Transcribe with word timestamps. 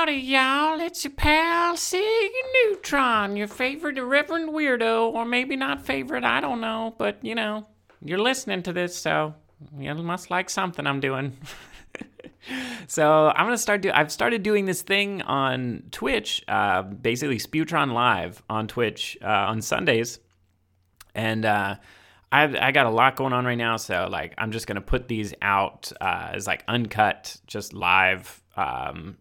Howdy, 0.00 0.12
y'all. 0.12 0.80
It's 0.80 1.04
your 1.04 1.12
pal, 1.12 1.76
Sig 1.76 2.30
Neutron, 2.64 3.36
your 3.36 3.46
favorite 3.46 3.98
irreverent 3.98 4.50
weirdo, 4.50 5.12
or 5.12 5.26
maybe 5.26 5.56
not 5.56 5.84
favorite, 5.84 6.24
I 6.24 6.40
don't 6.40 6.62
know, 6.62 6.94
but 6.96 7.22
you 7.22 7.34
know, 7.34 7.66
you're 8.02 8.16
listening 8.16 8.62
to 8.62 8.72
this, 8.72 8.96
so 8.96 9.34
you 9.78 9.94
must 9.96 10.30
like 10.30 10.48
something 10.48 10.86
I'm 10.86 11.00
doing. 11.00 11.36
so 12.86 13.28
I'm 13.28 13.44
gonna 13.44 13.58
start 13.58 13.82
do. 13.82 13.90
I've 13.92 14.10
started 14.10 14.42
doing 14.42 14.64
this 14.64 14.80
thing 14.80 15.20
on 15.20 15.82
Twitch, 15.90 16.42
uh, 16.48 16.80
basically 16.80 17.36
Sputron 17.36 17.92
Live 17.92 18.42
on 18.48 18.68
Twitch 18.68 19.18
uh, 19.20 19.26
on 19.26 19.60
Sundays, 19.60 20.18
and 21.14 21.44
uh, 21.44 21.74
I 22.32 22.68
I 22.68 22.72
got 22.72 22.86
a 22.86 22.90
lot 22.90 23.16
going 23.16 23.34
on 23.34 23.44
right 23.44 23.58
now. 23.58 23.76
So 23.76 24.08
like 24.10 24.32
I'm 24.38 24.50
just 24.50 24.66
gonna 24.66 24.80
put 24.80 25.08
these 25.08 25.34
out 25.42 25.92
uh, 26.00 26.30
as 26.32 26.46
like 26.46 26.64
uncut, 26.68 27.36
just 27.46 27.74
live, 27.74 28.42
um, 28.56 29.18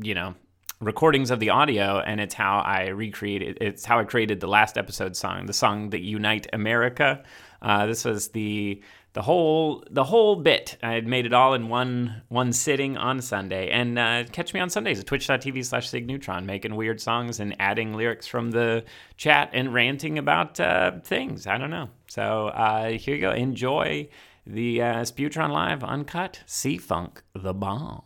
you 0.00 0.14
know, 0.14 0.34
recordings 0.80 1.30
of 1.30 1.40
the 1.40 1.50
audio, 1.50 2.00
and 2.00 2.20
it's 2.20 2.34
how 2.34 2.58
I 2.58 2.88
recreated. 2.88 3.58
It's 3.60 3.84
how 3.84 3.98
I 3.98 4.04
created 4.04 4.40
the 4.40 4.48
last 4.48 4.76
episode 4.76 5.16
song, 5.16 5.46
the 5.46 5.52
song 5.52 5.90
that 5.90 6.00
Unite 6.00 6.46
America. 6.52 7.22
Uh, 7.62 7.86
this 7.86 8.04
was 8.04 8.28
the 8.28 8.82
the 9.16 9.22
whole 9.22 9.82
the 9.90 10.04
whole 10.04 10.36
bit. 10.36 10.76
I 10.82 10.92
had 10.92 11.06
made 11.06 11.24
it 11.24 11.32
all 11.32 11.54
in 11.54 11.70
one 11.70 12.20
one 12.28 12.52
sitting 12.52 12.98
on 12.98 13.22
Sunday. 13.22 13.70
And 13.70 13.98
uh, 13.98 14.24
catch 14.30 14.52
me 14.52 14.60
on 14.60 14.68
Sundays 14.68 15.00
at 15.00 15.06
twitch.tv 15.06 15.64
slash 15.64 15.90
signeutron, 15.90 16.44
making 16.44 16.76
weird 16.76 17.00
songs 17.00 17.40
and 17.40 17.56
adding 17.58 17.94
lyrics 17.94 18.26
from 18.26 18.50
the 18.50 18.84
chat 19.16 19.48
and 19.54 19.72
ranting 19.72 20.18
about 20.18 20.60
uh, 20.60 21.00
things. 21.02 21.46
I 21.46 21.56
don't 21.56 21.70
know. 21.70 21.88
So 22.08 22.48
uh, 22.48 22.90
here 22.90 23.14
you 23.14 23.22
go. 23.22 23.32
Enjoy 23.32 24.06
the 24.46 24.82
uh, 24.82 24.94
Spewtron 25.00 25.50
Live 25.50 25.82
Uncut 25.82 26.42
Sea 26.44 26.76
Funk 26.76 27.22
the 27.34 27.54
Bomb. 27.54 28.02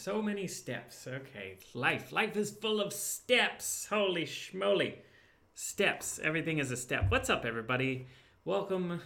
So 0.00 0.22
many 0.22 0.46
steps. 0.46 1.06
Okay, 1.06 1.58
life. 1.74 2.10
Life 2.10 2.34
is 2.34 2.50
full 2.50 2.80
of 2.80 2.90
steps. 2.90 3.86
Holy 3.90 4.24
schmoly. 4.24 4.94
Steps. 5.52 6.18
Everything 6.22 6.56
is 6.58 6.70
a 6.70 6.76
step. 6.78 7.10
What's 7.10 7.28
up, 7.28 7.44
everybody? 7.44 8.06
Welcome. 8.46 9.02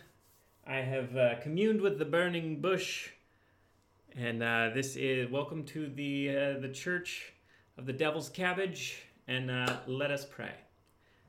I 0.65 0.77
have 0.77 1.17
uh, 1.17 1.41
communed 1.43 1.81
with 1.81 1.99
the 1.99 2.05
burning 2.05 2.61
bush, 2.61 3.09
and 4.17 4.41
uh, 4.41 4.71
this 4.73 4.95
is 4.95 5.29
welcome 5.29 5.65
to 5.65 5.89
the 5.89 6.31
uh, 6.31 6.61
the 6.61 6.71
Church 6.73 7.33
of 7.77 7.87
the 7.87 7.93
Devil's 7.93 8.29
Cabbage, 8.29 9.03
and 9.29 9.51
uh, 9.51 9.77
let 9.87 10.11
us 10.11 10.25
pray. 10.25 10.53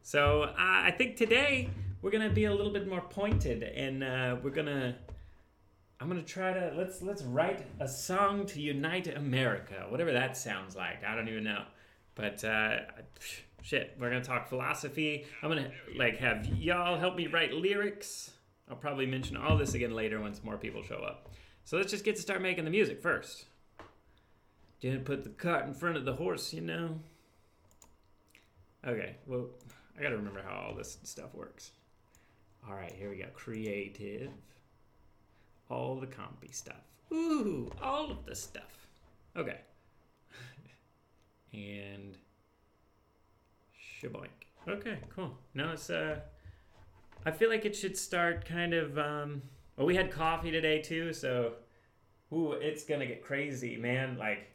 So 0.01 0.43
uh, 0.43 0.53
I 0.57 0.91
think 0.91 1.15
today 1.15 1.69
we're 2.01 2.11
gonna 2.11 2.29
be 2.29 2.45
a 2.45 2.53
little 2.53 2.71
bit 2.71 2.87
more 2.87 3.01
pointed, 3.01 3.63
and 3.63 4.03
uh, 4.03 4.37
we're 4.43 4.51
gonna 4.51 4.95
I'm 5.99 6.07
gonna 6.07 6.21
try 6.21 6.53
to 6.53 6.73
let's 6.77 7.01
let's 7.01 7.23
write 7.23 7.65
a 7.79 7.87
song 7.87 8.45
to 8.47 8.61
unite 8.61 9.07
America, 9.07 9.85
whatever 9.89 10.11
that 10.13 10.37
sounds 10.37 10.75
like. 10.75 11.03
I 11.03 11.15
don't 11.15 11.27
even 11.29 11.43
know, 11.43 11.63
but 12.15 12.43
uh, 12.43 12.79
shit, 13.61 13.95
we're 13.99 14.09
gonna 14.09 14.23
talk 14.23 14.47
philosophy. 14.47 15.25
I'm 15.41 15.49
gonna 15.49 15.71
like 15.97 16.17
have 16.17 16.45
y'all 16.45 16.99
help 16.99 17.15
me 17.15 17.27
write 17.27 17.53
lyrics. 17.53 18.31
I'll 18.69 18.75
probably 18.75 19.05
mention 19.05 19.37
all 19.37 19.57
this 19.57 19.73
again 19.73 19.93
later 19.93 20.19
once 20.19 20.43
more 20.43 20.57
people 20.57 20.83
show 20.83 20.97
up. 20.97 21.31
So 21.63 21.77
let's 21.77 21.91
just 21.91 22.03
get 22.03 22.15
to 22.17 22.21
start 22.21 22.41
making 22.41 22.65
the 22.65 22.71
music 22.71 23.01
first. 23.01 23.45
Didn't 24.81 25.05
put 25.05 25.23
the 25.23 25.29
cart 25.29 25.65
in 25.65 25.73
front 25.73 25.97
of 25.97 26.05
the 26.05 26.13
horse, 26.13 26.53
you 26.53 26.61
know. 26.61 26.99
Okay, 28.85 29.15
well, 29.25 29.47
I 29.97 30.03
gotta 30.03 30.17
remember 30.17 30.41
how 30.47 30.67
all 30.67 30.75
this 30.75 30.97
stuff 31.03 31.33
works. 31.33 31.71
All 32.67 32.75
right, 32.75 32.93
here 32.97 33.09
we 33.09 33.17
go. 33.17 33.25
Creative 33.33 34.31
all 35.69 35.95
the 35.95 36.07
compy 36.07 36.53
stuff. 36.53 36.83
Ooh, 37.11 37.71
all 37.81 38.11
of 38.11 38.25
the 38.25 38.35
stuff. 38.35 38.87
Okay. 39.35 39.59
and 41.53 42.17
shaboink. 44.01 44.27
Okay, 44.67 44.97
cool. 45.15 45.37
Now 45.53 45.73
it's 45.73 45.89
uh 45.89 46.19
I 47.25 47.31
feel 47.31 47.49
like 47.49 47.65
it 47.65 47.75
should 47.75 47.97
start 47.97 48.45
kind 48.45 48.73
of 48.73 48.97
um 48.97 49.41
well 49.77 49.87
we 49.87 49.95
had 49.95 50.11
coffee 50.11 50.51
today 50.51 50.81
too, 50.81 51.13
so 51.13 51.53
ooh, 52.33 52.53
it's 52.53 52.83
gonna 52.83 53.05
get 53.05 53.23
crazy, 53.23 53.77
man. 53.77 54.17
Like 54.17 54.51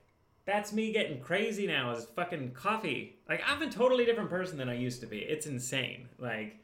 that's 0.50 0.72
me 0.72 0.92
getting 0.92 1.20
crazy 1.20 1.66
now 1.66 1.92
is 1.92 2.04
fucking 2.16 2.50
coffee. 2.50 3.16
Like 3.28 3.40
I'm 3.46 3.62
a 3.62 3.70
totally 3.70 4.04
different 4.04 4.30
person 4.30 4.58
than 4.58 4.68
I 4.68 4.74
used 4.74 5.00
to 5.00 5.06
be. 5.06 5.18
It's 5.18 5.46
insane. 5.46 6.08
Like 6.18 6.56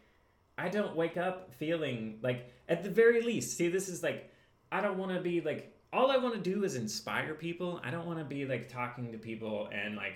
I 0.59 0.69
don't 0.69 0.97
wake 0.97 1.17
up 1.17 1.55
feeling 1.55 2.19
like 2.21 2.53
at 2.69 2.83
the 2.83 2.91
very 2.91 3.23
least, 3.23 3.57
see 3.57 3.69
this 3.69 3.89
is 3.89 4.03
like 4.03 4.33
I 4.73 4.81
don't 4.81 4.99
want 4.99 5.13
to 5.13 5.21
be 5.21 5.41
like 5.41 5.73
all 5.93 6.11
I 6.11 6.17
want 6.17 6.35
to 6.35 6.41
do 6.41 6.65
is 6.65 6.75
inspire 6.75 7.35
people. 7.35 7.81
I 7.85 7.93
don't 7.93 8.07
want 8.07 8.19
to 8.19 8.25
be 8.25 8.45
like 8.45 8.69
talking 8.69 9.13
to 9.13 9.19
people 9.19 9.69
and 9.73 9.95
like 9.95 10.15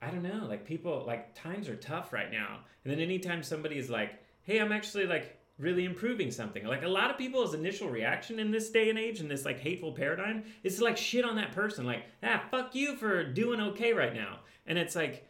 I 0.00 0.10
don't 0.10 0.22
know, 0.22 0.46
like 0.48 0.64
people 0.64 1.02
like 1.04 1.34
times 1.34 1.68
are 1.68 1.76
tough 1.76 2.12
right 2.12 2.30
now. 2.30 2.60
And 2.84 2.92
then 2.92 3.00
anytime 3.00 3.42
somebody 3.42 3.78
is 3.78 3.90
like, 3.90 4.12
"Hey, 4.42 4.60
I'm 4.60 4.72
actually 4.72 5.06
like 5.06 5.41
really 5.58 5.84
improving 5.84 6.30
something." 6.30 6.66
Like 6.66 6.82
a 6.82 6.88
lot 6.88 7.10
of 7.10 7.18
people's 7.18 7.54
initial 7.54 7.88
reaction 7.90 8.38
in 8.38 8.50
this 8.50 8.70
day 8.70 8.90
and 8.90 8.98
age 8.98 9.20
in 9.20 9.28
this 9.28 9.44
like 9.44 9.60
hateful 9.60 9.92
paradigm 9.92 10.44
is 10.62 10.78
to 10.78 10.84
like 10.84 10.96
shit 10.96 11.24
on 11.24 11.36
that 11.36 11.52
person 11.52 11.84
like, 11.84 12.04
"Ah, 12.22 12.44
fuck 12.50 12.74
you 12.74 12.96
for 12.96 13.24
doing 13.24 13.60
okay 13.60 13.92
right 13.92 14.14
now." 14.14 14.40
And 14.66 14.78
it's 14.78 14.96
like 14.96 15.28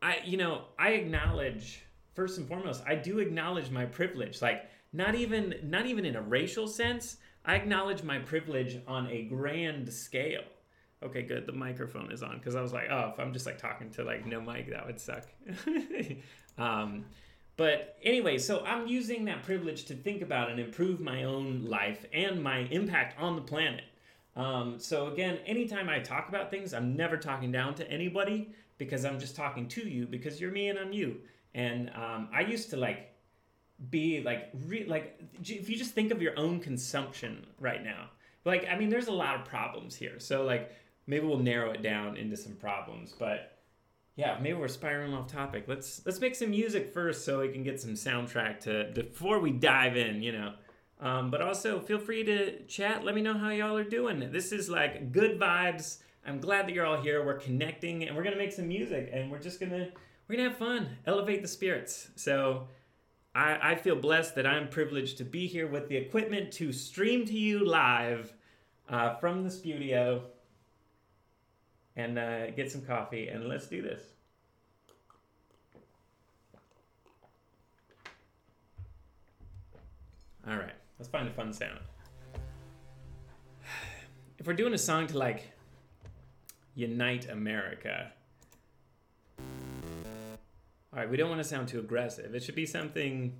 I 0.00 0.18
you 0.24 0.36
know, 0.36 0.64
I 0.78 0.90
acknowledge 0.90 1.84
first 2.14 2.38
and 2.38 2.46
foremost, 2.46 2.82
I 2.86 2.94
do 2.94 3.18
acknowledge 3.18 3.70
my 3.70 3.86
privilege. 3.86 4.42
Like 4.42 4.68
not 4.92 5.14
even 5.14 5.54
not 5.62 5.86
even 5.86 6.04
in 6.04 6.16
a 6.16 6.22
racial 6.22 6.66
sense, 6.66 7.16
I 7.44 7.56
acknowledge 7.56 8.02
my 8.02 8.18
privilege 8.18 8.80
on 8.86 9.06
a 9.08 9.22
grand 9.22 9.92
scale. 9.92 10.44
Okay, 11.02 11.22
good. 11.22 11.46
The 11.46 11.52
microphone 11.52 12.12
is 12.12 12.22
on 12.22 12.38
because 12.38 12.54
I 12.54 12.62
was 12.62 12.72
like, 12.72 12.86
oh, 12.90 13.10
if 13.12 13.18
I'm 13.18 13.32
just 13.32 13.46
like 13.46 13.58
talking 13.58 13.90
to 13.92 14.04
like 14.04 14.24
no 14.26 14.40
mic, 14.40 14.70
that 14.70 14.86
would 14.86 15.00
suck. 15.00 15.26
um, 16.58 17.06
but 17.56 17.98
anyway, 18.02 18.38
so 18.38 18.64
I'm 18.64 18.86
using 18.86 19.24
that 19.26 19.42
privilege 19.42 19.84
to 19.86 19.94
think 19.94 20.22
about 20.22 20.50
and 20.50 20.58
improve 20.58 21.00
my 21.00 21.24
own 21.24 21.64
life 21.66 22.04
and 22.12 22.42
my 22.42 22.60
impact 22.70 23.20
on 23.20 23.36
the 23.36 23.42
planet. 23.42 23.84
Um, 24.34 24.78
so 24.78 25.08
again, 25.08 25.38
anytime 25.46 25.88
I 25.88 25.98
talk 26.00 26.28
about 26.28 26.50
things, 26.50 26.72
I'm 26.72 26.96
never 26.96 27.16
talking 27.16 27.52
down 27.52 27.74
to 27.76 27.90
anybody 27.90 28.50
because 28.78 29.04
I'm 29.04 29.20
just 29.20 29.36
talking 29.36 29.68
to 29.68 29.88
you 29.88 30.06
because 30.06 30.40
you're 30.40 30.50
me 30.50 30.68
and 30.68 30.78
I'm 30.78 30.92
you. 30.92 31.16
And 31.54 31.90
um, 31.90 32.28
I 32.32 32.40
used 32.40 32.70
to 32.70 32.76
like 32.78 33.12
be 33.90 34.22
like 34.22 34.50
re- 34.66 34.84
like 34.84 35.20
if 35.40 35.68
you 35.68 35.76
just 35.76 35.92
think 35.92 36.12
of 36.12 36.22
your 36.22 36.38
own 36.38 36.60
consumption 36.60 37.44
right 37.58 37.82
now 37.82 38.08
like 38.44 38.66
i 38.68 38.76
mean 38.76 38.88
there's 38.88 39.08
a 39.08 39.12
lot 39.12 39.34
of 39.34 39.44
problems 39.44 39.94
here 39.94 40.20
so 40.20 40.44
like 40.44 40.72
maybe 41.06 41.26
we'll 41.26 41.38
narrow 41.38 41.72
it 41.72 41.82
down 41.82 42.16
into 42.16 42.36
some 42.36 42.52
problems 42.52 43.12
but 43.18 43.51
yeah 44.16 44.38
maybe 44.40 44.54
we're 44.54 44.68
spiraling 44.68 45.14
off 45.14 45.26
topic. 45.26 45.64
Let's 45.66 46.02
let's 46.04 46.20
make 46.20 46.34
some 46.34 46.50
music 46.50 46.92
first 46.92 47.24
so 47.24 47.40
we 47.40 47.48
can 47.48 47.62
get 47.62 47.80
some 47.80 47.92
soundtrack 47.92 48.60
to 48.60 48.90
before 48.94 49.38
we 49.38 49.50
dive 49.52 49.96
in 49.96 50.22
you 50.22 50.32
know. 50.32 50.54
Um, 51.00 51.30
but 51.32 51.42
also 51.42 51.80
feel 51.80 51.98
free 51.98 52.22
to 52.24 52.62
chat. 52.66 53.04
Let 53.04 53.16
me 53.16 53.22
know 53.22 53.34
how 53.34 53.50
y'all 53.50 53.76
are 53.76 53.82
doing. 53.82 54.30
This 54.30 54.52
is 54.52 54.68
like 54.68 55.10
good 55.10 55.38
vibes. 55.40 55.98
I'm 56.24 56.38
glad 56.38 56.68
that 56.68 56.74
you're 56.74 56.86
all 56.86 57.02
here. 57.02 57.24
We're 57.26 57.38
connecting 57.38 58.04
and 58.04 58.16
we're 58.16 58.22
gonna 58.22 58.36
make 58.36 58.52
some 58.52 58.68
music 58.68 59.10
and 59.12 59.30
we're 59.30 59.40
just 59.40 59.58
gonna 59.58 59.88
we're 60.28 60.36
gonna 60.36 60.50
have 60.50 60.58
fun. 60.58 60.96
Elevate 61.06 61.42
the 61.42 61.48
spirits. 61.48 62.08
So 62.14 62.68
I, 63.34 63.72
I 63.72 63.74
feel 63.74 63.96
blessed 63.96 64.34
that 64.36 64.46
I'm 64.46 64.68
privileged 64.68 65.18
to 65.18 65.24
be 65.24 65.46
here 65.46 65.66
with 65.66 65.88
the 65.88 65.96
equipment 65.96 66.52
to 66.54 66.72
stream 66.72 67.24
to 67.26 67.32
you 67.32 67.66
live 67.66 68.32
uh, 68.88 69.16
from 69.16 69.42
the 69.42 69.50
studio 69.50 70.24
and 71.96 72.18
uh, 72.18 72.50
get 72.50 72.70
some 72.70 72.82
coffee 72.82 73.28
and 73.28 73.48
let's 73.48 73.66
do 73.66 73.82
this. 73.82 74.02
All 80.48 80.56
right, 80.56 80.74
let's 80.98 81.08
find 81.08 81.28
a 81.28 81.32
fun 81.32 81.52
sound. 81.52 81.78
If 84.38 84.46
we're 84.46 84.54
doing 84.54 84.74
a 84.74 84.78
song 84.78 85.06
to 85.06 85.18
like 85.18 85.52
unite 86.74 87.30
America, 87.30 88.10
all 89.38 90.98
right, 90.98 91.08
we 91.08 91.16
don't 91.16 91.28
want 91.28 91.40
to 91.40 91.48
sound 91.48 91.68
too 91.68 91.78
aggressive. 91.78 92.34
It 92.34 92.42
should 92.42 92.56
be 92.56 92.66
something. 92.66 93.34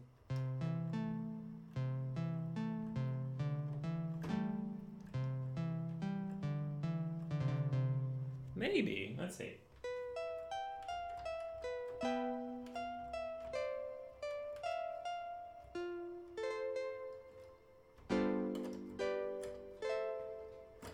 Maybe. 9.39 9.57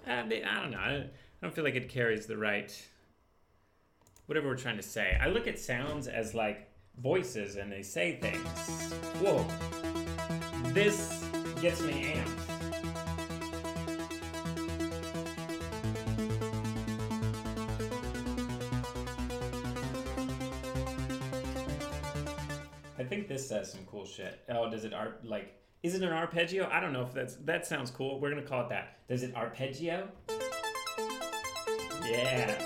Let's 0.00 0.29
see. 0.29 0.44
I 0.44 0.61
don't 0.61 0.70
know. 0.70 0.79
I 0.79 1.05
don't 1.43 1.55
feel 1.55 1.64
like 1.64 1.75
it 1.75 1.88
carries 1.88 2.26
the 2.26 2.37
right 2.37 2.70
whatever 4.26 4.49
we're 4.49 4.56
trying 4.56 4.76
to 4.76 4.82
say. 4.82 5.17
I 5.20 5.29
look 5.29 5.46
at 5.46 5.58
sounds 5.58 6.06
as 6.06 6.35
like 6.35 6.69
voices 7.00 7.56
and 7.56 7.73
they 7.73 7.82
say 7.82 8.19
things. 8.20 8.93
Whoa. 9.20 9.46
This 10.75 11.25
gets 11.61 11.81
me 11.81 12.14
amped. 12.14 12.57
Says 23.48 23.72
some 23.72 23.84
cool 23.86 24.04
shit. 24.04 24.38
Oh, 24.48 24.70
does 24.70 24.84
it 24.84 24.92
art 24.92 25.24
like 25.24 25.54
is 25.82 25.94
it 25.94 26.02
an 26.02 26.12
arpeggio? 26.12 26.68
I 26.70 26.80
don't 26.80 26.92
know 26.92 27.02
if 27.02 27.14
that's 27.14 27.36
that 27.36 27.66
sounds 27.66 27.90
cool. 27.90 28.20
We're 28.20 28.30
gonna 28.30 28.42
call 28.42 28.62
it 28.62 28.68
that. 28.68 29.08
Does 29.08 29.22
it 29.22 29.34
arpeggio? 29.34 30.08
Yeah. 32.04 32.58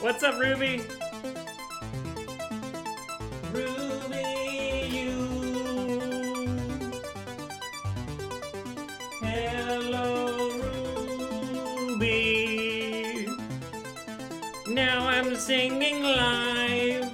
What's 0.00 0.22
up, 0.22 0.38
Ruby? 0.38 0.78
Ruby, 0.78 1.03
Hello, 9.24 10.50
Ruby. 11.88 13.26
Now 14.68 15.08
I'm 15.08 15.34
singing 15.36 16.02
live. 16.02 17.10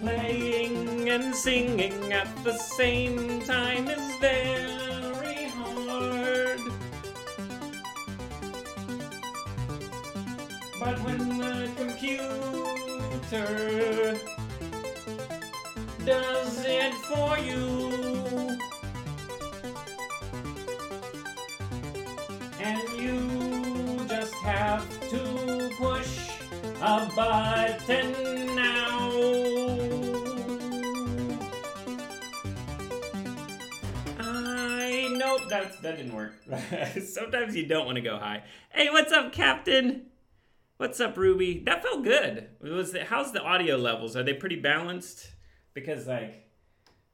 Playing 0.00 1.08
and 1.08 1.34
singing 1.34 2.12
at 2.12 2.28
the 2.44 2.52
same 2.52 3.40
time 3.42 3.88
is 3.88 4.16
very 4.16 5.46
hard. 5.56 6.60
But 10.78 10.98
when 11.04 11.38
the 11.38 11.70
computer 11.76 13.61
for 17.14 17.38
you, 17.38 18.58
and 22.58 22.88
you 22.98 24.06
just 24.08 24.34
have 24.36 24.88
to 25.10 25.70
push 25.76 26.30
a 26.80 27.10
button 27.14 28.56
now. 28.56 29.10
I 34.18 35.08
nope, 35.12 35.40
that's 35.50 35.76
that 35.80 35.96
didn't 35.98 36.14
work. 36.14 36.34
Sometimes 37.04 37.54
you 37.54 37.66
don't 37.66 37.84
want 37.84 37.96
to 37.96 38.02
go 38.02 38.16
high. 38.16 38.44
Hey, 38.70 38.88
what's 38.88 39.12
up, 39.12 39.32
Captain? 39.32 40.06
What's 40.78 40.98
up, 40.98 41.16
Ruby? 41.18 41.62
That 41.66 41.82
felt 41.82 42.04
good. 42.04 42.48
Was 42.60 42.92
the, 42.92 43.04
how's 43.04 43.32
the 43.32 43.42
audio 43.42 43.76
levels? 43.76 44.16
Are 44.16 44.22
they 44.22 44.34
pretty 44.34 44.56
balanced? 44.56 45.30
Because 45.74 46.06
like, 46.06 46.41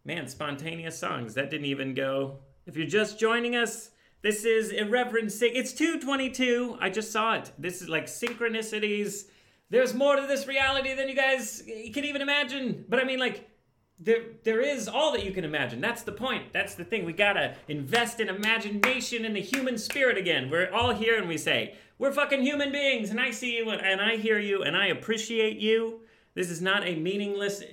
man, 0.09 0.27
spontaneous 0.27 0.99
songs 0.99 1.35
that 1.35 1.51
didn't 1.51 1.67
even 1.67 1.93
go. 1.93 2.39
If 2.65 2.79
you're 2.79 2.87
just 2.87 3.21
joining 3.21 3.55
us, 3.55 3.91
this 4.23 4.47
is 4.47 4.71
irreverent 4.71 5.31
sing. 5.31 5.53
It's 5.55 5.75
222. 5.75 6.79
I 6.81 6.89
just 6.89 7.13
saw 7.13 7.35
it. 7.35 7.53
This 7.59 7.83
is 7.83 7.91
like 7.91 8.07
synchronicities. 8.07 9.27
There's 9.69 9.93
more 9.93 10.17
to 10.17 10.27
this 10.27 10.49
reality 10.49 10.95
than 10.95 11.11
you 11.11 11.15
guys 11.15 11.63
can 11.93 12.07
even 12.07 12.23
imagine. 12.23 12.87
But 12.89 13.01
I 13.01 13.05
mean, 13.05 13.19
like, 13.19 13.51
there 14.01 14.23
there 14.45 14.63
is 14.63 14.89
all 14.89 15.13
that 15.13 15.27
you 15.27 15.33
can 15.33 15.45
imagine. 15.45 15.83
That's 15.83 16.05
the 16.05 16.13
point. 16.13 16.55
That's 16.55 16.75
the 16.75 16.85
thing. 16.85 17.05
We 17.05 17.13
gotta 17.13 17.57
invest 17.69 18.19
in 18.19 18.31
imagination 18.31 19.27
and 19.27 19.37
the 19.37 19.43
human 19.43 19.77
spirit 19.77 20.17
again. 20.17 20.49
We're 20.49 20.73
all 20.73 20.95
here 20.95 21.19
and 21.19 21.29
we 21.29 21.37
say, 21.37 21.75
we're 21.99 22.13
fucking 22.13 22.43
human 22.43 22.73
beings, 22.73 23.11
and 23.11 23.21
I 23.21 23.31
see 23.33 23.59
you 23.59 23.69
and, 23.69 23.83
and 23.83 24.01
I 24.01 24.17
hear 24.17 24.39
you 24.39 24.63
and 24.63 24.75
I 24.75 24.87
appreciate 24.87 25.59
you. 25.59 26.01
This 26.39 26.51
is 26.51 26.63
not 26.63 26.87
a 26.87 26.95
meaningless 26.95 27.65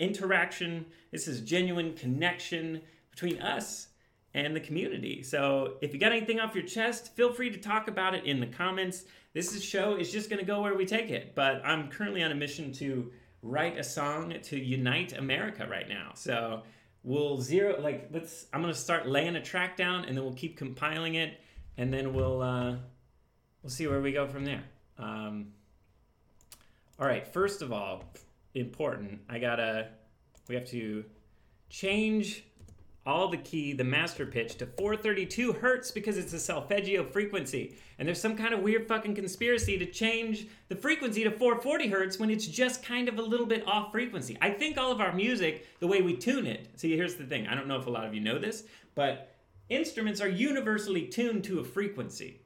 interaction. 0.00 0.84
This 1.12 1.28
is 1.28 1.42
genuine 1.42 1.94
connection 1.94 2.82
between 3.08 3.40
us 3.40 3.86
and 4.34 4.56
the 4.56 4.58
community. 4.58 5.22
So 5.22 5.74
if 5.80 5.94
you 5.94 6.00
got 6.00 6.10
anything 6.10 6.40
off 6.40 6.56
your 6.56 6.64
chest, 6.64 7.14
feel 7.14 7.32
free 7.32 7.50
to 7.50 7.56
talk 7.56 7.86
about 7.86 8.16
it 8.16 8.24
in 8.24 8.40
the 8.40 8.48
comments. 8.48 9.04
This 9.32 9.54
is 9.54 9.62
show 9.62 9.94
is 9.94 10.10
just 10.10 10.28
gonna 10.28 10.42
go 10.42 10.60
where 10.60 10.74
we 10.74 10.86
take 10.86 11.10
it. 11.10 11.36
But 11.36 11.62
I'm 11.64 11.88
currently 11.88 12.24
on 12.24 12.32
a 12.32 12.34
mission 12.34 12.72
to 12.72 13.12
write 13.42 13.78
a 13.78 13.84
song 13.84 14.34
to 14.42 14.58
unite 14.58 15.16
America 15.16 15.68
right 15.70 15.88
now. 15.88 16.10
So 16.14 16.64
we'll 17.04 17.40
zero 17.40 17.80
like 17.80 18.08
let's 18.12 18.46
I'm 18.52 18.60
gonna 18.60 18.74
start 18.74 19.06
laying 19.06 19.36
a 19.36 19.40
track 19.40 19.76
down 19.76 20.04
and 20.06 20.16
then 20.16 20.24
we'll 20.24 20.34
keep 20.34 20.56
compiling 20.56 21.14
it 21.14 21.38
and 21.76 21.94
then 21.94 22.12
we'll 22.12 22.42
uh, 22.42 22.74
we'll 23.62 23.70
see 23.70 23.86
where 23.86 24.00
we 24.00 24.10
go 24.10 24.26
from 24.26 24.44
there. 24.44 24.64
Um, 24.98 25.52
all 27.00 27.06
right, 27.06 27.26
first 27.26 27.62
of 27.62 27.72
all, 27.72 28.04
important, 28.54 29.20
I 29.28 29.38
gotta 29.38 29.88
we 30.48 30.54
have 30.54 30.66
to 30.66 31.04
change 31.70 32.44
all 33.06 33.28
the 33.28 33.38
key, 33.38 33.72
the 33.72 33.84
master 33.84 34.26
pitch 34.26 34.56
to 34.58 34.66
432 34.66 35.54
hertz 35.54 35.90
because 35.90 36.18
it's 36.18 36.34
a 36.34 36.38
solfeggio 36.38 37.04
frequency. 37.04 37.76
And 37.98 38.06
there's 38.06 38.20
some 38.20 38.36
kind 38.36 38.52
of 38.52 38.60
weird 38.60 38.86
fucking 38.86 39.14
conspiracy 39.14 39.78
to 39.78 39.86
change 39.86 40.48
the 40.68 40.76
frequency 40.76 41.24
to 41.24 41.30
440 41.30 41.88
hertz 41.88 42.18
when 42.18 42.30
it's 42.30 42.46
just 42.46 42.84
kind 42.84 43.08
of 43.08 43.18
a 43.18 43.22
little 43.22 43.46
bit 43.46 43.66
off 43.66 43.90
frequency. 43.90 44.36
I 44.42 44.50
think 44.50 44.76
all 44.76 44.92
of 44.92 45.00
our 45.00 45.14
music, 45.14 45.66
the 45.80 45.86
way 45.86 46.02
we 46.02 46.14
tune 46.14 46.46
it, 46.46 46.68
see, 46.78 46.94
here's 46.94 47.14
the 47.14 47.24
thing 47.24 47.46
I 47.46 47.54
don't 47.54 47.68
know 47.68 47.78
if 47.78 47.86
a 47.86 47.90
lot 47.90 48.04
of 48.04 48.14
you 48.14 48.20
know 48.20 48.38
this, 48.38 48.64
but 48.94 49.34
instruments 49.70 50.20
are 50.20 50.28
universally 50.28 51.06
tuned 51.06 51.44
to 51.44 51.60
a 51.60 51.64
frequency. 51.64 52.42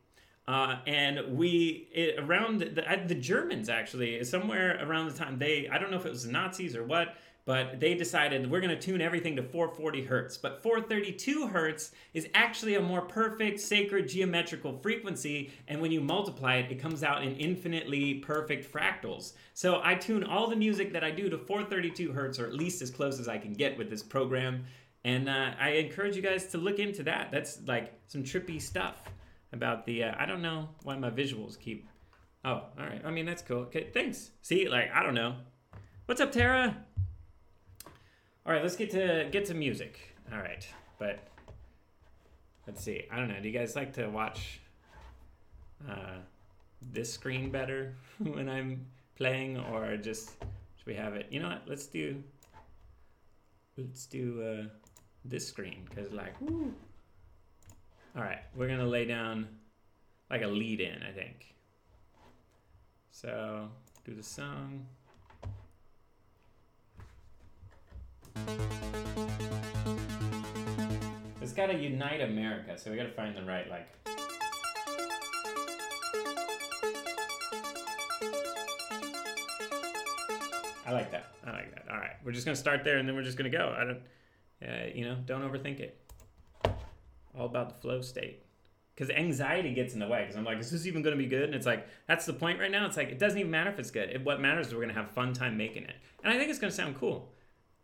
Uh, 0.47 0.77
and 0.87 1.37
we 1.37 1.89
it, 1.93 2.19
around 2.19 2.61
the, 2.61 3.05
the 3.07 3.15
Germans 3.15 3.71
actually 3.71 4.23
somewhere 4.25 4.79
around 4.87 5.11
the 5.11 5.17
time 5.17 5.39
they 5.39 5.69
I 5.69 5.79
don't 5.79 5.91
know 5.91 5.97
if 5.97 6.05
it 6.05 6.11
was 6.11 6.27
the 6.27 6.33
Nazis 6.33 6.77
or 6.77 6.85
what 6.85 7.17
but 7.47 7.79
they 7.79 7.95
decided 7.95 8.51
we're 8.51 8.61
going 8.61 8.75
to 8.75 8.81
tune 8.81 9.03
everything 9.03 9.37
to 9.37 9.43
440 9.43 10.05
hertz. 10.05 10.39
But 10.39 10.63
432 10.63 11.49
hertz 11.49 11.93
is 12.15 12.27
actually 12.35 12.77
a 12.77 12.81
more 12.81 13.03
perfect, 13.03 13.61
sacred 13.61 14.09
geometrical 14.09 14.79
frequency, 14.79 15.53
and 15.69 15.81
when 15.81 15.93
you 15.93 16.01
multiply 16.01 16.57
it, 16.57 16.71
it 16.71 16.77
comes 16.77 17.03
out 17.03 17.23
in 17.23 17.37
infinitely 17.37 18.15
perfect 18.15 18.73
fractals. 18.73 19.35
So 19.53 19.81
I 19.85 19.95
tune 19.95 20.25
all 20.25 20.49
the 20.49 20.57
music 20.57 20.93
that 20.95 21.05
I 21.05 21.11
do 21.11 21.29
to 21.29 21.37
432 21.37 22.13
hertz, 22.13 22.39
or 22.39 22.47
at 22.47 22.55
least 22.55 22.81
as 22.81 22.91
close 22.91 23.21
as 23.21 23.29
I 23.29 23.37
can 23.37 23.53
get 23.53 23.77
with 23.77 23.91
this 23.91 24.03
program. 24.03 24.65
And 25.05 25.29
uh, 25.29 25.51
I 25.61 25.71
encourage 25.71 26.17
you 26.17 26.23
guys 26.23 26.47
to 26.47 26.59
look 26.59 26.79
into 26.79 27.03
that. 27.03 27.31
That's 27.31 27.61
like 27.67 27.93
some 28.07 28.23
trippy 28.23 28.61
stuff 28.61 29.03
about 29.55 29.87
the. 29.87 30.05
Uh, 30.05 30.15
I 30.19 30.27
don't 30.27 30.43
know 30.43 30.69
why 30.83 30.97
my 30.97 31.09
visuals 31.09 31.59
keep. 31.59 31.89
Oh, 32.45 32.65
all 32.79 32.85
right. 32.85 33.01
I 33.03 33.11
mean, 33.11 33.25
that's 33.25 33.41
cool. 33.41 33.61
Okay, 33.61 33.89
thanks. 33.95 34.33
See, 34.43 34.69
like, 34.69 34.91
I 34.93 35.03
don't 35.03 35.15
know. 35.15 35.37
What's 36.05 36.21
up, 36.21 36.33
Tara? 36.33 36.77
All 38.45 38.53
right, 38.53 38.63
let's 38.63 38.77
get 38.77 38.91
to 38.91 39.29
get 39.33 39.47
to 39.47 39.55
music. 39.55 40.15
All 40.31 40.39
right, 40.39 40.67
but 40.99 41.21
let's 42.67 42.85
see. 42.85 43.05
I 43.11 43.17
don't 43.17 43.29
know. 43.29 43.41
Do 43.41 43.49
you 43.49 43.59
guys 43.59 43.75
like 43.75 43.95
to 43.95 44.09
watch 44.09 44.61
uh, 45.89 46.19
this 46.93 47.11
screen 47.11 47.51
better 47.51 47.95
when 48.19 48.51
I'm 48.51 48.85
playing, 49.17 49.57
or 49.59 49.97
just 49.97 50.33
should 50.77 50.87
we 50.87 50.95
have 50.95 51.15
it? 51.15 51.29
You 51.31 51.41
know 51.41 51.49
what? 51.49 51.63
Let's 51.67 51.87
do 51.87 52.23
let's 53.79 54.05
do 54.07 54.43
uh, 54.43 54.69
this 55.25 55.49
screen 55.49 55.87
because 55.89 56.13
like. 56.13 56.35
All 58.17 58.23
right, 58.23 58.39
we're 58.55 58.69
gonna 58.69 58.87
lay 58.87 59.07
down 59.07 59.49
like 60.31 60.43
a 60.43 60.47
lead 60.47 60.81
in, 60.81 61.03
I 61.03 61.11
think. 61.11 61.53
So 63.11 63.69
do 64.05 64.15
the 64.15 64.23
song. 64.23 64.87
It's 71.43 71.53
got 71.53 71.67
to 71.67 71.75
unite 71.75 72.21
America, 72.21 72.79
so 72.79 72.93
we 72.93 72.97
got 72.97 73.03
to 73.03 73.13
find 73.13 73.37
the 73.37 73.43
right 73.43 73.69
like. 73.69 73.89
I 80.87 80.93
like 80.93 81.11
that. 81.11 81.33
I 81.45 81.51
like 81.51 81.75
that. 81.75 81.87
All 81.91 81.97
right, 81.97 82.13
we're 82.25 82.31
just 82.31 82.47
gonna 82.47 82.55
start 82.55 82.85
there, 82.85 82.99
and 82.99 83.09
then 83.09 83.17
we're 83.17 83.23
just 83.23 83.37
gonna 83.37 83.51
go. 83.51 83.75
I 83.77 83.85
don't, 83.85 84.03
uh, 84.63 84.87
you 84.95 85.05
know, 85.05 85.17
don't 85.27 85.43
overthink 85.43 85.81
it. 85.81 86.04
All 87.37 87.47
about 87.47 87.69
the 87.69 87.75
flow 87.81 88.01
state, 88.01 88.45
because 88.95 89.11
anxiety 89.11 89.75
gets 89.75 89.95
in 89.95 90.01
the 90.01 90.07
way. 90.07 90.23
Because 90.23 90.37
I'm 90.37 90.45
like, 90.45 90.59
is 90.59 90.71
this 90.71 90.87
even 90.87 91.03
gonna 91.03 91.17
be 91.17 91.27
good? 91.27 91.45
And 91.45 91.55
it's 91.55 91.67
like, 91.67 91.87
that's 92.07 92.27
the 92.27 92.33
point 92.33 92.61
right 92.61 92.71
now. 92.71 92.87
It's 92.87 92.97
like 92.97 93.09
it 93.09 93.19
doesn't 93.19 93.39
even 93.39 93.51
matter 93.51 93.71
if 93.71 93.79
it's 93.79 93.91
good. 93.91 94.11
It, 94.11 94.25
what 94.25 94.41
matters 94.41 94.69
is 94.69 94.75
we're 94.75 94.83
gonna 94.83 94.93
have 94.95 95.11
fun 95.11 95.33
time 95.33 95.57
making 95.57 95.85
it, 95.85 95.97
and 96.23 96.33
I 96.33 96.39
think 96.39 96.51
it's 96.51 96.59
gonna 96.59 96.73
sound 96.73 96.97
cool. 96.97 97.33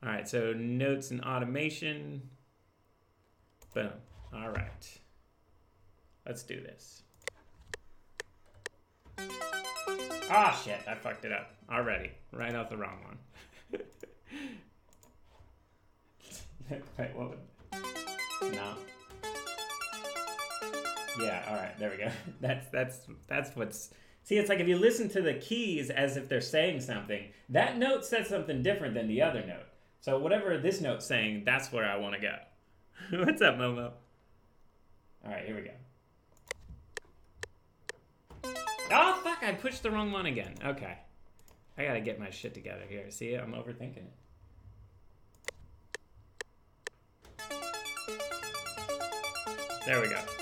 All 0.02 0.08
right, 0.08 0.26
so 0.26 0.52
notes 0.52 1.10
and 1.10 1.20
automation. 1.22 2.22
Boom. 3.74 3.90
All 4.32 4.50
right. 4.50 4.98
Let's 6.26 6.42
do 6.42 6.60
this. 6.60 7.02
Ah, 10.30 10.58
shit, 10.64 10.78
I 10.86 10.94
fucked 10.94 11.24
it 11.24 11.32
up 11.32 11.54
already. 11.70 12.12
Right 12.32 12.54
off 12.54 12.70
the 12.70 12.76
wrong 12.76 12.98
one. 13.04 13.18
Wait, 16.98 17.16
what 17.16 17.30
would? 17.30 18.52
No. 18.54 18.74
Yeah. 21.20 21.44
All 21.48 21.54
right. 21.54 21.78
There 21.78 21.90
we 21.90 21.96
go. 21.96 22.10
That's 22.40 22.66
that's 22.70 23.00
that's 23.26 23.54
what's. 23.56 23.90
See, 24.22 24.36
it's 24.36 24.48
like 24.48 24.60
if 24.60 24.68
you 24.68 24.76
listen 24.76 25.08
to 25.10 25.22
the 25.22 25.34
keys 25.34 25.90
as 25.90 26.16
if 26.16 26.28
they're 26.28 26.40
saying 26.40 26.80
something, 26.80 27.24
that 27.48 27.78
note 27.78 28.04
says 28.04 28.28
something 28.28 28.62
different 28.62 28.94
than 28.94 29.08
the 29.08 29.22
other 29.22 29.44
note. 29.46 29.66
So 30.00 30.18
whatever 30.18 30.58
this 30.58 30.80
note's 30.80 31.06
saying, 31.06 31.42
that's 31.44 31.72
where 31.72 31.84
I 31.84 31.96
want 31.96 32.14
to 32.14 32.20
go. 32.20 32.36
What's 33.24 33.42
up, 33.42 33.56
Momo? 33.56 33.92
All 35.24 35.30
right, 35.30 35.44
here 35.44 35.56
we 35.56 35.62
go. 35.62 35.70
Oh 38.92 39.20
fuck! 39.22 39.42
I 39.42 39.52
pushed 39.52 39.82
the 39.82 39.90
wrong 39.90 40.10
one 40.12 40.26
again. 40.26 40.54
Okay, 40.64 40.98
I 41.78 41.84
gotta 41.84 42.00
get 42.00 42.18
my 42.18 42.30
shit 42.30 42.54
together 42.54 42.84
here. 42.88 43.10
See, 43.10 43.34
I'm 43.34 43.52
overthinking 43.52 43.96
it. 43.96 44.12
There 49.86 50.00
we 50.00 50.08
go. 50.08 50.39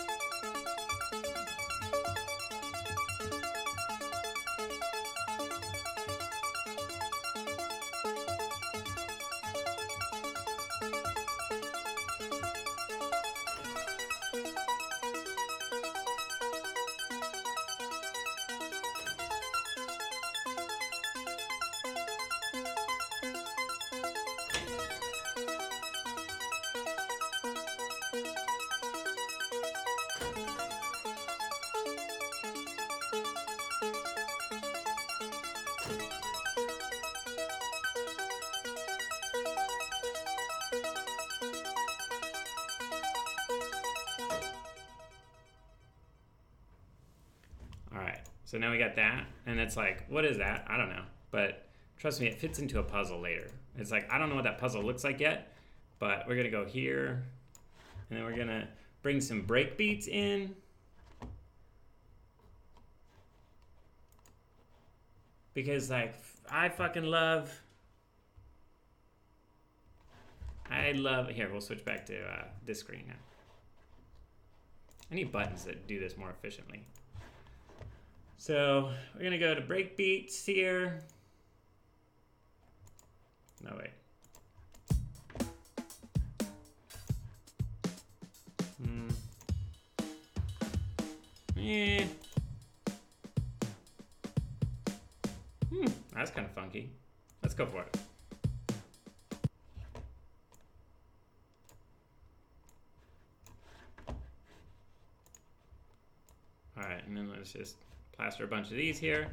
It's 49.68 49.76
like, 49.76 50.06
what 50.08 50.24
is 50.24 50.38
that? 50.38 50.64
I 50.66 50.78
don't 50.78 50.88
know. 50.88 51.04
But 51.30 51.66
trust 51.98 52.22
me, 52.22 52.26
it 52.26 52.40
fits 52.40 52.58
into 52.58 52.78
a 52.78 52.82
puzzle 52.82 53.20
later. 53.20 53.50
It's 53.76 53.90
like 53.90 54.10
I 54.10 54.16
don't 54.16 54.30
know 54.30 54.34
what 54.34 54.44
that 54.44 54.56
puzzle 54.56 54.82
looks 54.82 55.04
like 55.04 55.20
yet, 55.20 55.52
but 55.98 56.26
we're 56.26 56.36
gonna 56.36 56.50
go 56.50 56.64
here, 56.64 57.22
and 58.08 58.18
then 58.18 58.24
we're 58.24 58.36
gonna 58.36 58.66
bring 59.02 59.20
some 59.20 59.42
break 59.42 59.76
beats 59.76 60.08
in. 60.08 60.56
Because 65.52 65.90
like 65.90 66.14
I 66.50 66.70
fucking 66.70 67.04
love. 67.04 67.60
I 70.70 70.92
love. 70.92 71.28
Here, 71.28 71.50
we'll 71.52 71.60
switch 71.60 71.84
back 71.84 72.06
to 72.06 72.18
uh, 72.18 72.44
this 72.64 72.80
screen 72.80 73.04
now. 73.06 73.14
I 75.12 75.14
need 75.14 75.30
buttons 75.30 75.64
that 75.64 75.86
do 75.86 76.00
this 76.00 76.16
more 76.16 76.30
efficiently. 76.30 76.86
So 78.40 78.90
we're 79.14 79.24
gonna 79.24 79.36
go 79.36 79.54
to 79.54 79.60
break 79.60 79.96
beats 79.96 80.46
here. 80.46 81.02
No 83.62 83.76
wait. 83.76 83.90
Hmm. 88.80 89.08
Eh. 91.58 92.04
Hmm. 95.68 95.86
That's 96.14 96.30
kind 96.30 96.46
of 96.46 96.52
funky. 96.52 96.90
Let's 97.42 97.54
go 97.54 97.66
for 97.66 97.82
it. 97.82 97.96
All 106.76 106.84
right, 106.84 107.04
and 107.04 107.16
then 107.16 107.28
let's 107.30 107.52
just 107.52 107.74
plaster 108.18 108.44
a 108.44 108.48
bunch 108.48 108.70
of 108.70 108.76
these 108.76 108.98
here. 108.98 109.28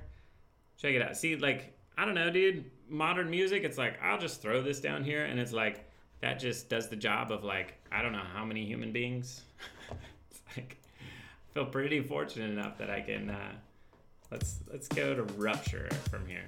Check 0.78 0.94
it 0.94 1.02
out. 1.02 1.18
See, 1.18 1.36
like, 1.36 1.74
I 1.98 2.06
don't 2.06 2.14
know, 2.14 2.30
dude. 2.30 2.70
Modern 2.88 3.30
music, 3.32 3.64
it's 3.64 3.80
like, 3.80 4.00
I'll 4.02 4.20
just 4.20 4.42
throw 4.42 4.62
this 4.62 4.80
down 4.80 5.04
here, 5.04 5.26
and 5.26 5.40
it's 5.40 5.52
like, 5.52 5.90
that 6.22 6.40
just 6.40 6.70
does 6.70 6.88
the 6.88 6.96
job 6.96 7.32
of, 7.32 7.44
like, 7.44 7.74
I 7.92 8.04
don't 8.04 8.12
know 8.12 8.22
how 8.34 8.46
many 8.46 8.64
human 8.64 8.92
beings. 8.92 9.42
it's 10.30 10.42
like, 10.56 10.78
I 11.00 11.54
feel 11.54 11.66
pretty 11.66 12.02
fortunate 12.02 12.52
enough 12.52 12.78
that 12.78 12.92
I 12.92 13.02
can, 13.02 13.32
uh, 13.32 13.54
let's, 14.30 14.60
let's 14.72 14.88
go 14.88 15.16
to 15.16 15.24
Rupture 15.24 15.90
from 16.12 16.28
here. 16.28 16.46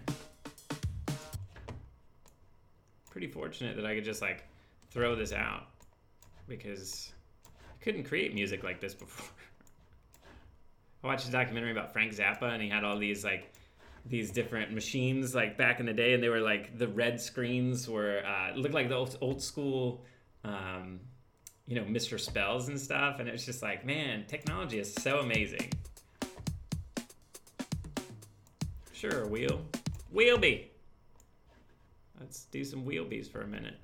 Pretty 3.09 3.27
fortunate 3.27 3.75
that 3.77 3.85
I 3.85 3.95
could 3.95 4.05
just, 4.05 4.21
like, 4.21 4.43
throw 4.91 5.15
this 5.15 5.33
out 5.33 5.69
because 6.47 7.11
I 7.45 7.83
couldn't 7.83 8.03
create 8.03 8.35
music 8.35 8.63
like 8.63 8.79
this 8.79 8.93
before. 8.93 9.27
I 11.07 11.11
watched 11.11 11.29
a 11.29 11.31
documentary 11.31 11.71
about 11.71 11.93
Frank 11.93 12.13
Zappa, 12.13 12.51
and 12.51 12.61
he 12.61 12.67
had 12.67 12.83
all 12.83 12.97
these 12.97 13.23
like 13.23 13.53
these 14.05 14.29
different 14.29 14.73
machines 14.73 15.33
like 15.33 15.57
back 15.57 15.79
in 15.79 15.85
the 15.85 15.93
day, 15.93 16.13
and 16.13 16.21
they 16.21 16.27
were 16.27 16.41
like 16.41 16.77
the 16.77 16.89
red 16.89 17.21
screens 17.21 17.87
were 17.87 18.21
uh, 18.25 18.53
looked 18.57 18.73
like 18.73 18.89
the 18.89 18.95
old, 18.95 19.17
old 19.21 19.41
school, 19.41 20.03
um, 20.43 20.99
you 21.65 21.75
know, 21.75 21.83
Mr. 21.83 22.19
Spells 22.19 22.67
and 22.67 22.77
stuff, 22.77 23.21
and 23.21 23.29
it's 23.29 23.45
just 23.45 23.63
like, 23.63 23.85
man, 23.85 24.25
technology 24.27 24.79
is 24.79 24.93
so 24.95 25.19
amazing. 25.19 25.71
Sure, 28.91 29.27
wheel, 29.27 29.61
wheelbee. 30.13 30.65
Let's 32.19 32.43
do 32.51 32.65
some 32.65 32.83
wheelbees 32.83 33.31
for 33.31 33.43
a 33.43 33.47
minute. 33.47 33.77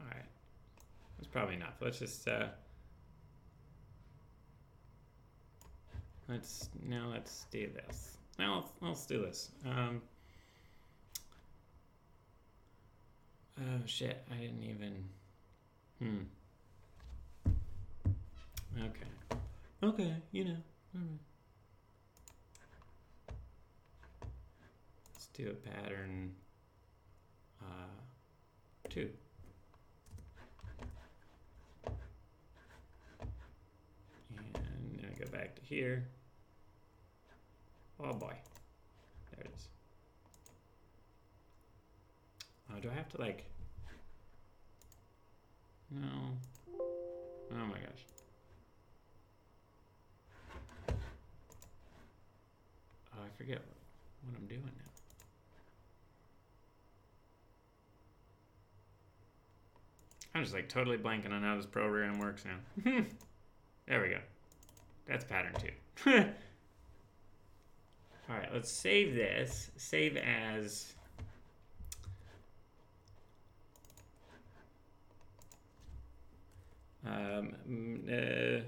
All 0.00 0.06
right. 0.06 0.24
That's 1.18 1.19
probably 1.32 1.54
enough. 1.54 1.74
Let's 1.80 1.98
just 1.98 2.28
uh 2.28 2.46
Let's 6.28 6.68
now 6.86 7.08
let's 7.10 7.46
do 7.50 7.68
this. 7.74 8.16
Now 8.38 8.56
let's, 8.56 8.70
let's 8.80 9.06
do 9.06 9.20
this. 9.20 9.50
Um 9.66 10.02
Oh 13.58 13.82
shit, 13.84 14.24
I 14.30 14.36
didn't 14.40 14.62
even 14.62 15.04
Hmm. 15.98 16.22
Okay. 18.78 19.06
Okay, 19.82 20.14
you 20.32 20.44
know. 20.46 20.56
All 20.94 21.00
right. 21.02 21.20
Let's 25.12 25.26
do 25.34 25.50
a 25.50 25.54
pattern 25.68 26.32
uh 27.60 27.98
two. 28.88 29.10
And 34.36 34.46
then 34.54 35.04
I 35.04 35.09
go 35.20 35.30
back 35.30 35.54
to 35.54 35.62
here. 35.62 36.06
Oh 37.98 38.12
boy. 38.14 38.34
There 39.36 39.44
it 39.44 39.50
is. 39.54 39.68
Oh, 42.70 42.80
do 42.80 42.88
I 42.90 42.94
have 42.94 43.08
to 43.10 43.20
like. 43.20 43.44
No. 45.90 46.06
Oh 47.52 47.66
my 47.66 47.78
gosh. 47.78 48.04
Oh, 53.12 53.22
I 53.22 53.36
forget 53.36 53.60
what 54.24 54.36
I'm 54.38 54.46
doing 54.46 54.62
now. 54.62 54.70
I'm 60.34 60.42
just 60.42 60.54
like 60.54 60.68
totally 60.68 60.96
blanking 60.96 61.32
on 61.32 61.42
how 61.42 61.56
this 61.56 61.66
program 61.66 62.18
works 62.20 62.44
now. 62.44 62.92
there 63.86 64.00
we 64.00 64.10
go. 64.10 64.20
That's 65.10 65.24
pattern 65.24 65.52
two. 65.58 66.12
All 68.28 68.36
right, 68.36 68.48
let's 68.54 68.70
save 68.70 69.16
this. 69.16 69.72
Save 69.76 70.16
as. 70.16 70.92
Um, 77.04 77.54
uh, 78.08 78.60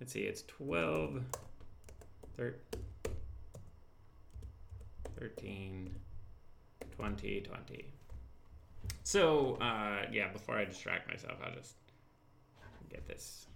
let's 0.00 0.12
see, 0.12 0.20
it's 0.20 0.42
12, 0.42 1.22
thir- 2.36 2.56
13, 5.18 5.94
20, 6.94 7.40
20. 7.40 7.84
So, 9.04 9.54
uh, 9.62 10.02
yeah, 10.12 10.28
before 10.30 10.58
I 10.58 10.66
distract 10.66 11.08
myself, 11.08 11.38
I'll 11.42 11.54
just 11.54 11.76
get 12.90 13.06
this. 13.08 13.46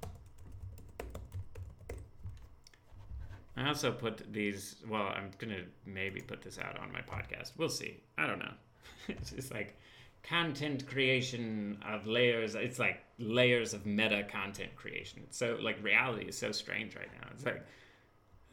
I 3.61 3.69
also 3.69 3.93
put 3.93 4.33
these. 4.33 4.77
Well, 4.89 5.03
I'm 5.03 5.31
gonna 5.39 5.63
maybe 5.85 6.21
put 6.21 6.43
this 6.43 6.59
out 6.59 6.79
on 6.79 6.91
my 6.93 7.01
podcast. 7.01 7.53
We'll 7.59 7.69
see. 7.69 8.01
I 8.17 8.27
don't 8.27 8.39
know. 8.39 8.53
it's 9.09 9.33
just 9.33 9.53
like 9.53 9.77
content 10.23 10.87
creation 10.87 11.79
of 11.87 12.07
layers. 12.07 12.55
It's 12.55 12.79
like 12.79 13.03
layers 13.19 13.75
of 13.75 13.87
meta 13.87 14.25
content 14.31 14.75
creation. 14.77 15.21
It's 15.25 15.37
So 15.37 15.59
like 15.61 15.83
reality 15.83 16.27
is 16.27 16.39
so 16.39 16.53
strange 16.53 16.97
right 16.97 17.09
now. 17.21 17.29
It's 17.35 17.45
like, 17.45 17.65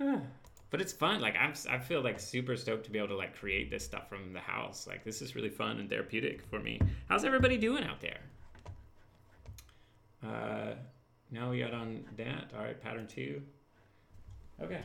ah. 0.02 0.20
but 0.70 0.82
it's 0.82 0.94
fun. 0.94 1.22
Like 1.22 1.36
I'm, 1.40 1.54
I 1.70 1.78
feel 1.78 2.02
like 2.02 2.20
super 2.20 2.56
stoked 2.56 2.86
to 2.86 2.92
be 2.92 2.98
able 2.98 3.10
to 3.10 3.18
like 3.18 3.36
create 3.36 3.70
this 3.70 3.86
stuff 3.86 4.10
from 4.10 4.34
the 4.34 4.40
house. 4.40 4.88
Like 4.88 5.04
this 5.04 5.22
is 5.22 5.36
really 5.36 5.50
fun 5.50 5.80
and 5.80 5.90
therapeutic 5.90 6.42
for 6.50 6.60
me. 6.60 6.82
How's 7.08 7.26
everybody 7.26 7.58
doing 7.58 7.84
out 7.84 8.02
there? 8.02 8.20
Uh, 10.24 10.74
we 11.50 11.60
got 11.60 11.74
on 11.74 12.04
that. 12.18 12.52
All 12.58 12.64
right, 12.64 12.82
pattern 12.82 13.08
two. 13.08 13.42
Okay. 14.62 14.82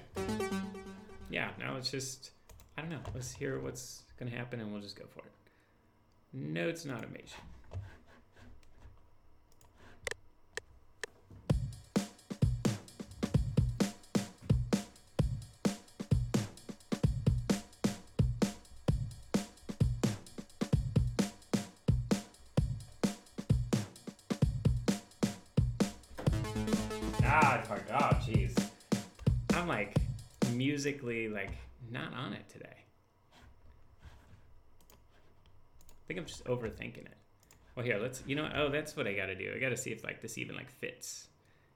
Yeah, 1.31 1.51
now 1.59 1.77
it's 1.77 1.91
just, 1.91 2.33
I 2.77 2.83
don't 2.83 2.91
know. 2.91 3.01
Let's 3.15 3.33
hear 3.33 3.59
what's 3.59 4.03
going 4.19 4.31
to 4.31 4.37
happen 4.37 4.61
and 4.61 4.71
we'll 4.73 4.83
just 4.83 4.99
go 4.99 5.07
for 5.07 5.21
it. 5.21 5.33
Notes 6.33 6.85
and 6.85 6.95
automation. 6.95 7.41
Ah, 7.41 7.52
musically 30.63 31.29
like 31.29 31.53
not 31.91 32.15
on 32.15 32.33
it 32.33 32.49
today. 32.49 32.77
I 35.91 36.05
think 36.07 36.21
I'm 36.21 36.27
just 36.27 36.45
overthinking 36.45 37.07
it. 37.07 37.17
Well, 37.75 37.85
here, 37.85 37.99
let's. 38.01 38.23
You 38.27 38.37
know, 38.37 38.49
oh, 38.55 38.69
that's 38.69 38.97
what 38.97 39.07
I 39.07 39.15
got 39.15 39.27
to 39.27 39.35
do. 39.35 39.53
I 39.55 39.59
got 39.59 39.71
to 39.71 39.77
see 39.77 39.91
if 39.91 40.05
like 40.05 40.21
this 40.21 40.37
even 40.39 40.55
like 40.55 40.71
fits, 40.71 41.29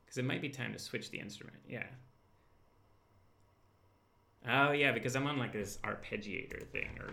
because 0.05 0.19
it 0.19 0.25
might 0.25 0.43
be 0.43 0.49
time 0.49 0.73
to 0.73 0.79
switch 0.79 1.11
the 1.11 1.19
instrument. 1.19 1.59
Yeah. 1.69 1.87
Oh 4.49 4.73
yeah, 4.73 4.93
because 4.93 5.17
I'm 5.17 5.27
on 5.27 5.39
like 5.39 5.53
this 5.53 5.79
arpeggiator 5.83 6.67
thing 6.69 6.91
or 7.01 7.11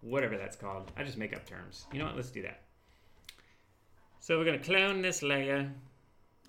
whatever 0.00 0.36
that's 0.36 0.56
called. 0.56 0.90
I 0.96 1.04
just 1.04 1.18
make 1.18 1.36
up 1.36 1.46
terms. 1.46 1.86
You 1.92 1.98
know 1.98 2.06
what? 2.06 2.16
Let's 2.16 2.30
do 2.30 2.42
that. 2.42 2.62
So 4.20 4.38
we're 4.38 4.46
gonna 4.46 4.58
clone 4.58 5.02
this 5.02 5.22
layer. 5.22 5.70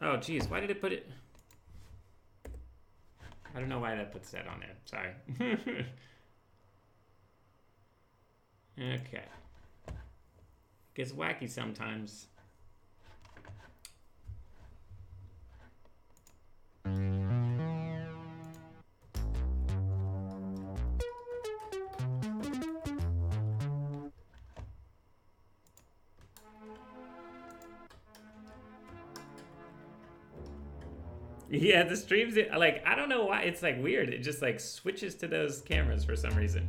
Oh 0.01 0.17
geez, 0.17 0.47
why 0.47 0.61
did 0.61 0.71
it 0.71 0.81
put 0.81 0.93
it? 0.93 1.07
I 3.55 3.59
don't 3.59 3.69
know 3.69 3.79
why 3.79 3.95
that 3.95 4.11
puts 4.11 4.31
that 4.31 4.47
on 4.47 4.59
there. 4.59 4.75
Sorry. 4.83 5.11
okay. 8.95 9.23
Gets 10.93 11.13
wacky 11.13 11.49
sometimes. 11.49 12.27
Yeah, 31.61 31.83
the 31.83 31.95
streams 31.95 32.37
like 32.57 32.83
I 32.85 32.95
don't 32.95 33.07
know 33.07 33.25
why 33.25 33.43
it's 33.43 33.63
like 33.63 33.81
weird. 33.81 34.09
It 34.09 34.19
just 34.19 34.41
like 34.41 34.59
switches 34.59 35.15
to 35.15 35.27
those 35.27 35.61
cameras 35.61 36.03
for 36.03 36.15
some 36.15 36.35
reason. 36.35 36.67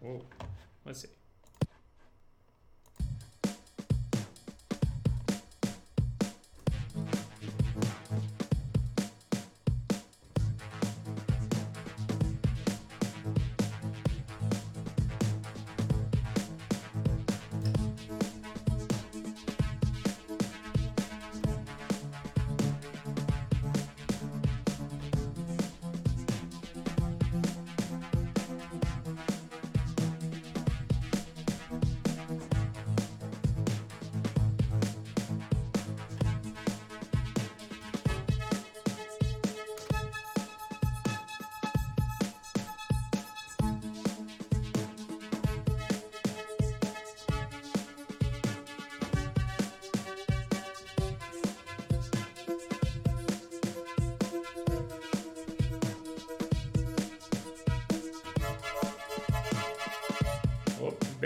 Whoa. 0.00 0.22
Let's 0.84 1.02
see. 1.02 1.17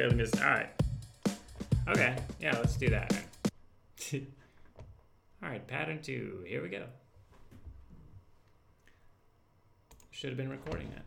All 0.03 0.09
right. 0.41 0.69
Okay. 1.89 2.17
Yeah, 2.41 2.57
let's 2.59 2.77
do 2.77 2.89
that. 2.91 3.15
All 4.13 4.21
right, 5.49 5.65
pattern 5.67 6.01
two. 6.03 6.45
Here 6.47 6.61
we 6.61 6.69
go. 6.69 6.85
Should 10.11 10.31
have 10.31 10.37
been 10.37 10.51
recording 10.51 10.91
that. 10.91 11.05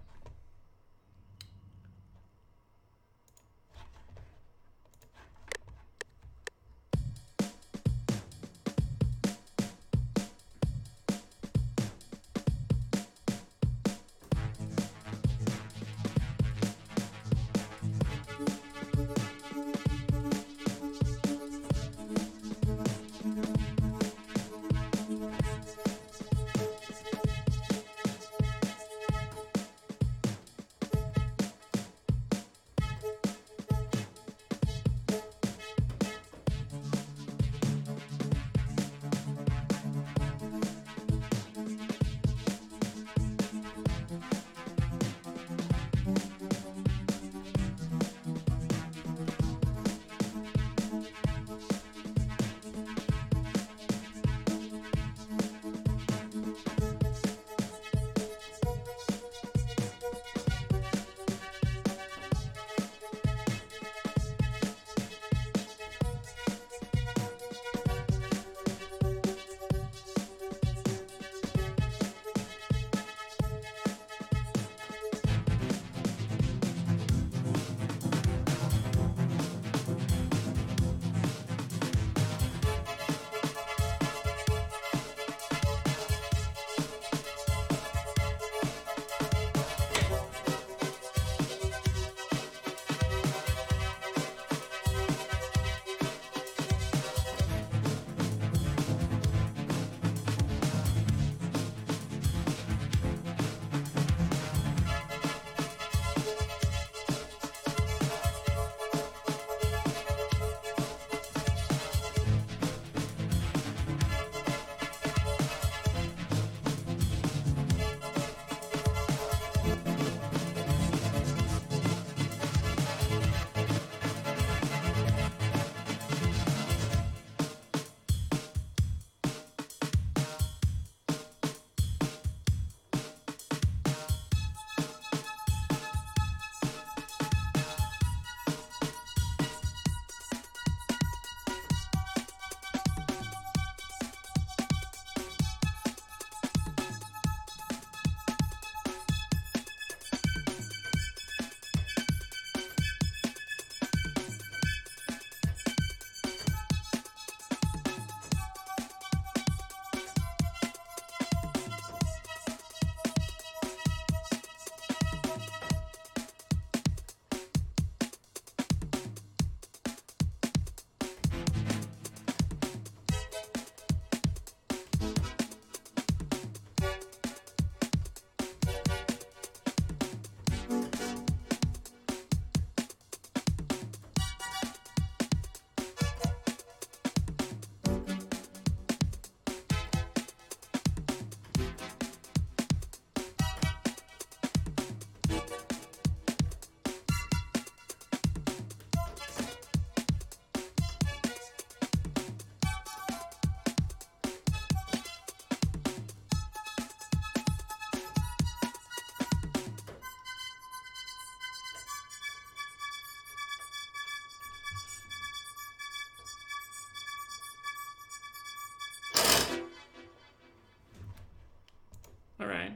All 222.45 222.51
right. 222.51 222.73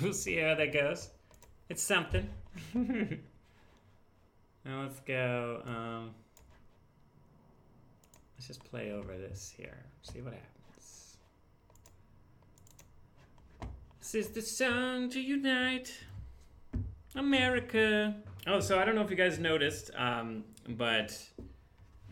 We'll 0.00 0.12
see 0.12 0.38
how 0.38 0.56
that 0.56 0.72
goes. 0.72 1.10
It's 1.68 1.82
something. 1.82 2.28
now 2.74 4.82
let's 4.82 4.98
go. 5.00 5.62
Um, 5.64 6.10
let's 8.36 8.48
just 8.48 8.64
play 8.64 8.90
over 8.90 9.16
this 9.16 9.54
here. 9.56 9.78
See 10.02 10.20
what 10.20 10.32
happens. 10.32 11.18
This 14.00 14.14
is 14.14 14.28
the 14.30 14.42
song 14.42 15.08
to 15.10 15.20
unite 15.20 15.94
America. 17.14 18.16
Oh, 18.48 18.58
so 18.58 18.80
I 18.80 18.84
don't 18.84 18.96
know 18.96 19.02
if 19.02 19.10
you 19.10 19.16
guys 19.16 19.38
noticed, 19.38 19.92
um, 19.96 20.42
but 20.68 21.16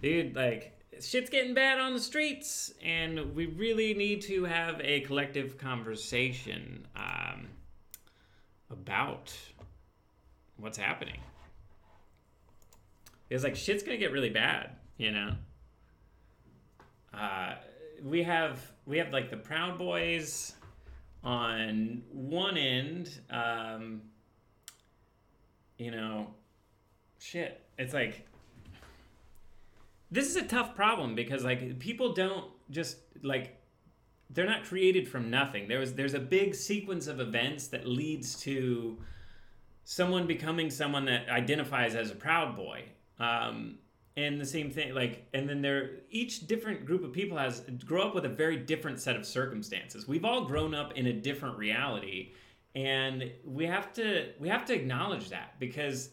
dude, 0.00 0.36
like 0.36 0.77
shit's 1.00 1.30
getting 1.30 1.54
bad 1.54 1.78
on 1.78 1.94
the 1.94 2.00
streets, 2.00 2.72
and 2.82 3.34
we 3.34 3.46
really 3.46 3.94
need 3.94 4.22
to 4.22 4.44
have 4.44 4.80
a 4.82 5.00
collective 5.00 5.58
conversation 5.58 6.86
um, 6.96 7.48
about 8.70 9.36
what's 10.56 10.78
happening. 10.78 11.20
It's 13.30 13.44
like 13.44 13.56
shit's 13.56 13.82
gonna 13.82 13.98
get 13.98 14.12
really 14.12 14.30
bad, 14.30 14.70
you 14.96 15.10
know. 15.10 15.32
Uh, 17.12 17.54
we 18.02 18.22
have 18.22 18.60
we 18.86 18.98
have 18.98 19.12
like 19.12 19.30
the 19.30 19.36
Proud 19.36 19.78
Boys 19.78 20.54
on 21.24 22.02
one 22.12 22.56
end. 22.56 23.10
Um, 23.30 24.02
you 25.78 25.90
know, 25.90 26.28
shit. 27.18 27.60
It's 27.78 27.94
like 27.94 28.26
this 30.10 30.28
is 30.28 30.36
a 30.36 30.42
tough 30.42 30.74
problem 30.74 31.14
because 31.14 31.44
like 31.44 31.78
people 31.78 32.12
don't 32.12 32.46
just 32.70 32.98
like 33.22 33.56
they're 34.30 34.46
not 34.46 34.64
created 34.64 35.08
from 35.08 35.30
nothing. 35.30 35.68
There 35.68 35.80
was 35.80 35.94
there's 35.94 36.14
a 36.14 36.20
big 36.20 36.54
sequence 36.54 37.06
of 37.06 37.20
events 37.20 37.68
that 37.68 37.86
leads 37.86 38.40
to 38.42 38.98
someone 39.84 40.26
becoming 40.26 40.70
someone 40.70 41.06
that 41.06 41.28
identifies 41.28 41.94
as 41.94 42.10
a 42.10 42.14
proud 42.14 42.56
boy. 42.56 42.84
Um, 43.18 43.78
and 44.16 44.40
the 44.40 44.46
same 44.46 44.70
thing 44.70 44.94
like 44.94 45.28
and 45.32 45.48
then 45.48 45.62
there 45.62 46.00
each 46.10 46.46
different 46.46 46.84
group 46.84 47.04
of 47.04 47.12
people 47.12 47.38
has 47.38 47.62
grow 47.86 48.02
up 48.02 48.14
with 48.14 48.24
a 48.24 48.28
very 48.28 48.56
different 48.56 49.00
set 49.00 49.16
of 49.16 49.24
circumstances. 49.24 50.08
We've 50.08 50.24
all 50.24 50.44
grown 50.44 50.74
up 50.74 50.92
in 50.94 51.06
a 51.06 51.12
different 51.12 51.56
reality 51.56 52.32
and 52.74 53.30
we 53.44 53.66
have 53.66 53.92
to 53.94 54.32
we 54.38 54.48
have 54.48 54.64
to 54.66 54.74
acknowledge 54.74 55.30
that 55.30 55.58
because 55.58 56.10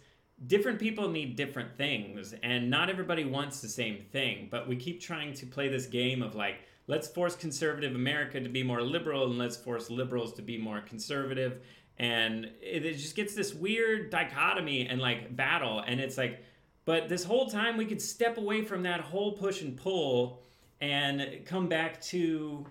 different 0.48 0.80
people 0.80 1.10
need 1.10 1.36
different 1.36 1.78
things 1.78 2.34
and 2.43 2.69
not 2.69 2.89
everybody 2.89 3.24
wants 3.24 3.62
the 3.62 3.69
same 3.69 4.04
thing 4.12 4.48
but 4.52 4.67
we 4.67 4.76
keep 4.76 5.00
trying 5.00 5.34
to 5.34 5.45
play 5.45 5.69
this 5.69 5.86
game 5.86 6.21
of 6.21 6.36
like 6.36 6.58
let's 6.88 7.08
force 7.08 7.36
conservative 7.36 7.95
america 7.95 8.39
to 8.39 8.50
be 8.50 8.62
more 8.62 8.82
liberal 8.82 9.26
and 9.26 9.38
let's 9.38 9.56
force 9.56 9.89
liberals 9.89 10.34
to 10.34 10.41
be 10.41 10.58
more 10.58 10.82
conservative 10.82 11.62
and 11.98 12.45
it, 12.62 12.86
it 12.86 12.98
just 12.98 13.15
gets 13.15 13.34
this 13.34 13.54
weird 13.54 14.10
dichotomy 14.10 14.86
and 14.88 15.00
like 15.00 15.34
battle 15.38 15.80
and 15.88 16.02
it's 16.02 16.17
like 16.17 16.43
but 16.84 17.08
this 17.08 17.24
whole 17.24 17.48
time 17.48 17.78
we 17.78 17.86
could 17.86 18.02
step 18.02 18.38
away 18.38 18.62
from 18.62 18.84
that 18.84 19.00
whole 19.00 19.32
push 19.32 19.62
and 19.62 19.78
pull 19.78 20.43
and 20.82 21.45
come 21.45 21.67
back 21.67 22.02
to 22.02 22.65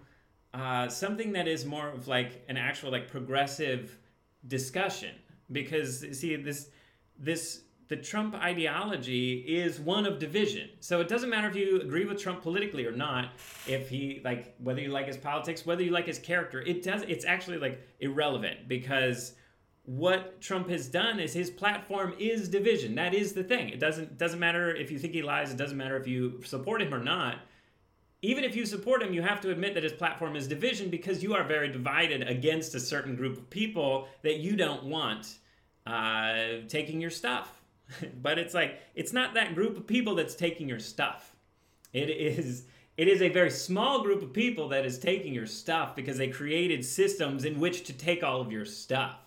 uh, 0.52 0.88
something 0.88 1.32
that 1.32 1.48
is 1.48 1.64
more 1.64 1.88
of 1.88 2.06
like 2.06 2.44
an 2.48 2.56
actual 2.56 2.92
like 2.92 3.08
progressive 3.10 3.98
discussion 4.46 5.14
because 5.50 6.04
see 6.12 6.36
this 6.36 6.68
this 7.18 7.64
the 7.88 7.96
Trump 7.96 8.34
ideology 8.34 9.34
is 9.40 9.78
one 9.78 10.06
of 10.06 10.18
division. 10.18 10.70
So 10.80 11.00
it 11.00 11.08
doesn't 11.08 11.28
matter 11.28 11.48
if 11.48 11.56
you 11.56 11.80
agree 11.80 12.06
with 12.06 12.18
Trump 12.18 12.42
politically 12.42 12.86
or 12.86 12.92
not, 12.92 13.32
if 13.66 13.88
he 13.88 14.22
like 14.24 14.54
whether 14.58 14.80
you 14.80 14.88
like 14.88 15.06
his 15.06 15.16
politics, 15.16 15.66
whether 15.66 15.82
you 15.82 15.90
like 15.90 16.06
his 16.06 16.18
character, 16.18 16.62
it 16.62 16.82
does 16.82 17.02
it's 17.02 17.24
actually 17.24 17.58
like 17.58 17.86
irrelevant 18.00 18.68
because 18.68 19.34
what 19.84 20.40
Trump 20.40 20.70
has 20.70 20.88
done 20.88 21.20
is 21.20 21.34
his 21.34 21.50
platform 21.50 22.14
is 22.18 22.48
division. 22.48 22.94
That 22.94 23.12
is 23.12 23.34
the 23.34 23.44
thing. 23.44 23.68
It 23.68 23.80
doesn't 23.80 24.16
doesn't 24.16 24.40
matter 24.40 24.74
if 24.74 24.90
you 24.90 24.98
think 24.98 25.12
he 25.12 25.22
lies, 25.22 25.52
it 25.52 25.58
doesn't 25.58 25.76
matter 25.76 25.96
if 25.98 26.06
you 26.06 26.40
support 26.44 26.80
him 26.80 26.94
or 26.94 27.02
not. 27.02 27.36
Even 28.22 28.44
if 28.44 28.56
you 28.56 28.64
support 28.64 29.02
him, 29.02 29.12
you 29.12 29.20
have 29.20 29.42
to 29.42 29.50
admit 29.50 29.74
that 29.74 29.82
his 29.82 29.92
platform 29.92 30.34
is 30.34 30.48
division 30.48 30.88
because 30.88 31.22
you 31.22 31.34
are 31.34 31.44
very 31.44 31.68
divided 31.68 32.26
against 32.26 32.74
a 32.74 32.80
certain 32.80 33.14
group 33.14 33.36
of 33.36 33.50
people 33.50 34.08
that 34.22 34.38
you 34.38 34.56
don't 34.56 34.84
want 34.84 35.36
uh, 35.86 36.66
taking 36.68 37.00
your 37.00 37.10
stuff. 37.10 37.60
but 38.22 38.38
it's 38.38 38.54
like 38.54 38.80
it's 38.94 39.12
not 39.12 39.34
that 39.34 39.54
group 39.54 39.76
of 39.76 39.86
people 39.86 40.14
that's 40.14 40.34
taking 40.34 40.68
your 40.68 40.78
stuff. 40.78 41.36
It 41.92 42.10
is 42.10 42.64
it 42.96 43.08
is 43.08 43.22
a 43.22 43.28
very 43.28 43.50
small 43.50 44.02
group 44.02 44.22
of 44.22 44.32
people 44.32 44.68
that 44.68 44.86
is 44.86 44.98
taking 44.98 45.34
your 45.34 45.46
stuff 45.46 45.96
because 45.96 46.16
they 46.16 46.28
created 46.28 46.84
systems 46.84 47.44
in 47.44 47.58
which 47.58 47.84
to 47.84 47.92
take 47.92 48.22
all 48.22 48.40
of 48.40 48.52
your 48.52 48.64
stuff. 48.64 49.18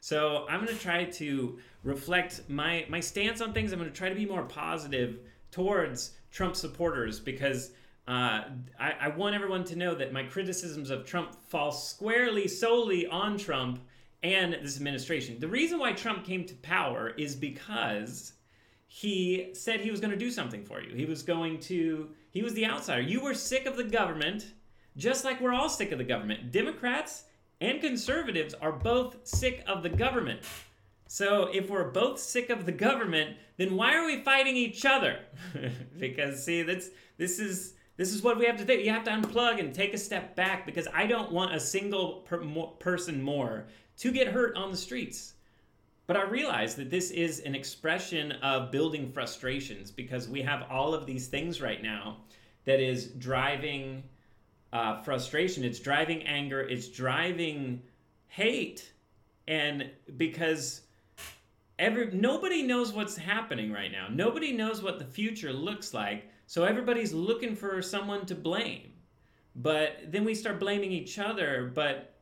So 0.00 0.46
I'm 0.48 0.64
going 0.64 0.74
to 0.74 0.80
try 0.80 1.04
to 1.04 1.58
reflect 1.82 2.48
my 2.48 2.86
my 2.88 3.00
stance 3.00 3.40
on 3.40 3.52
things. 3.52 3.72
I'm 3.72 3.78
going 3.78 3.90
to 3.90 3.96
try 3.96 4.08
to 4.08 4.14
be 4.14 4.26
more 4.26 4.44
positive 4.44 5.18
towards 5.50 6.12
Trump 6.30 6.56
supporters 6.56 7.18
because 7.18 7.72
uh, 8.06 8.44
I, 8.78 8.92
I 9.00 9.08
want 9.08 9.34
everyone 9.34 9.64
to 9.64 9.76
know 9.76 9.94
that 9.94 10.12
my 10.12 10.22
criticisms 10.22 10.90
of 10.90 11.04
Trump 11.04 11.34
fall 11.48 11.72
squarely 11.72 12.48
solely 12.48 13.06
on 13.06 13.36
Trump 13.36 13.80
and 14.22 14.52
this 14.52 14.76
administration. 14.76 15.38
The 15.38 15.48
reason 15.48 15.78
why 15.78 15.92
Trump 15.92 16.24
came 16.24 16.44
to 16.46 16.54
power 16.56 17.10
is 17.16 17.34
because 17.34 18.32
he 18.86 19.50
said 19.52 19.80
he 19.80 19.90
was 19.90 20.00
going 20.00 20.10
to 20.10 20.16
do 20.16 20.30
something 20.30 20.64
for 20.64 20.82
you. 20.82 20.94
He 20.94 21.04
was 21.04 21.22
going 21.22 21.60
to, 21.60 22.10
he 22.30 22.42
was 22.42 22.54
the 22.54 22.66
outsider. 22.66 23.02
You 23.02 23.20
were 23.20 23.34
sick 23.34 23.66
of 23.66 23.76
the 23.76 23.84
government, 23.84 24.52
just 24.96 25.24
like 25.24 25.40
we're 25.40 25.54
all 25.54 25.68
sick 25.68 25.92
of 25.92 25.98
the 25.98 26.04
government. 26.04 26.50
Democrats 26.50 27.24
and 27.60 27.80
conservatives 27.80 28.54
are 28.54 28.72
both 28.72 29.26
sick 29.26 29.62
of 29.66 29.82
the 29.82 29.88
government. 29.88 30.40
So 31.06 31.48
if 31.52 31.70
we're 31.70 31.90
both 31.90 32.18
sick 32.18 32.50
of 32.50 32.66
the 32.66 32.72
government, 32.72 33.36
then 33.56 33.76
why 33.76 33.94
are 33.94 34.04
we 34.04 34.22
fighting 34.22 34.56
each 34.56 34.84
other? 34.84 35.20
because 35.98 36.44
see, 36.44 36.62
that's 36.62 36.90
this 37.16 37.38
is 37.38 37.74
this 37.96 38.14
is 38.14 38.22
what 38.22 38.38
we 38.38 38.46
have 38.46 38.58
to 38.58 38.64
do. 38.64 38.74
You 38.74 38.90
have 38.90 39.04
to 39.04 39.10
unplug 39.10 39.58
and 39.58 39.74
take 39.74 39.94
a 39.94 39.98
step 39.98 40.36
back 40.36 40.66
because 40.66 40.86
I 40.94 41.06
don't 41.06 41.32
want 41.32 41.54
a 41.54 41.60
single 41.60 42.20
per, 42.26 42.38
person 42.78 43.22
more 43.22 43.66
to 43.98 44.12
get 44.12 44.28
hurt 44.28 44.56
on 44.56 44.70
the 44.70 44.76
streets. 44.76 45.34
But 46.06 46.16
I 46.16 46.22
realize 46.22 46.74
that 46.76 46.90
this 46.90 47.10
is 47.10 47.40
an 47.40 47.54
expression 47.54 48.32
of 48.42 48.70
building 48.70 49.12
frustrations 49.12 49.90
because 49.90 50.28
we 50.28 50.40
have 50.42 50.66
all 50.70 50.94
of 50.94 51.04
these 51.04 51.28
things 51.28 51.60
right 51.60 51.82
now 51.82 52.18
that 52.64 52.80
is 52.80 53.08
driving 53.08 54.02
uh, 54.72 55.02
frustration, 55.02 55.64
it's 55.64 55.80
driving 55.80 56.22
anger, 56.22 56.60
it's 56.60 56.88
driving 56.88 57.82
hate. 58.28 58.92
And 59.46 59.90
because 60.16 60.82
every 61.78 62.10
nobody 62.12 62.62
knows 62.62 62.92
what's 62.92 63.16
happening 63.16 63.72
right 63.72 63.92
now. 63.92 64.08
Nobody 64.10 64.52
knows 64.52 64.82
what 64.82 64.98
the 64.98 65.04
future 65.04 65.52
looks 65.52 65.94
like. 65.94 66.30
So 66.46 66.64
everybody's 66.64 67.12
looking 67.12 67.54
for 67.54 67.80
someone 67.82 68.26
to 68.26 68.34
blame. 68.34 68.92
But 69.56 69.98
then 70.06 70.24
we 70.24 70.34
start 70.34 70.60
blaming 70.60 70.92
each 70.92 71.18
other, 71.18 71.70
but 71.74 72.17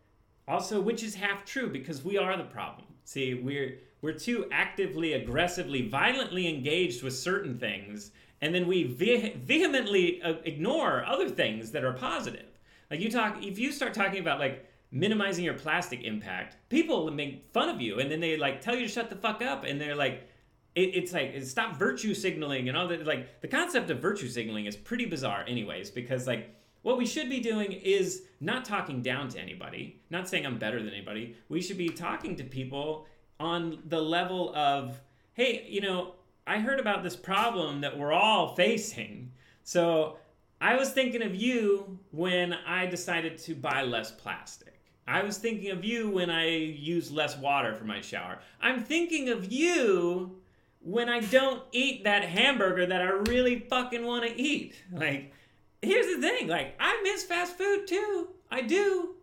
also 0.49 0.81
which 0.81 1.03
is 1.03 1.15
half 1.15 1.45
true 1.45 1.69
because 1.69 2.05
we 2.05 2.19
are 2.19 2.37
the 2.37 2.45
problem. 2.45 2.87
See, 3.05 3.35
we're 3.35 3.79
we're 4.03 4.13
too 4.13 4.47
actively, 4.53 5.15
aggressively, 5.15 5.89
violently 5.89 6.49
engaged 6.49 7.03
with 7.03 7.15
certain 7.17 7.59
things, 7.59 8.11
and 8.41 8.55
then 8.55 8.67
we 8.67 8.85
ve- 8.85 9.35
vehemently 9.37 10.23
uh, 10.23 10.35
ignore 10.45 11.05
other 11.05 11.29
things 11.29 11.71
that 11.73 11.85
are 11.85 11.93
positive. 11.93 12.47
Like 12.91 13.01
you 13.01 13.11
talk, 13.11 13.43
if 13.43 13.59
you 13.59 13.73
start 13.73 13.95
talking 13.95 14.21
about 14.21 14.39
like 14.39 14.69
minimizing 14.91 15.45
your 15.45 15.55
plastic 15.55 16.05
impact, 16.05 16.57
people 16.69 17.11
make 17.11 17.51
fun 17.53 17.69
of 17.69 17.81
you, 17.81 17.99
and 17.99 18.11
then 18.11 18.21
they 18.21 18.37
like 18.37 18.61
tell 18.61 18.75
you 18.75 18.87
to 18.87 18.93
shut 18.93 19.11
the 19.11 19.17
fuck 19.17 19.43
up, 19.43 19.65
and 19.65 19.81
they're 19.81 19.97
like, 19.97 20.29
it, 20.75 20.95
it's 20.95 21.13
like 21.13 21.43
stop 21.43 21.77
virtue 21.77 22.15
signaling 22.15 22.69
and 22.69 22.77
all 22.77 22.89
that. 22.89 23.07
Like 23.07 23.41
the 23.41 23.49
concept 23.49 23.91
of 23.91 24.01
virtue 24.01 24.29
signaling 24.29 24.67
is 24.67 24.77
pretty 24.77 25.07
bizarre, 25.07 25.45
anyways, 25.49 25.91
because 25.91 26.27
like 26.27 26.55
what 26.87 26.99
we 26.99 27.05
should 27.05 27.29
be 27.29 27.41
doing 27.41 27.73
is 27.73 28.23
not 28.41 28.65
talking 28.65 29.03
down 29.03 29.29
to 29.29 29.41
anybody, 29.41 30.01
not 30.09 30.29
saying 30.29 30.47
I'm 30.47 30.57
better 30.57 30.81
than 30.81 30.93
anybody. 30.93 31.35
We 31.49 31.61
should 31.61 31.79
be 31.79 31.89
talking 31.89 32.37
to 32.37 32.45
people 32.45 33.09
on 33.41 33.81
the 33.89 34.01
level 34.01 34.55
of, 34.55 35.01
hey, 35.33 35.67
you 35.69 35.81
know, 35.81 36.15
I 36.47 36.61
heard 36.61 36.79
about 36.79 37.03
this 37.03 37.17
problem 37.17 37.81
that 37.81 37.99
we're 37.99 38.13
all 38.13 38.55
facing. 38.55 39.33
So 39.65 40.19
I 40.61 40.77
was 40.77 40.91
thinking 40.91 41.23
of 41.23 41.35
you 41.35 41.99
when 42.13 42.53
I 42.53 42.87
decided 42.87 43.37
to 43.39 43.57
buy 43.57 43.83
less 43.83 44.13
plastic. 44.13 44.81
I 45.09 45.25
was 45.25 45.39
thinking 45.39 45.73
of 45.73 45.85
you 45.85 46.09
when 46.09 46.31
I 46.31 46.47
use 46.47 47.11
less 47.11 47.37
water 47.37 47.75
for 47.75 47.83
my 47.85 48.01
shower. 48.01 48.39
I'm 48.63 48.85
thinking 48.85 49.31
of 49.31 49.51
you 49.51 50.37
when 50.83 51.09
I 51.09 51.19
don't 51.19 51.65
eat 51.73 52.05
that 52.05 52.23
hamburger 52.23 52.87
that 52.87 53.03
I 53.03 53.09
really 53.29 53.59
fucking 53.59 54.07
want 54.07 54.25
to 54.25 54.41
eat. 54.41 54.77
Like, 54.93 55.33
here's 55.83 56.07
the 56.07 56.21
thing 56.21 56.49
like, 56.49 56.75
I 56.81 57.01
miss 57.03 57.25
fast 57.25 57.57
food 57.57 57.87
too. 57.87 58.29
I 58.51 58.63
do. 58.63 59.15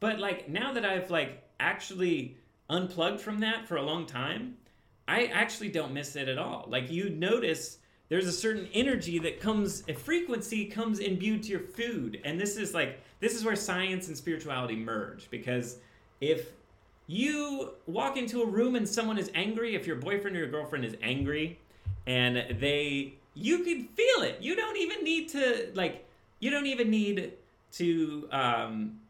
But 0.00 0.18
like, 0.18 0.48
now 0.48 0.72
that 0.72 0.84
I've 0.84 1.10
like 1.10 1.42
actually 1.58 2.36
unplugged 2.68 3.20
from 3.20 3.40
that 3.40 3.66
for 3.66 3.76
a 3.76 3.82
long 3.82 4.06
time, 4.06 4.56
I 5.06 5.26
actually 5.26 5.70
don't 5.70 5.92
miss 5.92 6.16
it 6.16 6.28
at 6.28 6.38
all. 6.38 6.66
Like, 6.68 6.90
you 6.90 7.10
notice 7.10 7.78
there's 8.10 8.26
a 8.26 8.32
certain 8.32 8.68
energy 8.74 9.18
that 9.20 9.40
comes 9.40 9.82
a 9.88 9.94
frequency 9.94 10.66
comes 10.66 10.98
imbued 10.98 11.44
to 11.44 11.48
your 11.48 11.60
food 11.60 12.20
and 12.24 12.38
this 12.38 12.56
is 12.56 12.74
like 12.74 13.00
this 13.20 13.34
is 13.34 13.44
where 13.44 13.56
science 13.56 14.08
and 14.08 14.16
spirituality 14.16 14.76
merge 14.76 15.30
because 15.30 15.78
if 16.20 16.50
you 17.06 17.70
walk 17.86 18.16
into 18.16 18.42
a 18.42 18.46
room 18.46 18.74
and 18.74 18.86
someone 18.86 19.16
is 19.16 19.30
angry 19.34 19.74
if 19.74 19.86
your 19.86 19.96
boyfriend 19.96 20.36
or 20.36 20.40
your 20.40 20.50
girlfriend 20.50 20.84
is 20.84 20.96
angry 21.02 21.58
and 22.06 22.58
they 22.60 23.14
you 23.40 23.60
can 23.64 23.84
feel 23.84 24.22
it. 24.22 24.38
You 24.40 24.54
don't 24.54 24.76
even 24.76 25.02
need 25.02 25.28
to 25.30 25.70
like 25.74 26.06
you 26.38 26.50
don't 26.50 26.66
even 26.66 26.90
need 26.90 27.32
to 27.72 28.28
um 28.30 29.00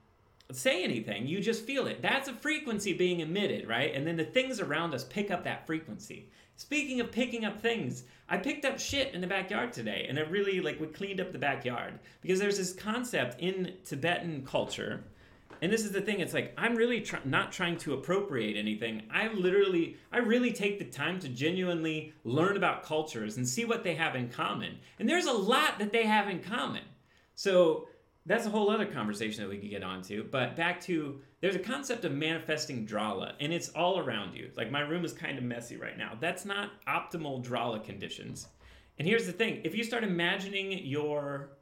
say 0.52 0.82
anything. 0.84 1.26
You 1.26 1.40
just 1.40 1.64
feel 1.64 1.86
it. 1.86 2.02
That's 2.02 2.28
a 2.28 2.32
frequency 2.32 2.92
being 2.92 3.20
emitted 3.20 3.68
right? 3.68 3.94
And 3.94 4.06
then 4.06 4.16
the 4.16 4.24
things 4.24 4.60
around 4.60 4.94
us 4.94 5.04
pick 5.04 5.30
up 5.30 5.44
that 5.44 5.66
frequency. 5.66 6.28
Speaking 6.56 7.00
of 7.00 7.10
picking 7.10 7.44
up 7.44 7.60
things 7.60 8.04
i 8.28 8.36
picked 8.36 8.64
up 8.64 8.78
shit 8.78 9.12
in 9.12 9.20
the 9.20 9.26
backyard 9.26 9.72
today 9.72 10.06
and 10.08 10.16
it 10.16 10.30
really 10.30 10.60
like 10.60 10.78
we 10.78 10.86
cleaned 10.86 11.20
up 11.20 11.32
the 11.32 11.38
backyard. 11.38 11.98
Because 12.20 12.38
there's 12.38 12.58
this 12.58 12.72
concept 12.72 13.40
in 13.40 13.74
tibetan 13.84 14.44
culture 14.46 15.02
and 15.62 15.72
this 15.72 15.84
is 15.84 15.92
the 15.92 16.00
thing 16.00 16.20
it's 16.20 16.34
like 16.34 16.52
i'm 16.56 16.74
really 16.74 17.00
try- 17.00 17.20
not 17.24 17.52
trying 17.52 17.76
to 17.76 17.94
appropriate 17.94 18.56
anything 18.56 19.02
i 19.12 19.28
literally 19.32 19.96
i 20.12 20.18
really 20.18 20.52
take 20.52 20.78
the 20.78 20.84
time 20.84 21.18
to 21.18 21.28
genuinely 21.28 22.12
learn 22.24 22.56
about 22.56 22.82
cultures 22.82 23.36
and 23.36 23.48
see 23.48 23.64
what 23.64 23.84
they 23.84 23.94
have 23.94 24.14
in 24.14 24.28
common 24.28 24.78
and 24.98 25.08
there's 25.08 25.26
a 25.26 25.32
lot 25.32 25.78
that 25.78 25.92
they 25.92 26.04
have 26.04 26.28
in 26.28 26.40
common 26.40 26.82
so 27.34 27.88
that's 28.26 28.46
a 28.46 28.50
whole 28.50 28.70
other 28.70 28.86
conversation 28.86 29.42
that 29.42 29.48
we 29.48 29.58
could 29.58 29.70
get 29.70 29.82
onto. 29.82 30.24
But 30.24 30.56
back 30.56 30.80
to 30.82 31.20
there's 31.40 31.56
a 31.56 31.60
concept 31.60 32.04
of 32.04 32.12
manifesting 32.12 32.84
drala, 32.84 33.34
and 33.40 33.52
it's 33.52 33.70
all 33.70 33.98
around 33.98 34.34
you. 34.34 34.50
Like 34.56 34.70
my 34.70 34.80
room 34.80 35.04
is 35.04 35.12
kind 35.12 35.38
of 35.38 35.44
messy 35.44 35.76
right 35.76 35.96
now. 35.96 36.16
That's 36.20 36.44
not 36.44 36.70
optimal 36.86 37.42
drala 37.42 37.80
conditions. 37.80 38.48
And 38.98 39.08
here's 39.08 39.26
the 39.26 39.32
thing: 39.32 39.62
if 39.64 39.74
you 39.74 39.82
start 39.84 40.04
imagining 40.04 40.84
your 40.86 41.52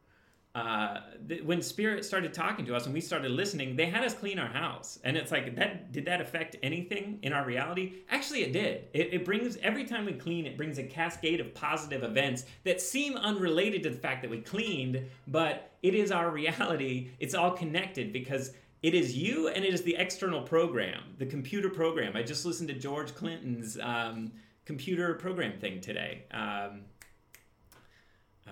uh, 0.58 1.00
th- 1.28 1.42
when 1.44 1.62
spirit 1.62 2.04
started 2.04 2.34
talking 2.34 2.66
to 2.66 2.74
us 2.74 2.86
and 2.86 2.92
we 2.92 3.00
started 3.00 3.30
listening, 3.30 3.76
they 3.76 3.86
had 3.86 4.02
us 4.02 4.12
clean 4.12 4.40
our 4.40 4.48
house, 4.48 4.98
and 5.04 5.16
it's 5.16 5.30
like 5.30 5.54
that. 5.54 5.92
Did 5.92 6.04
that 6.06 6.20
affect 6.20 6.56
anything 6.64 7.20
in 7.22 7.32
our 7.32 7.44
reality? 7.44 7.92
Actually, 8.10 8.42
it 8.42 8.52
did. 8.52 8.86
It, 8.92 9.14
it 9.14 9.24
brings 9.24 9.56
every 9.58 9.84
time 9.84 10.04
we 10.04 10.14
clean, 10.14 10.46
it 10.46 10.56
brings 10.56 10.78
a 10.78 10.82
cascade 10.82 11.38
of 11.38 11.54
positive 11.54 12.02
events 12.02 12.44
that 12.64 12.80
seem 12.80 13.16
unrelated 13.16 13.84
to 13.84 13.90
the 13.90 13.98
fact 13.98 14.22
that 14.22 14.30
we 14.30 14.40
cleaned, 14.40 15.00
but 15.28 15.70
it 15.82 15.94
is 15.94 16.10
our 16.10 16.30
reality. 16.30 17.10
It's 17.20 17.34
all 17.34 17.52
connected 17.52 18.12
because 18.12 18.52
it 18.82 18.94
is 18.94 19.16
you 19.16 19.48
and 19.48 19.64
it 19.64 19.72
is 19.72 19.82
the 19.82 19.94
external 19.96 20.42
program, 20.42 21.02
the 21.18 21.26
computer 21.26 21.68
program. 21.68 22.16
I 22.16 22.22
just 22.24 22.44
listened 22.44 22.68
to 22.70 22.74
George 22.74 23.14
Clinton's 23.14 23.78
um, 23.80 24.32
computer 24.64 25.14
program 25.14 25.58
thing 25.60 25.80
today. 25.80 26.24
Um, 26.32 26.82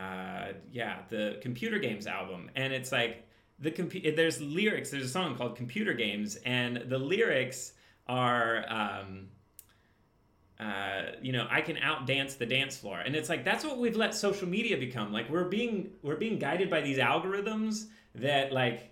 uh, 0.01 0.53
yeah, 0.71 0.99
the 1.09 1.39
computer 1.41 1.79
games 1.79 2.07
album, 2.07 2.51
and 2.55 2.73
it's 2.73 2.93
like 2.93 3.27
the 3.59 3.71
There's 4.15 4.41
lyrics. 4.41 4.91
There's 4.91 5.05
a 5.05 5.09
song 5.09 5.37
called 5.37 5.57
"Computer 5.57 5.95
Games," 5.95 6.37
and 6.45 6.85
the 6.89 6.99
lyrics 6.99 7.73
are. 8.07 8.65
Um, 8.69 9.29
uh, 10.59 11.13
you 11.21 11.33
know, 11.33 11.47
I 11.51 11.61
can 11.61 11.77
outdance 11.77 12.39
the 12.39 12.47
dance 12.47 12.79
floor, 12.79 13.01
and 13.01 13.15
it's 13.15 13.29
like 13.29 13.45
that's 13.45 13.63
what 13.63 13.79
we've 13.79 13.97
let 13.97 14.15
social 14.15 14.49
media 14.49 14.79
become. 14.79 15.13
Like 15.13 15.29
we're 15.29 15.49
being 15.49 15.91
we're 16.03 16.17
being 16.17 16.39
guided 16.39 16.71
by 16.71 16.81
these 16.81 16.97
algorithms 16.97 17.89
that 18.15 18.53
like 18.53 18.91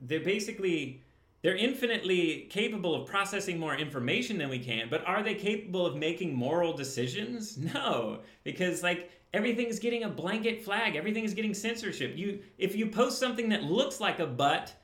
they're 0.00 0.20
basically 0.20 1.02
they're 1.42 1.56
infinitely 1.56 2.48
capable 2.50 2.94
of 2.94 3.06
processing 3.06 3.58
more 3.58 3.76
information 3.76 4.38
than 4.38 4.48
we 4.48 4.58
can, 4.58 4.88
but 4.88 5.06
are 5.06 5.22
they 5.22 5.34
capable 5.34 5.86
of 5.86 5.96
making 5.96 6.34
moral 6.34 6.72
decisions? 6.72 7.58
No, 7.74 8.20
because 8.42 8.82
like 8.82 9.10
everything's 9.36 9.78
getting 9.78 10.04
a 10.04 10.08
blanket 10.08 10.64
flag, 10.64 10.96
Everything 10.96 11.24
is 11.24 11.34
getting 11.34 11.54
censorship. 11.54 12.16
You 12.16 12.40
if 12.58 12.74
you 12.74 12.86
post 12.88 13.18
something 13.18 13.50
that 13.50 13.62
looks 13.64 14.00
like 14.00 14.18
a 14.18 14.26
butt, 14.26 14.74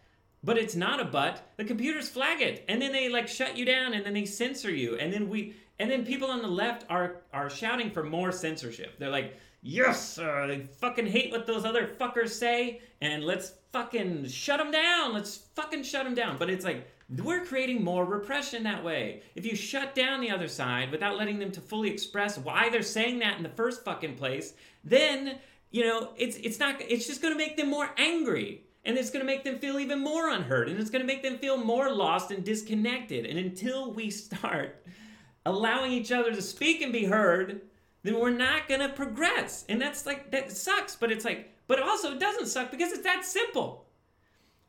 but 0.45 0.59
it's 0.59 0.77
not 0.77 1.01
a 1.01 1.05
butt, 1.05 1.43
the 1.57 1.65
computers 1.65 2.09
flag 2.09 2.41
it, 2.41 2.65
and 2.69 2.81
then 2.81 2.93
they 2.93 3.09
like 3.09 3.29
shut 3.29 3.57
you 3.57 3.65
down, 3.65 3.95
and 3.95 4.05
then 4.05 4.15
they 4.15 4.27
censor 4.27 4.71
you, 4.71 4.97
and 4.97 5.12
then 5.12 5.29
we 5.29 5.55
and 5.79 5.91
then 5.91 6.05
people 6.05 6.31
on 6.31 6.43
the 6.43 6.49
left 6.49 6.85
are 6.91 7.23
are 7.33 7.49
shouting 7.49 7.91
for 7.91 8.03
more 8.03 8.31
censorship. 8.31 8.99
They're 8.99 9.11
like, 9.11 9.35
yes, 9.62 10.18
uh, 10.18 10.46
they 10.46 10.61
fucking 10.61 11.07
hate 11.07 11.31
what 11.31 11.46
those 11.46 11.64
other 11.64 11.87
fuckers 11.87 12.31
say, 12.31 12.81
and 13.01 13.25
let's 13.25 13.55
fucking 13.72 14.29
shut 14.29 14.59
them 14.59 14.70
down. 14.70 15.14
Let's 15.14 15.37
fucking 15.55 15.85
shut 15.85 16.05
them 16.05 16.14
down. 16.14 16.37
But 16.38 16.51
it's 16.51 16.64
like 16.64 16.88
we're 17.09 17.44
creating 17.44 17.83
more 17.83 18.05
repression 18.05 18.62
that 18.64 18.85
way. 18.85 19.22
If 19.35 19.46
you 19.46 19.57
shut 19.57 19.94
down 19.94 20.20
the 20.20 20.31
other 20.31 20.48
side 20.48 20.90
without 20.90 21.16
letting 21.16 21.38
them 21.38 21.53
to 21.53 21.61
fully 21.61 21.90
express 21.90 22.38
why 22.38 22.68
they're 22.68 22.83
saying 22.83 23.20
that 23.20 23.37
in 23.37 23.42
the 23.42 23.48
first 23.48 23.85
fucking 23.85 24.16
place, 24.16 24.55
then 24.85 25.38
you 25.70 25.85
know 25.85 26.11
it's 26.16 26.37
it's 26.37 26.59
not 26.59 26.77
it's 26.81 27.07
just 27.07 27.22
going 27.22 27.33
to 27.33 27.38
make 27.38 27.57
them 27.57 27.70
more 27.70 27.90
angry. 27.96 28.64
And 28.85 28.98
it's 28.98 29.11
going 29.11 29.25
to 29.25 29.33
make 29.33 29.44
them 29.44 29.61
feel 29.61 29.79
even 29.79 30.01
more 30.01 30.29
unheard. 30.29 30.68
And 30.68 30.81
it's 30.81 30.90
going 30.90 31.03
to 31.03 31.07
make 31.07 31.22
them 31.22 31.38
feel 31.38 31.57
more 31.57 31.92
lost 31.92 32.33
and 32.33 32.44
disconnected. 32.44 33.27
And 33.27 33.38
until 33.38 33.92
we 33.92 34.11
start 34.11 34.85
allowing 35.46 35.92
each 35.92 36.11
other 36.11 36.35
to 36.35 36.42
speak 36.42 36.83
and 36.83 36.92
be 36.92 37.05
heard, 37.05 37.61
then 38.03 38.19
we're 38.19 38.31
not 38.31 38.69
gonna 38.69 38.88
progress. 38.88 39.65
And 39.69 39.81
that's 39.81 40.07
like 40.07 40.31
that 40.31 40.53
sucks, 40.53 40.97
but 40.97 41.12
it's 41.12 41.25
like, 41.25 41.51
but 41.67 41.81
also 41.81 42.12
it 42.12 42.21
doesn't 42.21 42.47
suck 42.47 42.71
because 42.71 42.93
it's 42.93 43.05
that 43.05 43.25
simple. 43.25 43.87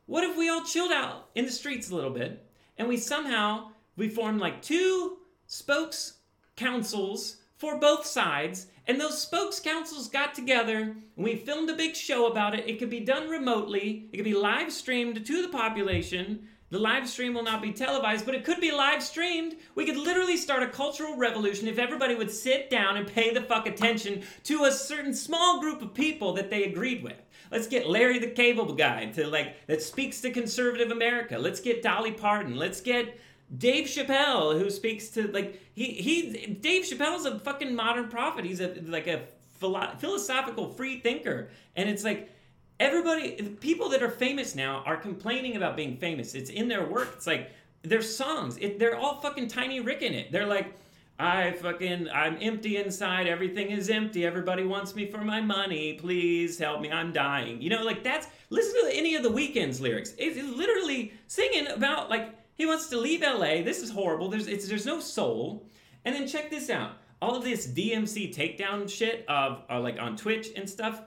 What 0.06 0.24
if 0.24 0.36
we 0.36 0.48
all 0.48 0.64
chilled 0.64 0.92
out 0.92 1.30
in 1.34 1.46
the 1.46 1.52
streets 1.52 1.90
a 1.90 1.94
little 1.94 2.10
bit 2.10 2.46
and 2.78 2.88
we 2.88 2.96
somehow 2.96 3.70
we 3.96 4.08
formed 4.08 4.40
like 4.40 4.62
two 4.62 5.18
spokes 5.46 6.18
councils 6.56 7.38
for 7.56 7.78
both 7.78 8.06
sides 8.06 8.66
and 8.86 9.00
those 9.00 9.20
spokes 9.20 9.60
councils 9.60 10.08
got 10.08 10.34
together 10.34 10.94
and 11.16 11.24
we 11.24 11.36
filmed 11.36 11.70
a 11.70 11.74
big 11.74 11.96
show 11.96 12.26
about 12.26 12.54
it. 12.54 12.68
It 12.68 12.78
could 12.78 12.90
be 12.90 13.00
done 13.00 13.28
remotely. 13.28 14.08
It 14.12 14.16
could 14.18 14.24
be 14.24 14.34
live 14.34 14.72
streamed 14.72 15.24
to 15.24 15.42
the 15.42 15.48
population. 15.48 16.48
The 16.74 16.80
live 16.80 17.08
stream 17.08 17.34
will 17.34 17.44
not 17.44 17.62
be 17.62 17.70
televised, 17.70 18.26
but 18.26 18.34
it 18.34 18.42
could 18.42 18.60
be 18.60 18.72
live 18.72 19.00
streamed. 19.00 19.54
We 19.76 19.86
could 19.86 19.96
literally 19.96 20.36
start 20.36 20.64
a 20.64 20.66
cultural 20.66 21.16
revolution 21.16 21.68
if 21.68 21.78
everybody 21.78 22.16
would 22.16 22.32
sit 22.32 22.68
down 22.68 22.96
and 22.96 23.06
pay 23.06 23.32
the 23.32 23.42
fuck 23.42 23.68
attention 23.68 24.24
to 24.42 24.64
a 24.64 24.72
certain 24.72 25.14
small 25.14 25.60
group 25.60 25.82
of 25.82 25.94
people 25.94 26.32
that 26.32 26.50
they 26.50 26.64
agreed 26.64 27.04
with. 27.04 27.14
Let's 27.52 27.68
get 27.68 27.88
Larry 27.88 28.18
the 28.18 28.26
Cable 28.26 28.74
Guy 28.74 29.06
to 29.12 29.24
like 29.28 29.64
that 29.68 29.82
speaks 29.82 30.20
to 30.22 30.32
conservative 30.32 30.90
America. 30.90 31.38
Let's 31.38 31.60
get 31.60 31.80
Dolly 31.80 32.10
Parton. 32.10 32.56
Let's 32.56 32.80
get 32.80 33.20
Dave 33.56 33.86
Chappelle 33.86 34.58
who 34.58 34.68
speaks 34.68 35.10
to 35.10 35.28
like 35.28 35.62
he 35.76 35.92
he 35.92 36.58
Dave 36.60 36.86
Chappelle's 36.86 37.24
a 37.24 37.38
fucking 37.38 37.72
modern 37.72 38.08
prophet. 38.08 38.44
He's 38.44 38.60
a 38.60 38.74
like 38.88 39.06
a 39.06 39.22
philo- 39.60 39.94
philosophical 39.98 40.72
free 40.72 40.98
thinker, 40.98 41.50
and 41.76 41.88
it's 41.88 42.02
like 42.02 42.33
everybody 42.80 43.42
people 43.60 43.88
that 43.90 44.02
are 44.02 44.10
famous 44.10 44.54
now 44.54 44.82
are 44.86 44.96
complaining 44.96 45.56
about 45.56 45.76
being 45.76 45.96
famous. 45.96 46.34
It's 46.34 46.50
in 46.50 46.68
their 46.68 46.86
work. 46.86 47.10
It's 47.16 47.26
like 47.26 47.50
their 47.82 48.02
songs 48.02 48.56
it, 48.58 48.78
they're 48.78 48.96
all 48.96 49.20
fucking 49.20 49.48
tiny 49.48 49.80
rick 49.80 50.02
in 50.02 50.14
it. 50.14 50.32
They're 50.32 50.46
like 50.46 50.74
i 51.16 51.52
fucking 51.52 52.08
i'm 52.12 52.36
empty 52.40 52.76
inside. 52.76 53.26
Everything 53.28 53.70
is 53.70 53.88
empty. 53.88 54.26
Everybody 54.26 54.64
wants 54.64 54.94
me 54.94 55.10
for 55.10 55.18
my 55.18 55.40
money. 55.40 55.94
Please 55.94 56.58
help 56.58 56.80
me. 56.80 56.90
I'm 56.90 57.12
dying. 57.12 57.62
You 57.62 57.70
know 57.70 57.82
like 57.82 58.02
that's 58.02 58.26
listen 58.50 58.74
to 58.82 58.96
any 58.96 59.14
of 59.14 59.22
the 59.22 59.30
Weeknd's 59.30 59.80
lyrics. 59.80 60.14
It's 60.18 60.36
literally 60.36 61.12
singing 61.28 61.68
about 61.68 62.10
like 62.10 62.34
he 62.54 62.66
wants 62.66 62.88
to 62.88 62.98
leave 62.98 63.20
la 63.22 63.38
this 63.38 63.82
is 63.82 63.90
horrible. 63.90 64.28
There's 64.28 64.48
it's 64.48 64.68
there's 64.68 64.86
no 64.86 65.00
soul. 65.00 65.68
And 66.04 66.14
then 66.14 66.26
check 66.26 66.50
this 66.50 66.68
out. 66.68 66.98
All 67.22 67.36
of 67.36 67.44
this 67.44 67.66
dmc 67.68 68.34
takedown 68.34 68.90
shit 68.90 69.24
of 69.28 69.62
uh, 69.70 69.80
like 69.80 69.98
on 69.98 70.16
twitch 70.16 70.48
and 70.56 70.68
stuff 70.68 71.00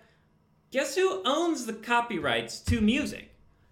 Guess 0.70 0.96
who 0.96 1.22
owns 1.24 1.66
the 1.66 1.74
copyrights 1.74 2.60
to 2.62 2.82
music? 2.82 3.30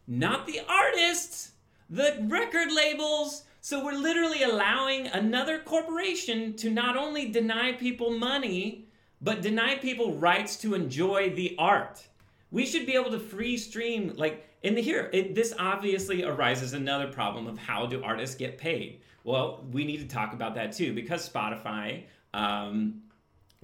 Not 0.08 0.48
the 0.48 0.62
artists, 0.68 1.52
the 1.90 2.26
record 2.30 2.72
labels. 2.72 3.44
So 3.60 3.84
we're 3.84 3.94
literally 3.94 4.44
allowing 4.44 5.08
another 5.08 5.60
corporation 5.60 6.56
to 6.58 6.70
not 6.70 6.96
only 6.96 7.30
deny 7.30 7.74
people 7.74 8.12
money, 8.12 8.88
but 9.22 9.42
deny 9.42 9.76
people 9.76 10.14
rights 10.14 10.56
to 10.58 10.74
enjoy 10.74 11.32
the 11.32 11.56
art. 11.58 12.08
We 12.52 12.66
should 12.66 12.86
be 12.86 12.96
able 12.96 13.12
to 13.12 13.20
free 13.20 13.58
stream, 13.58 14.14
like, 14.16 14.48
in 14.64 14.76
the 14.76 14.82
here, 14.82 15.10
it, 15.12 15.36
this 15.36 15.54
obviously 15.60 16.24
arises 16.24 16.74
another 16.74 17.08
problem 17.08 17.46
of 17.48 17.58
how 17.58 17.86
do 17.88 18.04
artists 18.04 18.36
get 18.36 18.58
paid? 18.58 19.02
Well, 19.24 19.66
we 19.72 19.84
need 19.84 19.98
to 19.98 20.08
talk 20.08 20.34
about 20.34 20.56
that 20.56 20.72
too, 20.72 20.94
because 20.94 21.28
Spotify, 21.28 22.04
um, 22.34 23.02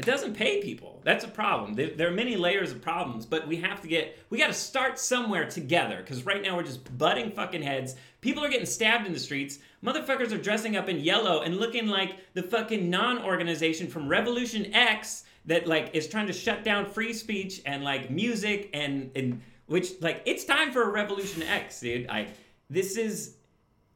it 0.02 0.08
doesn't 0.08 0.34
pay 0.34 0.60
people. 0.64 1.00
That's 1.04 1.24
a 1.24 1.28
problem. 1.28 1.76
There, 1.76 2.08
are 2.08 2.12
many 2.12 2.36
layers 2.36 2.72
of 2.72 2.82
problems, 2.82 3.24
but 3.24 3.48
we 3.48 3.58
have 3.58 3.82
to 3.82 3.88
get, 3.88 4.18
we 4.32 4.40
got 4.40 4.48
to 4.48 4.54
start 4.54 4.98
somewhere 4.98 5.48
together 5.48 5.98
because 5.98 6.26
right 6.26 6.42
now 6.42 6.56
we're 6.56 6.64
just 6.64 6.98
butting 6.98 7.30
fucking 7.30 7.62
heads. 7.62 7.96
People 8.20 8.44
are 8.44 8.50
getting 8.50 8.66
stabbed 8.66 9.06
in 9.06 9.14
the 9.14 9.20
streets. 9.20 9.60
Motherfuckers 9.86 10.32
are 10.32 10.40
dressing 10.40 10.76
up 10.76 10.90
in 10.90 11.00
yellow 11.00 11.42
and 11.42 11.58
looking 11.58 11.86
like 11.86 12.16
the 12.34 12.42
fucking 12.42 12.90
non 12.90 13.24
organization 13.24 13.88
from 13.88 14.08
Revolution 14.08 14.74
X 14.74 15.26
that 15.46 15.68
like 15.68 15.92
is 15.94 16.08
trying 16.08 16.26
to 16.26 16.34
shut 16.34 16.64
down 16.64 16.88
free 16.88 17.14
speech 17.14 17.62
and 17.68 17.84
like 17.84 18.10
music 18.10 18.72
and, 18.74 19.12
and 19.16 19.40
which 19.68 20.02
like 20.02 20.24
it's 20.26 20.46
time 20.46 20.72
for 20.72 20.82
a 20.82 20.90
Revolution 20.90 21.44
X, 21.44 21.80
dude. 21.80 22.10
I, 22.10 22.30
this 22.72 22.98
is, 22.98 23.36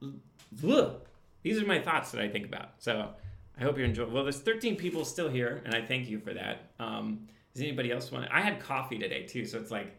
ugh. 0.04 1.02
these 1.42 1.60
are 1.60 1.66
my 1.66 1.80
thoughts 1.80 2.12
that 2.12 2.22
I 2.22 2.30
think 2.30 2.46
about. 2.46 2.74
So, 2.78 3.10
I 3.58 3.64
hope 3.64 3.78
you're 3.78 3.86
enjoying. 3.86 4.12
Well, 4.12 4.24
there's 4.24 4.40
13 4.40 4.76
people 4.76 5.06
still 5.06 5.30
here, 5.30 5.62
and 5.66 5.74
I 5.74 5.82
thank 5.82 6.10
you 6.10 6.20
for 6.20 6.34
that. 6.34 6.72
Um, 6.80 7.28
does 7.54 7.64
anybody 7.64 7.92
else 7.92 8.12
want? 8.12 8.28
I 8.32 8.42
had 8.42 8.60
coffee 8.60 8.98
today 8.98 9.24
too, 9.24 9.46
so 9.46 9.58
it's 9.58 9.72
like 9.72 9.96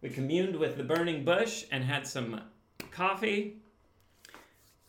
we 0.00 0.10
communed 0.10 0.54
with 0.54 0.76
the 0.76 0.84
burning 0.84 1.24
bush 1.24 1.64
and 1.72 1.82
had 1.82 2.06
some 2.06 2.40
coffee. 2.92 3.56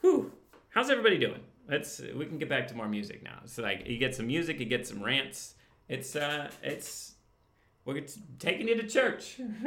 Whew. 0.02 0.32
How's 0.70 0.92
everybody 0.92 1.18
doing? 1.18 1.42
Let's 1.68 2.00
we 2.16 2.26
can 2.26 2.38
get 2.38 2.48
back 2.48 2.68
to 2.68 2.76
more 2.76 2.88
music 2.88 3.24
now. 3.24 3.40
So 3.46 3.64
like 3.64 3.88
you 3.88 3.98
get 3.98 4.14
some 4.16 4.28
music, 4.28 4.60
you 4.60 4.66
get 4.66 4.88
some 4.88 5.02
rants. 5.04 5.56
It's 5.90 6.16
uh 6.16 6.52
it's 6.62 7.16
we're 7.86 8.02
taking 8.38 8.68
you 8.68 8.76
to 8.76 8.88
church. 8.88 9.40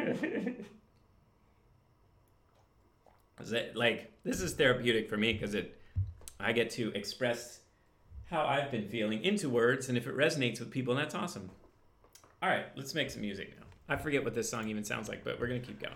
is 3.40 3.52
it 3.52 3.74
like 3.74 4.12
this 4.22 4.40
is 4.40 4.52
therapeutic 4.54 5.08
for 5.08 5.16
me 5.16 5.32
because 5.32 5.54
it 5.54 5.80
I 6.38 6.52
get 6.52 6.70
to 6.70 6.92
express 6.94 7.60
how 8.30 8.44
I've 8.44 8.70
been 8.70 8.88
feeling 8.88 9.22
into 9.22 9.48
words 9.48 9.88
and 9.88 9.98
if 9.98 10.06
it 10.06 10.16
resonates 10.16 10.60
with 10.60 10.70
people, 10.70 10.94
that's 10.94 11.14
awesome. 11.14 11.50
All 12.42 12.48
right, 12.48 12.66
let's 12.76 12.94
make 12.94 13.10
some 13.10 13.22
music 13.22 13.54
now. 13.56 13.64
I 13.88 13.96
forget 13.96 14.24
what 14.24 14.34
this 14.34 14.50
song 14.50 14.68
even 14.68 14.84
sounds 14.84 15.08
like, 15.08 15.24
but 15.24 15.38
we're 15.40 15.46
gonna 15.46 15.60
keep 15.60 15.80
going. 15.80 15.94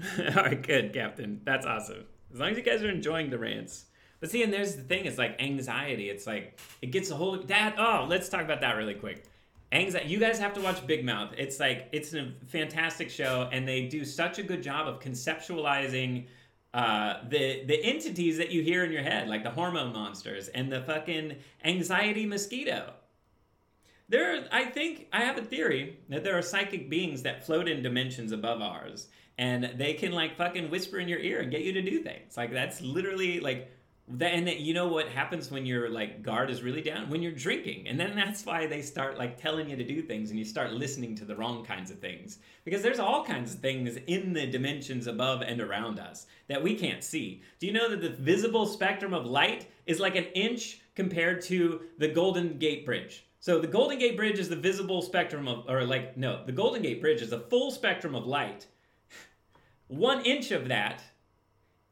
All 0.36 0.44
right, 0.44 0.62
good, 0.62 0.92
Captain. 0.92 1.40
That's 1.44 1.66
awesome. 1.66 2.04
As 2.32 2.40
long 2.40 2.50
as 2.50 2.56
you 2.56 2.62
guys 2.62 2.82
are 2.82 2.90
enjoying 2.90 3.30
the 3.30 3.38
rants. 3.38 3.86
But 4.20 4.30
see, 4.30 4.42
and 4.42 4.52
there's 4.52 4.76
the 4.76 4.82
thing, 4.82 5.04
it's 5.04 5.18
like 5.18 5.40
anxiety. 5.40 6.10
It's 6.10 6.26
like 6.26 6.58
it 6.82 6.88
gets 6.88 7.10
a 7.10 7.14
whole 7.14 7.38
that 7.38 7.76
oh, 7.78 8.06
let's 8.08 8.28
talk 8.28 8.42
about 8.42 8.60
that 8.62 8.76
really 8.76 8.94
quick. 8.94 9.24
Anxiety 9.72 10.08
you 10.08 10.18
guys 10.18 10.38
have 10.38 10.54
to 10.54 10.60
watch 10.60 10.86
Big 10.86 11.04
Mouth. 11.04 11.34
It's 11.36 11.60
like 11.60 11.88
it's 11.92 12.14
a 12.14 12.32
fantastic 12.46 13.10
show, 13.10 13.48
and 13.52 13.66
they 13.68 13.86
do 13.86 14.04
such 14.04 14.38
a 14.38 14.42
good 14.42 14.62
job 14.62 14.88
of 14.88 15.00
conceptualizing 15.00 16.26
uh, 16.76 17.26
the 17.30 17.64
the 17.64 17.82
entities 17.82 18.36
that 18.36 18.50
you 18.50 18.62
hear 18.62 18.84
in 18.84 18.92
your 18.92 19.02
head, 19.02 19.28
like 19.28 19.42
the 19.42 19.50
hormone 19.50 19.94
monsters 19.94 20.48
and 20.48 20.70
the 20.70 20.82
fucking 20.82 21.34
anxiety 21.64 22.26
mosquito. 22.26 22.92
There, 24.10 24.36
are, 24.36 24.44
I 24.52 24.66
think 24.66 25.06
I 25.10 25.22
have 25.22 25.38
a 25.38 25.42
theory 25.42 25.98
that 26.10 26.22
there 26.22 26.36
are 26.36 26.42
psychic 26.42 26.90
beings 26.90 27.22
that 27.22 27.46
float 27.46 27.66
in 27.66 27.82
dimensions 27.82 28.30
above 28.30 28.60
ours, 28.60 29.08
and 29.38 29.72
they 29.78 29.94
can 29.94 30.12
like 30.12 30.36
fucking 30.36 30.70
whisper 30.70 30.98
in 30.98 31.08
your 31.08 31.18
ear 31.18 31.40
and 31.40 31.50
get 31.50 31.62
you 31.62 31.72
to 31.72 31.80
do 31.80 32.02
things. 32.02 32.36
Like 32.36 32.52
that's 32.52 32.82
literally 32.82 33.40
like 33.40 33.70
that. 34.08 34.32
And 34.32 34.46
that, 34.46 34.60
you 34.60 34.74
know 34.74 34.88
what 34.88 35.08
happens 35.08 35.50
when 35.50 35.66
your 35.66 35.88
like 35.88 36.22
guard 36.22 36.50
is 36.50 36.62
really 36.62 36.82
down 36.82 37.10
when 37.10 37.22
you're 37.22 37.32
drinking, 37.32 37.88
and 37.88 37.98
then 37.98 38.14
that's 38.14 38.46
why 38.46 38.66
they 38.66 38.82
start 38.82 39.18
like 39.18 39.40
telling 39.40 39.68
you 39.68 39.76
to 39.76 39.84
do 39.84 40.02
things, 40.02 40.30
and 40.30 40.38
you 40.38 40.44
start 40.44 40.72
listening 40.72 41.14
to 41.16 41.24
the 41.24 41.34
wrong 41.36 41.64
kinds 41.64 41.90
of 41.90 41.98
things 41.98 42.38
because 42.64 42.82
there's 42.82 42.98
all 42.98 43.24
kinds 43.24 43.54
of 43.54 43.60
things 43.60 43.96
in 44.06 44.32
the 44.32 44.46
dimensions 44.46 45.06
above 45.06 45.42
and 45.42 45.60
around 45.60 45.98
us 45.98 46.26
that 46.48 46.62
we 46.62 46.74
can't 46.74 47.02
see. 47.02 47.42
Do 47.58 47.66
you 47.66 47.72
know 47.72 47.88
that 47.90 48.00
the 48.00 48.10
visible 48.10 48.66
spectrum 48.66 49.12
of 49.14 49.26
light 49.26 49.68
is 49.86 50.00
like 50.00 50.16
an 50.16 50.26
inch 50.34 50.80
compared 50.94 51.42
to 51.42 51.82
the 51.98 52.08
Golden 52.08 52.58
Gate 52.58 52.84
Bridge? 52.84 53.26
So 53.40 53.60
the 53.60 53.68
Golden 53.68 53.98
Gate 53.98 54.16
Bridge 54.16 54.38
is 54.38 54.48
the 54.48 54.56
visible 54.56 55.02
spectrum 55.02 55.46
of, 55.46 55.68
or 55.68 55.84
like, 55.84 56.16
no, 56.16 56.44
the 56.44 56.52
Golden 56.52 56.82
Gate 56.82 57.00
Bridge 57.00 57.22
is 57.22 57.30
the 57.30 57.40
full 57.40 57.70
spectrum 57.70 58.14
of 58.14 58.26
light. 58.26 58.66
One 59.88 60.24
inch 60.24 60.50
of 60.50 60.66
that 60.68 61.02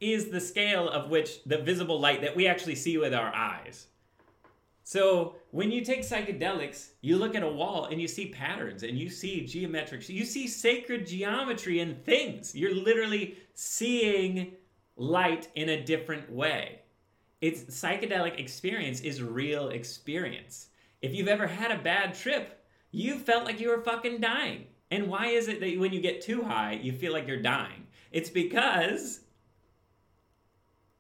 is 0.01 0.31
the 0.31 0.41
scale 0.41 0.89
of 0.89 1.11
which 1.11 1.43
the 1.45 1.59
visible 1.59 2.01
light 2.01 2.21
that 2.23 2.37
we 2.37 2.47
actually 2.47 2.75
see 2.75 2.99
with 2.99 3.15
our 3.15 3.35
eyes. 3.35 3.87
So 4.83 5.37
when 5.51 5.71
you 5.71 5.83
take 5.83 6.01
psychedelics, 6.01 6.91
you 7.01 7.17
look 7.17 7.35
at 7.35 7.43
a 7.43 7.49
wall 7.49 7.87
and 7.87 8.01
you 8.01 8.07
see 8.07 8.27
patterns 8.27 8.83
and 8.83 8.99
you 8.99 9.09
see 9.09 9.47
geometric, 9.47 10.07
you 10.09 10.25
see 10.27 10.47
sacred 10.47 11.07
geometry 11.07 11.81
and 11.81 12.05
things. 12.05 12.55
You're 12.55 12.75
literally 12.75 13.39
seeing 13.55 14.53
light 14.97 15.49
in 15.55 15.71
a 15.71 15.83
different 15.83 16.31
way. 16.31 16.83
It's 17.41 17.63
psychedelic 17.65 18.39
experience 18.39 19.01
is 19.01 19.23
real 19.23 19.71
experience. 19.71 20.69
If 21.01 21.15
you've 21.15 21.29
ever 21.29 21.47
had 21.47 21.71
a 21.71 21.83
bad 21.83 22.15
trip, 22.15 22.65
you 22.91 23.19
felt 23.19 23.45
like 23.45 23.61
you 23.61 23.71
were 23.71 23.83
fucking 23.83 24.21
dying. 24.21 24.67
And 24.91 25.09
why 25.09 25.27
is 25.29 25.49
it 25.49 25.61
that 25.61 25.79
when 25.79 25.93
you 25.93 26.01
get 26.01 26.21
too 26.21 26.43
high, 26.43 26.79
you 26.83 26.93
feel 26.93 27.13
like 27.13 27.27
you're 27.27 27.43
dying? 27.43 27.87
It's 28.13 28.31
because 28.31 29.21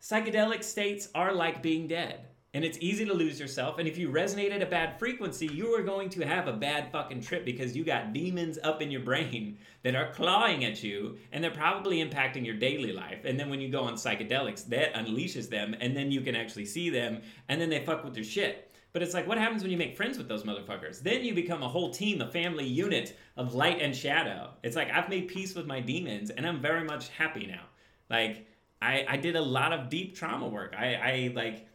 psychedelic 0.04 0.62
states 0.62 1.08
are 1.14 1.32
like 1.32 1.62
being 1.62 1.88
dead. 1.88 2.26
And 2.52 2.64
it's 2.64 2.78
easy 2.80 3.04
to 3.06 3.14
lose 3.14 3.40
yourself. 3.40 3.78
And 3.78 3.88
if 3.88 3.98
you 3.98 4.10
resonate 4.10 4.52
at 4.52 4.62
a 4.62 4.66
bad 4.66 4.96
frequency, 4.98 5.46
you 5.46 5.74
are 5.74 5.82
going 5.82 6.08
to 6.10 6.24
have 6.24 6.46
a 6.46 6.52
bad 6.52 6.92
fucking 6.92 7.22
trip 7.22 7.44
because 7.44 7.74
you 7.74 7.84
got 7.84 8.12
demons 8.12 8.58
up 8.62 8.80
in 8.80 8.92
your 8.92 9.00
brain 9.00 9.58
that 9.82 9.96
are 9.96 10.12
clawing 10.12 10.64
at 10.64 10.80
you 10.82 11.16
and 11.32 11.42
they're 11.42 11.50
probably 11.50 12.04
impacting 12.04 12.44
your 12.44 12.54
daily 12.54 12.92
life. 12.92 13.24
And 13.24 13.40
then 13.40 13.50
when 13.50 13.60
you 13.60 13.70
go 13.70 13.82
on 13.82 13.94
psychedelics, 13.94 14.66
that 14.66 14.94
unleashes 14.94 15.48
them 15.48 15.74
and 15.80 15.96
then 15.96 16.12
you 16.12 16.20
can 16.20 16.36
actually 16.36 16.66
see 16.66 16.90
them 16.90 17.22
and 17.48 17.60
then 17.60 17.70
they 17.70 17.84
fuck 17.84 18.04
with 18.04 18.14
your 18.14 18.24
shit. 18.24 18.70
But 18.92 19.02
it's 19.02 19.14
like, 19.14 19.26
what 19.26 19.38
happens 19.38 19.62
when 19.62 19.72
you 19.72 19.78
make 19.78 19.96
friends 19.96 20.18
with 20.18 20.28
those 20.28 20.44
motherfuckers? 20.44 21.00
Then 21.00 21.24
you 21.24 21.34
become 21.34 21.64
a 21.64 21.68
whole 21.68 21.90
team, 21.90 22.20
a 22.20 22.30
family 22.30 22.66
unit 22.66 23.16
of 23.36 23.54
light 23.54 23.80
and 23.80 23.96
shadow. 23.96 24.50
It's 24.62 24.76
like, 24.76 24.90
I've 24.90 25.08
made 25.08 25.26
peace 25.26 25.56
with 25.56 25.66
my 25.66 25.80
demons 25.80 26.30
and 26.30 26.46
I'm 26.46 26.60
very 26.60 26.84
much 26.84 27.08
happy 27.08 27.46
now. 27.46 27.62
Like, 28.10 28.46
I, 28.84 29.06
I 29.08 29.16
did 29.16 29.34
a 29.34 29.42
lot 29.42 29.72
of 29.72 29.88
deep 29.88 30.14
trauma 30.14 30.46
work. 30.46 30.74
I, 30.78 30.94
I 30.94 31.32
like 31.34 31.66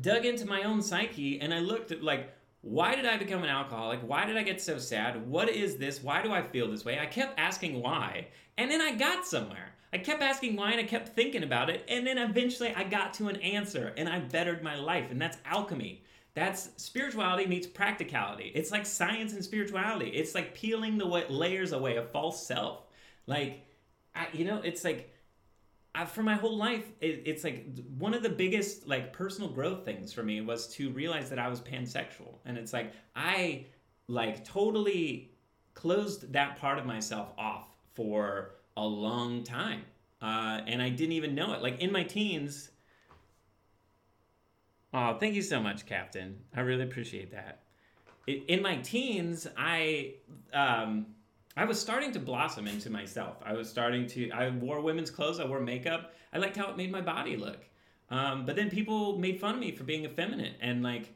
dug 0.00 0.24
into 0.24 0.46
my 0.46 0.62
own 0.62 0.80
psyche 0.80 1.40
and 1.40 1.52
I 1.52 1.58
looked 1.58 1.90
at 1.90 2.02
like, 2.02 2.32
why 2.60 2.94
did 2.94 3.06
I 3.06 3.16
become 3.16 3.42
an 3.42 3.50
alcoholic? 3.50 4.00
Why 4.00 4.24
did 4.24 4.36
I 4.36 4.44
get 4.44 4.62
so 4.62 4.78
sad? 4.78 5.26
What 5.26 5.48
is 5.48 5.76
this? 5.76 6.02
Why 6.02 6.22
do 6.22 6.32
I 6.32 6.42
feel 6.42 6.70
this 6.70 6.84
way? 6.84 6.98
I 6.98 7.06
kept 7.06 7.38
asking 7.38 7.82
why, 7.82 8.28
and 8.56 8.70
then 8.70 8.80
I 8.80 8.94
got 8.94 9.26
somewhere. 9.26 9.74
I 9.92 9.98
kept 9.98 10.22
asking 10.22 10.54
why 10.56 10.70
and 10.70 10.80
I 10.80 10.84
kept 10.84 11.08
thinking 11.08 11.42
about 11.42 11.68
it, 11.70 11.84
and 11.88 12.06
then 12.06 12.18
eventually 12.18 12.72
I 12.72 12.84
got 12.84 13.12
to 13.14 13.28
an 13.28 13.36
answer 13.36 13.92
and 13.96 14.08
I 14.08 14.20
bettered 14.20 14.62
my 14.62 14.76
life, 14.76 15.10
and 15.10 15.20
that's 15.20 15.38
alchemy. 15.44 16.04
That's 16.34 16.70
spirituality 16.76 17.46
meets 17.46 17.66
practicality. 17.66 18.52
It's 18.54 18.70
like 18.70 18.86
science 18.86 19.34
and 19.34 19.44
spirituality. 19.44 20.10
It's 20.10 20.34
like 20.34 20.54
peeling 20.54 20.96
the 20.96 21.04
layers 21.04 21.72
away 21.72 21.96
of 21.96 22.10
false 22.10 22.46
self. 22.46 22.86
Like, 23.26 23.66
I, 24.14 24.28
you 24.32 24.44
know, 24.44 24.60
it's 24.62 24.84
like 24.84 25.11
I, 25.94 26.04
for 26.06 26.22
my 26.22 26.34
whole 26.34 26.56
life, 26.56 26.86
it, 27.00 27.22
it's 27.26 27.44
like 27.44 27.66
one 27.98 28.14
of 28.14 28.22
the 28.22 28.30
biggest 28.30 28.88
like 28.88 29.12
personal 29.12 29.50
growth 29.50 29.84
things 29.84 30.12
for 30.12 30.22
me 30.22 30.40
was 30.40 30.68
to 30.74 30.90
realize 30.90 31.28
that 31.30 31.38
I 31.38 31.48
was 31.48 31.60
pansexual, 31.60 32.38
and 32.44 32.56
it's 32.56 32.72
like 32.72 32.92
I 33.14 33.66
like 34.08 34.44
totally 34.44 35.32
closed 35.74 36.32
that 36.32 36.58
part 36.58 36.78
of 36.78 36.86
myself 36.86 37.32
off 37.36 37.68
for 37.94 38.54
a 38.76 38.84
long 38.84 39.44
time, 39.44 39.82
uh, 40.22 40.60
and 40.66 40.80
I 40.80 40.88
didn't 40.88 41.12
even 41.12 41.34
know 41.34 41.52
it. 41.52 41.62
Like 41.62 41.80
in 41.80 41.92
my 41.92 42.04
teens, 42.04 42.70
Oh, 44.94 45.16
thank 45.18 45.34
you 45.34 45.42
so 45.42 45.60
much, 45.60 45.86
Captain. 45.86 46.38
I 46.54 46.60
really 46.60 46.84
appreciate 46.84 47.32
that. 47.32 47.62
In 48.26 48.62
my 48.62 48.76
teens, 48.76 49.46
I 49.56 50.14
um, 50.52 51.06
I 51.56 51.64
was 51.64 51.80
starting 51.80 52.12
to 52.12 52.18
blossom 52.18 52.66
into 52.66 52.90
myself. 52.90 53.36
I 53.44 53.52
was 53.52 53.68
starting 53.68 54.06
to. 54.08 54.30
I 54.30 54.50
wore 54.50 54.80
women's 54.80 55.10
clothes. 55.10 55.40
I 55.40 55.44
wore 55.44 55.60
makeup. 55.60 56.14
I 56.32 56.38
liked 56.38 56.56
how 56.56 56.70
it 56.70 56.76
made 56.76 56.90
my 56.90 57.00
body 57.00 57.36
look. 57.36 57.64
Um, 58.10 58.44
but 58.46 58.56
then 58.56 58.70
people 58.70 59.18
made 59.18 59.40
fun 59.40 59.54
of 59.54 59.60
me 59.60 59.72
for 59.72 59.84
being 59.84 60.04
effeminate 60.04 60.56
and 60.60 60.82
like 60.82 61.14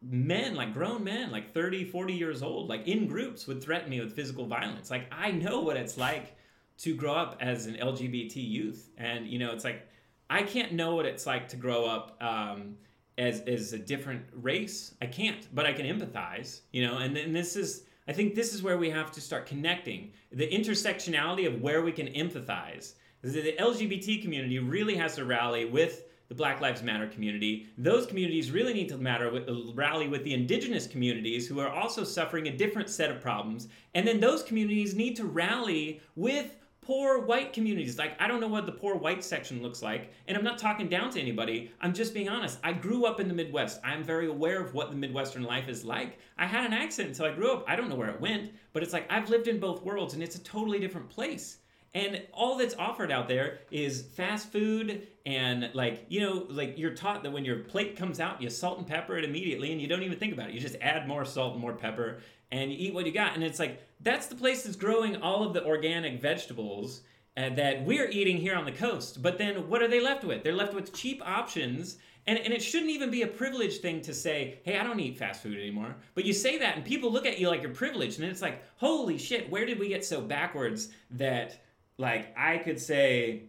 men 0.00 0.56
like 0.56 0.74
grown 0.74 1.04
men 1.04 1.30
like 1.30 1.54
30 1.54 1.84
40 1.84 2.12
years 2.12 2.42
old 2.42 2.68
like 2.68 2.88
in 2.88 3.06
groups 3.06 3.46
would 3.46 3.62
threaten 3.62 3.88
me 3.88 4.00
with 4.00 4.16
physical 4.16 4.46
violence 4.46 4.90
like 4.90 5.04
i 5.12 5.30
know 5.30 5.60
what 5.60 5.76
it's 5.76 5.96
like 5.96 6.34
to 6.76 6.92
grow 6.92 7.14
up 7.14 7.36
as 7.40 7.66
an 7.66 7.74
lgbt 7.74 8.34
youth 8.34 8.90
and 8.98 9.28
you 9.28 9.38
know 9.38 9.52
it's 9.52 9.62
like 9.62 9.86
I 10.32 10.42
can't 10.42 10.72
know 10.72 10.94
what 10.94 11.04
it's 11.04 11.26
like 11.26 11.48
to 11.48 11.56
grow 11.56 11.84
up 11.84 12.16
um, 12.22 12.76
as 13.18 13.42
as 13.42 13.74
a 13.74 13.78
different 13.78 14.24
race. 14.32 14.94
I 15.02 15.06
can't, 15.06 15.46
but 15.54 15.66
I 15.66 15.74
can 15.74 15.84
empathize. 15.84 16.60
You 16.72 16.86
know, 16.86 16.98
and 16.98 17.14
then 17.14 17.32
this 17.32 17.54
is. 17.54 17.84
I 18.08 18.12
think 18.12 18.34
this 18.34 18.52
is 18.54 18.62
where 18.62 18.78
we 18.78 18.90
have 18.90 19.12
to 19.12 19.20
start 19.20 19.46
connecting 19.46 20.12
the 20.32 20.48
intersectionality 20.48 21.46
of 21.46 21.60
where 21.60 21.82
we 21.82 21.92
can 21.92 22.08
empathize. 22.08 22.94
The 23.22 23.54
LGBT 23.60 24.20
community 24.22 24.58
really 24.58 24.96
has 24.96 25.14
to 25.16 25.24
rally 25.24 25.64
with 25.64 26.04
the 26.28 26.34
Black 26.34 26.60
Lives 26.60 26.82
Matter 26.82 27.06
community. 27.06 27.68
Those 27.78 28.06
communities 28.06 28.50
really 28.50 28.72
need 28.72 28.88
to 28.88 28.96
matter 28.96 29.30
with, 29.30 29.48
rally 29.74 30.08
with 30.08 30.24
the 30.24 30.34
indigenous 30.34 30.86
communities 30.86 31.46
who 31.46 31.60
are 31.60 31.68
also 31.68 32.02
suffering 32.04 32.48
a 32.48 32.56
different 32.56 32.88
set 32.88 33.10
of 33.10 33.20
problems. 33.20 33.68
And 33.94 34.08
then 34.08 34.18
those 34.18 34.42
communities 34.42 34.96
need 34.96 35.14
to 35.16 35.26
rally 35.26 36.00
with 36.16 36.56
poor 36.82 37.20
white 37.20 37.52
communities. 37.52 37.96
Like, 37.96 38.20
I 38.20 38.26
don't 38.26 38.40
know 38.40 38.48
what 38.48 38.66
the 38.66 38.72
poor 38.72 38.96
white 38.96 39.24
section 39.24 39.62
looks 39.62 39.82
like, 39.82 40.10
and 40.26 40.36
I'm 40.36 40.44
not 40.44 40.58
talking 40.58 40.88
down 40.88 41.10
to 41.10 41.20
anybody. 41.20 41.70
I'm 41.80 41.94
just 41.94 42.12
being 42.12 42.28
honest. 42.28 42.58
I 42.62 42.72
grew 42.72 43.06
up 43.06 43.20
in 43.20 43.28
the 43.28 43.34
Midwest. 43.34 43.80
I'm 43.84 44.02
very 44.02 44.26
aware 44.26 44.60
of 44.60 44.74
what 44.74 44.90
the 44.90 44.96
Midwestern 44.96 45.44
life 45.44 45.68
is 45.68 45.84
like. 45.84 46.18
I 46.36 46.46
had 46.46 46.66
an 46.66 46.72
accent 46.72 47.08
until 47.08 47.26
I 47.26 47.32
grew 47.32 47.52
up. 47.52 47.64
I 47.68 47.76
don't 47.76 47.88
know 47.88 47.94
where 47.94 48.10
it 48.10 48.20
went, 48.20 48.50
but 48.72 48.82
it's 48.82 48.92
like 48.92 49.10
I've 49.10 49.30
lived 49.30 49.46
in 49.46 49.60
both 49.60 49.82
worlds, 49.82 50.14
and 50.14 50.22
it's 50.22 50.36
a 50.36 50.42
totally 50.42 50.80
different 50.80 51.08
place. 51.08 51.58
And 51.94 52.22
all 52.32 52.56
that's 52.56 52.74
offered 52.74 53.12
out 53.12 53.28
there 53.28 53.58
is 53.70 54.02
fast 54.02 54.50
food 54.50 55.06
and 55.26 55.70
like, 55.74 56.06
you 56.08 56.20
know, 56.20 56.46
like 56.48 56.78
you're 56.78 56.94
taught 56.94 57.22
that 57.22 57.32
when 57.32 57.44
your 57.44 57.58
plate 57.58 57.96
comes 57.96 58.18
out, 58.18 58.40
you 58.40 58.48
salt 58.48 58.78
and 58.78 58.86
pepper 58.86 59.18
it 59.18 59.24
immediately 59.24 59.72
and 59.72 59.80
you 59.80 59.88
don't 59.88 60.02
even 60.02 60.18
think 60.18 60.32
about 60.32 60.48
it. 60.48 60.54
You 60.54 60.60
just 60.60 60.76
add 60.80 61.06
more 61.06 61.26
salt 61.26 61.52
and 61.52 61.60
more 61.60 61.74
pepper 61.74 62.20
and 62.50 62.72
you 62.72 62.78
eat 62.78 62.94
what 62.94 63.04
you 63.04 63.12
got. 63.12 63.34
And 63.34 63.44
it's 63.44 63.58
like, 63.58 63.82
that's 64.00 64.26
the 64.26 64.34
place 64.34 64.62
that's 64.62 64.76
growing 64.76 65.16
all 65.16 65.44
of 65.44 65.52
the 65.52 65.64
organic 65.66 66.20
vegetables 66.20 67.02
uh, 67.36 67.50
that 67.50 67.84
we're 67.84 68.08
eating 68.08 68.38
here 68.38 68.54
on 68.54 68.64
the 68.64 68.72
coast. 68.72 69.22
But 69.22 69.36
then 69.36 69.68
what 69.68 69.82
are 69.82 69.88
they 69.88 70.00
left 70.00 70.24
with? 70.24 70.42
They're 70.42 70.54
left 70.54 70.74
with 70.74 70.94
cheap 70.94 71.22
options. 71.26 71.98
And, 72.26 72.38
and 72.38 72.54
it 72.54 72.62
shouldn't 72.62 72.90
even 72.90 73.10
be 73.10 73.22
a 73.22 73.26
privileged 73.26 73.82
thing 73.82 74.00
to 74.02 74.14
say, 74.14 74.60
hey, 74.64 74.78
I 74.78 74.84
don't 74.84 75.00
eat 75.00 75.18
fast 75.18 75.42
food 75.42 75.58
anymore. 75.58 75.96
But 76.14 76.24
you 76.24 76.32
say 76.32 76.56
that, 76.58 76.76
and 76.76 76.84
people 76.84 77.10
look 77.10 77.26
at 77.26 77.38
you 77.38 77.48
like 77.48 77.62
you're 77.62 77.72
privileged. 77.72 78.20
And 78.20 78.30
it's 78.30 78.42
like, 78.42 78.62
holy 78.76 79.18
shit, 79.18 79.50
where 79.50 79.66
did 79.66 79.78
we 79.78 79.88
get 79.88 80.04
so 80.04 80.20
backwards 80.20 80.88
that, 81.10 81.64
like, 81.98 82.34
I 82.36 82.58
could 82.58 82.80
say, 82.80 83.44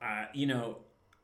uh, 0.00 0.26
you 0.32 0.46
know, 0.46 0.78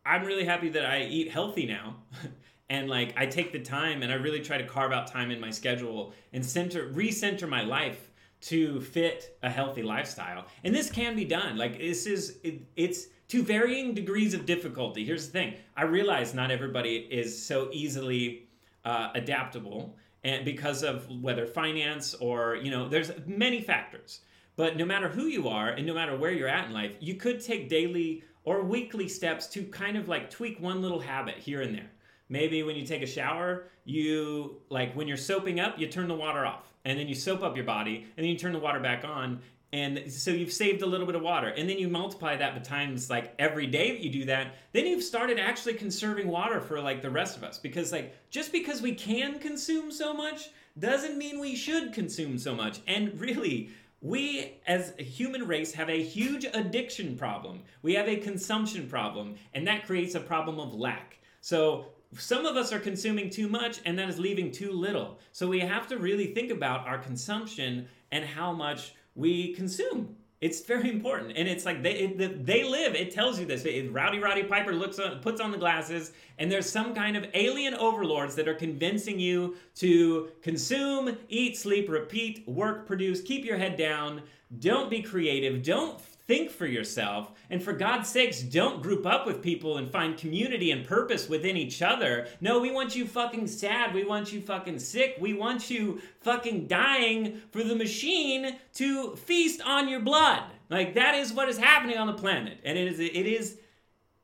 I'm 0.04 0.24
really 0.24 0.44
happy 0.44 0.68
that 0.70 0.86
I 0.86 1.04
eat 1.04 1.30
healthy 1.30 1.66
now. 1.66 1.96
and 2.70 2.88
like 2.88 3.12
I 3.16 3.26
take 3.26 3.52
the 3.52 3.60
time 3.60 4.02
and 4.02 4.10
I 4.12 4.14
really 4.14 4.40
try 4.40 4.56
to 4.56 4.64
carve 4.64 4.92
out 4.92 5.08
time 5.08 5.30
in 5.30 5.40
my 5.40 5.50
schedule 5.50 6.14
and 6.32 6.44
center 6.44 6.88
recenter 6.88 7.48
my 7.48 7.62
life 7.62 8.10
to 8.42 8.80
fit 8.80 9.36
a 9.42 9.50
healthy 9.50 9.82
lifestyle. 9.82 10.46
And 10.64 10.74
this 10.74 10.90
can 10.90 11.14
be 11.14 11.24
done. 11.24 11.58
Like 11.58 11.78
this 11.78 12.06
is 12.06 12.38
it, 12.42 12.62
it's 12.76 13.08
to 13.28 13.42
varying 13.42 13.92
degrees 13.92 14.34
of 14.34 14.46
difficulty. 14.46 15.04
Here's 15.04 15.26
the 15.26 15.32
thing: 15.32 15.54
I 15.76 15.82
realize 15.82 16.32
not 16.32 16.50
everybody 16.50 16.96
is 17.10 17.44
so 17.44 17.68
easily 17.72 18.48
uh, 18.84 19.10
adaptable, 19.14 19.96
and 20.24 20.44
because 20.44 20.82
of 20.82 21.06
whether 21.20 21.46
finance 21.46 22.14
or 22.14 22.56
you 22.56 22.70
know, 22.70 22.88
there's 22.88 23.10
many 23.26 23.60
factors. 23.60 24.20
But 24.60 24.76
no 24.76 24.84
matter 24.84 25.08
who 25.08 25.24
you 25.24 25.48
are 25.48 25.70
and 25.70 25.86
no 25.86 25.94
matter 25.94 26.14
where 26.14 26.32
you're 26.32 26.46
at 26.46 26.66
in 26.66 26.74
life, 26.74 26.92
you 27.00 27.14
could 27.14 27.40
take 27.40 27.70
daily 27.70 28.24
or 28.44 28.62
weekly 28.62 29.08
steps 29.08 29.46
to 29.46 29.62
kind 29.62 29.96
of 29.96 30.06
like 30.06 30.28
tweak 30.28 30.60
one 30.60 30.82
little 30.82 31.00
habit 31.00 31.36
here 31.36 31.62
and 31.62 31.74
there. 31.74 31.90
Maybe 32.28 32.62
when 32.62 32.76
you 32.76 32.84
take 32.84 33.00
a 33.00 33.06
shower, 33.06 33.68
you 33.86 34.58
like 34.68 34.92
when 34.94 35.08
you're 35.08 35.16
soaping 35.16 35.60
up, 35.60 35.78
you 35.78 35.86
turn 35.86 36.08
the 36.08 36.14
water 36.14 36.44
off 36.44 36.74
and 36.84 36.98
then 36.98 37.08
you 37.08 37.14
soap 37.14 37.42
up 37.42 37.56
your 37.56 37.64
body 37.64 38.04
and 38.18 38.22
then 38.22 38.26
you 38.26 38.36
turn 38.36 38.52
the 38.52 38.58
water 38.58 38.80
back 38.80 39.02
on 39.02 39.40
and 39.72 40.12
so 40.12 40.30
you've 40.30 40.52
saved 40.52 40.82
a 40.82 40.86
little 40.86 41.06
bit 41.06 41.14
of 41.14 41.22
water 41.22 41.48
and 41.48 41.66
then 41.66 41.78
you 41.78 41.88
multiply 41.88 42.36
that 42.36 42.54
by 42.54 42.60
times 42.60 43.08
like 43.08 43.32
every 43.38 43.66
day 43.66 43.92
that 43.92 44.00
you 44.00 44.10
do 44.10 44.24
that 44.24 44.56
then 44.72 44.84
you've 44.84 45.02
started 45.02 45.38
actually 45.38 45.74
conserving 45.74 46.28
water 46.28 46.60
for 46.60 46.80
like 46.80 47.00
the 47.00 47.10
rest 47.10 47.36
of 47.36 47.44
us 47.44 47.58
because 47.58 47.92
like 47.92 48.14
just 48.30 48.52
because 48.52 48.82
we 48.82 48.94
can 48.94 49.38
consume 49.38 49.92
so 49.92 50.12
much 50.12 50.50
doesn't 50.78 51.16
mean 51.16 51.38
we 51.38 51.54
should 51.54 51.92
consume 51.92 52.36
so 52.36 52.54
much 52.54 52.80
and 52.86 53.18
really 53.20 53.70
we 54.02 54.60
as 54.66 54.92
a 54.98 55.02
human 55.02 55.46
race 55.46 55.72
have 55.72 55.90
a 55.90 56.02
huge 56.02 56.46
addiction 56.54 57.16
problem 57.16 57.62
we 57.82 57.94
have 57.94 58.08
a 58.08 58.16
consumption 58.16 58.88
problem 58.88 59.34
and 59.54 59.66
that 59.66 59.86
creates 59.86 60.14
a 60.14 60.20
problem 60.20 60.58
of 60.58 60.74
lack 60.74 61.18
so 61.40 61.86
some 62.16 62.44
of 62.44 62.56
us 62.56 62.72
are 62.72 62.80
consuming 62.80 63.30
too 63.30 63.48
much 63.48 63.80
and 63.84 63.98
that 63.98 64.08
is 64.08 64.18
leaving 64.18 64.50
too 64.50 64.72
little. 64.72 65.18
So 65.32 65.46
we 65.46 65.60
have 65.60 65.86
to 65.88 65.98
really 65.98 66.34
think 66.34 66.50
about 66.50 66.86
our 66.86 66.98
consumption 66.98 67.88
and 68.10 68.24
how 68.24 68.52
much 68.52 68.94
we 69.14 69.54
consume. 69.54 70.16
It's 70.40 70.62
very 70.62 70.88
important, 70.88 71.36
and 71.36 71.46
it's 71.46 71.66
like 71.66 71.82
they 71.82 71.92
it, 71.92 72.46
they 72.46 72.64
live. 72.64 72.94
It 72.94 73.10
tells 73.10 73.38
you 73.38 73.44
this. 73.44 73.64
It, 73.66 73.92
Rowdy 73.92 74.18
Roddy 74.18 74.42
Piper 74.42 74.72
looks 74.72 74.98
on, 74.98 75.18
puts 75.20 75.38
on 75.38 75.50
the 75.50 75.58
glasses, 75.58 76.12
and 76.38 76.50
there's 76.50 76.70
some 76.70 76.94
kind 76.94 77.14
of 77.14 77.26
alien 77.34 77.74
overlords 77.74 78.34
that 78.36 78.48
are 78.48 78.54
convincing 78.54 79.20
you 79.20 79.56
to 79.76 80.30
consume, 80.40 81.18
eat, 81.28 81.58
sleep, 81.58 81.90
repeat, 81.90 82.48
work, 82.48 82.86
produce, 82.86 83.20
keep 83.20 83.44
your 83.44 83.58
head 83.58 83.76
down. 83.76 84.22
Don't 84.58 84.88
be 84.88 85.02
creative. 85.02 85.62
Don't 85.62 86.00
Think 86.30 86.52
for 86.52 86.66
yourself. 86.66 87.32
And 87.50 87.60
for 87.60 87.72
God's 87.72 88.08
sakes, 88.08 88.40
don't 88.40 88.84
group 88.84 89.04
up 89.04 89.26
with 89.26 89.42
people 89.42 89.78
and 89.78 89.90
find 89.90 90.16
community 90.16 90.70
and 90.70 90.86
purpose 90.86 91.28
within 91.28 91.56
each 91.56 91.82
other. 91.82 92.28
No, 92.40 92.60
we 92.60 92.70
want 92.70 92.94
you 92.94 93.04
fucking 93.04 93.48
sad. 93.48 93.92
We 93.92 94.04
want 94.04 94.32
you 94.32 94.40
fucking 94.40 94.78
sick. 94.78 95.16
We 95.18 95.34
want 95.34 95.70
you 95.70 96.00
fucking 96.20 96.68
dying 96.68 97.42
for 97.50 97.64
the 97.64 97.74
machine 97.74 98.58
to 98.74 99.16
feast 99.16 99.60
on 99.62 99.88
your 99.88 99.98
blood. 99.98 100.44
Like 100.68 100.94
that 100.94 101.16
is 101.16 101.32
what 101.32 101.48
is 101.48 101.58
happening 101.58 101.98
on 101.98 102.06
the 102.06 102.12
planet. 102.12 102.58
And 102.62 102.78
it 102.78 102.86
is 102.86 103.00
it 103.00 103.10
is 103.10 103.58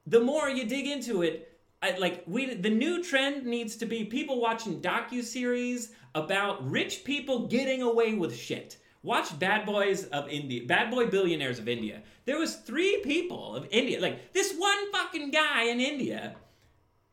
the 0.06 0.20
more 0.20 0.48
you 0.48 0.64
dig 0.64 0.86
into 0.86 1.22
it, 1.22 1.58
I, 1.82 1.98
like 1.98 2.22
we 2.28 2.54
the 2.54 2.70
new 2.70 3.02
trend 3.02 3.46
needs 3.46 3.74
to 3.78 3.84
be 3.84 4.04
people 4.04 4.40
watching 4.40 4.80
docu 4.80 5.24
series 5.24 5.90
about 6.14 6.70
rich 6.70 7.02
people 7.02 7.48
getting 7.48 7.82
away 7.82 8.14
with 8.14 8.36
shit. 8.36 8.76
Watch 9.06 9.38
Bad 9.38 9.64
Boys 9.64 10.06
of 10.06 10.28
India, 10.28 10.66
Bad 10.66 10.90
Boy 10.90 11.06
Billionaires 11.06 11.60
of 11.60 11.68
India. 11.68 12.02
There 12.24 12.40
was 12.40 12.56
three 12.56 13.00
people 13.04 13.54
of 13.54 13.68
India, 13.70 14.00
like 14.00 14.32
this 14.32 14.52
one 14.56 14.90
fucking 14.90 15.30
guy 15.30 15.66
in 15.66 15.80
India 15.80 16.34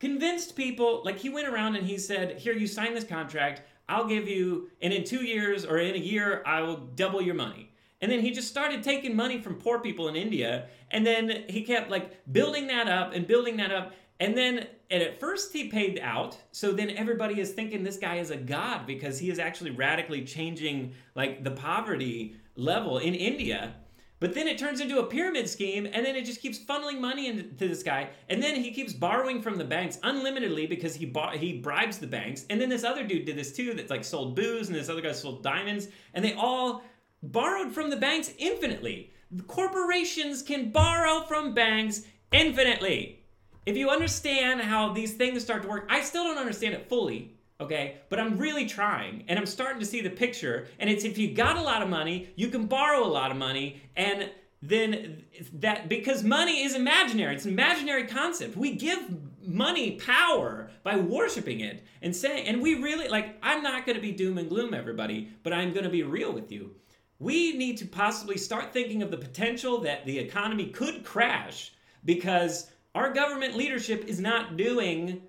convinced 0.00 0.56
people, 0.56 1.02
like 1.04 1.18
he 1.18 1.28
went 1.28 1.46
around 1.46 1.76
and 1.76 1.86
he 1.86 1.96
said, 1.96 2.40
"Here, 2.40 2.52
you 2.52 2.66
sign 2.66 2.94
this 2.94 3.04
contract. 3.04 3.62
I'll 3.88 4.08
give 4.08 4.26
you, 4.26 4.70
and 4.82 4.92
in 4.92 5.04
two 5.04 5.24
years 5.24 5.64
or 5.64 5.78
in 5.78 5.94
a 5.94 5.98
year, 5.98 6.42
I 6.44 6.62
will 6.62 6.78
double 6.78 7.22
your 7.22 7.36
money." 7.36 7.70
And 8.00 8.10
then 8.10 8.20
he 8.20 8.32
just 8.32 8.48
started 8.48 8.82
taking 8.82 9.14
money 9.14 9.40
from 9.40 9.54
poor 9.54 9.78
people 9.78 10.08
in 10.08 10.16
India, 10.16 10.66
and 10.90 11.06
then 11.06 11.44
he 11.48 11.62
kept 11.62 11.90
like 11.92 12.32
building 12.32 12.66
that 12.66 12.88
up 12.88 13.14
and 13.14 13.24
building 13.24 13.56
that 13.58 13.70
up. 13.70 13.94
And 14.20 14.36
then 14.36 14.66
and 14.90 15.02
at 15.02 15.18
first 15.18 15.52
he 15.52 15.68
paid 15.68 15.98
out, 16.00 16.36
so 16.52 16.70
then 16.70 16.90
everybody 16.90 17.40
is 17.40 17.52
thinking 17.52 17.82
this 17.82 17.96
guy 17.96 18.16
is 18.16 18.30
a 18.30 18.36
god 18.36 18.86
because 18.86 19.18
he 19.18 19.30
is 19.30 19.38
actually 19.38 19.72
radically 19.72 20.24
changing 20.24 20.92
like 21.14 21.42
the 21.42 21.50
poverty 21.50 22.36
level 22.54 22.98
in 22.98 23.14
India. 23.14 23.74
But 24.20 24.34
then 24.34 24.46
it 24.46 24.56
turns 24.56 24.80
into 24.80 25.00
a 25.00 25.06
pyramid 25.06 25.48
scheme, 25.48 25.86
and 25.86 26.06
then 26.06 26.14
it 26.14 26.24
just 26.24 26.40
keeps 26.40 26.58
funneling 26.58 27.00
money 27.00 27.26
into 27.26 27.68
this 27.68 27.82
guy, 27.82 28.10
and 28.28 28.42
then 28.42 28.54
he 28.54 28.70
keeps 28.70 28.92
borrowing 28.92 29.42
from 29.42 29.58
the 29.58 29.64
banks 29.64 29.98
unlimitedly 30.02 30.66
because 30.66 30.94
he 30.94 31.04
bought 31.04 31.36
he 31.36 31.58
bribes 31.58 31.98
the 31.98 32.06
banks. 32.06 32.46
And 32.48 32.60
then 32.60 32.68
this 32.68 32.84
other 32.84 33.04
dude 33.04 33.24
did 33.24 33.36
this 33.36 33.52
too, 33.52 33.74
that's 33.74 33.90
like 33.90 34.04
sold 34.04 34.36
booze, 34.36 34.68
and 34.68 34.76
this 34.76 34.88
other 34.88 35.00
guy 35.00 35.12
sold 35.12 35.42
diamonds, 35.42 35.88
and 36.14 36.24
they 36.24 36.34
all 36.34 36.84
borrowed 37.22 37.72
from 37.72 37.90
the 37.90 37.96
banks 37.96 38.32
infinitely. 38.38 39.10
Corporations 39.48 40.42
can 40.42 40.70
borrow 40.70 41.22
from 41.22 41.52
banks 41.52 42.02
infinitely 42.30 43.23
if 43.66 43.76
you 43.76 43.90
understand 43.90 44.60
how 44.60 44.92
these 44.92 45.14
things 45.14 45.42
start 45.42 45.62
to 45.62 45.68
work, 45.68 45.86
I 45.88 46.02
still 46.02 46.24
don't 46.24 46.38
understand 46.38 46.74
it 46.74 46.88
fully, 46.88 47.34
okay? 47.60 47.98
But 48.08 48.20
I'm 48.20 48.36
really 48.36 48.66
trying 48.66 49.24
and 49.28 49.38
I'm 49.38 49.46
starting 49.46 49.80
to 49.80 49.86
see 49.86 50.00
the 50.00 50.10
picture. 50.10 50.66
And 50.78 50.90
it's 50.90 51.04
if 51.04 51.18
you 51.18 51.34
got 51.34 51.56
a 51.56 51.62
lot 51.62 51.82
of 51.82 51.88
money, 51.88 52.30
you 52.36 52.48
can 52.48 52.66
borrow 52.66 53.04
a 53.04 53.08
lot 53.08 53.30
of 53.30 53.36
money 53.36 53.82
and 53.96 54.30
then 54.62 55.24
that 55.52 55.88
because 55.88 56.24
money 56.24 56.62
is 56.62 56.74
imaginary. 56.74 57.34
It's 57.34 57.44
an 57.44 57.52
imaginary 57.52 58.06
concept. 58.06 58.56
We 58.56 58.76
give 58.76 58.98
money 59.46 59.92
power 59.92 60.70
by 60.82 60.96
worshiping 60.96 61.60
it 61.60 61.84
and 62.00 62.16
saying 62.16 62.46
and 62.46 62.62
we 62.62 62.76
really 62.76 63.08
like 63.08 63.36
I'm 63.42 63.62
not 63.62 63.84
to 63.96 64.02
be 64.02 64.12
doom 64.12 64.38
and 64.38 64.48
gloom 64.48 64.72
everybody, 64.72 65.30
but 65.42 65.52
I'm 65.52 65.72
to 65.84 65.90
be 65.90 66.02
real 66.02 66.32
with 66.32 66.50
you. 66.50 66.70
We 67.18 67.56
need 67.56 67.76
to 67.78 67.86
possibly 67.86 68.36
start 68.36 68.72
thinking 68.72 69.02
of 69.02 69.10
the 69.10 69.16
potential 69.16 69.80
that 69.82 70.04
the 70.04 70.18
economy 70.18 70.66
could 70.66 71.04
crash 71.04 71.72
because 72.04 72.70
our 72.94 73.12
government 73.12 73.56
leadership 73.56 74.04
is 74.06 74.20
not 74.20 74.56
doing 74.56 75.22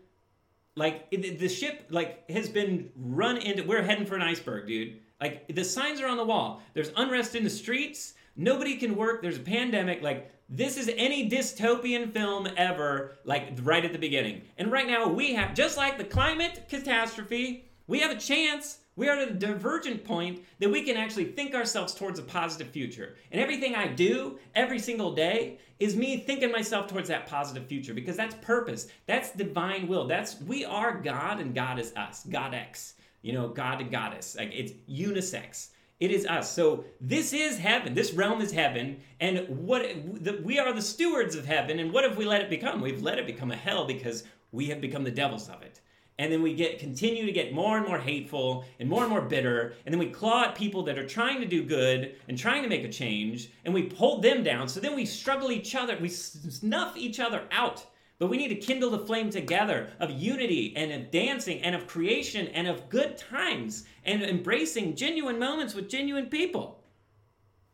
like 0.76 1.09
the 1.11 1.47
ship 1.47 1.86
like 1.89 2.30
has 2.30 2.49
been 2.49 2.89
run 2.95 3.38
into 3.38 3.63
we're 3.63 3.82
heading 3.82 4.05
for 4.05 4.16
an 4.16 4.22
iceberg 4.22 4.68
dude. 4.68 4.99
Like 5.22 5.47
the 5.47 5.63
signs 5.63 6.01
are 6.01 6.07
on 6.07 6.18
the 6.18 6.26
wall. 6.26 6.61
There's 6.74 6.91
unrest 6.97 7.36
in 7.36 7.43
the 7.43 7.49
streets. 7.49 8.16
Nobody 8.36 8.76
can 8.76 8.95
work. 8.95 9.22
There's 9.22 9.38
a 9.38 9.41
pandemic. 9.41 10.01
Like 10.01 10.32
this 10.49 10.78
is 10.78 10.91
any 10.95 11.30
dystopian 11.30 12.11
film 12.11 12.47
ever 12.57 13.18
like 13.24 13.57
right 13.63 13.86
at 13.86 13.93
the 13.93 13.99
beginning. 13.99 14.41
And 14.57 14.72
right 14.72 14.86
now 14.86 15.07
we 15.07 15.34
have 15.34 15.53
just 15.53 15.78
like 15.78 15.97
the 15.97 16.03
climate 16.03 16.66
catastrophe 16.70 17.66
we 17.88 17.99
have 17.99 18.11
a 18.11 18.20
chance 18.20 18.80
we 18.96 19.10
are 19.10 19.18
at 19.18 19.30
a 19.30 19.34
divergent 19.34 20.04
point 20.06 20.43
that 20.60 20.72
we 20.72 20.84
can 20.84 20.96
actually 20.96 21.26
think 21.26 21.54
ourselves 21.54 21.93
towards 21.93 22.18
a 22.18 22.24
positive 22.24 22.70
future. 22.70 23.16
And 23.32 23.41
everything 23.41 23.76
I 23.76 23.88
do 23.88 24.39
every 24.56 24.80
single 24.80 25.14
day 25.14 25.60
is 25.80 25.96
me 25.96 26.18
thinking 26.18 26.52
myself 26.52 26.88
towards 26.88 27.10
that 27.10 27.28
positive 27.28 27.68
future 27.68 27.93
because 27.93 28.16
that's 28.16 28.36
purpose. 28.36 28.88
That's 29.06 29.32
divine 29.32 29.88
will. 29.88 30.08
That's 30.08 30.39
we 30.41 30.64
are 30.64 31.00
God 31.02 31.39
and 31.39 31.54
God 31.54 31.78
is 31.78 31.93
us. 31.96 32.26
God 32.30 32.54
X. 32.54 32.93
You 33.22 33.34
know, 33.34 33.50
God 33.50 33.82
and 33.82 33.91
goddess. 33.91 34.36
Like 34.38 34.52
it's 34.54 34.72
unisex. 34.89 35.70
It 36.00 36.12
is 36.12 36.26
us. 36.26 36.52
So 36.52 36.86
this 37.02 37.34
is 37.34 37.58
heaven. 37.58 37.93
This 37.93 38.14
realm 38.14 38.41
is 38.41 38.52
heaven, 38.52 39.00
and 39.22 39.48
what 39.48 39.82
the, 40.22 40.41
we 40.43 40.60
are 40.60 40.74
the 40.74 40.82
stewards 40.82 41.36
of 41.36 41.46
heaven. 41.46 41.80
And 41.80 41.93
what 41.93 42.04
have 42.04 42.18
we 42.18 42.26
let 42.26 42.41
it 42.41 42.50
become? 42.50 42.82
We've 42.82 43.02
let 43.02 43.18
it 43.18 43.26
become 43.26 43.50
a 43.50 43.56
hell 43.56 43.86
because 43.86 44.26
we 44.52 44.68
have 44.68 44.82
become 44.82 45.06
the 45.06 45.12
devils 45.12 45.48
of 45.48 45.62
it 45.62 45.80
and 46.18 46.32
then 46.32 46.41
we 46.41 46.53
get 46.53 46.80
continue 46.80 47.26
to 47.26 47.32
get 47.32 47.53
more 47.53 47.78
and 47.78 47.86
more 47.86 47.99
hateful 47.99 48.63
and 48.80 48.88
more 48.88 49.01
and 49.01 49.09
more 49.09 49.22
bitter. 49.22 49.74
And 49.86 49.93
then 49.93 49.99
we 49.99 50.09
claw 50.09 50.45
at 50.45 50.55
people 50.55 50.84
that 50.84 50.97
are 50.97 51.07
trying 51.07 51.41
to 51.41 51.47
do 51.47 51.63
good 51.63 52.16
and 52.28 52.38
trying 52.38 52.63
to 52.63 52.70
make 52.70 52.86
a 52.86 52.89
change. 52.89 53.51
And 53.66 53.74
we 53.74 53.89
hold 53.89 54.24
them 54.24 54.41
down. 54.41 54.70
So 54.70 54.80
then 54.80 54.95
we 54.95 55.05
struggle 55.05 55.51
each 55.51 55.76
other. 55.76 55.97
We 55.99 56.09
snuff 56.09 56.95
each 56.95 57.20
other 57.20 57.43
out. 57.51 57.86
But 58.18 58.28
we 58.28 58.38
need 58.38 58.47
to 58.47 58.55
kindle 58.55 58.91
the 58.91 59.05
flame 59.05 59.30
together 59.30 59.91
of 59.99 60.09
unity 60.09 60.74
and 60.78 60.91
of 60.93 61.11
dancing 61.11 61.61
and 61.61 61.76
of 61.76 61.86
creation 61.86 62.47
and 62.47 62.66
of 62.66 62.88
good 62.88 63.18
times 63.18 63.86
and 64.05 64.24
embracing 64.24 64.95
genuine 64.95 65.38
moments 65.38 65.74
with 65.74 65.89
genuine 65.89 66.28
people. 66.28 66.82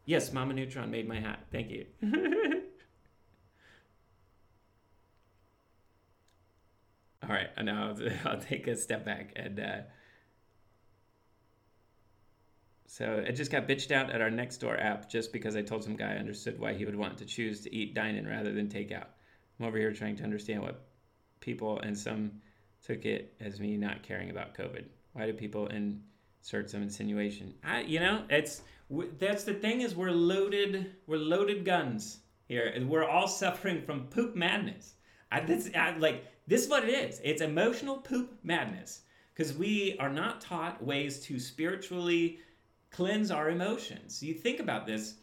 Yes 0.06 0.34
mama 0.34 0.54
neutron 0.54 0.90
made 0.90 1.08
my 1.08 1.20
hat. 1.20 1.46
Thank 1.52 1.70
you 1.70 1.86
All 7.32 7.38
right, 7.38 7.50
now 7.64 7.90
I'll, 7.90 8.10
I'll 8.34 8.40
take 8.42 8.68
a 8.68 8.76
step 8.76 9.06
back 9.06 9.32
and 9.38 9.60
uh, 9.60 9.78
So 12.88 13.24
it 13.26 13.38
just 13.38 13.52
got 13.52 13.70
bitched 13.70 13.92
out 13.92 14.10
at 14.10 14.20
our 14.20 14.30
next 14.30 14.58
door 14.58 14.76
app 14.78 15.10
just 15.10 15.32
because 15.32 15.56
I 15.56 15.62
told 15.62 15.82
some 15.82 15.96
guy 15.96 16.16
I 16.16 16.18
understood 16.18 16.60
why 16.60 16.74
he 16.74 16.84
would 16.84 16.96
want 16.96 17.18
to 17.20 17.26
choose 17.26 17.62
to 17.62 17.74
eat 17.74 17.94
dine 17.94 18.16
in 18.16 18.28
rather 18.28 18.52
than 18.52 18.68
take 18.68 18.92
out. 18.92 19.12
I'm 19.58 19.66
over 19.66 19.78
here 19.78 19.94
trying 19.94 20.18
to 20.18 20.26
understand 20.26 20.62
what 20.62 20.84
people 21.40 21.80
and 21.80 21.98
some 21.98 22.34
took 22.86 23.06
it 23.06 23.34
as 23.40 23.62
me 23.62 23.78
not 23.78 24.04
caring 24.04 24.30
about 24.30 24.54
COVID. 24.56 24.84
Why 25.14 25.26
do 25.26 25.32
people 25.32 25.68
insert 25.68 26.70
some 26.70 26.82
insinuation? 26.82 27.54
I, 27.64 27.84
you 27.84 28.02
know, 28.02 28.26
it's 28.30 28.64
that's 29.20 29.46
the 29.46 29.54
thing 29.54 29.80
is 29.82 29.96
we're 29.96 30.12
loaded, 30.12 30.94
we're 31.08 31.16
loaded 31.16 31.64
guns 31.64 32.20
here, 32.50 32.74
and 32.76 32.90
we're 32.90 33.08
all 33.08 33.30
suffering 33.30 33.82
from 33.84 34.08
poop 34.08 34.36
madness. 34.36 34.96
I, 35.32 35.40
this, 35.40 35.70
I, 35.74 35.96
like 35.98 36.26
this 36.48 36.64
is 36.64 36.70
what 36.70 36.84
it 36.88 36.90
is. 36.90 37.22
It's 37.24 37.42
emotional 37.42 37.98
poop 37.98 38.38
madness 38.44 39.02
because 39.34 39.54
we 39.58 39.96
are 40.00 40.10
not 40.10 40.42
taught 40.42 40.84
ways 40.84 41.20
to 41.22 41.40
spiritually 41.40 42.40
cleanse 42.92 43.32
our 43.32 43.50
emotions. 43.50 44.22
You 44.22 44.34
think 44.34 44.60
about 44.60 44.86
this. 44.86 45.16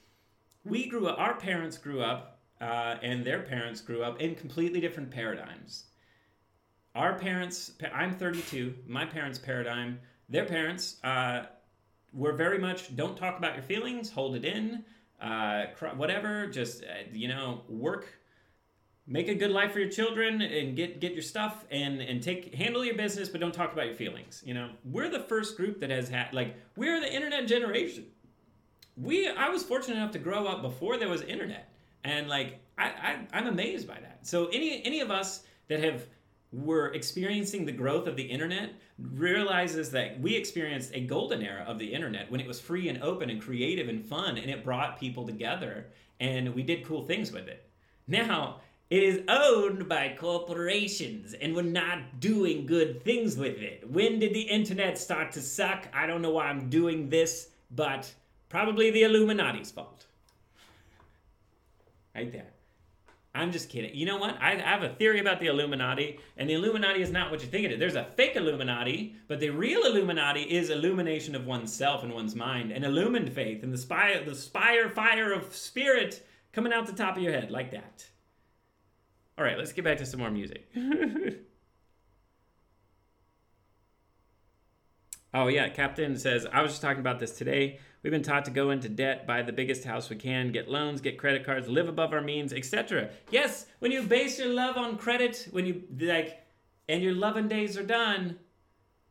We 0.64 0.88
grew 0.88 1.06
up. 1.06 1.18
Our 1.18 1.34
parents 1.34 1.78
grew 1.78 2.00
up, 2.02 2.40
uh, 2.60 2.96
and 3.02 3.24
their 3.24 3.42
parents 3.42 3.80
grew 3.80 4.02
up 4.02 4.20
in 4.20 4.34
completely 4.34 4.80
different 4.80 5.10
paradigms 5.10 5.84
our 6.98 7.14
parents 7.14 7.72
i'm 7.94 8.12
32 8.12 8.74
my 8.86 9.04
parents 9.04 9.38
paradigm 9.38 9.98
their 10.28 10.44
parents 10.44 10.96
uh, 11.04 11.44
were 12.12 12.32
very 12.32 12.58
much 12.58 12.94
don't 12.96 13.16
talk 13.16 13.38
about 13.38 13.54
your 13.54 13.62
feelings 13.62 14.10
hold 14.10 14.34
it 14.34 14.44
in 14.44 14.84
uh, 15.20 15.66
whatever 15.96 16.46
just 16.46 16.82
uh, 16.82 16.86
you 17.12 17.28
know 17.28 17.62
work 17.68 18.06
make 19.08 19.28
a 19.28 19.34
good 19.34 19.50
life 19.50 19.72
for 19.72 19.80
your 19.80 19.88
children 19.88 20.42
and 20.42 20.76
get 20.76 21.00
get 21.00 21.14
your 21.14 21.22
stuff 21.22 21.64
and 21.70 22.00
and 22.00 22.22
take 22.22 22.54
handle 22.54 22.84
your 22.84 22.94
business 22.94 23.28
but 23.28 23.40
don't 23.40 23.54
talk 23.54 23.72
about 23.72 23.86
your 23.86 23.94
feelings 23.94 24.42
you 24.46 24.54
know? 24.54 24.68
We're 24.84 25.08
the 25.08 25.20
first 25.20 25.56
group 25.56 25.80
that 25.80 25.90
has 25.90 26.08
had 26.08 26.32
like 26.32 26.54
we're 26.76 27.00
the 27.00 27.12
internet 27.12 27.48
generation. 27.48 28.06
We 28.96 29.28
i 29.28 29.48
was 29.48 29.62
fortunate 29.62 29.96
enough 29.96 30.12
to 30.12 30.18
grow 30.18 30.46
up 30.46 30.62
before 30.62 30.98
there 30.98 31.08
was 31.08 31.22
internet 31.22 31.72
and 32.04 32.28
like 32.28 32.60
i, 32.76 32.84
I 32.86 33.18
i'm 33.32 33.46
amazed 33.46 33.88
by 33.88 33.98
that. 34.00 34.26
So 34.26 34.46
any 34.48 34.84
any 34.84 35.00
of 35.00 35.10
us 35.10 35.44
that 35.68 35.82
have 35.82 36.06
were 36.52 36.88
experiencing 36.94 37.66
the 37.66 37.72
growth 37.72 38.06
of 38.06 38.16
the 38.16 38.22
internet 38.22 38.72
realizes 38.98 39.90
that 39.90 40.18
we 40.20 40.34
experienced 40.34 40.90
a 40.94 41.00
golden 41.00 41.42
era 41.42 41.62
of 41.66 41.78
the 41.78 41.86
internet 41.86 42.30
when 42.30 42.40
it 42.40 42.46
was 42.46 42.58
free 42.58 42.88
and 42.88 43.02
open 43.02 43.28
and 43.28 43.40
creative 43.40 43.88
and 43.88 44.04
fun 44.04 44.38
and 44.38 44.50
it 44.50 44.64
brought 44.64 44.98
people 44.98 45.26
together 45.26 45.86
and 46.20 46.54
we 46.54 46.62
did 46.62 46.84
cool 46.84 47.02
things 47.02 47.30
with 47.32 47.48
it. 47.48 47.70
Now, 48.06 48.60
it 48.90 49.02
is 49.02 49.20
owned 49.28 49.88
by 49.88 50.16
corporations 50.18 51.34
and 51.34 51.54
we're 51.54 51.62
not 51.62 52.20
doing 52.20 52.64
good 52.64 53.04
things 53.04 53.36
with 53.36 53.58
it. 53.58 53.88
When 53.90 54.18
did 54.18 54.32
the 54.32 54.42
internet 54.42 54.96
start 54.96 55.32
to 55.32 55.42
suck? 55.42 55.88
I 55.92 56.06
don't 56.06 56.22
know 56.22 56.30
why 56.30 56.46
I'm 56.46 56.70
doing 56.70 57.10
this, 57.10 57.50
but 57.70 58.12
probably 58.48 58.90
the 58.90 59.02
Illuminati's 59.02 59.70
fault. 59.70 60.06
Right 62.14 62.32
there. 62.32 62.46
I'm 63.34 63.52
just 63.52 63.68
kidding. 63.68 63.94
You 63.94 64.06
know 64.06 64.16
what? 64.16 64.36
I 64.40 64.56
have 64.56 64.82
a 64.82 64.88
theory 64.88 65.20
about 65.20 65.38
the 65.38 65.46
Illuminati, 65.46 66.18
and 66.36 66.48
the 66.48 66.54
Illuminati 66.54 67.02
is 67.02 67.12
not 67.12 67.30
what 67.30 67.40
you 67.42 67.46
think 67.46 67.66
it 67.66 67.72
is. 67.72 67.78
There's 67.78 67.94
a 67.94 68.08
fake 68.16 68.34
Illuminati, 68.34 69.14
but 69.28 69.38
the 69.38 69.50
real 69.50 69.84
Illuminati 69.84 70.42
is 70.42 70.70
illumination 70.70 71.36
of 71.36 71.46
oneself 71.46 72.02
and 72.02 72.12
one's 72.12 72.34
mind, 72.34 72.72
and 72.72 72.84
illumined 72.84 73.32
faith, 73.32 73.62
and 73.62 73.72
the 73.72 73.78
spire, 73.78 74.24
the 74.24 74.34
spire 74.34 74.88
fire 74.88 75.32
of 75.32 75.54
spirit 75.54 76.26
coming 76.52 76.72
out 76.72 76.86
the 76.86 76.92
top 76.92 77.16
of 77.16 77.22
your 77.22 77.32
head 77.32 77.50
like 77.50 77.70
that. 77.70 78.06
All 79.38 79.44
right, 79.44 79.56
let's 79.56 79.72
get 79.72 79.84
back 79.84 79.98
to 79.98 80.06
some 80.06 80.18
more 80.18 80.32
music. 80.32 80.68
oh 85.32 85.46
yeah, 85.46 85.68
Captain 85.68 86.18
says 86.18 86.44
I 86.52 86.60
was 86.60 86.72
just 86.72 86.82
talking 86.82 86.98
about 86.98 87.20
this 87.20 87.30
today. 87.38 87.78
We've 88.02 88.10
been 88.10 88.24
taught 88.24 88.44
to 88.46 88.50
go 88.50 88.70
into 88.70 88.88
debt, 88.88 89.28
buy 89.28 89.42
the 89.42 89.52
biggest 89.52 89.84
house 89.84 90.10
we 90.10 90.16
can, 90.16 90.50
get 90.50 90.68
loans, 90.68 91.00
get 91.00 91.18
credit 91.18 91.44
cards, 91.44 91.68
live 91.68 91.88
above 91.88 92.12
our 92.12 92.20
means, 92.20 92.52
etc. 92.52 93.10
Yes, 93.30 93.66
when 93.78 93.92
you 93.92 94.02
base 94.02 94.40
your 94.40 94.48
love 94.48 94.76
on 94.76 94.98
credit, 94.98 95.46
when 95.52 95.66
you 95.66 95.84
like, 96.00 96.44
and 96.88 97.00
your 97.00 97.14
loving 97.14 97.46
days 97.46 97.78
are 97.78 97.84
done, 97.84 98.40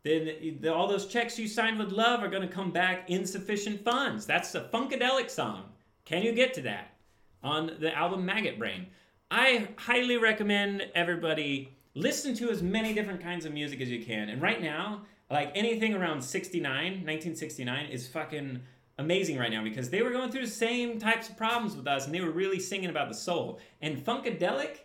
then 0.04 0.58
the, 0.60 0.74
all 0.74 0.90
those 0.90 1.08
checks 1.08 1.40
you 1.40 1.48
signed 1.48 1.80
with 1.80 1.94
love 1.94 2.22
are 2.22 2.30
going 2.30 2.46
to 2.46 2.54
come 2.54 2.72
back 2.72 3.10
insufficient 3.10 3.86
funds. 3.86 4.26
That's 4.26 4.54
a 4.56 4.62
Funkadelic 4.74 5.30
song. 5.30 5.70
Can 6.04 6.24
you 6.24 6.34
get 6.34 6.54
to 6.56 6.62
that 6.64 6.96
on 7.42 7.78
the 7.80 7.96
album 7.96 8.26
Maggot 8.26 8.60
Brain? 8.60 8.88
I 9.30 9.70
highly 9.78 10.18
recommend 10.18 10.88
everybody 10.96 11.76
listen 11.96 12.34
to 12.36 12.50
as 12.50 12.64
many 12.64 12.94
different 12.94 13.22
kinds 13.22 13.46
of 13.46 13.54
music 13.54 13.82
as 13.82 13.90
you 13.90 14.04
can. 14.04 14.30
And 14.30 14.42
right 14.42 14.62
now, 14.62 15.02
like 15.30 15.52
anything 15.56 15.94
around 15.94 16.22
69, 16.22 16.72
1969 16.72 17.86
is 17.88 18.08
fucking 18.08 18.62
amazing 18.98 19.38
right 19.38 19.52
now 19.52 19.64
because 19.64 19.90
they 19.90 20.02
were 20.02 20.12
going 20.12 20.32
through 20.32 20.46
the 20.46 20.52
same 20.52 20.98
types 21.00 21.30
of 21.30 21.36
problems 21.36 21.76
with 21.76 21.88
us 21.88 22.06
and 22.06 22.16
they 22.16 22.22
were 22.22 22.32
really 22.32 22.60
singing 22.60 22.90
about 22.90 23.10
the 23.10 23.16
soul. 23.16 23.60
And 23.82 23.98
Funkadelic, 23.98 24.78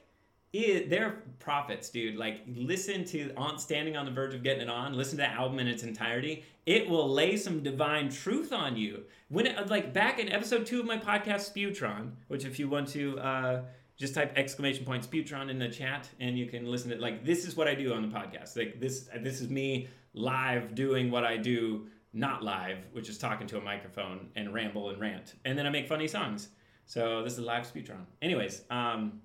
is, 0.53 0.90
they're 0.90 1.22
prophets, 1.38 1.88
dude. 1.88 2.16
Like, 2.16 2.43
listen 2.47 3.05
to 3.07 3.32
on 3.36 3.59
Standing 3.59 3.97
on 3.97 4.05
the 4.05 4.11
Verge 4.11 4.34
of 4.34 4.43
Getting 4.43 4.62
It 4.62 4.68
On, 4.68 4.93
listen 4.95 5.12
to 5.12 5.24
the 5.24 5.30
album 5.30 5.59
in 5.59 5.66
its 5.66 5.82
entirety. 5.82 6.45
It 6.66 6.88
will 6.88 7.09
lay 7.09 7.36
some 7.36 7.62
divine 7.62 8.11
truth 8.11 8.53
on 8.53 8.76
you. 8.76 9.05
When 9.28 9.47
it, 9.47 9.68
like 9.68 9.95
back 9.95 10.18
in 10.18 10.30
episode 10.30 10.66
two 10.66 10.80
of 10.80 10.86
my 10.86 10.99
podcast, 10.99 11.53
Spewtron, 11.53 12.12
which 12.28 12.45
if 12.45 12.59
you 12.59 12.68
want 12.68 12.88
to 12.88 13.18
uh, 13.18 13.62
just 14.03 14.16
type 14.16 14.32
exclamation 14.34 14.84
points 14.84 15.07
Spewtron 15.07 15.48
in 15.48 15.61
the 15.61 15.68
chat 15.68 16.09
and 16.18 16.36
you 16.36 16.46
can 16.46 16.66
listen 16.66 16.90
to 16.90 16.96
like 16.96 17.24
this 17.24 17.46
is 17.46 17.57
what 17.57 17.68
I 17.68 17.74
do 17.76 17.94
on 17.94 18.03
the 18.03 18.09
podcast. 18.09 18.57
Like 18.57 18.80
this 18.80 19.09
this 19.20 19.40
is 19.40 19.48
me 19.48 19.86
live 20.12 20.74
doing 20.74 21.09
what 21.09 21.22
I 21.24 21.36
do 21.36 21.86
not 22.12 22.42
live, 22.42 22.78
which 22.90 23.09
is 23.09 23.16
talking 23.16 23.46
to 23.46 23.59
a 23.59 23.61
microphone 23.61 24.28
and 24.34 24.53
ramble 24.53 24.90
and 24.90 25.00
rant. 25.00 25.36
And 25.44 25.57
then 25.57 25.68
I 25.68 25.70
make 25.70 25.86
funny 25.88 26.09
songs. 26.09 26.48
So 26.84 27.22
this 27.22 27.34
is 27.34 27.38
live 27.38 27.64
Spewtron. 27.72 28.05
Anyways, 28.20 28.62
um, 28.70 29.20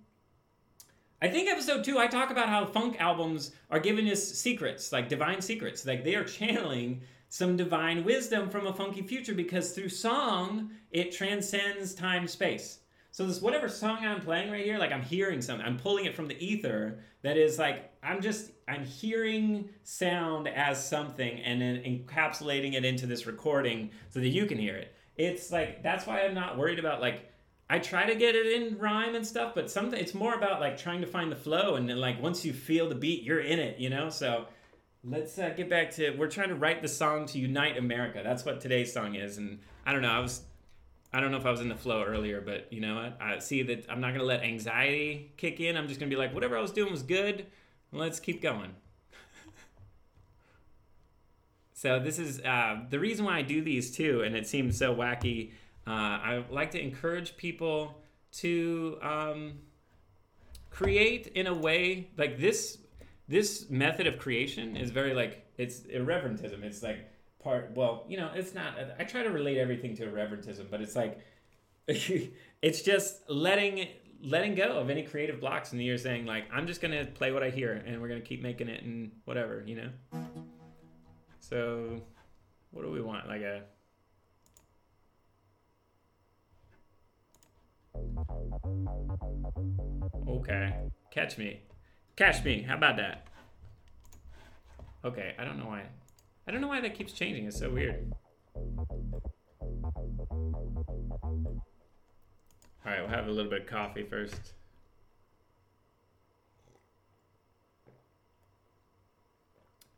I 1.23 1.27
think 1.27 1.49
episode 1.49 1.83
two, 1.83 1.97
I 1.97 2.05
talk 2.05 2.29
about 2.29 2.47
how 2.47 2.67
funk 2.67 2.97
albums 2.99 3.53
are 3.71 3.79
giving 3.79 4.07
us 4.11 4.23
secrets, 4.23 4.91
like 4.91 5.09
divine 5.09 5.41
secrets. 5.41 5.87
Like 5.87 6.03
they 6.03 6.13
are 6.13 6.23
channeling 6.23 7.01
some 7.29 7.57
divine 7.57 8.03
wisdom 8.03 8.47
from 8.47 8.67
a 8.67 8.73
funky 8.73 9.01
future 9.01 9.33
because 9.33 9.71
through 9.71 9.89
song, 9.89 10.69
it 10.91 11.11
transcends 11.11 11.95
time 11.95 12.27
space. 12.27 12.77
So 13.11 13.25
this 13.25 13.41
whatever 13.41 13.67
song 13.67 13.99
I'm 14.05 14.21
playing 14.21 14.51
right 14.51 14.63
here, 14.63 14.77
like 14.77 14.91
I'm 14.91 15.01
hearing 15.01 15.41
something, 15.41 15.65
I'm 15.65 15.77
pulling 15.77 16.05
it 16.05 16.15
from 16.15 16.27
the 16.27 16.37
ether 16.43 16.99
that 17.23 17.37
is 17.37 17.57
like 17.57 17.91
I'm 18.03 18.21
just 18.21 18.51
I'm 18.67 18.85
hearing 18.85 19.69
sound 19.83 20.47
as 20.47 20.87
something 20.87 21.39
and 21.39 21.61
then 21.61 21.77
encapsulating 21.83 22.73
it 22.73 22.85
into 22.85 23.05
this 23.05 23.25
recording 23.25 23.91
so 24.09 24.19
that 24.19 24.29
you 24.29 24.45
can 24.45 24.57
hear 24.57 24.75
it. 24.75 24.93
It's 25.15 25.51
like 25.51 25.83
that's 25.83 26.05
why 26.05 26.21
I'm 26.21 26.33
not 26.33 26.57
worried 26.57 26.79
about 26.79 27.01
like 27.01 27.31
I 27.69 27.79
try 27.79 28.05
to 28.05 28.15
get 28.15 28.35
it 28.35 28.45
in 28.45 28.77
rhyme 28.77 29.15
and 29.15 29.27
stuff, 29.27 29.53
but 29.53 29.69
something 29.69 29.99
it's 29.99 30.13
more 30.13 30.35
about 30.35 30.61
like 30.61 30.77
trying 30.77 31.01
to 31.01 31.07
find 31.07 31.31
the 31.31 31.35
flow 31.35 31.75
and 31.75 31.89
then 31.89 31.97
like 31.97 32.21
once 32.21 32.45
you 32.45 32.53
feel 32.53 32.87
the 32.87 32.95
beat, 32.95 33.23
you're 33.23 33.41
in 33.41 33.59
it, 33.59 33.77
you 33.77 33.89
know? 33.89 34.09
So 34.09 34.45
let's 35.03 35.37
uh, 35.37 35.49
get 35.49 35.69
back 35.69 35.91
to 35.95 36.11
we're 36.11 36.29
trying 36.29 36.49
to 36.49 36.55
write 36.55 36.81
the 36.81 36.87
song 36.87 37.25
to 37.27 37.39
unite 37.39 37.77
America. 37.77 38.21
That's 38.23 38.45
what 38.45 38.61
today's 38.61 38.93
song 38.93 39.15
is 39.15 39.37
and 39.37 39.59
I 39.85 39.91
don't 39.91 40.01
know, 40.01 40.11
I 40.11 40.19
was 40.19 40.43
I 41.13 41.21
don't 41.21 41.31
know 41.31 41.37
if 41.37 41.45
I 41.45 41.51
was 41.51 41.61
in 41.61 41.69
the 41.69 41.75
flow 41.75 42.03
earlier, 42.03 42.41
but 42.41 42.71
you 42.71 42.81
know 42.81 42.95
what? 42.95 43.17
I 43.21 43.39
see 43.39 43.63
that 43.63 43.85
I'm 43.89 44.01
not 44.01 44.11
gonna 44.11 44.25
let 44.25 44.43
anxiety 44.43 45.31
kick 45.37 45.59
in. 45.59 45.77
I'm 45.77 45.87
just 45.87 45.99
gonna 45.99 46.09
be 46.09 46.15
like, 46.15 46.33
whatever 46.33 46.57
I 46.57 46.61
was 46.61 46.71
doing 46.71 46.91
was 46.91 47.03
good. 47.03 47.45
Let's 47.93 48.19
keep 48.19 48.41
going. 48.41 48.75
so 51.73 51.99
this 51.99 52.19
is 52.19 52.41
uh, 52.41 52.81
the 52.89 52.99
reason 52.99 53.25
why 53.25 53.37
I 53.37 53.41
do 53.41 53.61
these 53.61 53.95
too, 53.95 54.21
and 54.21 54.35
it 54.35 54.47
seems 54.47 54.77
so 54.77 54.93
wacky. 54.93 55.51
Uh, 55.87 55.91
I 55.91 56.43
like 56.51 56.71
to 56.71 56.81
encourage 56.81 57.37
people 57.37 58.01
to 58.33 58.99
um, 59.01 59.53
create 60.69 61.27
in 61.27 61.47
a 61.47 61.53
way 61.53 62.09
like 62.17 62.39
this. 62.39 62.79
This 63.29 63.69
method 63.69 64.07
of 64.07 64.19
creation 64.19 64.77
is 64.77 64.91
very 64.91 65.13
like 65.13 65.45
it's 65.57 65.81
irreverentism. 65.81 66.63
It's 66.63 66.83
like 66.83 67.09
part 67.47 67.71
well 67.75 68.03
you 68.09 68.17
know 68.17 68.29
it's 68.35 68.53
not 68.53 68.73
i 68.99 69.03
try 69.05 69.23
to 69.23 69.29
relate 69.29 69.57
everything 69.57 69.95
to 69.95 70.05
irreverentism 70.05 70.69
but 70.69 70.81
it's 70.81 70.97
like 70.97 71.19
it's 71.87 72.81
just 72.81 73.21
letting 73.29 73.87
letting 74.21 74.53
go 74.53 74.77
of 74.77 74.89
any 74.89 75.03
creative 75.03 75.39
blocks 75.39 75.71
and 75.71 75.81
you're 75.81 75.97
saying 75.97 76.25
like 76.25 76.43
i'm 76.51 76.67
just 76.67 76.81
gonna 76.81 77.05
play 77.05 77.31
what 77.31 77.43
i 77.43 77.49
hear 77.49 77.71
and 77.85 78.01
we're 78.01 78.09
gonna 78.09 78.19
keep 78.19 78.41
making 78.41 78.67
it 78.67 78.83
and 78.83 79.11
whatever 79.23 79.63
you 79.65 79.75
know? 79.75 79.89
So 81.39 82.01
what 82.71 82.81
do 82.83 82.91
we 82.91 82.99
want? 83.01 83.29
Like 83.29 83.41
a 83.41 83.63
okay. 90.27 90.75
Catch 91.09 91.37
me. 91.37 91.61
Catch 92.17 92.43
me. 92.43 92.63
How 92.63 92.75
about 92.75 92.97
that? 92.97 93.27
Okay. 95.05 95.33
I 95.39 95.45
don't 95.45 95.57
know 95.57 95.67
why 95.67 95.83
I 96.47 96.51
don't 96.51 96.61
know 96.61 96.69
why 96.69 96.79
that 96.79 96.95
keeps 96.95 97.11
changing. 97.11 97.45
It's 97.45 97.59
so 97.59 97.69
weird. 97.69 98.13
Alright, 102.85 103.01
we'll 103.01 103.09
have 103.09 103.27
a 103.27 103.31
little 103.31 103.51
bit 103.51 103.63
of 103.63 103.67
coffee 103.67 104.03
first. 104.03 104.53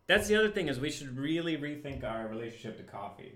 That's 0.08 0.28
the 0.28 0.36
other 0.38 0.50
thing 0.50 0.70
is 0.70 0.80
we 0.80 0.90
should 0.90 1.16
really 1.16 1.56
rethink 1.56 2.04
our 2.04 2.28
relationship 2.28 2.78
to 2.78 2.84
coffee. 2.84 3.36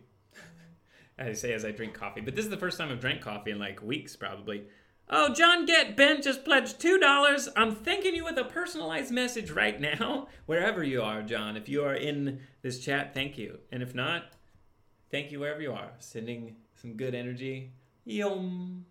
I 1.20 1.34
say 1.34 1.54
as 1.54 1.64
I 1.64 1.70
drink 1.70 1.94
coffee. 1.94 2.22
But 2.22 2.36
this 2.36 2.46
is 2.46 2.50
the 2.50 2.58
first 2.58 2.80
time 2.80 2.90
I've 2.90 3.00
drank 3.00 3.22
coffee 3.22 3.52
in 3.52 3.60
like 3.60 3.84
weeks, 3.84 4.16
probably. 4.16 4.64
Oh, 5.10 5.34
John 5.34 5.66
Get 5.66 5.98
Ben 5.98 6.22
just 6.22 6.46
pledged 6.46 6.80
two 6.80 6.98
dollars. 6.98 7.50
I'm 7.56 7.76
thanking 7.76 8.16
you 8.16 8.24
with 8.24 8.38
a 8.38 8.46
personalized 8.46 9.12
message 9.12 9.52
right 9.52 9.80
now, 9.80 10.28
wherever 10.46 10.84
you 10.84 11.02
are, 11.02 11.22
John. 11.22 11.58
If 11.58 11.68
you 11.68 11.84
are 11.84 11.96
in 11.96 12.40
this 12.62 12.80
chat, 12.80 13.14
thank 13.14 13.38
you, 13.38 13.60
and 13.72 13.84
if 13.84 13.94
not, 13.94 14.24
thank 15.12 15.32
you 15.32 15.40
wherever 15.40 15.62
you 15.62 15.74
are. 15.74 15.92
Sending 16.00 16.56
some 16.76 16.94
good 16.94 17.14
energy. 17.14 17.72
Yum. 18.06 18.86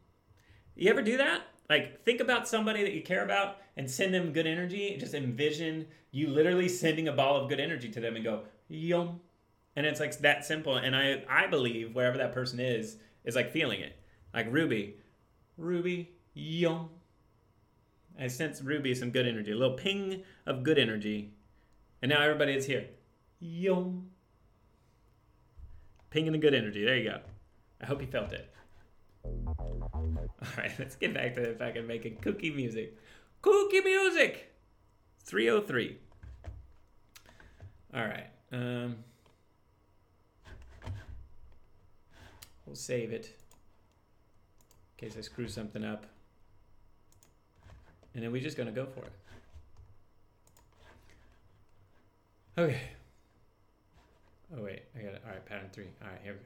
You 0.75 0.91
ever 0.91 1.03
do 1.03 1.17
that? 1.19 1.43
Like, 1.69 2.05
think 2.05 2.21
about 2.21 2.49
somebody 2.49 2.83
that 2.83 2.93
you 2.93 3.03
care 3.03 3.25
about 3.25 3.59
and 3.77 3.91
send 3.91 4.13
them 4.13 4.33
good 4.33 4.47
energy. 4.47 4.97
Just 4.99 5.15
envision 5.15 5.87
you 6.11 6.29
literally 6.29 6.69
sending 6.69 7.09
a 7.09 7.13
ball 7.13 7.37
of 7.37 7.49
good 7.49 7.61
energy 7.61 7.89
to 7.91 8.01
them 8.01 8.17
and 8.17 8.25
go, 8.25 8.43
yum. 8.69 9.21
And 9.77 9.87
it's 9.87 10.01
like 10.01 10.17
that 10.19 10.45
simple. 10.45 10.77
And 10.77 10.95
I, 10.95 11.25
I 11.29 11.47
believe 11.47 11.95
wherever 11.95 12.19
that 12.19 12.33
person 12.33 12.61
is, 12.61 12.97
is 13.25 13.35
like 13.35 13.53
feeling 13.53 13.81
it. 13.81 13.97
Like 14.35 14.53
Ruby, 14.53 14.97
Ruby, 15.57 16.11
yum. 16.35 16.89
I 18.19 18.29
sense 18.29 18.61
Ruby 18.61 18.95
some 18.95 19.11
good 19.11 19.27
energy, 19.27 19.53
a 19.53 19.57
little 19.57 19.77
ping 19.77 20.23
of 20.47 20.63
good 20.63 20.79
energy. 20.79 21.33
And 22.01 22.11
now 22.11 22.23
everybody 22.23 22.55
is 22.55 22.67
here. 22.67 22.87
Yum. 23.41 24.11
Pinging 26.11 26.33
the 26.33 26.39
good 26.39 26.55
energy. 26.55 26.85
There 26.85 26.97
you 26.97 27.11
go. 27.11 27.21
I 27.81 27.87
hope 27.87 28.01
you 28.01 28.07
felt 28.07 28.33
it. 28.33 28.53
All 29.25 30.49
right, 30.59 30.73
let's 30.79 30.97
get 30.97 31.15
back 31.15 31.35
to 31.35 31.55
fucking 31.55 31.87
making 31.87 32.17
cookie 32.17 32.51
music. 32.51 32.99
Cookie 33.41 33.81
music. 33.81 34.53
303. 35.25 35.99
All 37.95 38.03
right. 38.03 38.27
Um, 38.53 38.97
we'll 42.67 42.77
save 42.77 43.13
it 43.13 43.42
in 45.03 45.09
case 45.09 45.19
I 45.19 45.21
screw 45.21 45.49
something 45.49 45.85
up. 45.85 46.07
And 48.15 48.23
then 48.23 48.31
we're 48.31 48.43
just 48.43 48.57
gonna 48.57 48.71
go 48.71 48.87
for 48.87 49.01
it. 49.01 49.13
Okay. 52.57 52.81
Oh 54.57 54.63
wait, 54.63 54.83
I 54.97 55.03
got 55.03 55.15
it. 55.15 55.23
All 55.25 55.33
right, 55.33 55.45
pattern 55.45 55.71
three. 55.73 55.89
All 56.03 56.09
right, 56.09 56.21
here 56.23 56.35
we 56.35 56.39
go. 56.39 56.43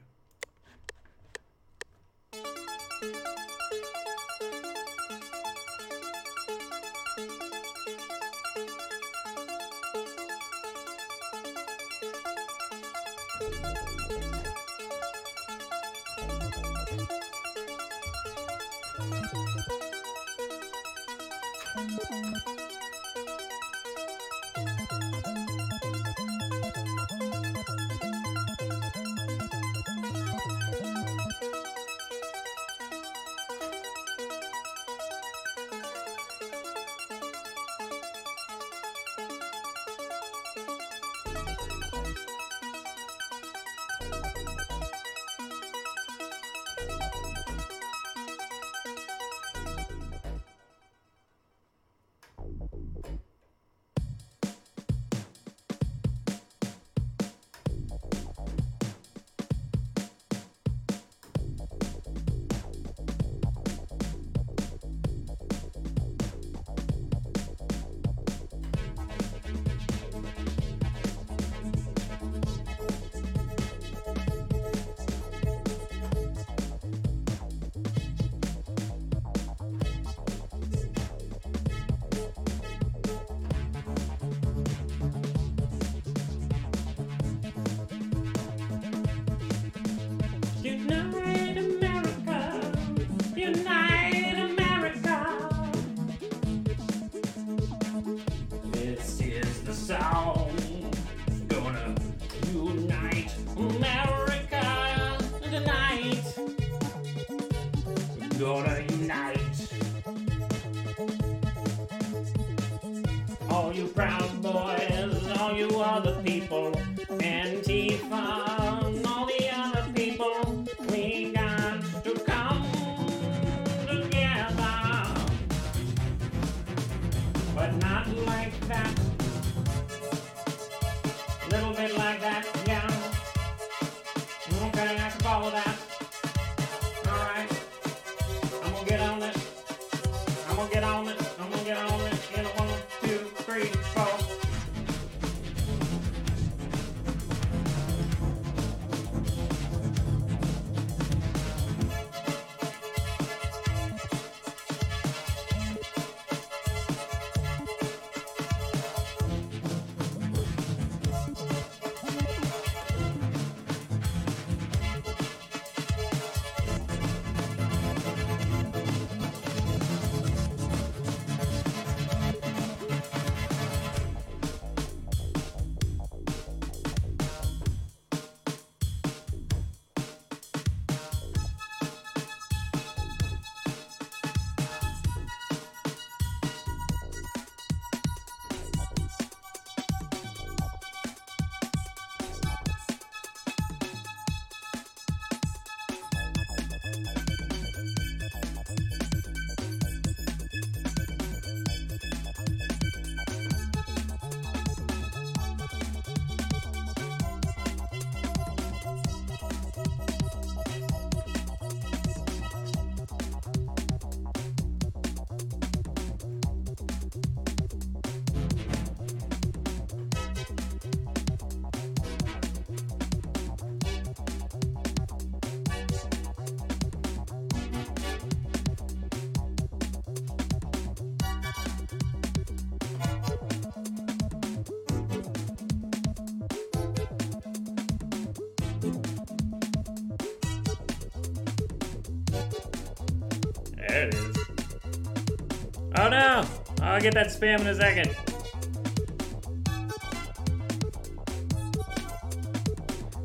Oh 246.07 246.09
no! 246.09 246.45
I'll 246.81 247.01
get 247.01 247.13
that 247.15 247.27
spam 247.27 247.59
in 247.59 247.67
a 247.67 247.75
second. 247.75 248.15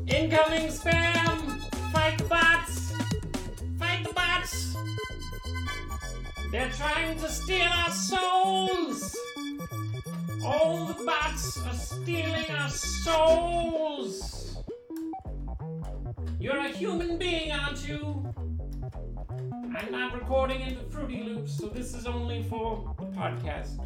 Incoming 0.05 0.67
spam! 0.67 1.61
Fight 1.93 2.17
the 2.17 2.25
bots! 2.25 2.91
Fight 3.79 4.03
the 4.05 4.13
bots! 4.13 4.75
They're 6.51 6.71
trying 6.71 7.17
to 7.19 7.29
steal 7.29 7.71
our 7.71 7.91
souls! 7.91 9.15
All 10.43 10.87
the 10.87 11.05
bots 11.05 11.65
are 11.65 11.73
stealing 11.75 12.51
our 12.51 12.69
souls! 12.69 13.62
I'm 19.75 19.91
not 19.91 20.13
recording 20.13 20.61
into 20.61 20.83
Fruity 20.83 21.23
Loops, 21.23 21.57
so 21.57 21.67
this 21.67 21.95
is 21.95 22.05
only 22.05 22.43
for 22.43 22.93
the 22.99 23.05
podcast. 23.07 23.79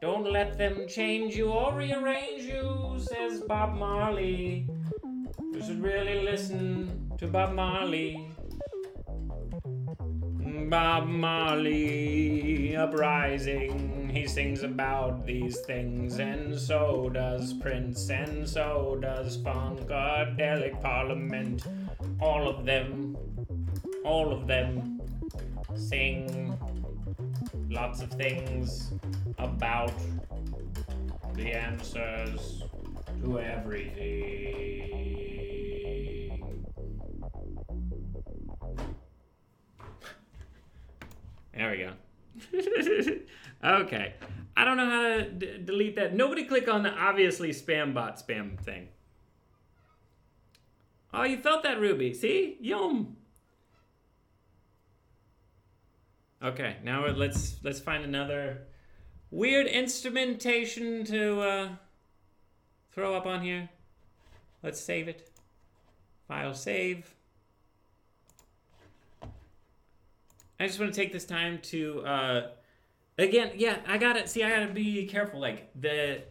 Don't 0.00 0.30
let 0.30 0.56
them 0.56 0.86
change 0.88 1.34
you 1.34 1.48
or 1.48 1.74
rearrange 1.74 2.42
you, 2.42 2.98
says 2.98 3.40
Bob 3.40 3.76
Marley. 3.76 4.68
You 5.52 5.62
should 5.64 5.82
really 5.82 6.22
listen 6.22 7.10
to 7.18 7.26
Bob 7.26 7.54
Marley. 7.54 8.28
Bob 10.68 11.06
Marley 11.06 12.76
uprising. 12.76 14.08
He 14.12 14.26
sings 14.26 14.62
about 14.62 15.26
these 15.26 15.58
things, 15.60 16.18
and 16.18 16.58
so 16.58 17.10
does 17.12 17.52
Prince, 17.54 18.10
and 18.10 18.48
so 18.48 18.98
does 19.00 19.38
Funkadelic 19.38 20.80
Parliament. 20.80 21.64
All 22.20 22.48
of 22.48 22.64
them, 22.64 23.11
all 24.04 24.32
of 24.32 24.46
them 24.46 25.00
sing 25.74 26.58
lots 27.70 28.02
of 28.02 28.10
things 28.10 28.92
about 29.38 29.92
the 31.34 31.52
answers 31.52 32.62
to 33.22 33.40
everything. 33.40 34.92
There 41.54 41.70
we 41.70 41.78
go. 41.78 41.92
okay. 43.82 44.14
I 44.56 44.64
don't 44.64 44.76
know 44.76 44.90
how 44.90 45.02
to 45.02 45.30
d- 45.30 45.58
delete 45.64 45.96
that. 45.96 46.14
Nobody 46.14 46.44
click 46.44 46.68
on 46.68 46.82
the 46.82 46.90
obviously 46.90 47.50
spam 47.50 47.94
bot 47.94 48.16
spam 48.16 48.58
thing. 48.58 48.88
Oh, 51.14 51.24
you 51.24 51.38
felt 51.38 51.62
that, 51.62 51.78
Ruby. 51.78 52.14
See? 52.14 52.56
Yum. 52.60 53.16
Okay, 56.42 56.76
now 56.82 57.06
let's 57.06 57.56
let's 57.62 57.78
find 57.78 58.04
another 58.04 58.62
weird 59.30 59.68
instrumentation 59.68 61.04
to 61.04 61.40
uh, 61.40 61.68
throw 62.90 63.14
up 63.14 63.26
on 63.26 63.42
here. 63.42 63.68
Let's 64.62 64.80
save 64.80 65.06
it. 65.06 65.30
File 66.26 66.54
save. 66.54 67.14
I 70.58 70.66
just 70.66 70.80
want 70.80 70.92
to 70.92 71.00
take 71.00 71.12
this 71.12 71.24
time 71.24 71.60
to 71.62 72.00
uh, 72.04 72.48
again, 73.18 73.52
yeah, 73.54 73.78
I 73.86 73.98
gotta 73.98 74.26
see. 74.26 74.42
I 74.42 74.50
gotta 74.50 74.72
be 74.72 75.06
careful. 75.06 75.40
Like 75.40 75.70
the, 75.80 76.22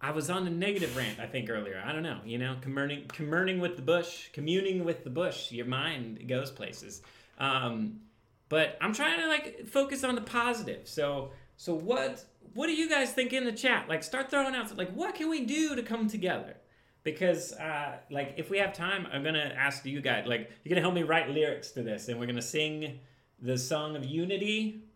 I 0.00 0.12
was 0.12 0.30
on 0.30 0.44
the 0.44 0.50
negative 0.50 0.96
rant. 0.96 1.20
I 1.20 1.26
think 1.26 1.50
earlier. 1.50 1.82
I 1.84 1.92
don't 1.92 2.02
know. 2.02 2.20
You 2.24 2.38
know, 2.38 2.56
communing, 2.60 3.04
communing 3.08 3.60
with 3.60 3.76
the 3.76 3.82
bush, 3.82 4.28
communing 4.32 4.84
with 4.84 5.04
the 5.04 5.10
bush. 5.10 5.52
Your 5.52 5.66
mind 5.66 6.26
goes 6.26 6.50
places. 6.50 7.02
Um, 7.38 8.00
but 8.48 8.78
I'm 8.80 8.92
trying 8.92 9.20
to 9.20 9.28
like 9.28 9.66
focus 9.66 10.04
on 10.04 10.14
the 10.14 10.20
positive. 10.20 10.88
So, 10.88 11.32
so 11.56 11.74
what? 11.74 12.24
What 12.54 12.66
do 12.66 12.72
you 12.72 12.88
guys 12.88 13.12
think 13.12 13.32
in 13.32 13.44
the 13.44 13.52
chat? 13.52 13.88
Like, 13.88 14.02
start 14.02 14.30
throwing 14.30 14.54
out 14.54 14.76
like, 14.76 14.90
what 14.92 15.14
can 15.14 15.28
we 15.28 15.44
do 15.44 15.76
to 15.76 15.82
come 15.82 16.08
together? 16.08 16.56
Because, 17.04 17.52
uh, 17.52 17.98
like, 18.10 18.34
if 18.36 18.50
we 18.50 18.58
have 18.58 18.72
time, 18.72 19.06
I'm 19.12 19.22
gonna 19.22 19.54
ask 19.56 19.84
you 19.84 20.00
guys. 20.00 20.26
Like, 20.26 20.50
you're 20.64 20.70
gonna 20.70 20.80
help 20.80 20.94
me 20.94 21.02
write 21.02 21.30
lyrics 21.30 21.70
to 21.72 21.82
this, 21.82 22.08
and 22.08 22.18
we're 22.18 22.26
gonna 22.26 22.42
sing 22.42 23.00
the 23.40 23.56
song 23.56 23.94
of 23.96 24.04
unity 24.04 24.88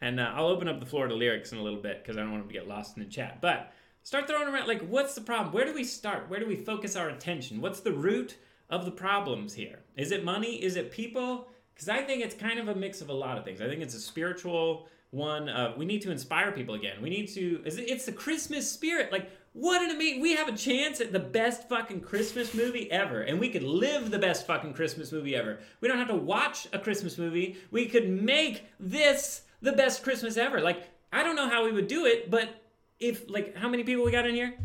and 0.00 0.20
uh, 0.20 0.32
I'll 0.34 0.46
open 0.46 0.68
up 0.68 0.80
the 0.80 0.86
floor 0.86 1.08
to 1.08 1.14
lyrics 1.14 1.52
in 1.52 1.58
a 1.58 1.62
little 1.62 1.80
bit 1.80 2.02
because 2.02 2.16
I 2.16 2.20
don't 2.20 2.32
want 2.32 2.46
to 2.46 2.52
get 2.52 2.68
lost 2.68 2.96
in 2.96 3.02
the 3.02 3.08
chat. 3.08 3.40
But 3.40 3.72
start 4.02 4.28
throwing 4.28 4.48
around 4.48 4.68
like, 4.68 4.82
what's 4.82 5.14
the 5.14 5.20
problem? 5.20 5.52
Where 5.52 5.64
do 5.64 5.74
we 5.74 5.84
start? 5.84 6.28
Where 6.28 6.40
do 6.40 6.46
we 6.46 6.56
focus 6.56 6.96
our 6.96 7.08
attention? 7.08 7.60
What's 7.60 7.80
the 7.80 7.92
root 7.92 8.36
of 8.70 8.84
the 8.84 8.90
problems 8.90 9.54
here? 9.54 9.80
Is 9.96 10.12
it 10.12 10.24
money? 10.24 10.62
Is 10.62 10.76
it 10.76 10.92
people? 10.92 11.48
Because 11.78 11.90
I 11.90 12.02
think 12.02 12.24
it's 12.24 12.34
kind 12.34 12.58
of 12.58 12.66
a 12.66 12.74
mix 12.74 13.00
of 13.02 13.08
a 13.08 13.12
lot 13.12 13.38
of 13.38 13.44
things. 13.44 13.60
I 13.60 13.68
think 13.68 13.82
it's 13.82 13.94
a 13.94 14.00
spiritual 14.00 14.88
one. 15.10 15.48
Uh, 15.48 15.74
we 15.76 15.84
need 15.84 16.02
to 16.02 16.10
inspire 16.10 16.50
people 16.50 16.74
again. 16.74 17.00
We 17.00 17.08
need 17.08 17.28
to. 17.28 17.62
It's 17.64 18.04
the 18.04 18.10
Christmas 18.10 18.68
spirit. 18.68 19.12
Like, 19.12 19.30
what 19.52 19.80
an 19.80 19.92
amazing. 19.92 20.20
We 20.20 20.34
have 20.34 20.48
a 20.48 20.56
chance 20.56 21.00
at 21.00 21.12
the 21.12 21.20
best 21.20 21.68
fucking 21.68 22.00
Christmas 22.00 22.52
movie 22.52 22.90
ever. 22.90 23.20
And 23.20 23.38
we 23.38 23.48
could 23.48 23.62
live 23.62 24.10
the 24.10 24.18
best 24.18 24.44
fucking 24.44 24.74
Christmas 24.74 25.12
movie 25.12 25.36
ever. 25.36 25.60
We 25.80 25.86
don't 25.86 25.98
have 25.98 26.08
to 26.08 26.16
watch 26.16 26.66
a 26.72 26.80
Christmas 26.80 27.16
movie. 27.16 27.56
We 27.70 27.86
could 27.86 28.10
make 28.10 28.64
this 28.80 29.42
the 29.62 29.70
best 29.70 30.02
Christmas 30.02 30.36
ever. 30.36 30.60
Like, 30.60 30.82
I 31.12 31.22
don't 31.22 31.36
know 31.36 31.48
how 31.48 31.64
we 31.64 31.70
would 31.70 31.86
do 31.86 32.06
it, 32.06 32.28
but 32.28 32.60
if, 32.98 33.30
like, 33.30 33.56
how 33.56 33.68
many 33.68 33.84
people 33.84 34.04
we 34.04 34.10
got 34.10 34.26
in 34.26 34.34
here? 34.34 34.58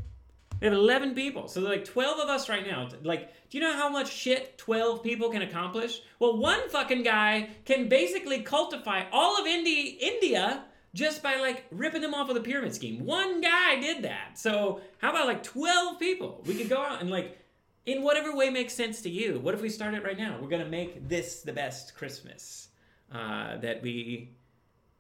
We 0.64 0.70
have 0.70 0.78
11 0.78 1.14
people. 1.14 1.50
So, 1.50 1.60
like, 1.60 1.84
12 1.84 2.22
of 2.22 2.30
us 2.30 2.48
right 2.48 2.66
now. 2.66 2.88
Like, 3.04 3.34
do 3.50 3.58
you 3.58 3.62
know 3.62 3.74
how 3.74 3.90
much 3.90 4.10
shit 4.10 4.58
12 4.58 5.04
people 5.04 5.30
can 5.30 5.42
accomplish? 5.42 6.02
Well, 6.20 6.38
one 6.38 6.70
fucking 6.70 7.04
guy 7.04 7.50
can 7.66 7.90
basically 7.90 8.46
cultify 8.46 9.06
all 9.12 9.38
of 9.42 9.46
Indi- 9.46 9.98
India 10.00 10.64
just 10.94 11.22
by, 11.22 11.36
like, 11.36 11.66
ripping 11.70 12.02
them 12.02 12.14
off 12.14 12.30
of 12.30 12.36
the 12.36 12.42
pyramid 12.42 12.74
scheme. 12.74 13.06
One 13.06 13.42
guy 13.42 13.82
did 13.82 14.04
that. 14.06 14.40
So, 14.40 14.80
how 15.00 15.10
about, 15.10 15.28
like, 15.28 15.44
12 15.44 16.00
people? 16.00 16.42
We 16.46 16.56
could 16.56 16.70
go 16.70 16.78
out 16.78 17.02
and, 17.02 17.10
like, 17.10 17.38
in 17.86 18.02
whatever 18.02 18.34
way 18.34 18.50
makes 18.50 18.74
sense 18.74 19.02
to 19.02 19.10
you. 19.10 19.40
What 19.40 19.54
if 19.54 19.62
we 19.62 19.68
start 19.68 19.96
it 19.96 20.06
right 20.06 20.18
now? 20.18 20.38
We're 20.42 20.48
to 20.48 20.66
make 20.66 21.10
this 21.10 21.42
the 21.42 21.52
best 21.52 21.94
Christmas 21.96 22.70
uh, 23.12 23.58
that 23.58 23.82
we 23.82 24.30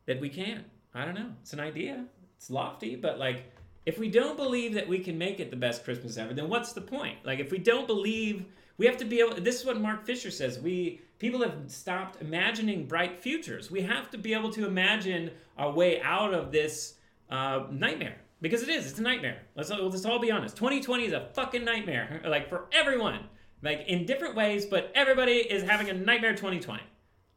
that 0.08 0.20
we 0.20 0.28
can. 0.28 0.66
I 0.94 1.06
don't 1.06 1.16
know. 1.16 1.32
It's 1.42 1.54
an 1.54 1.62
idea. 1.62 2.04
It's 2.36 2.50
lofty, 2.50 2.98
but 2.98 3.18
like 3.18 3.53
if 3.86 4.00
we 4.00 4.10
don't 4.10 4.38
believe 4.38 4.74
that 4.76 4.88
we 4.88 5.00
can 5.00 5.18
make 5.18 5.40
it 5.40 5.50
the 5.50 5.58
best 5.58 5.84
Christmas 5.84 6.18
ever, 6.18 6.34
then 6.34 6.50
what's 6.50 6.74
the 6.74 6.82
point? 6.82 7.18
Like 7.24 7.40
if 7.40 7.52
we 7.52 7.58
don't 7.58 7.88
believe 7.88 8.46
we 8.78 8.86
have 8.86 8.98
to 8.98 9.06
be 9.06 9.20
able 9.20 9.36
this 9.36 9.60
is 9.60 9.66
what 9.66 9.80
Mark 9.80 10.06
Fisher 10.06 10.32
says. 10.32 10.60
We 10.60 11.02
people 11.20 11.42
have 11.42 11.56
stopped 11.68 12.22
imagining 12.22 12.86
bright 12.86 13.20
futures. 13.20 13.70
We 13.70 13.82
have 13.82 14.10
to 14.12 14.18
be 14.18 14.34
able 14.34 14.52
to 14.52 14.66
imagine 14.66 15.32
our 15.58 15.72
way 15.72 16.02
out 16.02 16.34
of 16.34 16.52
this 16.52 16.96
uh, 17.30 17.66
nightmare. 17.72 18.18
Because 18.42 18.62
it 18.62 18.68
is, 18.68 18.90
it's 18.90 19.00
a 19.00 19.02
nightmare. 19.02 19.42
Let's, 19.56 19.70
let's 19.70 20.04
all 20.04 20.20
be 20.20 20.30
honest. 20.30 20.58
2020 20.58 21.06
is 21.06 21.14
a 21.14 21.30
fucking 21.34 21.64
nightmare, 21.64 22.22
like 22.28 22.50
for 22.50 22.66
everyone. 22.74 23.20
Like 23.62 23.86
in 23.88 24.06
different 24.06 24.36
ways, 24.36 24.66
but 24.66 24.92
everybody 24.94 25.36
is 25.38 25.64
having 25.64 25.90
a 25.90 25.94
nightmare 25.94 26.34
2020. 26.34 26.84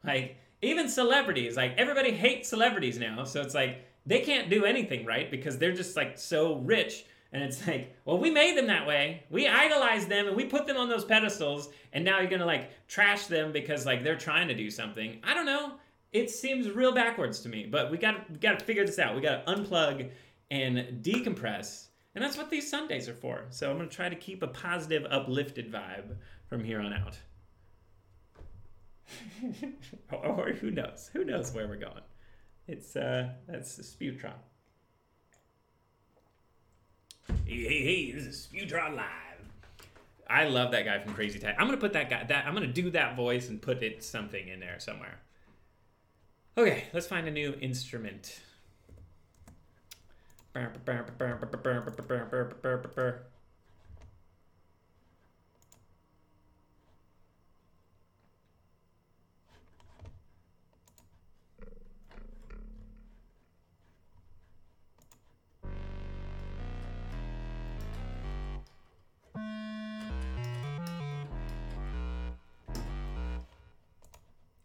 Like 0.05 0.37
even 0.63 0.89
celebrities, 0.89 1.57
like 1.57 1.75
everybody 1.77 2.11
hates 2.11 2.49
celebrities 2.49 2.99
now. 2.99 3.23
So 3.23 3.41
it's 3.41 3.55
like 3.55 3.85
they 4.07 4.21
can't 4.21 4.49
do 4.49 4.65
anything 4.65 5.05
right 5.05 5.31
because 5.31 5.59
they're 5.59 5.75
just 5.75 5.97
like 5.97 6.19
so 6.19 6.57
rich. 6.57 7.05
And 7.33 7.43
it's 7.43 7.67
like, 7.67 7.95
well, 8.05 8.19
we 8.19 8.31
made 8.31 8.57
them 8.57 8.69
that 8.69 8.87
way. 8.87 9.25
We 9.31 9.49
idolized 9.49 10.09
them 10.09 10.29
and 10.29 10.37
we 10.37 10.47
put 10.47 10.67
them 10.67 10.77
on 10.77 10.89
those 10.89 11.05
pedestals. 11.05 11.71
And 11.93 12.05
now 12.05 12.21
you're 12.21 12.31
gonna 12.31 12.47
like 12.47 12.71
trash 12.87 13.27
them 13.27 13.53
because 13.53 13.85
like 13.85 14.05
they're 14.05 14.17
trying 14.17 14.49
to 14.49 14.55
do 14.55 14.71
something. 14.71 15.21
I 15.25 15.35
don't 15.35 15.47
know. 15.47 15.75
It 16.13 16.31
seems 16.31 16.71
real 16.71 16.93
backwards 16.93 17.41
to 17.41 17.49
me. 17.49 17.67
But 17.67 17.91
we 17.91 17.99
gotta 17.99 18.25
we 18.31 18.39
got 18.39 18.59
to 18.59 18.65
figure 18.65 18.87
this 18.87 18.99
out. 18.99 19.15
We 19.15 19.21
got 19.21 19.45
to 19.45 19.53
unplug 19.53 20.09
and 20.51 21.03
decompress. 21.03 21.89
And 22.15 22.25
that's 22.25 22.39
what 22.39 22.49
these 22.49 22.71
Sundays 22.71 23.09
are 23.09 23.15
for. 23.15 23.45
So 23.51 23.71
I'm 23.71 23.77
gonna 23.77 23.91
try 23.91 24.09
to 24.09 24.17
keep 24.17 24.43
a 24.43 24.49
positive, 24.49 25.05
uplifted 25.11 25.71
vibe 25.71 26.17
from 26.49 26.63
here 26.65 26.81
on 26.81 26.93
out. 26.93 27.19
or 30.13 30.53
who 30.53 30.71
knows? 30.71 31.11
Who 31.13 31.25
knows 31.25 31.53
where 31.53 31.69
we're 31.69 31.77
going? 31.77 32.03
It's 32.69 32.97
uh, 32.97 33.31
that's 33.47 33.79
Spewtron. 33.79 34.33
Hey, 37.29 37.35
hey, 37.47 37.85
hey! 37.85 38.13
This 38.13 38.25
is 38.25 38.49
Spewtron 38.53 38.97
Live. 38.97 39.07
I 40.29 40.45
love 40.49 40.73
that 40.73 40.85
guy 40.85 40.99
from 40.99 41.15
Crazy 41.15 41.39
Taxi. 41.39 41.57
I'm 41.61 41.69
gonna 41.69 41.79
put 41.79 41.93
that 41.93 42.11
guy. 42.11 42.25
That 42.25 42.45
I'm 42.45 42.55
gonna 42.55 42.67
do 42.67 42.91
that 42.91 43.15
voice 43.15 43.49
and 43.49 43.63
put 43.63 43.85
it 43.85 44.03
something 44.03 44.49
in 44.49 44.59
there 44.59 44.81
somewhere. 44.81 45.21
Okay, 46.59 46.85
let's 46.93 47.07
find 47.07 47.29
a 47.29 47.31
new 47.31 47.55
instrument. 47.61 48.41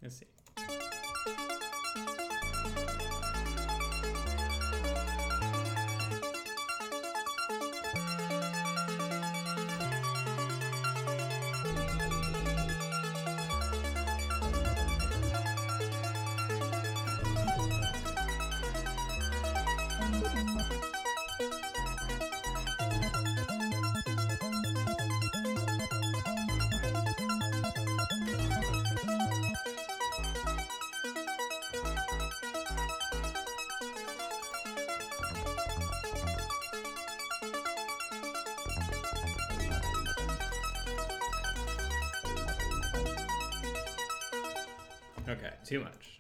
Let's 0.01 0.17
see. 0.17 0.40
Okay, 45.31 45.53
too 45.63 45.79
much. 45.79 46.19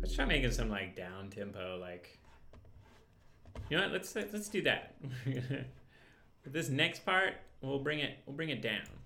Let's 0.00 0.14
try 0.14 0.24
making 0.26 0.52
some 0.52 0.70
like 0.70 0.94
down 0.94 1.28
tempo, 1.30 1.78
like. 1.80 2.20
You 3.68 3.78
know 3.78 3.82
what? 3.82 3.92
Let's 3.92 4.14
let's 4.14 4.48
do 4.48 4.62
that. 4.62 4.94
This 6.44 6.68
next 6.68 7.04
part, 7.04 7.34
we'll 7.60 7.78
bring 7.78 8.00
it 8.00 8.18
we'll 8.26 8.34
bring 8.34 8.48
it 8.48 8.62
down. 8.62 9.01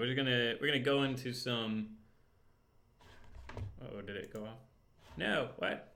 We're 0.00 0.14
gonna 0.14 0.54
we're 0.60 0.66
gonna 0.66 0.78
go 0.78 1.02
into 1.02 1.32
some. 1.32 1.88
Oh, 3.82 4.00
did 4.00 4.16
it 4.16 4.32
go 4.32 4.44
off? 4.44 4.58
No. 5.16 5.48
What? 5.58 5.92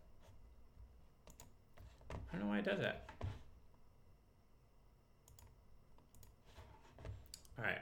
I 2.10 2.14
don't 2.32 2.42
know 2.42 2.48
why 2.48 2.58
it 2.58 2.64
does 2.64 2.80
that. 2.80 3.08
All 7.58 7.64
right. 7.64 7.78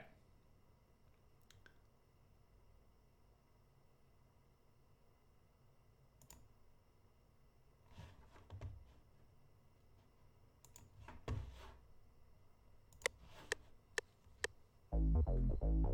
Thank 15.61 15.87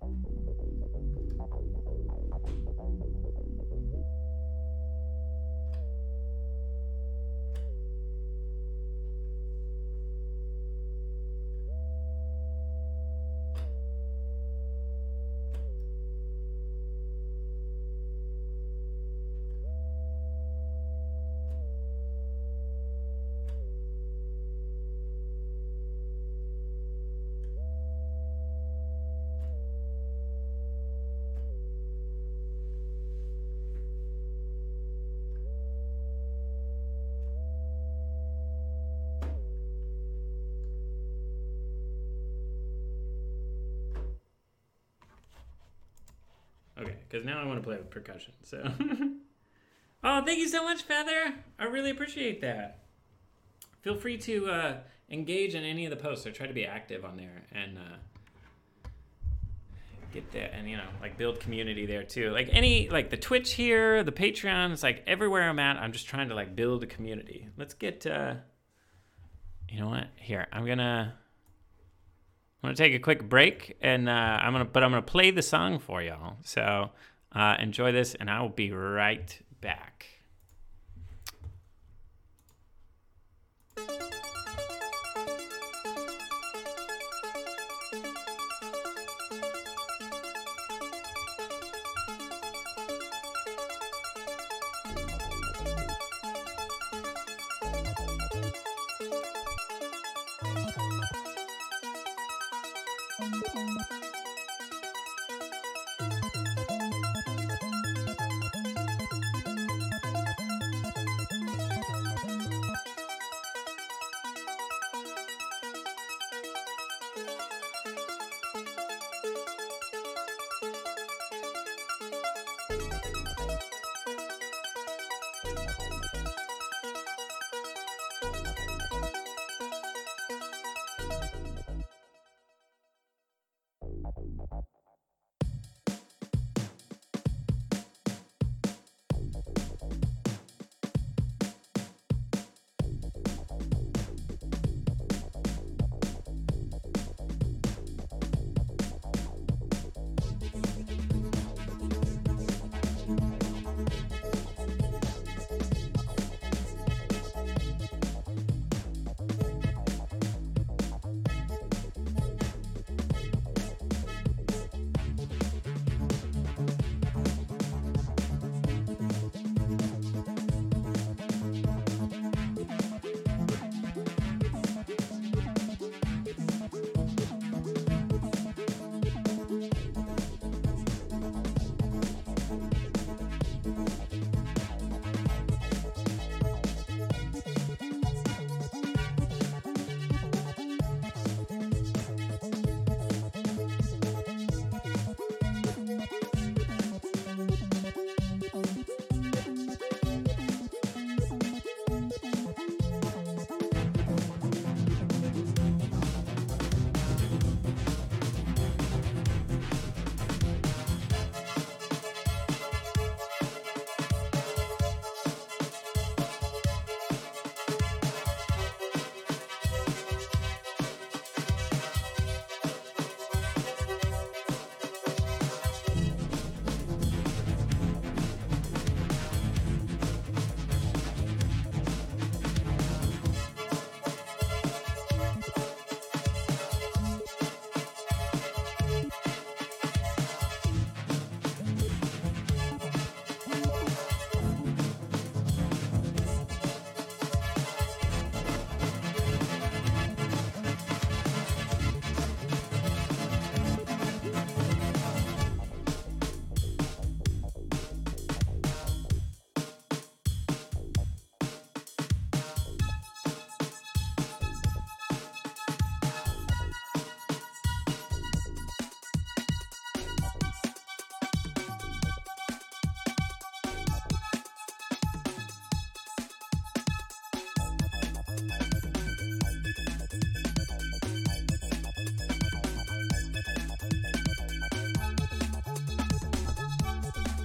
you. 0.00 0.85
Okay, 46.78 46.94
because 47.08 47.24
now 47.24 47.40
I 47.40 47.46
want 47.46 47.58
to 47.58 47.66
play 47.66 47.76
with 47.76 47.90
percussion. 47.90 48.34
So, 48.42 48.62
oh, 50.04 50.22
thank 50.24 50.38
you 50.38 50.48
so 50.48 50.62
much, 50.62 50.82
Feather. 50.82 51.34
I 51.58 51.64
really 51.64 51.90
appreciate 51.90 52.40
that. 52.42 52.80
Feel 53.80 53.96
free 53.96 54.18
to 54.18 54.50
uh, 54.50 54.76
engage 55.10 55.54
in 55.54 55.64
any 55.64 55.86
of 55.86 55.90
the 55.90 55.96
posts. 55.96 56.26
I 56.26 56.30
try 56.30 56.46
to 56.46 56.52
be 56.52 56.66
active 56.66 57.04
on 57.04 57.16
there 57.16 57.44
and 57.52 57.78
uh, 57.78 58.88
get 60.12 60.30
that, 60.32 60.54
and 60.54 60.68
you 60.68 60.76
know, 60.76 60.88
like 61.00 61.16
build 61.16 61.40
community 61.40 61.86
there 61.86 62.02
too. 62.02 62.30
Like 62.30 62.50
any, 62.52 62.90
like 62.90 63.10
the 63.10 63.16
Twitch 63.16 63.52
here, 63.52 64.02
the 64.02 64.12
Patreon. 64.12 64.72
It's 64.72 64.82
like 64.82 65.02
everywhere 65.06 65.48
I'm 65.48 65.58
at, 65.58 65.78
I'm 65.78 65.92
just 65.92 66.06
trying 66.06 66.28
to 66.28 66.34
like 66.34 66.54
build 66.54 66.82
a 66.82 66.86
community. 66.86 67.48
Let's 67.56 67.74
get. 67.74 68.06
Uh, 68.06 68.34
you 69.68 69.80
know 69.80 69.88
what? 69.88 70.08
Here, 70.16 70.46
I'm 70.52 70.66
gonna. 70.66 71.14
I'm 72.62 72.68
gonna 72.68 72.76
take 72.76 72.94
a 72.94 72.98
quick 72.98 73.28
break, 73.28 73.76
and 73.80 74.08
uh, 74.08 74.12
I'm 74.12 74.52
gonna, 74.52 74.64
but 74.64 74.82
I'm 74.82 74.90
gonna 74.90 75.02
play 75.02 75.30
the 75.30 75.42
song 75.42 75.78
for 75.78 76.02
y'all. 76.02 76.36
So 76.42 76.90
uh, 77.32 77.56
enjoy 77.58 77.92
this, 77.92 78.14
and 78.14 78.30
I 78.30 78.40
will 78.40 78.48
be 78.48 78.72
right 78.72 79.38
back. 79.60 80.06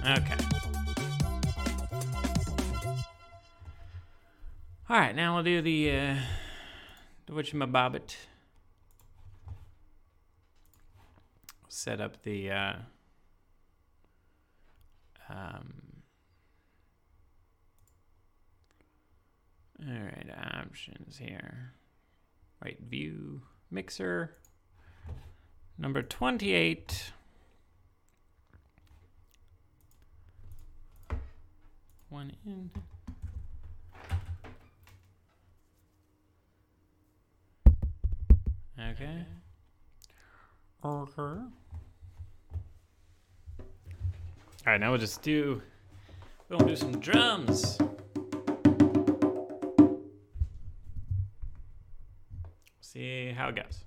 Okay. 0.04 0.36
All 4.90 4.98
right, 4.98 5.14
now 5.14 5.34
we'll 5.34 5.44
do 5.44 5.62
the 5.62 5.90
uh, 5.90 6.16
the 7.26 7.32
whatchamabobbit. 7.32 8.16
Set 11.68 12.00
up 12.00 12.22
the 12.24 12.50
uh, 12.50 12.72
um. 15.30 15.74
All 19.80 19.94
right, 19.94 20.26
options 20.60 21.16
here. 21.16 21.74
Right, 22.62 22.78
view 22.80 23.42
mixer 23.70 24.36
number 25.78 26.02
twenty-eight. 26.02 27.12
One 32.12 32.30
in. 32.44 32.70
Okay. 38.78 39.24
Okay. 40.84 41.22
All 41.24 41.46
right, 44.66 44.78
now 44.78 44.90
we'll 44.90 45.00
just 45.00 45.22
do. 45.22 45.62
We'll 46.50 46.58
do 46.58 46.76
some 46.76 47.00
drums. 47.00 47.78
See 52.82 53.32
how 53.34 53.48
it 53.48 53.56
goes. 53.56 53.84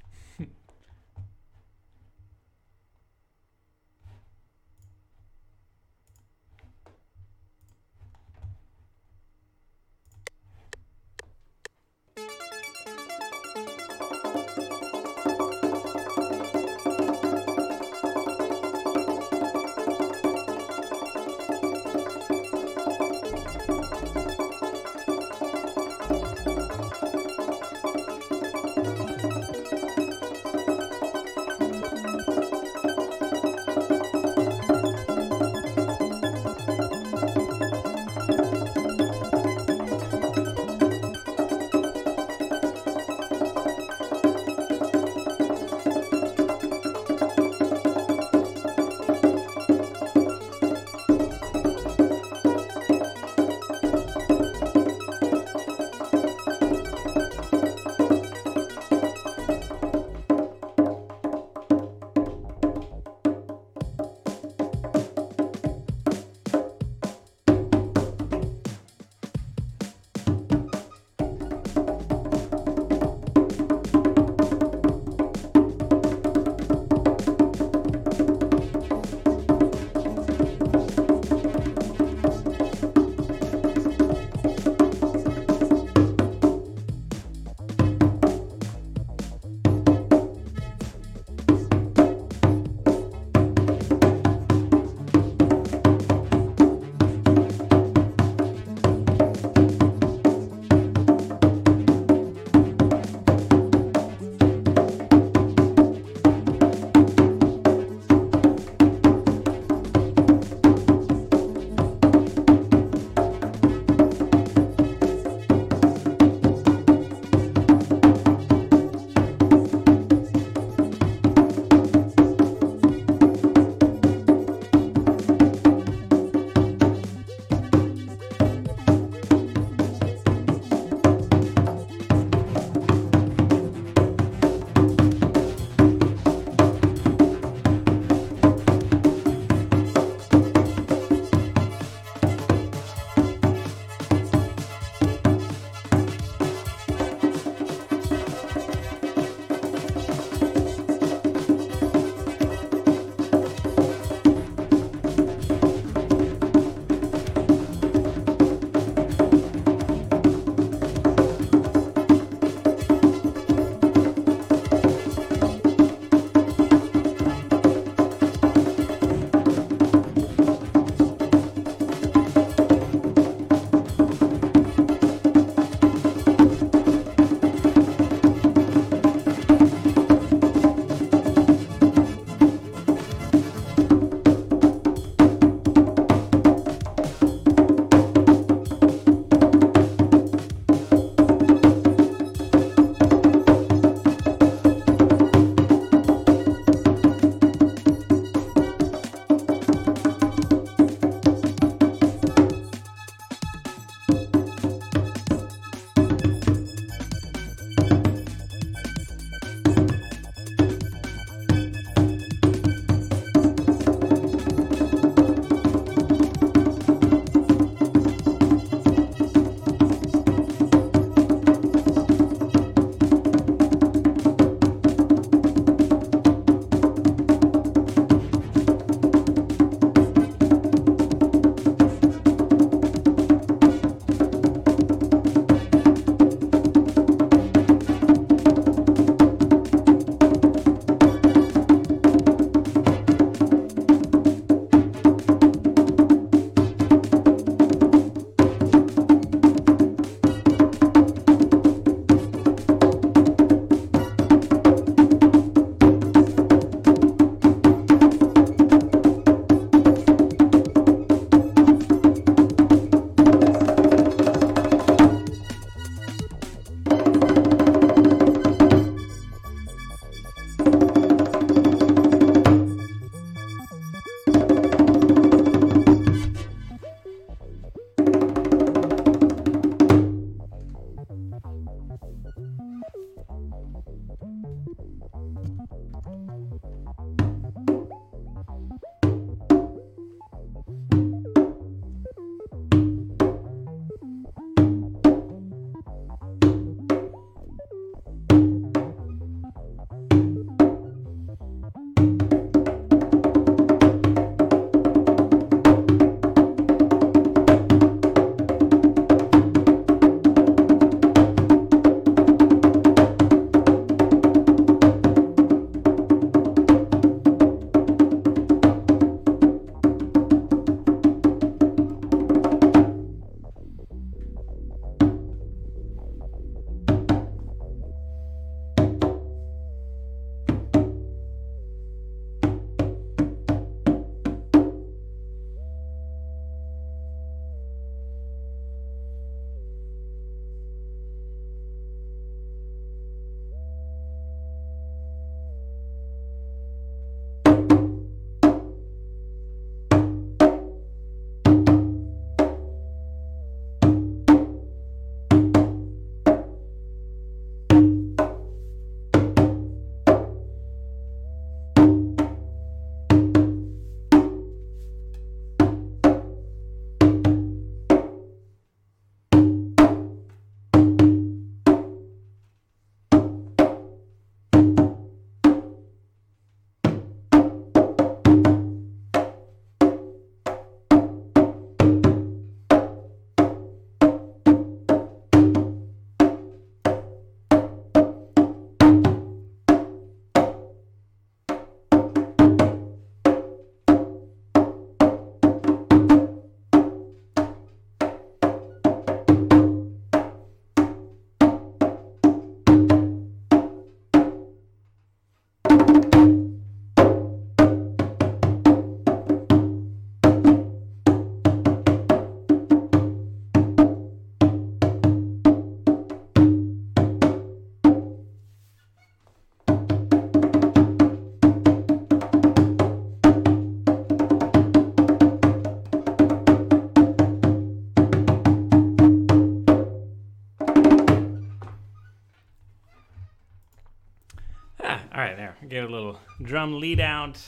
Drum 436.46 436.80
lead 436.80 437.00
out. 437.00 437.39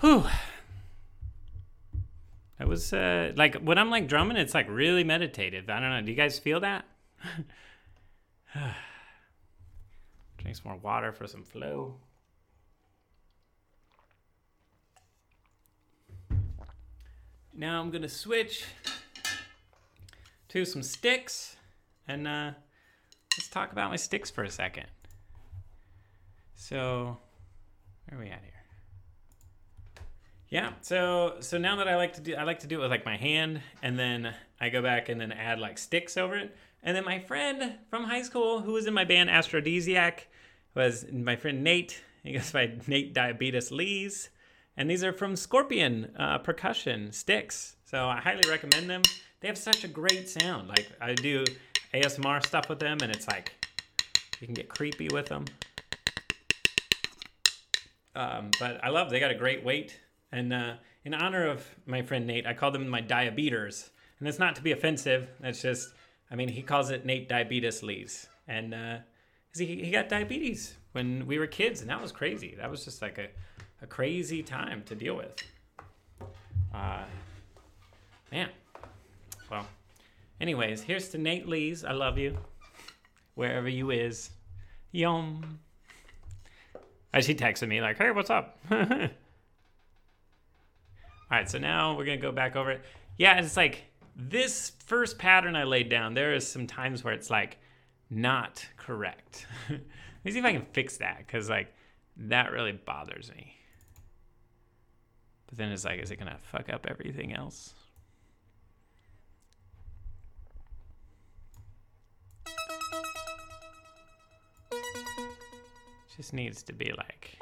Whew. 0.00 0.24
That 2.58 2.68
was 2.68 2.92
uh, 2.92 3.32
like 3.34 3.56
when 3.56 3.78
I'm 3.78 3.90
like 3.90 4.06
drumming, 4.06 4.36
it's 4.36 4.54
like 4.54 4.68
really 4.68 5.02
meditative. 5.02 5.68
I 5.68 5.80
don't 5.80 5.90
know. 5.90 6.00
Do 6.02 6.10
you 6.10 6.16
guys 6.16 6.38
feel 6.38 6.60
that? 6.60 6.84
Drink 10.38 10.56
some 10.56 10.72
more 10.72 10.76
water 10.76 11.12
for 11.12 11.26
some 11.26 11.42
flow. 11.42 11.96
Now 17.54 17.80
I'm 17.80 17.90
gonna 17.90 18.08
switch 18.08 18.64
to 20.48 20.64
some 20.64 20.82
sticks, 20.82 21.56
and 22.06 22.26
uh, 22.28 22.52
let's 23.36 23.48
talk 23.48 23.72
about 23.72 23.90
my 23.90 23.96
sticks 23.96 24.30
for 24.30 24.44
a 24.44 24.50
second. 24.50 24.86
So, 26.72 27.18
where 28.08 28.18
are 28.18 28.24
we 28.24 28.30
at 28.30 28.40
here? 28.40 30.04
Yeah, 30.48 30.72
so 30.80 31.34
so 31.40 31.58
now 31.58 31.76
that 31.76 31.86
I 31.86 31.96
like 31.96 32.14
to 32.14 32.22
do 32.22 32.34
I 32.34 32.44
like 32.44 32.60
to 32.60 32.66
do 32.66 32.78
it 32.78 32.80
with 32.80 32.90
like 32.90 33.04
my 33.04 33.18
hand 33.18 33.60
and 33.82 33.98
then 33.98 34.34
I 34.58 34.70
go 34.70 34.80
back 34.80 35.10
and 35.10 35.20
then 35.20 35.32
add 35.32 35.58
like 35.58 35.76
sticks 35.76 36.16
over 36.16 36.34
it. 36.34 36.56
And 36.82 36.96
then 36.96 37.04
my 37.04 37.18
friend 37.18 37.74
from 37.90 38.04
high 38.04 38.22
school 38.22 38.62
who 38.62 38.72
was 38.72 38.86
in 38.86 38.94
my 38.94 39.04
band 39.04 39.28
Aphrodisiac 39.28 40.28
was 40.74 41.04
my 41.12 41.36
friend 41.36 41.62
Nate. 41.62 42.02
He 42.22 42.32
goes 42.32 42.50
by 42.52 42.72
Nate 42.86 43.12
Diabetes 43.12 43.70
Lees. 43.70 44.30
And 44.74 44.88
these 44.88 45.04
are 45.04 45.12
from 45.12 45.36
Scorpion 45.36 46.10
uh, 46.18 46.38
percussion 46.38 47.12
sticks. 47.12 47.76
So 47.84 48.08
I 48.08 48.18
highly 48.18 48.48
recommend 48.48 48.88
them. 48.88 49.02
They 49.40 49.48
have 49.48 49.58
such 49.58 49.84
a 49.84 49.88
great 49.88 50.26
sound. 50.26 50.68
Like 50.68 50.90
I 51.02 51.12
do 51.12 51.44
ASMR 51.92 52.42
stuff 52.46 52.70
with 52.70 52.78
them 52.78 52.96
and 53.02 53.14
it's 53.14 53.28
like 53.28 53.52
you 54.40 54.46
can 54.46 54.54
get 54.54 54.70
creepy 54.70 55.10
with 55.10 55.26
them. 55.26 55.44
Um, 58.14 58.50
but 58.60 58.82
I 58.84 58.90
love 58.90 59.10
they 59.10 59.20
got 59.20 59.30
a 59.30 59.36
great 59.36 59.64
weight. 59.64 59.98
And 60.30 60.52
uh, 60.52 60.74
in 61.04 61.14
honor 61.14 61.46
of 61.46 61.66
my 61.86 62.02
friend 62.02 62.26
Nate, 62.26 62.46
I 62.46 62.54
call 62.54 62.70
them 62.70 62.88
my 62.88 63.02
diabeters. 63.02 63.90
And 64.18 64.28
it's 64.28 64.38
not 64.38 64.54
to 64.56 64.62
be 64.62 64.72
offensive. 64.72 65.28
It's 65.42 65.62
just, 65.62 65.90
I 66.30 66.36
mean, 66.36 66.48
he 66.48 66.62
calls 66.62 66.90
it 66.90 67.04
Nate 67.04 67.28
Diabetes 67.28 67.82
Lees. 67.82 68.28
And 68.46 68.74
uh, 68.74 68.98
he, 69.56 69.66
he 69.66 69.90
got 69.90 70.08
diabetes 70.08 70.74
when 70.92 71.26
we 71.26 71.38
were 71.38 71.46
kids, 71.46 71.80
and 71.80 71.90
that 71.90 72.00
was 72.00 72.12
crazy. 72.12 72.54
That 72.56 72.70
was 72.70 72.84
just 72.84 73.02
like 73.02 73.18
a, 73.18 73.28
a 73.82 73.86
crazy 73.86 74.42
time 74.42 74.82
to 74.84 74.94
deal 74.94 75.16
with. 75.16 75.34
Uh, 76.72 77.04
man. 78.30 78.48
Well, 79.50 79.66
anyways, 80.40 80.82
here's 80.82 81.08
to 81.10 81.18
Nate 81.18 81.48
Lees. 81.48 81.84
I 81.84 81.92
love 81.92 82.16
you. 82.16 82.38
Wherever 83.34 83.68
you 83.68 83.90
is. 83.90 84.30
Yum. 84.92 85.58
As 87.14 87.26
he 87.26 87.34
texted 87.34 87.68
me, 87.68 87.80
like, 87.80 87.98
hey, 87.98 88.10
what's 88.10 88.30
up? 88.30 88.58
All 88.70 88.78
right, 91.30 91.48
so 91.48 91.58
now 91.58 91.96
we're 91.96 92.04
gonna 92.04 92.16
go 92.16 92.32
back 92.32 92.56
over 92.56 92.70
it. 92.72 92.82
Yeah, 93.18 93.38
it's 93.38 93.56
like 93.56 93.84
this 94.16 94.72
first 94.84 95.18
pattern 95.18 95.56
I 95.56 95.64
laid 95.64 95.88
down. 95.88 96.14
There 96.14 96.34
is 96.34 96.46
some 96.46 96.66
times 96.66 97.04
where 97.04 97.14
it's 97.14 97.30
like 97.30 97.58
not 98.10 98.66
correct. 98.76 99.46
Let 99.70 99.80
me 100.24 100.32
see 100.32 100.38
if 100.38 100.44
I 100.44 100.52
can 100.52 100.66
fix 100.72 100.98
that 100.98 101.18
because 101.18 101.48
like 101.48 101.74
that 102.16 102.52
really 102.52 102.72
bothers 102.72 103.30
me. 103.34 103.56
But 105.46 105.58
then 105.58 105.72
it's 105.72 105.84
like, 105.84 106.00
is 106.00 106.10
it 106.10 106.18
gonna 106.18 106.38
fuck 106.50 106.72
up 106.72 106.86
everything 106.88 107.34
else? 107.34 107.74
Just 116.22 116.34
needs 116.34 116.62
to 116.62 116.72
be 116.72 116.92
like 116.96 117.36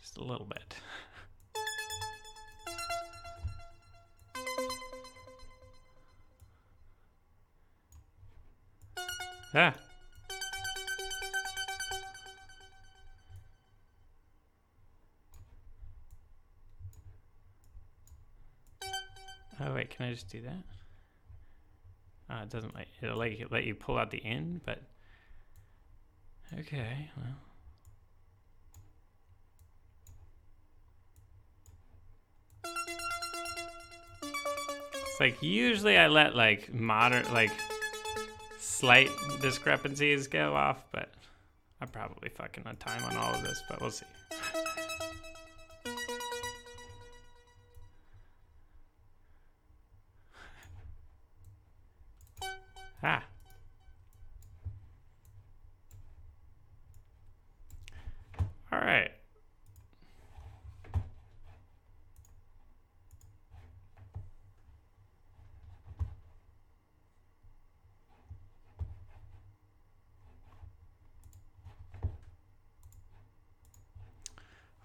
just 0.00 0.16
a 0.16 0.24
little 0.24 0.46
bit. 0.46 0.76
Ah. 9.52 9.74
Oh 19.60 19.74
wait, 19.74 19.90
can 19.90 20.06
I 20.06 20.12
just 20.12 20.30
do 20.30 20.40
that? 20.40 20.64
Uh, 22.30 22.42
it 22.44 22.48
doesn't 22.48 22.74
let 22.74 22.86
it'll 23.02 23.18
let 23.18 23.64
you 23.64 23.74
pull 23.74 23.98
out 23.98 24.10
the 24.10 24.24
end, 24.24 24.62
but 24.64 24.80
Okay, 26.58 27.10
well. 27.16 27.26
It's 34.94 35.20
like 35.20 35.42
usually 35.42 35.96
I 35.96 36.08
let 36.08 36.34
like 36.34 36.74
moderate, 36.74 37.32
like 37.32 37.52
slight 38.58 39.10
discrepancies 39.40 40.26
go 40.26 40.54
off, 40.54 40.84
but 40.90 41.10
I'm 41.80 41.88
probably 41.88 42.30
fucking 42.30 42.66
on 42.66 42.76
time 42.76 43.04
on 43.04 43.16
all 43.16 43.32
of 43.34 43.42
this, 43.42 43.62
but 43.68 43.80
we'll 43.80 43.90
see. 43.90 44.06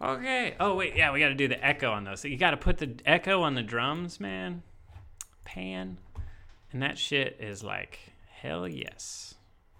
Okay. 0.06 0.56
Oh 0.60 0.76
wait, 0.76 0.96
yeah, 0.96 1.12
we 1.12 1.20
got 1.20 1.30
to 1.30 1.36
do 1.36 1.48
the 1.48 1.66
echo 1.66 1.92
on 1.92 2.04
those. 2.04 2.22
So 2.22 2.28
you 2.28 2.38
got 2.38 2.52
to 2.52 2.58
put 2.58 2.78
the 2.78 2.96
echo 3.08 3.42
on 3.42 3.56
the 3.56 3.64
drums, 3.64 4.20
man. 4.20 4.62
Pan, 5.46 5.98
and 6.72 6.82
that 6.84 7.00
shit 7.00 7.38
is 7.40 7.64
like 7.64 8.00
hell 8.30 8.68
yes. 8.68 9.34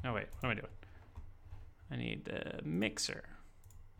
No 0.04 0.14
wait, 0.14 0.26
what 0.40 0.50
am 0.50 0.52
I 0.52 0.54
doing? 0.56 0.68
I 1.92 1.96
need 1.98 2.26
the 2.26 2.60
mixer. 2.64 3.24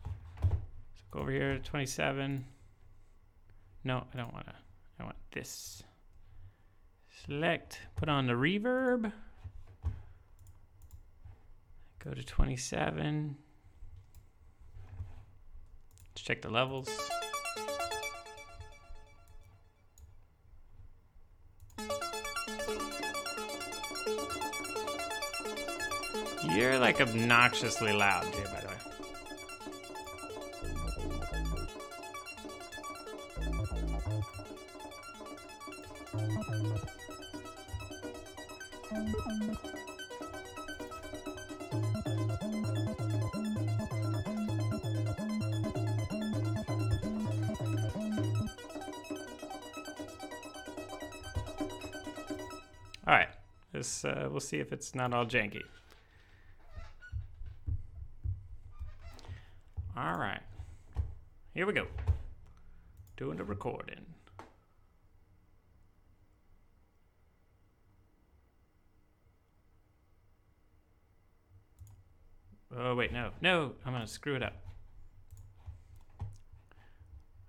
So 0.02 1.02
go 1.12 1.20
over 1.20 1.30
here 1.30 1.54
to 1.54 1.60
27. 1.60 2.44
No, 3.84 4.04
I 4.12 4.16
don't 4.16 4.32
want 4.32 4.46
to. 4.46 4.54
I 4.98 5.04
want 5.04 5.16
this. 5.32 5.84
Select, 7.24 7.80
put 7.94 8.08
on 8.08 8.26
the 8.26 8.32
reverb. 8.32 9.12
Go 12.04 12.14
to 12.14 12.24
27. 12.24 13.36
Let's 16.16 16.24
check 16.24 16.40
the 16.40 16.48
levels. 16.48 16.88
You're 26.54 26.78
like 26.78 27.02
obnoxiously 27.02 27.92
loud 27.92 28.24
by 28.32 28.65
this 53.86 54.04
uh, 54.04 54.28
we'll 54.30 54.40
see 54.40 54.58
if 54.58 54.72
it's 54.72 54.94
not 54.94 55.12
all 55.12 55.24
janky. 55.24 55.62
All 59.96 60.18
right, 60.18 60.40
here 61.54 61.66
we 61.66 61.72
go. 61.72 61.86
Doing 63.16 63.38
the 63.38 63.44
recording. 63.44 64.04
Oh 72.78 72.94
wait, 72.94 73.12
no, 73.12 73.30
no, 73.40 73.72
I'm 73.86 73.92
gonna 73.92 74.06
screw 74.06 74.34
it 74.34 74.42
up. 74.42 74.54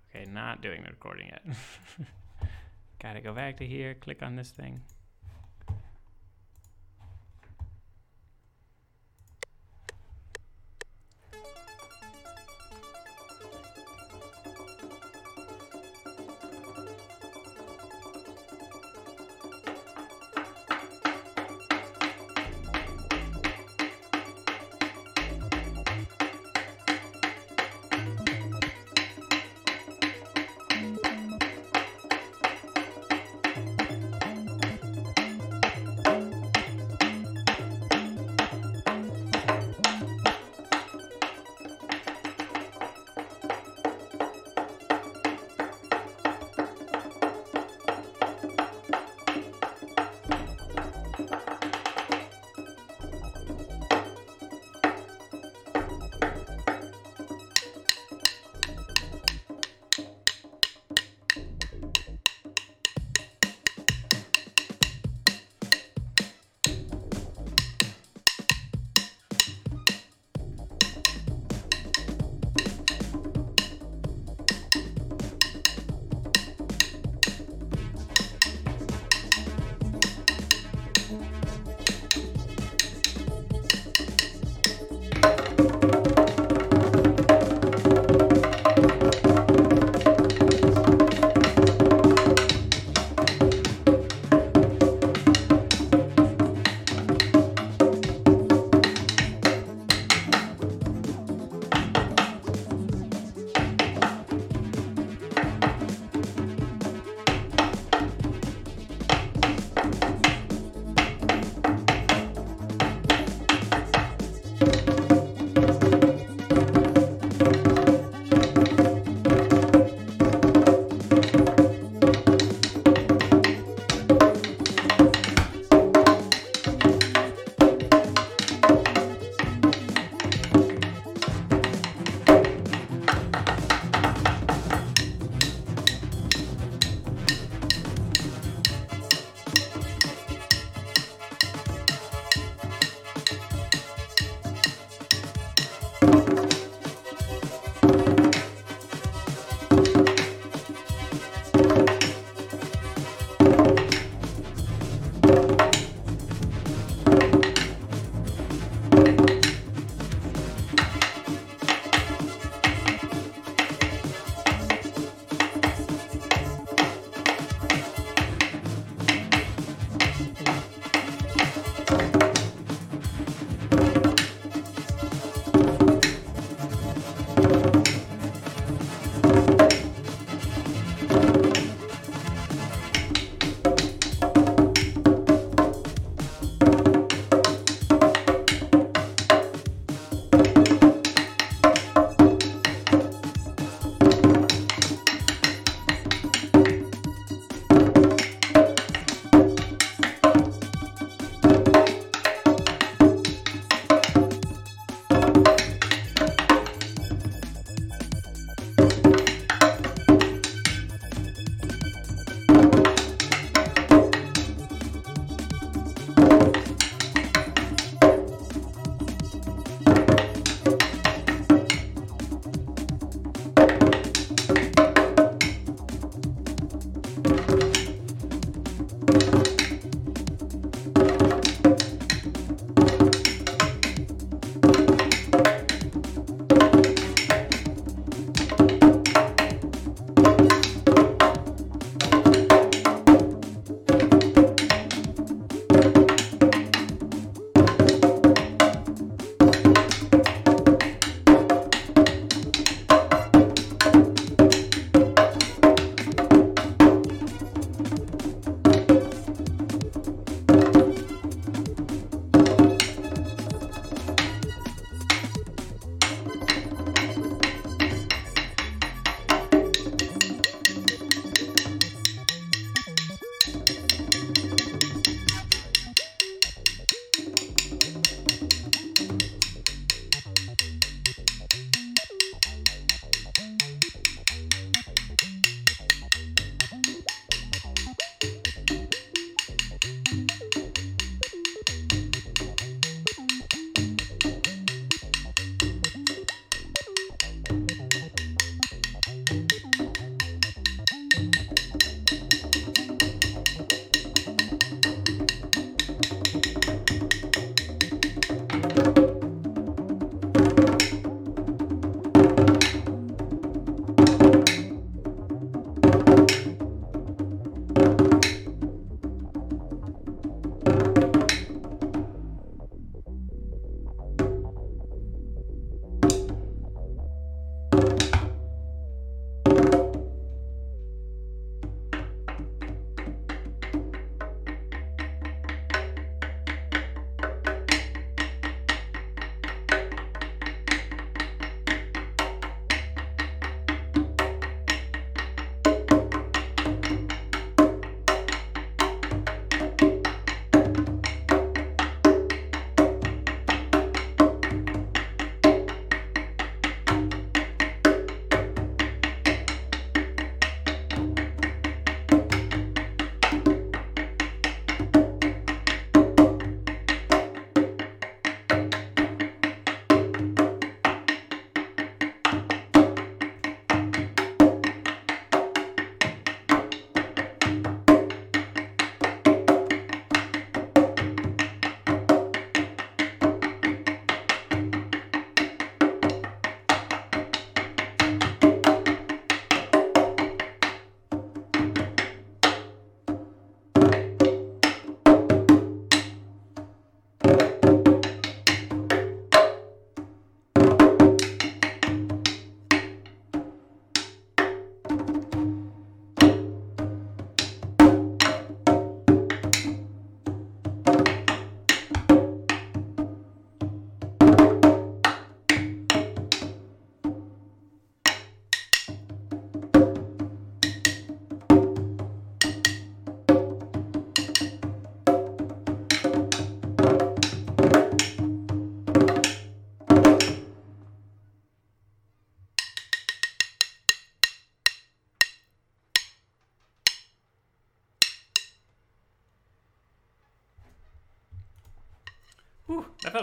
Okay, 0.08 0.24
not 0.30 0.62
doing 0.62 0.82
the 0.84 0.90
recording 0.90 1.28
yet. 1.28 1.42
Gotta 3.02 3.20
go 3.20 3.34
back 3.34 3.58
to 3.58 3.66
here, 3.66 3.94
click 3.94 4.22
on 4.22 4.36
this 4.36 4.50
thing. 4.50 4.80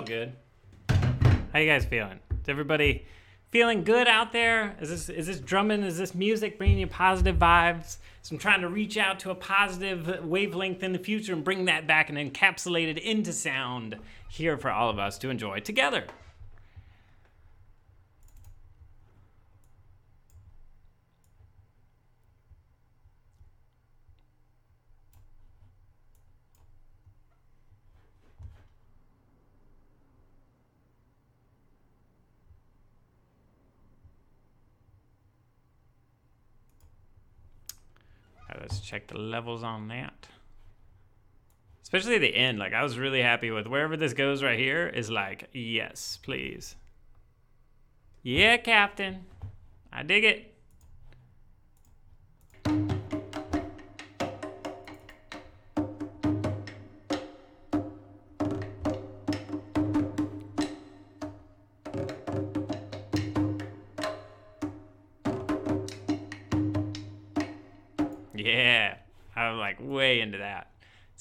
Good. 0.06 0.34
How 0.88 1.60
you 1.60 1.68
guys 1.68 1.86
feeling? 1.86 2.19
Is 2.41 2.48
everybody 2.48 3.06
feeling 3.49 3.84
good 3.84 4.07
out 4.07 4.32
there? 4.32 4.77
Is 4.80 4.90
this 4.90 5.10
is 5.10 5.27
this 5.27 5.40
drumming? 5.40 5.84
Is 5.84 5.98
this 5.98 6.14
music 6.14 6.57
bringing 6.57 6.77
you 6.77 6.88
positive 6.88 7.38
vibes? 7.38 7.98
So 8.22 8.36
I'm 8.36 8.40
trying 8.40 8.61
to 8.61 8.69
reach 8.69 8.98
out 8.98 9.19
to 9.22 9.32
a 9.32 9.36
positive 9.36 10.23
wavelength 10.23 10.84
in 10.84 10.94
the 10.94 10.99
future 10.99 11.34
and 11.34 11.44
bring 11.44 11.65
that 11.65 11.88
back 11.88 12.10
and 12.10 12.18
encapsulate 12.18 12.88
it 12.88 12.98
into 12.99 13.34
sound 13.34 13.98
here 14.30 14.57
for 14.57 14.69
all 14.69 14.90
of 14.90 14.99
us 14.99 15.18
to 15.19 15.30
enjoy 15.30 15.60
together. 15.60 16.06
Alright, 38.49 38.61
let's 38.61 38.80
check 38.80 39.05
levels 39.18 39.64
on 39.64 39.88
that. 39.90 40.28
Especially 41.84 42.18
the 42.18 42.36
end. 42.36 42.58
Like 42.58 42.74
I 42.74 42.84
was 42.84 42.98
really 42.98 43.22
happy 43.22 43.52
with 43.52 43.68
wherever 43.68 43.96
this 43.96 44.14
goes 44.14 44.42
right 44.42 44.58
here 44.58 44.88
is 44.88 45.10
like, 45.10 45.50
yes, 45.54 46.18
please. 46.22 46.76
Yeah, 48.24 48.58
Captain. 48.58 49.26
I 49.94 50.04
dig 50.04 50.24
it. 50.24 50.55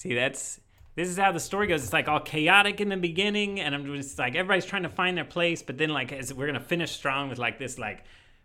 See, 0.05 0.15
that's 0.15 0.61
this 0.97 1.09
is 1.09 1.17
how 1.17 1.33
the 1.33 1.41
story 1.41 1.67
goes. 1.67 1.83
It's 1.83 1.93
like 1.95 2.09
all 2.09 2.21
chaotic 2.21 2.79
in 2.81 2.91
the 2.91 2.97
beginning, 2.99 3.59
and 3.59 3.75
I'm 3.75 3.87
just 3.97 4.19
like 4.19 4.35
everybody's 4.35 4.67
trying 4.67 4.83
to 4.83 4.91
find 4.91 5.17
their 5.17 5.25
place, 5.25 5.63
but 5.63 5.79
then 5.79 5.89
like 5.89 6.13
as 6.13 6.33
we're 6.33 6.47
gonna 6.47 6.61
finish 6.61 6.93
strong 6.93 7.31
with 7.31 7.39
like 7.39 7.59
this 7.59 7.79
like 7.79 8.05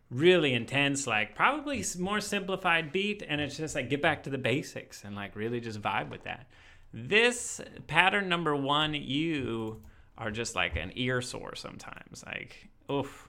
really 0.09 0.53
intense, 0.53 1.05
like 1.05 1.35
probably 1.35 1.83
more 1.99 2.21
simplified 2.21 2.93
beat, 2.93 3.23
and 3.27 3.41
it's 3.41 3.57
just 3.57 3.75
like 3.75 3.89
get 3.89 4.01
back 4.01 4.23
to 4.23 4.29
the 4.29 4.37
basics 4.37 5.03
and 5.03 5.17
like 5.17 5.35
really 5.35 5.59
just 5.59 5.81
vibe 5.81 6.09
with 6.09 6.23
that. 6.23 6.47
This 6.93 7.59
pattern 7.87 8.29
number 8.29 8.55
one, 8.55 8.93
you 8.93 9.81
are 10.17 10.31
just 10.31 10.55
like 10.55 10.77
an 10.77 10.93
ear 10.95 11.21
sore 11.21 11.55
sometimes. 11.55 12.23
Like, 12.25 12.69
oof 12.89 13.28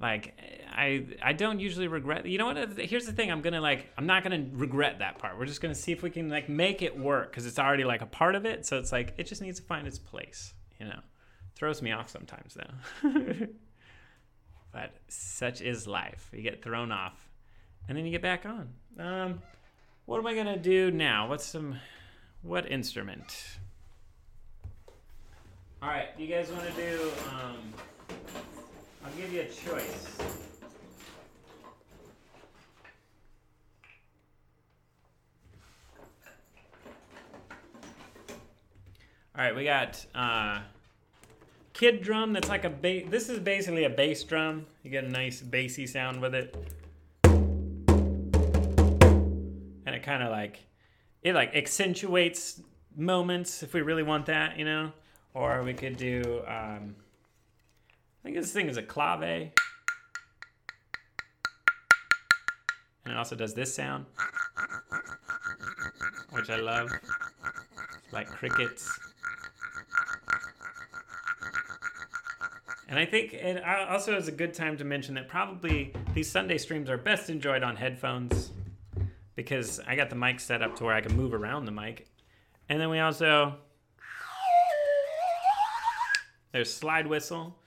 like 0.00 0.38
i 0.70 1.04
i 1.22 1.32
don't 1.32 1.58
usually 1.58 1.88
regret 1.88 2.24
you 2.24 2.38
know 2.38 2.46
what 2.46 2.78
here's 2.78 3.06
the 3.06 3.12
thing 3.12 3.32
i'm 3.32 3.40
gonna 3.40 3.60
like 3.60 3.90
i'm 3.98 4.06
not 4.06 4.22
gonna 4.22 4.46
regret 4.52 5.00
that 5.00 5.18
part. 5.18 5.38
We're 5.38 5.46
just 5.46 5.60
gonna 5.60 5.74
see 5.74 5.92
if 5.92 6.02
we 6.02 6.10
can 6.10 6.28
like 6.28 6.48
make 6.48 6.82
it 6.82 6.96
work 6.96 7.30
because 7.30 7.46
it's 7.46 7.58
already 7.58 7.84
like 7.84 8.00
a 8.00 8.06
part 8.06 8.34
of 8.34 8.46
it 8.46 8.64
so 8.64 8.78
it's 8.78 8.92
like 8.92 9.14
it 9.18 9.26
just 9.26 9.42
needs 9.42 9.58
to 9.58 9.66
find 9.66 9.86
its 9.86 9.98
place 9.98 10.54
you 10.78 10.86
know? 10.86 11.00
Throws 11.54 11.82
me 11.82 11.92
off 11.92 12.08
sometimes 12.08 12.54
though. 12.54 13.10
But 14.70 14.94
such 15.08 15.62
is 15.62 15.86
life. 15.86 16.28
You 16.32 16.42
get 16.42 16.62
thrown 16.62 16.92
off 16.92 17.16
and 17.88 17.96
then 17.96 18.04
you 18.04 18.10
get 18.12 18.20
back 18.20 18.44
on. 18.44 18.68
Um 18.98 19.42
what 20.04 20.18
am 20.18 20.26
i 20.26 20.34
gonna 20.34 20.58
do 20.58 20.90
now? 20.90 21.28
What's 21.28 21.46
some 21.46 21.76
what 22.42 22.70
instrument? 22.70 23.58
All 25.82 25.88
right 25.88 26.08
you 26.18 26.26
guys 26.26 26.50
want 26.50 26.66
to 26.66 26.72
do 26.74 27.10
um 27.32 27.74
I'll 29.08 29.16
give 29.16 29.32
you 29.32 29.40
a 29.40 29.44
choice. 29.44 30.18
All 39.34 39.44
right, 39.44 39.56
we 39.56 39.64
got 39.64 40.04
uh, 40.14 40.60
kid 41.72 42.02
drum. 42.02 42.34
That's 42.34 42.48
like 42.48 42.64
a 42.64 42.70
bass. 42.70 43.06
This 43.08 43.30
is 43.30 43.38
basically 43.38 43.84
a 43.84 43.90
bass 43.90 44.24
drum. 44.24 44.66
You 44.82 44.90
get 44.90 45.04
a 45.04 45.08
nice 45.08 45.40
bassy 45.40 45.86
sound 45.86 46.20
with 46.20 46.34
it, 46.34 46.54
and 47.24 47.54
it 49.86 50.02
kind 50.02 50.22
of 50.22 50.30
like 50.30 50.58
it 51.22 51.34
like 51.34 51.54
accentuates 51.54 52.60
moments 52.94 53.62
if 53.62 53.72
we 53.72 53.80
really 53.80 54.02
want 54.02 54.26
that, 54.26 54.58
you 54.58 54.64
know. 54.66 54.92
Or 55.32 55.62
we 55.62 55.72
could 55.72 55.96
do. 55.96 56.42
Um, 56.46 56.96
I 58.20 58.24
think 58.24 58.36
this 58.36 58.52
thing 58.52 58.68
is 58.68 58.76
a 58.76 58.82
clave. 58.82 59.22
And 59.22 59.52
it 63.06 63.16
also 63.16 63.36
does 63.36 63.54
this 63.54 63.74
sound, 63.74 64.06
which 66.30 66.50
I 66.50 66.56
love, 66.56 66.90
like 68.12 68.28
crickets. 68.28 68.98
And 72.88 72.98
I 72.98 73.04
think 73.04 73.34
it 73.34 73.62
also 73.64 74.16
is 74.16 74.28
a 74.28 74.32
good 74.32 74.54
time 74.54 74.76
to 74.78 74.84
mention 74.84 75.14
that 75.14 75.28
probably 75.28 75.92
these 76.14 76.30
Sunday 76.30 76.56
streams 76.56 76.88
are 76.88 76.96
best 76.96 77.28
enjoyed 77.28 77.62
on 77.62 77.76
headphones 77.76 78.50
because 79.36 79.78
I 79.86 79.94
got 79.94 80.10
the 80.10 80.16
mic 80.16 80.40
set 80.40 80.62
up 80.62 80.76
to 80.76 80.84
where 80.84 80.94
I 80.94 81.00
can 81.00 81.14
move 81.14 81.34
around 81.34 81.66
the 81.66 81.70
mic. 81.70 82.08
And 82.68 82.80
then 82.80 82.88
we 82.88 82.98
also, 82.98 83.56
there's 86.52 86.72
slide 86.72 87.06
whistle. 87.06 87.57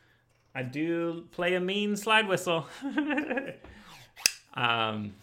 I 0.53 0.63
do 0.63 1.25
play 1.31 1.55
a 1.55 1.59
mean 1.59 1.95
slide 1.95 2.27
whistle. 2.27 2.67
um, 4.53 5.13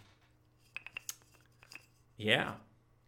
yeah. 2.16 2.52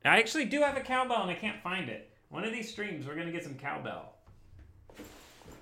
I 0.04 0.18
actually 0.18 0.44
do 0.46 0.60
have 0.60 0.76
a 0.76 0.80
cowbell 0.80 1.22
and 1.22 1.30
I 1.30 1.34
can't 1.34 1.60
find 1.62 1.88
it. 1.88 2.10
One 2.28 2.44
of 2.44 2.52
these 2.52 2.70
streams, 2.70 3.06
we're 3.06 3.16
gonna 3.16 3.32
get 3.32 3.44
some 3.44 3.54
cowbell. 3.54 4.14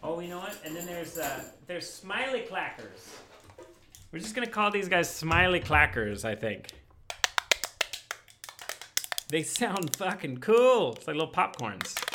Oh, 0.02 0.20
you 0.20 0.28
know 0.28 0.38
what? 0.38 0.56
And 0.64 0.76
then 0.76 0.86
there's 0.86 1.18
uh, 1.18 1.44
there's 1.66 1.88
smiley 1.90 2.44
clackers. 2.48 3.16
We're 4.12 4.20
just 4.20 4.34
gonna 4.34 4.46
call 4.46 4.70
these 4.70 4.88
guys 4.88 5.12
smiley 5.12 5.60
clackers, 5.60 6.24
I 6.24 6.34
think. 6.34 6.68
They 9.28 9.42
sound 9.42 9.96
fucking 9.96 10.38
cool. 10.38 10.94
It's 10.94 11.06
like 11.06 11.16
little 11.16 11.32
popcorns. 11.32 12.07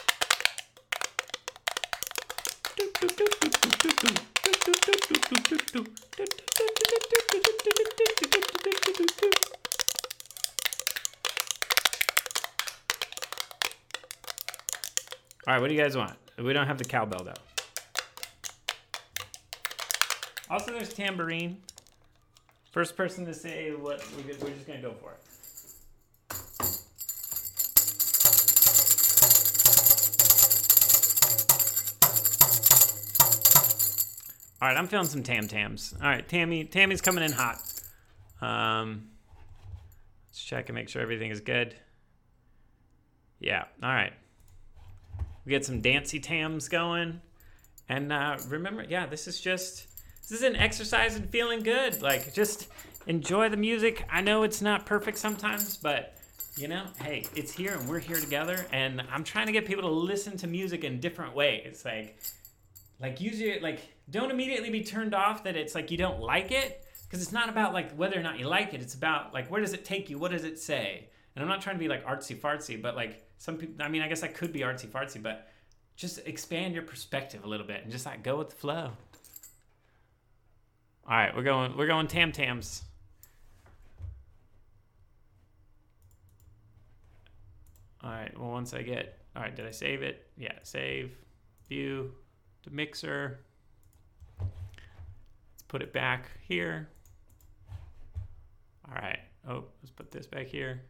All 3.03 3.09
right, 15.47 15.59
what 15.59 15.67
do 15.67 15.73
you 15.73 15.81
guys 15.81 15.97
want? 15.97 16.13
We 16.37 16.53
don't 16.53 16.65
have 16.65 16.77
the 16.77 16.85
cowbell 16.85 17.25
though. 17.25 17.33
Also, 20.49 20.71
there's 20.71 20.93
tambourine. 20.93 21.57
First 22.71 22.95
person 22.95 23.25
to 23.25 23.33
say 23.33 23.71
what 23.71 24.01
we're 24.15 24.33
just 24.33 24.65
gonna 24.65 24.81
go 24.81 24.93
for 24.93 25.11
it. 25.11 25.32
All 34.63 34.69
right, 34.69 34.77
I'm 34.77 34.87
feeling 34.87 35.07
some 35.07 35.23
tam 35.23 35.49
tams. 35.49 35.93
All 36.01 36.07
right, 36.07 36.25
Tammy, 36.25 36.63
Tammy's 36.63 37.01
coming 37.01 37.21
in 37.21 37.33
hot. 37.33 37.61
Um, 38.39 39.09
let's 40.29 40.41
check 40.41 40.69
and 40.69 40.75
make 40.77 40.87
sure 40.87 41.01
everything 41.01 41.31
is 41.31 41.41
good. 41.41 41.75
Yeah. 43.41 43.65
All 43.83 43.89
right. 43.93 44.13
We 45.43 45.49
get 45.49 45.65
some 45.65 45.81
dancy 45.81 46.21
tams 46.21 46.69
going, 46.69 47.19
and 47.89 48.13
uh, 48.13 48.37
remember, 48.47 48.85
yeah, 48.87 49.05
this 49.05 49.27
is 49.27 49.41
just 49.41 49.85
this 50.21 50.31
is 50.31 50.43
an 50.43 50.55
exercise 50.55 51.17
in 51.17 51.27
feeling 51.27 51.59
good. 51.59 52.01
Like, 52.01 52.33
just 52.33 52.69
enjoy 53.05 53.49
the 53.49 53.57
music. 53.57 54.07
I 54.09 54.21
know 54.21 54.43
it's 54.43 54.61
not 54.61 54.85
perfect 54.85 55.17
sometimes, 55.17 55.75
but 55.75 56.15
you 56.55 56.69
know, 56.69 56.85
hey, 57.01 57.25
it's 57.35 57.51
here 57.51 57.73
and 57.73 57.89
we're 57.89 57.99
here 57.99 58.15
together. 58.15 58.65
And 58.71 59.03
I'm 59.11 59.25
trying 59.25 59.47
to 59.47 59.51
get 59.51 59.65
people 59.65 59.83
to 59.83 59.93
listen 59.93 60.37
to 60.37 60.47
music 60.47 60.85
in 60.85 61.01
different 61.01 61.35
ways. 61.35 61.83
Like, 61.83 62.17
like 63.03 63.19
use 63.19 63.39
your 63.39 63.59
like 63.59 63.81
don't 64.09 64.31
immediately 64.31 64.69
be 64.69 64.81
turned 64.81 65.13
off 65.13 65.43
that 65.43 65.57
it's 65.57 65.75
like 65.75 65.91
you 65.91 65.97
don't 65.97 66.21
like 66.21 66.51
it 66.51 66.85
because 67.03 67.21
it's 67.21 67.33
not 67.33 67.49
about 67.49 67.73
like 67.73 67.91
whether 67.95 68.17
or 68.17 68.23
not 68.23 68.39
you 68.39 68.47
like 68.47 68.73
it. 68.73 68.81
It's 68.81 68.95
about 68.95 69.33
like 69.33 69.51
where 69.51 69.61
does 69.61 69.73
it 69.73 69.83
take 69.83 70.09
you? 70.09 70.17
What 70.17 70.31
does 70.31 70.45
it 70.45 70.57
say? 70.57 71.09
And 71.35 71.43
i'm 71.43 71.49
not 71.49 71.61
trying 71.61 71.75
to 71.75 71.79
be 71.79 71.87
like 71.87 72.05
artsy 72.05 72.35
fartsy 72.35 72.81
but 72.81 72.95
like 72.95 73.27
some 73.39 73.57
people 73.57 73.83
i 73.83 73.89
mean 73.89 74.01
i 74.01 74.07
guess 74.07 74.23
i 74.23 74.27
could 74.27 74.53
be 74.53 74.61
artsy 74.61 74.87
fartsy 74.87 75.21
but 75.21 75.49
just 75.95 76.19
expand 76.27 76.73
your 76.73 76.83
perspective 76.83 77.43
a 77.43 77.47
little 77.47 77.65
bit 77.65 77.81
and 77.83 77.91
just 77.91 78.05
like 78.05 78.23
go 78.23 78.37
with 78.37 78.49
the 78.49 78.55
flow. 78.55 78.91
All 81.05 81.17
right 81.17 81.35
we're 81.35 81.43
going 81.43 81.75
we're 81.75 81.87
going 81.87 82.07
tam 82.07 82.31
tams. 82.31 82.83
All 88.03 88.11
right 88.11 88.37
well 88.39 88.51
once 88.51 88.73
i 88.73 88.81
get 88.81 89.19
all 89.35 89.41
right 89.41 89.55
did 89.55 89.67
i 89.67 89.71
save 89.71 90.03
it? 90.03 90.27
Yeah 90.37 90.53
save 90.63 91.17
view 91.67 92.13
to 92.63 92.69
mixer. 92.69 93.39
Let's 94.39 95.63
put 95.67 95.81
it 95.81 95.93
back 95.93 96.31
here. 96.41 96.89
All 98.87 98.95
right. 98.95 99.19
Oh, 99.47 99.65
let's 99.81 99.91
put 99.91 100.11
this 100.11 100.25
back 100.25 100.47
here. 100.47 100.81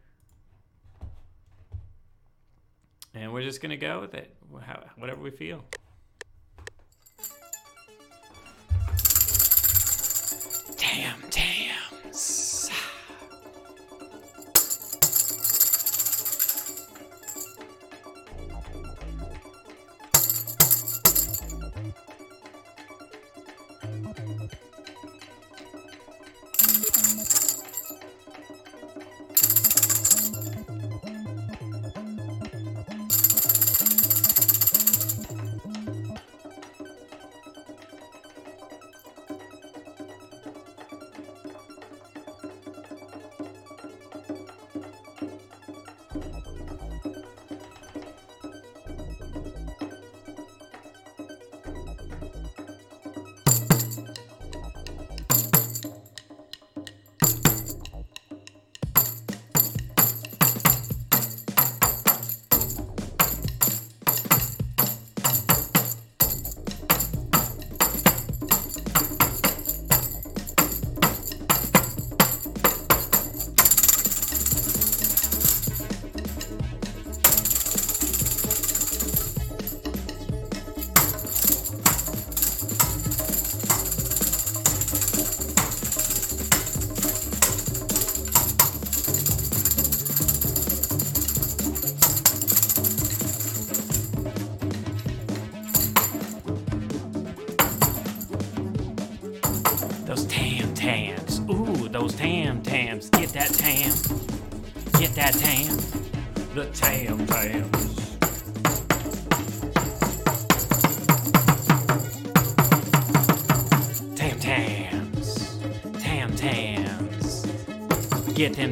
And 3.14 3.32
we're 3.32 3.42
just 3.42 3.60
gonna 3.60 3.76
go 3.76 4.00
with 4.00 4.14
it, 4.14 4.34
whatever 4.96 5.20
we 5.20 5.30
feel. 5.30 5.64
Damn, 10.76 11.20
dams. 11.30 12.43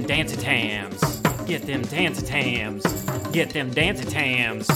Them 0.06 0.26
tams. 0.26 1.20
Get 1.46 1.62
them 1.62 1.82
dancing 1.82 2.26
tams. 2.26 2.82
Get 3.32 3.50
them 3.50 3.70
dancing 3.70 4.10
tams. 4.10 4.66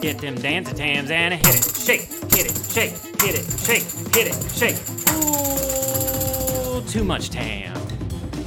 Get 0.00 0.18
them 0.18 0.34
dancing 0.36 0.76
tams 0.76 1.10
and 1.10 1.34
hit 1.34 1.46
it. 1.46 1.64
Shake, 1.64 2.02
hit 2.32 2.46
it, 2.46 2.56
shake, 2.72 2.92
hit 3.22 3.34
it, 3.34 3.46
shake, 3.60 3.84
hit 4.14 4.26
it, 4.28 4.36
shake. 4.52 4.76
Ooh, 5.14 6.82
too 6.88 7.04
much 7.04 7.30
tam. 7.30 7.74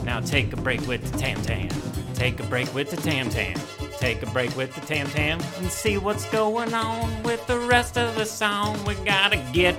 Now 0.03 0.19
take 0.19 0.53
a 0.53 0.57
break 0.57 0.85
with 0.87 1.09
the 1.11 1.17
tam 1.17 1.41
tam. 1.41 1.69
Take 2.13 2.39
a 2.39 2.43
break 2.43 2.73
with 2.73 2.91
the 2.91 2.97
tam 2.97 3.29
tam. 3.29 3.57
Take 3.97 4.23
a 4.23 4.27
break 4.27 4.55
with 4.55 4.73
the 4.75 4.81
tam 4.81 5.07
tam 5.07 5.39
and 5.57 5.69
see 5.69 5.97
what's 5.97 6.29
going 6.31 6.73
on 6.73 7.23
with 7.23 7.45
the 7.47 7.59
rest 7.59 7.97
of 7.97 8.15
the 8.15 8.25
song. 8.25 8.83
We 8.85 8.95
gotta 8.95 9.37
get 9.53 9.75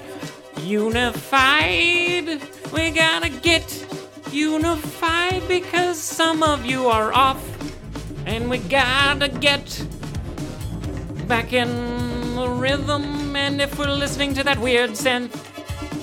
unified. 0.63 2.41
We 2.73 2.91
gotta 2.91 3.29
get 3.29 3.87
unified 4.33 5.47
because 5.49 5.70
some 6.21 6.43
of 6.43 6.67
you 6.67 6.87
are 6.87 7.15
off. 7.15 7.43
And 8.27 8.51
we 8.51 8.59
gotta 8.59 9.27
get 9.27 9.65
back 11.27 11.55
in 11.55 11.71
the 12.37 12.47
rhythm. 12.47 13.35
And 13.35 13.59
if 13.59 13.79
we're 13.79 13.87
listening 13.87 14.35
to 14.35 14.45
that 14.45 14.59
weird 14.59 14.91
synth, 14.91 15.33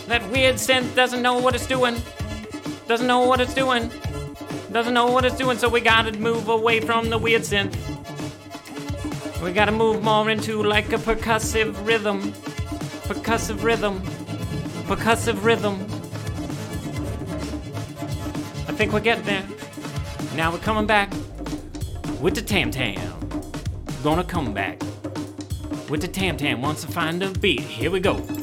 that 0.08 0.28
weird 0.32 0.56
synth 0.56 0.96
doesn't 0.96 1.22
know 1.22 1.38
what 1.38 1.54
it's 1.54 1.68
doing. 1.68 2.02
Doesn't 2.88 3.06
know 3.06 3.28
what 3.28 3.42
it's 3.42 3.54
doing. 3.54 3.92
Doesn't 4.72 4.96
know 4.96 5.06
what 5.06 5.24
it's 5.24 5.38
doing, 5.38 5.60
so 5.60 5.70
we 5.70 5.82
gotta 5.82 6.14
move 6.14 6.50
away 6.50 6.80
from 6.80 7.12
the 7.12 7.20
weird 7.20 7.44
synth. 7.44 7.76
We 9.44 9.54
gotta 9.54 9.72
move 9.72 10.02
more 10.04 10.32
into 10.32 10.64
like 10.64 10.92
a 10.94 10.98
percussive 10.98 11.86
rhythm. 11.86 12.34
Percussive 13.08 13.62
rhythm. 13.62 14.02
Percussive 14.90 15.44
rhythm. 15.44 15.76
I 18.68 18.72
think 18.72 18.94
we're 18.94 19.08
getting 19.12 19.26
there. 19.26 19.57
Now 20.38 20.52
we're 20.52 20.60
coming 20.60 20.86
back 20.86 21.12
with 22.22 22.36
the 22.36 22.44
tam 22.44 22.70
tam. 22.70 23.18
Gonna 24.04 24.24
come 24.24 24.54
back 24.54 24.80
with 25.90 26.02
the 26.02 26.08
tam 26.08 26.38
tam 26.38 26.62
wants 26.62 26.84
to 26.84 26.92
find 26.92 27.24
a 27.24 27.32
beat. 27.32 27.62
Here 27.62 27.90
we 27.90 28.00
go. 28.00 28.37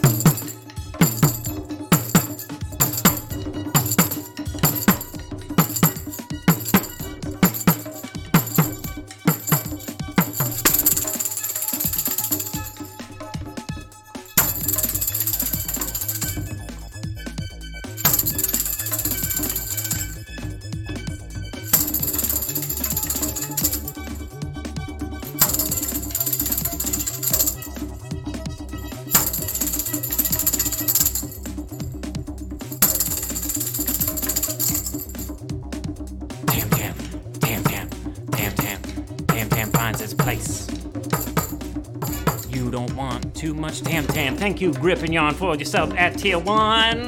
Thank 44.45 44.61
you, 44.61 44.75
Grip 44.75 45.01
Yarn, 45.09 45.33
for 45.33 45.57
yourself 45.57 45.95
at 45.95 46.19
tier 46.19 46.39
one. 46.39 46.99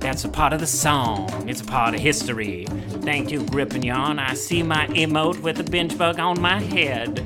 That's 0.00 0.22
a 0.22 0.28
part 0.28 0.52
of 0.52 0.60
the 0.60 0.66
song. 0.66 1.48
It's 1.48 1.62
a 1.62 1.64
part 1.64 1.94
of 1.94 2.00
history. 2.00 2.66
Thank 3.00 3.30
you, 3.30 3.42
Grip 3.46 3.72
Yarn. 3.82 4.18
I 4.18 4.34
see 4.34 4.62
my 4.62 4.86
emote 4.88 5.40
with 5.40 5.60
a 5.60 5.64
binge 5.64 5.96
bug 5.96 6.20
on 6.20 6.38
my 6.42 6.60
head. 6.60 7.24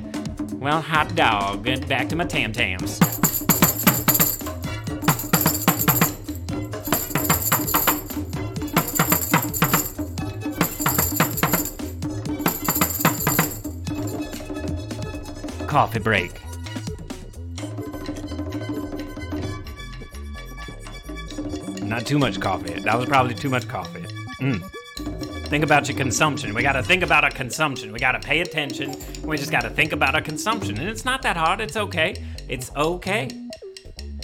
Well, 0.61 0.81
hot 0.81 1.13
dog. 1.17 1.65
Get 1.65 1.89
back 1.89 2.09
to 2.11 2.15
my 2.15 2.25
tam 2.25 2.53
tams. 2.53 3.01
Coffee 15.67 15.99
break. 15.99 16.40
Too 22.11 22.19
much 22.19 22.41
coffee. 22.41 22.81
That 22.81 22.99
was 22.99 23.07
probably 23.07 23.37
too 23.37 23.49
much 23.49 23.69
coffee. 23.69 24.03
Mm. 24.41 24.61
Think 25.47 25.63
about 25.63 25.89
your 25.89 25.97
consumption. 25.97 26.53
We 26.53 26.61
gotta 26.61 26.83
think 26.83 27.05
about 27.05 27.23
our 27.23 27.31
consumption. 27.31 27.93
We 27.93 28.01
gotta 28.01 28.19
pay 28.19 28.41
attention. 28.41 28.97
We 29.23 29.37
just 29.37 29.53
gotta 29.53 29.71
think 29.71 29.93
about 29.93 30.17
our 30.17 30.21
consumption. 30.21 30.77
And 30.77 30.89
it's 30.89 31.05
not 31.05 31.23
that 31.23 31.37
hard. 31.37 31.61
It's 31.61 31.77
okay. 31.77 32.17
It's 32.49 32.73
okay. 32.75 33.29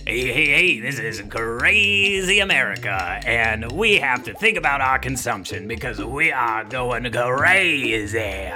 Hey, 0.05 0.33
hey, 0.33 0.47
hey, 0.47 0.81
this 0.81 0.99
is 0.99 1.23
crazy 1.31 2.41
America, 2.41 3.21
and 3.25 3.71
we 3.71 3.99
have 3.99 4.25
to 4.25 4.35
think 4.35 4.57
about 4.57 4.81
our 4.81 4.99
consumption 4.99 5.69
because 5.69 6.05
we 6.05 6.33
are 6.33 6.65
going 6.65 7.09
crazy. 7.13 8.51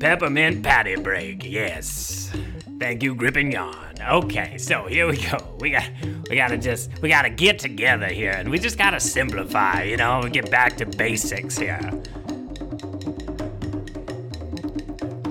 Peppermint 0.00 0.64
patty 0.64 0.96
break, 0.96 1.44
yes. 1.44 2.32
Thank 2.80 3.04
you, 3.04 3.14
Gripping 3.14 3.52
Yarn. 3.52 3.89
Okay, 4.08 4.56
so 4.58 4.86
here 4.86 5.06
we 5.06 5.18
go. 5.18 5.56
We 5.60 5.70
got 5.70 5.88
we 6.28 6.36
gotta 6.36 6.56
just 6.56 6.90
we 7.02 7.08
gotta 7.08 7.30
get 7.30 7.58
together 7.58 8.06
here 8.06 8.32
and 8.32 8.50
we 8.50 8.58
just 8.58 8.78
gotta 8.78 8.98
simplify, 9.00 9.82
you 9.82 9.96
know, 9.96 10.20
we 10.22 10.30
get 10.30 10.50
back 10.50 10.76
to 10.78 10.86
basics 10.86 11.58
here. 11.58 11.80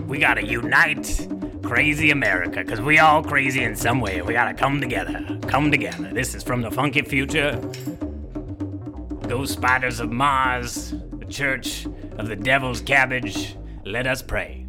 We 0.08 0.20
gotta 0.20 0.46
unite 0.46 1.28
crazy 1.64 2.10
America, 2.10 2.64
because 2.64 2.82
we 2.82 2.98
all 2.98 3.24
crazy 3.24 3.64
in 3.64 3.76
some 3.76 4.02
way. 4.02 4.22
We 4.24 4.34
gotta 4.34 4.56
come 4.56 4.82
together. 4.82 5.40
Come 5.48 5.70
together. 5.70 6.12
This 6.12 6.34
is 6.34 6.44
from 6.44 6.62
the 6.62 6.72
funky 6.72 7.04
future. 7.04 7.60
Ghost 9.28 9.54
spiders 9.54 10.00
of 10.00 10.12
Mars, 10.12 10.96
the 11.14 11.26
church 11.26 11.86
of 12.18 12.28
the 12.28 12.36
devil's 12.36 12.82
cabbage. 12.82 13.56
Let 13.86 14.08
us 14.08 14.24
pray. 14.24 14.69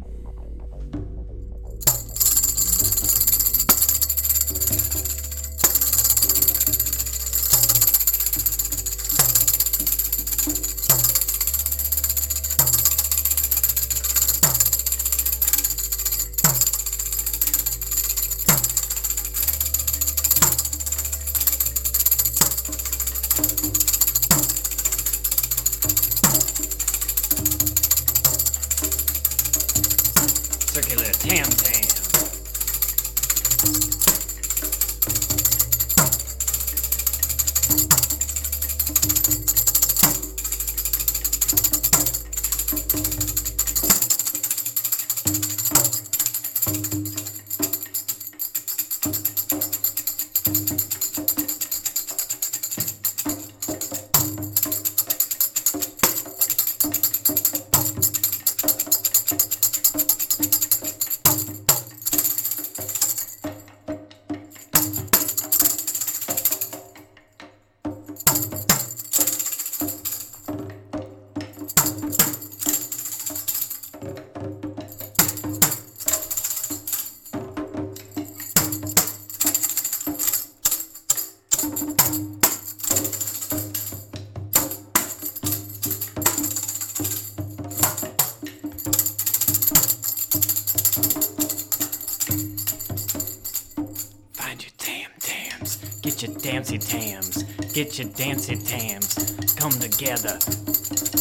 Get 97.91 98.05
your 98.05 98.13
dancy 98.13 98.55
tams. 98.55 99.15
Come 99.57 99.73
together. 99.73 100.39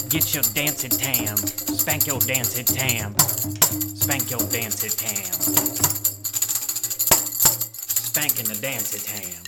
Get 0.08 0.32
your 0.32 0.44
dancy 0.54 0.88
tam. 0.88 1.36
Spank 1.36 2.06
your 2.06 2.20
dancy 2.20 2.62
tam. 2.62 3.18
Spank 3.18 4.30
your 4.30 4.38
dancy 4.38 4.88
tam. 4.88 5.32
Spanking 8.06 8.44
the 8.44 8.54
dancy 8.62 9.00
tam. 9.00 9.42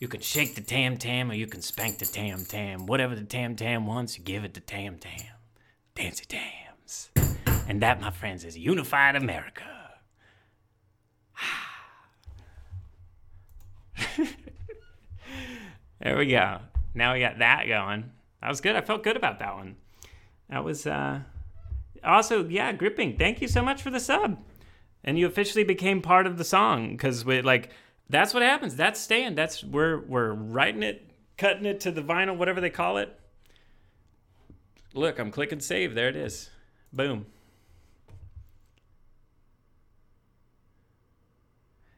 You 0.00 0.08
can 0.08 0.20
shake 0.20 0.56
the 0.56 0.60
tam 0.60 0.96
tam 0.96 1.30
or 1.30 1.34
you 1.34 1.46
can 1.46 1.62
spank 1.62 1.98
the 1.98 2.06
tam 2.06 2.44
tam. 2.46 2.86
Whatever 2.86 3.14
the 3.14 3.22
tam 3.22 3.54
tam 3.54 3.86
wants, 3.86 4.18
you 4.18 4.24
give 4.24 4.42
it 4.42 4.54
the 4.54 4.60
tam 4.60 4.98
tam. 4.98 5.36
Dancy 5.94 6.24
tams. 6.24 7.10
And 7.68 7.80
that, 7.82 8.00
my 8.00 8.10
friends, 8.10 8.44
is 8.44 8.58
unified 8.58 9.14
America. 9.14 9.62
there 16.02 16.09
we 16.20 16.26
go. 16.26 16.58
Now 16.94 17.14
we 17.14 17.20
got 17.20 17.38
that 17.38 17.66
going. 17.66 18.10
That 18.42 18.48
was 18.48 18.60
good. 18.60 18.76
I 18.76 18.82
felt 18.82 19.02
good 19.02 19.16
about 19.16 19.38
that 19.38 19.54
one. 19.54 19.76
That 20.48 20.64
was 20.64 20.86
uh 20.86 21.20
also 22.04 22.46
yeah, 22.46 22.72
gripping. 22.72 23.16
Thank 23.16 23.40
you 23.40 23.48
so 23.48 23.62
much 23.62 23.82
for 23.82 23.90
the 23.90 24.00
sub. 24.00 24.38
And 25.02 25.18
you 25.18 25.26
officially 25.26 25.64
became 25.64 26.02
part 26.02 26.26
of 26.26 26.36
the 26.36 26.44
song 26.44 26.90
because 26.90 27.24
we 27.24 27.40
like 27.42 27.70
that's 28.08 28.34
what 28.34 28.42
happens. 28.42 28.76
That's 28.76 29.00
staying. 29.00 29.34
That's 29.34 29.64
we're 29.64 30.00
we're 30.00 30.32
writing 30.32 30.82
it, 30.82 31.10
cutting 31.38 31.64
it 31.64 31.80
to 31.80 31.90
the 31.90 32.02
vinyl, 32.02 32.36
whatever 32.36 32.60
they 32.60 32.70
call 32.70 32.98
it. 32.98 33.18
Look, 34.92 35.18
I'm 35.18 35.30
clicking 35.30 35.60
save. 35.60 35.94
There 35.94 36.08
it 36.08 36.16
is. 36.16 36.50
Boom. 36.92 37.26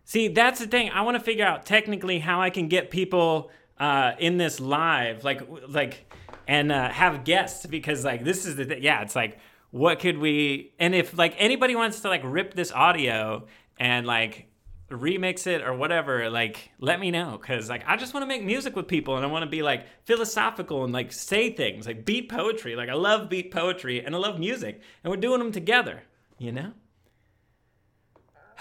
See, 0.04 0.28
that's 0.28 0.60
the 0.60 0.66
thing. 0.66 0.90
I 0.90 1.00
want 1.00 1.16
to 1.16 1.24
figure 1.24 1.46
out 1.46 1.64
technically 1.64 2.18
how 2.18 2.42
I 2.42 2.50
can 2.50 2.68
get 2.68 2.90
people 2.90 3.50
uh, 3.78 4.12
in 4.18 4.36
this 4.36 4.60
live, 4.60 5.24
like, 5.24 5.42
like, 5.68 6.10
and 6.46 6.72
uh, 6.72 6.90
have 6.90 7.24
guests 7.24 7.66
because, 7.66 8.04
like, 8.04 8.24
this 8.24 8.44
is 8.46 8.56
the 8.56 8.64
th- 8.66 8.82
yeah. 8.82 9.02
It's 9.02 9.16
like, 9.16 9.38
what 9.72 9.98
could 10.00 10.18
we? 10.18 10.72
And 10.78 10.94
if 10.94 11.16
like 11.16 11.34
anybody 11.38 11.74
wants 11.74 12.00
to 12.00 12.08
like 12.08 12.20
rip 12.24 12.54
this 12.54 12.70
audio 12.70 13.46
and 13.78 14.06
like 14.06 14.46
remix 14.90 15.46
it 15.46 15.62
or 15.62 15.74
whatever, 15.74 16.28
like, 16.30 16.70
let 16.78 17.00
me 17.00 17.10
know 17.10 17.38
because 17.40 17.68
like 17.70 17.82
I 17.86 17.96
just 17.96 18.14
want 18.14 18.22
to 18.22 18.28
make 18.28 18.44
music 18.44 18.76
with 18.76 18.86
people 18.86 19.16
and 19.16 19.24
I 19.24 19.28
want 19.28 19.44
to 19.44 19.50
be 19.50 19.62
like 19.62 19.86
philosophical 20.04 20.84
and 20.84 20.92
like 20.92 21.10
say 21.10 21.50
things 21.52 21.86
like 21.86 22.04
beat 22.04 22.28
poetry. 22.28 22.76
Like 22.76 22.90
I 22.90 22.94
love 22.94 23.30
beat 23.30 23.50
poetry 23.50 24.04
and 24.04 24.14
I 24.14 24.18
love 24.18 24.38
music 24.38 24.82
and 25.02 25.10
we're 25.10 25.16
doing 25.16 25.38
them 25.38 25.52
together. 25.52 26.02
You 26.38 26.52
know. 26.52 26.72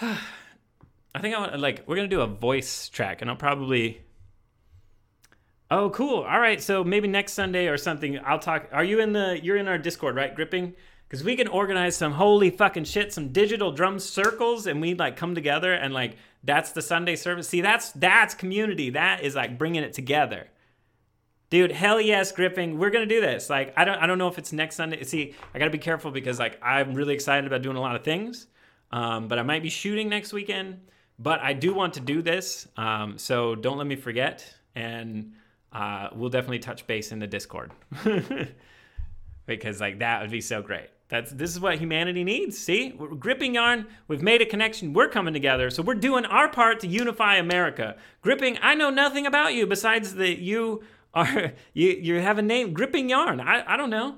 I 1.14 1.20
think 1.20 1.34
I 1.34 1.40
want 1.40 1.60
like 1.60 1.84
we're 1.86 1.96
gonna 1.96 2.08
do 2.08 2.22
a 2.22 2.26
voice 2.26 2.88
track, 2.88 3.20
and 3.20 3.30
I'll 3.30 3.36
probably. 3.36 4.02
Oh, 5.72 5.88
cool! 5.88 6.24
All 6.24 6.38
right, 6.38 6.62
so 6.62 6.84
maybe 6.84 7.08
next 7.08 7.32
Sunday 7.32 7.66
or 7.68 7.78
something. 7.78 8.20
I'll 8.26 8.38
talk. 8.38 8.68
Are 8.72 8.84
you 8.84 9.00
in 9.00 9.14
the? 9.14 9.40
You're 9.42 9.56
in 9.56 9.68
our 9.68 9.78
Discord, 9.78 10.14
right? 10.14 10.36
Gripping, 10.36 10.74
because 11.08 11.24
we 11.24 11.34
can 11.34 11.48
organize 11.48 11.96
some 11.96 12.12
holy 12.12 12.50
fucking 12.50 12.84
shit, 12.84 13.10
some 13.10 13.32
digital 13.32 13.72
drum 13.72 13.98
circles, 13.98 14.66
and 14.66 14.82
we 14.82 14.92
like 14.92 15.16
come 15.16 15.34
together 15.34 15.72
and 15.72 15.94
like 15.94 16.18
that's 16.44 16.72
the 16.72 16.82
Sunday 16.82 17.16
service. 17.16 17.48
See, 17.48 17.62
that's 17.62 17.90
that's 17.92 18.34
community. 18.34 18.90
That 18.90 19.22
is 19.22 19.34
like 19.34 19.56
bringing 19.56 19.82
it 19.82 19.94
together. 19.94 20.48
Dude, 21.48 21.72
hell 21.72 21.98
yes, 21.98 22.32
gripping. 22.32 22.78
We're 22.78 22.90
gonna 22.90 23.06
do 23.06 23.22
this. 23.22 23.48
Like, 23.48 23.72
I 23.74 23.86
don't, 23.86 23.96
I 23.96 24.06
don't 24.06 24.18
know 24.18 24.28
if 24.28 24.36
it's 24.36 24.52
next 24.52 24.76
Sunday. 24.76 25.02
See, 25.04 25.34
I 25.54 25.58
gotta 25.58 25.70
be 25.70 25.78
careful 25.78 26.10
because 26.10 26.38
like 26.38 26.58
I'm 26.62 26.92
really 26.92 27.14
excited 27.14 27.46
about 27.46 27.62
doing 27.62 27.78
a 27.78 27.80
lot 27.80 27.96
of 27.96 28.04
things, 28.04 28.46
um, 28.90 29.26
but 29.26 29.38
I 29.38 29.42
might 29.42 29.62
be 29.62 29.70
shooting 29.70 30.10
next 30.10 30.34
weekend. 30.34 30.80
But 31.18 31.40
I 31.40 31.54
do 31.54 31.72
want 31.72 31.94
to 31.94 32.00
do 32.00 32.20
this, 32.20 32.68
um, 32.76 33.16
so 33.16 33.54
don't 33.54 33.78
let 33.78 33.86
me 33.86 33.96
forget, 33.96 34.44
and 34.74 35.32
uh, 35.72 36.08
we'll 36.14 36.30
definitely 36.30 36.58
touch 36.58 36.86
base 36.86 37.12
in 37.12 37.18
the 37.18 37.26
Discord 37.26 37.72
because 39.46 39.80
like 39.80 40.00
that 40.00 40.22
would 40.22 40.30
be 40.30 40.40
so 40.40 40.62
great. 40.62 40.88
That's 41.08 41.30
this 41.30 41.50
is 41.50 41.60
what 41.60 41.78
humanity 41.78 42.24
needs. 42.24 42.56
See, 42.56 42.94
we're 42.98 43.14
gripping 43.14 43.54
yarn. 43.54 43.86
We've 44.08 44.22
made 44.22 44.40
a 44.40 44.46
connection. 44.46 44.94
We're 44.94 45.08
coming 45.08 45.34
together, 45.34 45.68
so 45.68 45.82
we're 45.82 45.94
doing 45.94 46.24
our 46.24 46.48
part 46.48 46.80
to 46.80 46.86
unify 46.86 47.36
America. 47.36 47.96
Gripping. 48.22 48.58
I 48.62 48.74
know 48.74 48.88
nothing 48.88 49.26
about 49.26 49.52
you 49.52 49.66
besides 49.66 50.14
that 50.14 50.40
you 50.40 50.82
are 51.12 51.52
you 51.74 51.90
you 51.90 52.20
have 52.20 52.38
a 52.38 52.42
name. 52.42 52.72
Gripping 52.72 53.10
yarn. 53.10 53.40
I 53.40 53.62
I 53.74 53.76
don't 53.76 53.90
know, 53.90 54.16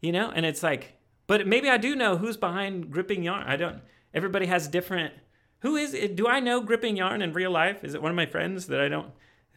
you 0.00 0.12
know. 0.12 0.30
And 0.34 0.46
it's 0.46 0.62
like, 0.62 0.94
but 1.26 1.46
maybe 1.46 1.68
I 1.68 1.76
do 1.76 1.94
know 1.94 2.16
who's 2.16 2.38
behind 2.38 2.90
gripping 2.90 3.22
yarn. 3.22 3.44
I 3.46 3.56
don't. 3.56 3.80
Everybody 4.14 4.46
has 4.46 4.68
different. 4.68 5.12
Who 5.60 5.76
is 5.76 5.92
it? 5.92 6.16
Do 6.16 6.26
I 6.26 6.40
know 6.40 6.60
gripping 6.60 6.96
yarn 6.96 7.20
in 7.20 7.32
real 7.32 7.50
life? 7.50 7.84
Is 7.84 7.94
it 7.94 8.02
one 8.02 8.10
of 8.10 8.16
my 8.16 8.26
friends 8.26 8.66
that 8.68 8.80
I 8.80 8.88
don't 8.88 9.12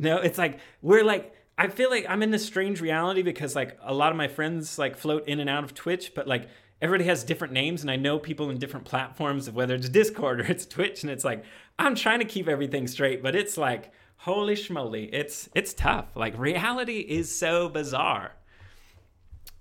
know? 0.06 0.18
It's 0.18 0.38
like 0.38 0.60
we're 0.82 1.04
like 1.04 1.34
I 1.58 1.68
feel 1.70 1.90
like 1.90 2.06
I'm 2.08 2.22
in 2.22 2.32
this 2.32 2.46
strange 2.46 2.82
reality 2.82 3.24
because 3.24 3.56
like 3.56 3.78
a 3.82 3.94
lot 3.94 4.12
of 4.12 4.18
my 4.18 4.28
friends 4.28 4.78
like 4.78 4.96
float 4.96 5.28
in 5.28 5.40
and 5.40 5.50
out 5.50 5.64
of 5.64 5.74
Twitch, 5.74 6.14
but 6.14 6.28
like 6.28 6.50
everybody 6.82 7.06
has 7.06 7.24
different 7.24 7.54
names 7.54 7.82
and 7.82 7.90
I 7.90 7.96
know 7.96 8.20
people 8.20 8.50
in 8.52 8.60
different 8.60 8.86
platforms 8.86 9.48
of 9.48 9.56
whether 9.56 9.74
it's 9.74 9.90
Discord 9.90 10.40
or 10.42 10.46
it's 10.46 10.66
Twitch 10.66 11.04
and 11.04 11.12
it's 11.12 11.24
like 11.24 11.44
I'm 11.80 11.96
trying 11.96 12.20
to 12.20 12.26
keep 12.26 12.48
everything 12.48 12.88
straight, 12.88 13.24
but 13.24 13.36
it's 13.36 13.58
like 13.58 13.92
Holy 14.22 14.56
schmoly, 14.56 15.10
it's 15.14 15.48
it's 15.54 15.74
tough. 15.74 16.16
Like 16.16 16.38
reality 16.38 17.00
is 17.00 17.34
so 17.34 17.70
bizarre. 17.70 18.34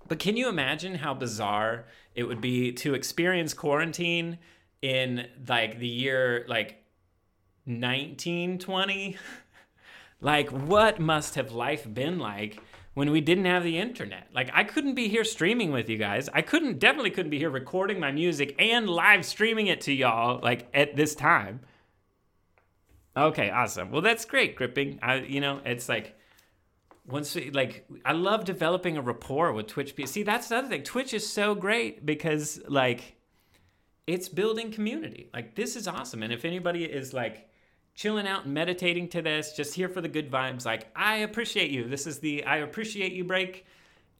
But 0.07 0.19
can 0.19 0.37
you 0.37 0.49
imagine 0.49 0.95
how 0.95 1.13
bizarre 1.13 1.85
it 2.15 2.23
would 2.23 2.41
be 2.41 2.71
to 2.73 2.93
experience 2.93 3.53
quarantine 3.53 4.39
in 4.81 5.27
like 5.47 5.79
the 5.79 5.87
year 5.87 6.45
like 6.47 6.83
1920? 7.65 9.17
like 10.21 10.49
what 10.49 10.99
must 10.99 11.35
have 11.35 11.51
life 11.51 11.91
been 11.91 12.19
like 12.19 12.61
when 12.93 13.11
we 13.11 13.21
didn't 13.21 13.45
have 13.45 13.63
the 13.63 13.77
internet? 13.77 14.27
Like 14.33 14.49
I 14.53 14.63
couldn't 14.63 14.95
be 14.95 15.07
here 15.07 15.23
streaming 15.23 15.71
with 15.71 15.89
you 15.89 15.97
guys. 15.97 16.29
I 16.33 16.41
couldn't 16.41 16.79
definitely 16.79 17.11
couldn't 17.11 17.31
be 17.31 17.37
here 17.37 17.49
recording 17.49 17.99
my 17.99 18.11
music 18.11 18.55
and 18.59 18.89
live 18.89 19.25
streaming 19.25 19.67
it 19.67 19.81
to 19.81 19.93
y'all 19.93 20.39
like 20.41 20.67
at 20.73 20.95
this 20.95 21.15
time. 21.15 21.61
Okay, 23.15 23.49
awesome. 23.49 23.91
Well, 23.91 24.01
that's 24.01 24.25
great, 24.25 24.55
gripping. 24.55 24.99
I 25.01 25.17
you 25.17 25.41
know, 25.41 25.61
it's 25.65 25.87
like 25.89 26.15
once 27.07 27.35
we, 27.35 27.51
like 27.51 27.85
I 28.03 28.13
love 28.13 28.43
developing 28.45 28.97
a 28.97 29.01
rapport 29.01 29.53
with 29.53 29.67
Twitch. 29.67 29.95
See, 30.05 30.23
that's 30.23 30.49
the 30.49 30.57
other 30.57 30.67
thing. 30.67 30.83
Twitch 30.83 31.13
is 31.13 31.27
so 31.27 31.55
great 31.55 32.05
because 32.05 32.61
like 32.67 33.15
it's 34.07 34.29
building 34.29 34.71
community. 34.71 35.29
Like 35.33 35.55
this 35.55 35.75
is 35.75 35.87
awesome. 35.87 36.23
And 36.23 36.33
if 36.33 36.45
anybody 36.45 36.85
is 36.85 37.13
like 37.13 37.46
chilling 37.97 38.27
out 38.27 38.45
and 38.45 38.53
meditating 38.53 39.09
to 39.09 39.23
this, 39.23 39.53
just 39.53 39.73
here 39.73 39.89
for 39.89 40.01
the 40.01 40.07
good 40.07 40.31
vibes, 40.31 40.65
like 40.65 40.87
I 40.95 41.17
appreciate 41.17 41.71
you. 41.71 41.89
This 41.89 42.07
is 42.07 42.19
the 42.19 42.45
I 42.45 42.57
appreciate 42.57 43.11
you 43.11 43.25
break, 43.25 43.65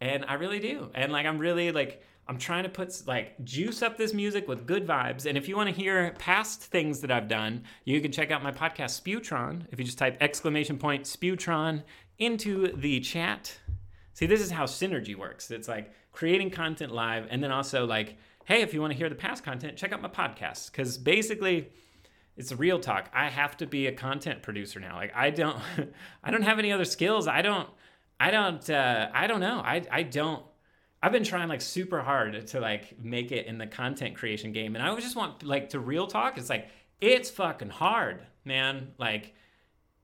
and 0.02 0.26
I 0.28 0.34
really 0.34 0.60
do. 0.60 0.90
And 0.96 1.12
like 1.12 1.26
I'm 1.26 1.38
really 1.38 1.72
like 1.72 2.02
I'm 2.28 2.40
trying 2.40 2.64
to 2.64 2.70
put 2.70 3.04
like 3.06 3.42
juice 3.46 3.84
up 3.84 3.96
this 3.96 4.14
music 4.14 4.48
with 4.48 4.66
good 4.66 4.86
vibes. 4.86 5.28
And 5.28 5.38
if 5.38 5.48
you 5.48 5.56
want 5.56 5.70
to 5.70 5.76
hear 5.76 6.14
past 6.18 6.64
things 6.64 7.00
that 7.02 7.12
I've 7.12 7.28
done, 7.28 7.64
you 7.86 8.02
can 8.02 8.12
check 8.12 8.32
out 8.32 8.44
my 8.44 8.52
podcast 8.52 9.00
Spewtron. 9.00 9.66
If 9.72 9.80
you 9.80 9.86
just 9.86 10.00
type 10.00 10.18
exclamation 10.20 10.78
point 10.80 11.04
Spewtron 11.04 11.84
into 12.18 12.76
the 12.76 13.00
chat. 13.00 13.56
See, 14.14 14.26
this 14.26 14.42
is 14.42 14.50
how 14.50 14.66
synergy 14.66 15.16
works. 15.16 15.52
It's 15.52 15.68
like 15.68 15.94
creating 16.12 16.50
content 16.50 16.92
live 16.92 17.28
and 17.30 17.44
then 17.44 17.52
also 17.52 17.86
like, 17.86 18.18
hey, 18.46 18.64
if 18.64 18.74
you 18.74 18.82
want 18.82 18.92
to 18.92 18.98
hear 18.98 19.08
the 19.08 19.16
past 19.16 19.44
content, 19.44 19.78
check 19.78 19.94
out 19.94 20.02
my 20.02 20.10
podcast. 20.10 20.72
Because 20.72 20.98
basically, 20.98 21.70
it's 22.38 22.52
real 22.52 22.80
talk. 22.80 23.10
I 23.14 23.30
have 23.30 23.58
to 23.58 23.68
be 23.68 23.88
a 23.88 23.92
content 23.92 24.44
producer 24.44 24.80
now. 24.80 24.96
Like 24.96 25.12
I 25.16 25.32
don't 25.32 25.58
I 26.24 26.32
don't 26.32 26.44
have 26.44 26.60
any 26.60 26.72
other 26.72 26.86
skills. 26.86 27.28
I 27.28 27.42
don't 27.42 27.68
I 28.20 28.32
don't 28.32 28.70
uh 28.70 29.10
I 29.14 29.28
don't 29.28 29.42
know. 29.42 29.60
I 29.60 29.84
I 29.92 30.04
don't 30.04 30.44
I've 31.02 31.12
been 31.12 31.24
trying 31.24 31.50
like 31.50 31.62
super 31.62 32.02
hard 32.02 32.48
to 32.48 32.60
like 32.60 33.00
make 33.04 33.32
it 33.32 33.48
in 33.48 33.58
the 33.58 33.68
content 33.68 34.16
creation 34.16 34.52
game 34.52 34.76
and 34.76 34.84
I 34.84 34.96
just 35.00 35.16
want 35.16 35.44
like 35.44 35.70
to 35.70 35.80
real 35.80 36.08
talk. 36.08 36.38
It's 36.38 36.50
like 36.50 36.70
it's 37.02 37.30
fucking 37.30 37.70
hard, 37.70 38.22
man. 38.46 38.94
Like 38.98 39.34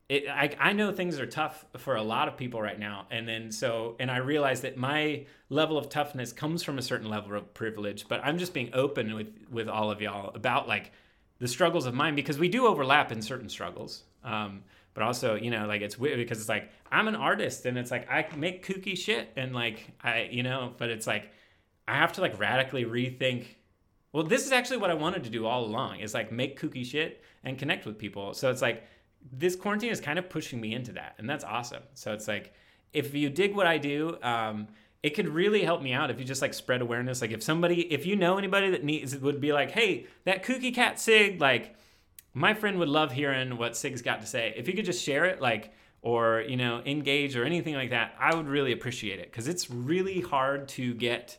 it, 0.10 0.28
I, 0.28 0.56
I 0.60 0.74
know 0.74 0.92
things 0.92 1.20
are 1.20 1.26
tough 1.26 1.66
for 1.78 1.96
a 1.96 2.04
lot 2.04 2.28
of 2.28 2.36
people 2.36 2.62
right 2.62 2.78
now 2.78 3.08
and 3.10 3.26
then 3.26 3.52
so 3.52 3.96
and 4.02 4.12
i 4.12 4.18
realize 4.18 4.60
that 4.62 4.76
my 4.76 5.26
level 5.50 5.78
of 5.78 5.88
toughness 5.88 6.34
comes 6.34 6.62
from 6.62 6.78
a 6.78 6.82
certain 6.82 7.10
level 7.10 7.36
of 7.38 7.54
privilege 7.54 8.06
but 8.10 8.20
i'm 8.22 8.38
just 8.38 8.54
being 8.54 8.70
open 8.74 9.16
with 9.16 9.30
with 9.50 9.70
all 9.70 9.90
of 9.90 10.02
y'all 10.02 10.30
about 10.36 10.68
like 10.68 10.92
the 11.44 11.48
struggles 11.48 11.86
of 11.86 11.94
mine 11.94 12.16
because 12.16 12.38
we 12.38 12.48
do 12.48 12.66
overlap 12.66 13.12
in 13.12 13.22
certain 13.22 13.50
struggles 13.50 14.04
um, 14.24 14.64
but 14.94 15.04
also 15.04 15.36
you 15.36 15.52
know 15.52 15.66
like 15.68 15.82
it's 15.82 15.98
weird 15.98 16.18
because 16.18 16.40
it's 16.40 16.50
like 16.50 16.70
i'm 16.92 17.08
an 17.08 17.16
artist 17.16 17.66
and 17.66 17.78
it's 17.78 17.92
like 17.92 18.10
i 18.10 18.26
make 18.36 18.66
kooky 18.66 18.98
shit 18.98 19.30
and 19.36 19.54
like 19.54 19.92
i 20.02 20.30
you 20.32 20.44
know 20.44 20.74
but 20.78 20.90
it's 20.90 21.08
like 21.08 21.32
i 21.88 21.96
have 21.96 22.14
to 22.14 22.22
like 22.22 22.40
radically 22.40 22.86
rethink 22.86 23.46
well 24.12 24.24
this 24.24 24.46
is 24.46 24.52
actually 24.52 24.78
what 24.78 24.90
i 24.90 24.94
wanted 24.94 25.24
to 25.24 25.30
do 25.30 25.46
all 25.46 25.66
along 25.66 26.00
is 26.00 26.14
like 26.14 26.32
make 26.32 26.60
kooky 26.60 26.86
shit 26.86 27.22
and 27.44 27.60
connect 27.60 27.86
with 27.86 27.98
people 27.98 28.34
so 28.34 28.50
it's 28.50 28.62
like 28.62 28.84
this 29.32 29.56
quarantine 29.56 29.92
is 29.92 30.02
kind 30.02 30.20
of 30.20 30.30
pushing 30.30 30.60
me 30.60 30.74
into 30.74 30.92
that, 30.94 31.16
and 31.18 31.30
that's 31.30 31.44
awesome. 31.44 31.84
So 31.94 32.14
it's 32.14 32.28
like 32.28 32.54
if 32.92 33.14
you 33.14 33.30
dig 33.30 33.56
what 33.56 33.68
I 33.68 33.78
do, 33.78 34.18
um, 34.22 34.68
it 35.04 35.12
could 35.12 35.28
really 35.28 35.64
help 35.64 35.82
me 35.82 35.94
out 35.94 36.10
if 36.10 36.18
you 36.18 36.26
just 36.26 36.42
like 36.42 36.54
spread 36.54 36.82
awareness. 36.82 37.22
Like 37.22 37.32
if 37.32 37.44
somebody, 37.44 37.82
if 37.94 38.06
you 38.06 38.16
know 38.16 38.38
anybody 38.38 38.72
that 38.72 38.84
needs, 38.84 39.16
would 39.18 39.42
be 39.42 39.52
like, 39.52 39.72
hey, 39.72 40.08
that 40.24 40.44
kooky 40.44 40.74
cat 40.74 41.00
Sig, 41.00 41.42
like 41.42 41.76
my 42.34 42.54
friend 42.54 42.80
would 42.80 42.90
love 42.90 43.12
hearing 43.12 43.58
what 43.58 43.76
Sig's 43.76 44.02
got 44.02 44.22
to 44.22 44.28
say. 44.28 44.54
If 44.56 44.68
you 44.68 44.74
could 44.74 44.86
just 44.86 45.04
share 45.04 45.26
it, 45.26 45.42
like 45.42 45.74
or 46.02 46.44
you 46.48 46.58
know 46.58 46.82
engage 46.86 47.36
or 47.36 47.44
anything 47.44 47.76
like 47.76 47.90
that, 47.92 48.16
I 48.18 48.34
would 48.34 48.48
really 48.48 48.72
appreciate 48.72 49.20
it 49.20 49.30
because 49.30 49.48
it's 49.48 49.70
really 49.70 50.22
hard 50.22 50.70
to 50.70 50.94
get 50.94 51.38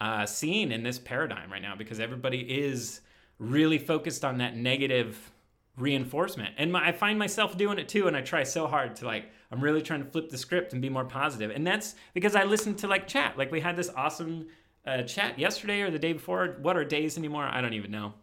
uh, 0.00 0.24
seen 0.24 0.72
in 0.72 0.82
this 0.82 0.98
paradigm 0.98 1.50
right 1.52 1.62
now 1.62 1.74
because 1.76 2.00
everybody 2.00 2.40
is 2.40 3.00
really 3.38 3.78
focused 3.78 4.24
on 4.24 4.38
that 4.38 4.56
negative 4.56 5.32
reinforcement. 5.76 6.54
And 6.58 6.72
my, 6.72 6.88
I 6.88 6.92
find 6.92 7.18
myself 7.18 7.56
doing 7.56 7.78
it 7.78 7.88
too, 7.88 8.06
and 8.06 8.16
I 8.16 8.20
try 8.20 8.44
so 8.44 8.66
hard 8.66 8.96
to 8.96 9.06
like, 9.06 9.30
I'm 9.50 9.60
really 9.60 9.82
trying 9.82 10.04
to 10.04 10.10
flip 10.10 10.30
the 10.30 10.38
script 10.38 10.72
and 10.72 10.80
be 10.80 10.88
more 10.88 11.04
positive. 11.04 11.50
And 11.50 11.66
that's 11.66 11.94
because 12.14 12.36
I 12.36 12.44
listened 12.44 12.78
to 12.78 12.88
like 12.88 13.08
chat. 13.08 13.36
Like 13.36 13.50
we 13.50 13.60
had 13.60 13.76
this 13.76 13.90
awesome 13.96 14.46
uh, 14.86 15.02
chat 15.02 15.38
yesterday 15.38 15.82
or 15.82 15.90
the 15.90 15.98
day 15.98 16.12
before. 16.12 16.56
What 16.62 16.76
are 16.76 16.84
days 16.84 17.18
anymore? 17.18 17.44
I 17.44 17.60
don't 17.60 17.74
even 17.74 17.90
know. 17.90 18.14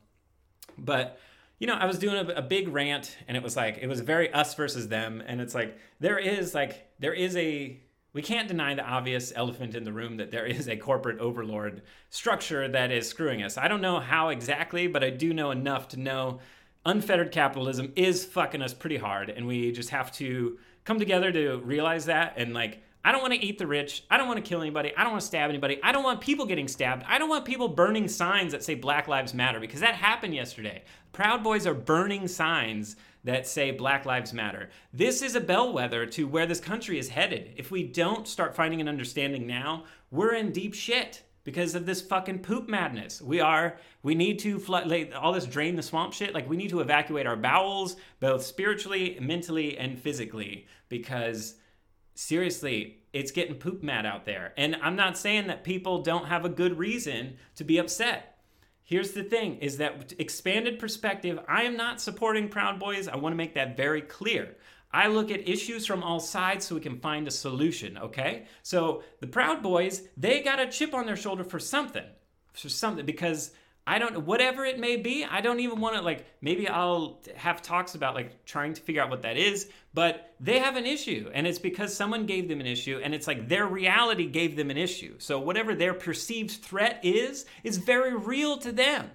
But 0.78 1.20
you 1.60 1.68
know, 1.68 1.74
I 1.74 1.86
was 1.86 1.98
doing 1.98 2.16
a, 2.16 2.34
a, 2.34 2.41
big 2.41 2.68
rant, 2.68 3.18
and 3.28 3.36
it 3.36 3.41
was 3.41 3.56
like 3.56 3.80
it 3.82 3.88
was 3.88 4.02
very 4.02 4.32
us 4.32 4.54
versus 4.54 4.90
them, 4.90 5.24
and 5.26 5.41
it's 5.41 5.56
like 5.56 5.76
there 5.99 6.20
is 6.20 6.54
like 6.54 6.88
there 6.99 7.14
is 7.14 7.36
a 7.36 7.80
we 8.14 8.22
can't 8.22 8.48
deny 8.48 8.76
the 8.76 8.84
obvious 8.84 9.34
elephant 9.36 9.76
in 9.76 9.84
the 9.84 9.91
room 9.91 10.18
that 10.18 10.32
there 10.32 10.45
is 10.45 10.68
a 10.68 10.78
corporate 10.78 11.20
overlord 11.20 11.82
structure 12.10 12.68
that 12.68 12.91
is 12.91 13.08
screwing 13.08 13.44
us. 13.44 13.58
I 13.58 13.68
don't 13.68 13.82
know 13.82 13.99
how 13.99 14.30
exactly, 14.30 14.88
but 14.88 15.04
I 15.04 15.10
do 15.10 15.34
know 15.34 15.52
enough 15.52 15.90
to 15.90 15.99
know 15.99 16.40
unfettered 16.86 17.32
capitalism 17.32 17.91
is 17.95 18.24
fucking 18.24 18.62
us 18.62 18.74
pretty 18.74 18.95
hard 18.95 19.30
and 19.30 19.45
we 19.45 19.74
just 19.74 19.90
have 19.90 20.10
to 20.10 20.58
come 20.88 20.99
together 20.99 21.34
to 21.34 21.57
realize 21.65 22.05
that 22.05 22.35
and 22.38 22.53
like 22.53 22.81
I 23.03 23.11
don't 23.11 23.22
want 23.22 23.34
to 23.34 23.45
eat 23.45 23.57
the 23.57 23.68
rich. 23.68 24.03
I 24.09 24.18
don't 24.18 24.27
want 24.27 24.43
to 24.43 24.49
kill 24.49 24.61
anybody. 24.61 24.91
I 24.97 25.03
don't 25.03 25.11
want 25.11 25.22
to 25.22 25.27
stab 25.27 25.49
anybody. 25.49 25.80
I 25.81 25.93
don't 25.93 26.03
want 26.03 26.19
people 26.19 26.45
getting 26.45 26.68
stabbed. 26.68 27.05
I 27.07 27.18
don't 27.19 27.30
want 27.30 27.45
people 27.45 27.69
burning 27.69 28.09
signs 28.09 28.51
that 28.51 28.65
say 28.65 28.76
Black 28.76 29.07
Lives 29.07 29.34
Matter 29.34 29.61
because 29.61 29.80
that 29.80 29.95
happened 29.95 30.35
yesterday. 30.35 30.84
Proud 31.14 31.41
Boys 31.41 31.65
are 31.65 31.73
burning 31.73 32.27
signs 32.27 32.97
that 33.23 33.47
say 33.47 33.72
Black 33.72 34.05
Lives 34.05 34.34
Matter. 34.34 34.69
This 34.91 35.22
is 35.22 35.35
a 35.35 35.41
bellwether 35.41 36.05
to 36.07 36.27
where 36.27 36.45
this 36.45 36.59
country 36.59 36.99
is 36.99 37.07
headed. 37.07 37.53
If 37.55 37.72
we 37.72 37.84
don't 37.84 38.27
start 38.27 38.55
finding 38.55 38.81
an 38.81 38.89
understanding 38.89 39.47
now, 39.47 39.85
we're 40.11 40.34
in 40.34 40.51
deep 40.51 40.73
shit 40.73 41.23
because 41.48 41.76
of 41.76 41.86
this 41.86 42.02
fucking 42.02 42.40
poop 42.40 42.68
madness. 42.68 43.22
We 43.22 43.40
are, 43.40 43.78
we 44.03 44.15
need 44.15 44.40
to 44.40 44.60
flood, 44.60 44.88
like, 44.88 45.14
all 45.18 45.32
this 45.32 45.45
drain 45.45 45.78
the 45.78 45.82
swamp 45.82 46.11
shit. 46.11 46.34
Like, 46.34 46.49
we 46.49 46.57
need 46.57 46.72
to 46.72 46.82
evacuate 46.82 47.26
our 47.26 47.38
bowels, 47.38 47.95
both 48.19 48.44
spiritually, 48.44 49.18
mentally, 49.22 49.78
and 49.78 49.98
physically, 49.98 50.68
because 50.90 51.56
seriously, 52.15 52.98
it's 53.14 53.32
getting 53.32 53.56
poop 53.56 53.82
mad 53.82 54.06
out 54.06 54.26
there. 54.26 54.53
And 54.57 54.76
I'm 54.82 54.98
not 54.98 55.18
saying 55.18 55.48
that 55.48 55.64
people 55.64 56.03
don't 56.03 56.26
have 56.26 56.44
a 56.44 56.49
good 56.49 56.78
reason 56.78 57.38
to 57.56 57.64
be 57.64 57.78
upset. 57.78 58.40
Here's 58.84 59.11
the 59.11 59.24
thing 59.24 59.60
is 59.60 59.78
that 59.78 60.11
expanded 60.19 60.80
perspective, 60.80 61.40
I 61.48 61.64
am 61.64 61.78
not 61.78 62.02
supporting 62.02 62.49
Proud 62.49 62.78
Boys. 62.78 63.07
I 63.07 63.15
want 63.15 63.32
to 63.32 63.38
make 63.38 63.53
that 63.53 63.78
very 63.78 64.02
clear. 64.02 64.56
I 64.91 65.07
look 65.07 65.31
at 65.31 65.47
issues 65.47 65.85
from 65.85 66.03
all 66.03 66.19
sides 66.19 66.65
so 66.65 66.76
we 66.76 66.81
can 66.81 66.99
find 66.99 67.27
a 67.27 67.31
solution, 67.31 67.97
okay? 67.97 68.45
So 68.64 69.03
the 69.19 69.27
Proud 69.27 69.61
Boys, 69.61 70.03
they 70.15 70.41
got 70.41 70.59
a 70.59 70.68
chip 70.68 70.93
on 70.93 71.05
their 71.05 71.18
shoulder 71.18 71.43
for 71.43 71.59
something. 71.59 72.05
For 72.53 72.69
something, 72.69 73.05
because 73.05 73.51
I 73.88 73.99
don't 73.99 74.26
whatever 74.26 74.65
it 74.65 74.80
may 74.80 74.97
be, 74.97 75.23
I 75.23 75.39
don't 75.39 75.61
even 75.61 75.80
want 75.80 75.95
to 75.95 76.01
like 76.01 76.26
maybe 76.41 76.68
I'll 76.68 77.22
have 77.38 77.61
talks 77.61 77.95
about 77.95 78.15
like 78.15 78.43
trying 78.43 78.73
to 78.73 78.81
figure 78.81 79.01
out 79.01 79.09
what 79.09 79.22
that 79.22 79.38
is, 79.38 79.69
but 79.93 80.35
they 80.41 80.59
have 80.59 80.76
an 80.76 80.85
issue 80.85 81.31
and 81.34 81.47
it's 81.47 81.57
because 81.57 81.95
someone 81.95 82.26
gave 82.26 82.49
them 82.49 82.59
an 82.59 82.65
issue 82.65 82.99
and 83.01 83.15
it's 83.15 83.27
like 83.27 83.47
their 83.47 83.65
reality 83.65 84.26
gave 84.26 84.57
them 84.57 84.69
an 84.72 84.77
issue. 84.77 85.15
So 85.19 85.39
whatever 85.39 85.73
their 85.73 85.93
perceived 85.93 86.51
threat 86.51 86.99
is 87.01 87.45
is 87.64 87.77
very 87.77 88.14
real 88.14 88.57
to 88.57 88.73
them. 88.73 89.09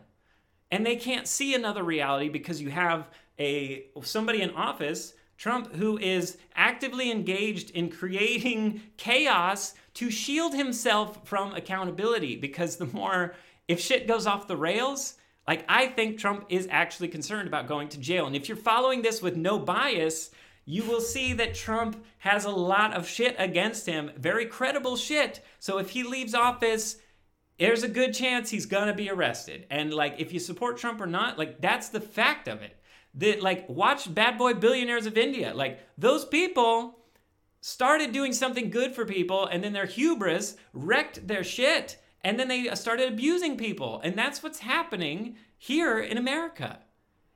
And 0.70 0.86
they 0.86 0.96
can't 0.96 1.28
see 1.28 1.54
another 1.54 1.82
reality 1.82 2.30
because 2.30 2.62
you 2.62 2.70
have 2.70 3.10
a 3.38 3.86
somebody 4.02 4.40
in 4.40 4.50
office 4.52 5.12
Trump, 5.42 5.74
who 5.74 5.98
is 5.98 6.38
actively 6.54 7.10
engaged 7.10 7.70
in 7.70 7.90
creating 7.90 8.80
chaos 8.96 9.74
to 9.94 10.08
shield 10.08 10.54
himself 10.54 11.26
from 11.26 11.52
accountability. 11.52 12.36
Because 12.36 12.76
the 12.76 12.86
more, 12.86 13.34
if 13.66 13.80
shit 13.80 14.06
goes 14.06 14.24
off 14.24 14.46
the 14.46 14.56
rails, 14.56 15.16
like 15.48 15.64
I 15.68 15.88
think 15.88 16.16
Trump 16.16 16.46
is 16.48 16.68
actually 16.70 17.08
concerned 17.08 17.48
about 17.48 17.66
going 17.66 17.88
to 17.88 17.98
jail. 17.98 18.26
And 18.28 18.36
if 18.36 18.46
you're 18.46 18.56
following 18.56 19.02
this 19.02 19.20
with 19.20 19.34
no 19.34 19.58
bias, 19.58 20.30
you 20.64 20.84
will 20.84 21.00
see 21.00 21.32
that 21.32 21.56
Trump 21.56 22.04
has 22.18 22.44
a 22.44 22.50
lot 22.50 22.94
of 22.94 23.08
shit 23.08 23.34
against 23.36 23.84
him, 23.84 24.12
very 24.16 24.46
credible 24.46 24.94
shit. 24.94 25.44
So 25.58 25.78
if 25.78 25.90
he 25.90 26.04
leaves 26.04 26.36
office, 26.36 26.98
there's 27.58 27.82
a 27.82 27.88
good 27.88 28.14
chance 28.14 28.48
he's 28.48 28.66
gonna 28.66 28.94
be 28.94 29.10
arrested. 29.10 29.66
And 29.70 29.92
like, 29.92 30.20
if 30.20 30.32
you 30.32 30.38
support 30.38 30.76
Trump 30.76 31.00
or 31.00 31.06
not, 31.06 31.36
like, 31.36 31.60
that's 31.60 31.88
the 31.88 32.00
fact 32.00 32.46
of 32.46 32.62
it 32.62 32.76
that 33.14 33.42
like 33.42 33.68
watch 33.68 34.12
Bad 34.12 34.38
Boy 34.38 34.54
Billionaires 34.54 35.06
of 35.06 35.18
India. 35.18 35.52
Like 35.54 35.80
those 35.98 36.24
people 36.24 36.98
started 37.60 38.12
doing 38.12 38.32
something 38.32 38.70
good 38.70 38.94
for 38.94 39.04
people 39.04 39.46
and 39.46 39.62
then 39.62 39.72
their 39.72 39.86
hubris 39.86 40.56
wrecked 40.72 41.26
their 41.28 41.44
shit 41.44 41.98
and 42.24 42.38
then 42.38 42.48
they 42.48 42.68
uh, 42.68 42.74
started 42.74 43.12
abusing 43.12 43.56
people. 43.56 44.00
And 44.02 44.16
that's 44.16 44.42
what's 44.42 44.60
happening 44.60 45.36
here 45.58 45.98
in 45.98 46.18
America. 46.18 46.80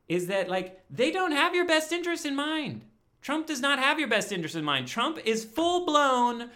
Is 0.08 0.28
that 0.28 0.48
like 0.48 0.80
they 0.88 1.10
don't 1.10 1.32
have 1.32 1.54
your 1.54 1.66
best 1.66 1.92
interest 1.92 2.24
in 2.24 2.36
mind. 2.36 2.82
Trump 3.20 3.48
does 3.48 3.60
not 3.60 3.80
have 3.80 3.98
your 3.98 4.08
best 4.08 4.30
interest 4.30 4.54
in 4.54 4.64
mind. 4.64 4.86
Trump 4.86 5.18
is 5.24 5.44
full 5.44 5.84
blown 5.84 6.50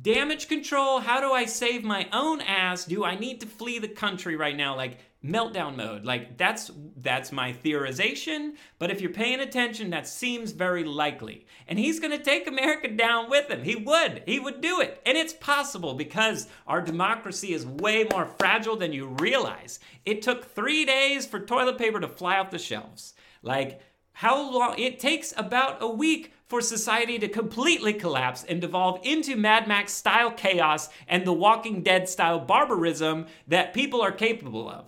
damage 0.00 0.48
control. 0.48 1.00
How 1.00 1.20
do 1.20 1.32
I 1.32 1.44
save 1.44 1.84
my 1.84 2.08
own 2.12 2.40
ass? 2.40 2.86
Do 2.86 3.04
I 3.04 3.14
need 3.14 3.40
to 3.42 3.46
flee 3.46 3.78
the 3.78 3.88
country 3.88 4.36
right 4.36 4.56
now? 4.56 4.74
Like 4.74 4.98
meltdown 5.24 5.76
mode. 5.76 6.04
Like 6.04 6.36
that's 6.36 6.70
that's 6.96 7.32
my 7.32 7.52
theorization, 7.52 8.52
but 8.78 8.90
if 8.90 9.00
you're 9.00 9.10
paying 9.10 9.40
attention, 9.40 9.90
that 9.90 10.06
seems 10.06 10.52
very 10.52 10.84
likely. 10.84 11.46
And 11.66 11.78
he's 11.78 12.00
going 12.00 12.16
to 12.16 12.22
take 12.22 12.46
America 12.46 12.88
down 12.88 13.30
with 13.30 13.50
him. 13.50 13.62
He 13.62 13.76
would. 13.76 14.22
He 14.26 14.38
would 14.38 14.60
do 14.60 14.80
it. 14.80 15.00
And 15.06 15.16
it's 15.16 15.32
possible 15.32 15.94
because 15.94 16.48
our 16.66 16.82
democracy 16.82 17.52
is 17.54 17.66
way 17.66 18.06
more 18.10 18.26
fragile 18.26 18.76
than 18.76 18.92
you 18.92 19.06
realize. 19.18 19.80
It 20.04 20.22
took 20.22 20.44
3 20.44 20.84
days 20.84 21.26
for 21.26 21.40
toilet 21.40 21.78
paper 21.78 22.00
to 22.00 22.08
fly 22.08 22.38
off 22.38 22.50
the 22.50 22.58
shelves. 22.58 23.14
Like 23.42 23.80
how 24.12 24.50
long 24.50 24.78
it 24.78 25.00
takes 25.00 25.34
about 25.36 25.82
a 25.82 25.88
week 25.88 26.32
for 26.46 26.60
society 26.60 27.18
to 27.18 27.28
completely 27.28 27.94
collapse 27.94 28.44
and 28.44 28.60
devolve 28.60 29.00
into 29.02 29.34
Mad 29.34 29.66
Max 29.66 29.92
style 29.92 30.30
chaos 30.30 30.88
and 31.08 31.26
the 31.26 31.32
Walking 31.32 31.82
Dead 31.82 32.08
style 32.08 32.38
barbarism 32.38 33.26
that 33.48 33.74
people 33.74 34.00
are 34.02 34.12
capable 34.12 34.68
of. 34.68 34.84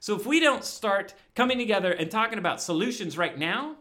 So 0.00 0.16
if 0.16 0.26
we 0.26 0.40
don't 0.40 0.64
start 0.64 1.14
coming 1.34 1.58
together 1.58 1.92
and 1.92 2.10
talking 2.10 2.38
about 2.38 2.62
solutions 2.62 3.18
right 3.18 3.38
now, 3.38 3.76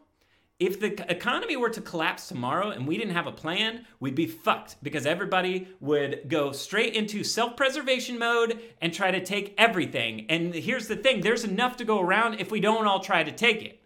if 0.59 0.81
the 0.81 1.09
economy 1.09 1.55
were 1.55 1.69
to 1.69 1.79
collapse 1.79 2.27
tomorrow 2.27 2.71
and 2.71 2.85
we 2.85 2.97
didn't 2.97 3.13
have 3.13 3.27
a 3.27 3.31
plan, 3.31 3.85
we'd 4.01 4.15
be 4.15 4.27
fucked 4.27 4.75
because 4.83 5.05
everybody 5.05 5.69
would 5.79 6.27
go 6.27 6.51
straight 6.51 6.93
into 6.93 7.23
self 7.23 7.55
preservation 7.55 8.19
mode 8.19 8.59
and 8.81 8.93
try 8.93 9.09
to 9.11 9.23
take 9.23 9.55
everything. 9.57 10.25
And 10.29 10.53
here's 10.53 10.89
the 10.89 10.97
thing 10.97 11.21
there's 11.21 11.45
enough 11.45 11.77
to 11.77 11.85
go 11.85 12.01
around 12.01 12.41
if 12.41 12.51
we 12.51 12.59
don't 12.59 12.85
all 12.85 12.99
try 12.99 13.23
to 13.23 13.31
take 13.31 13.61
it. 13.61 13.81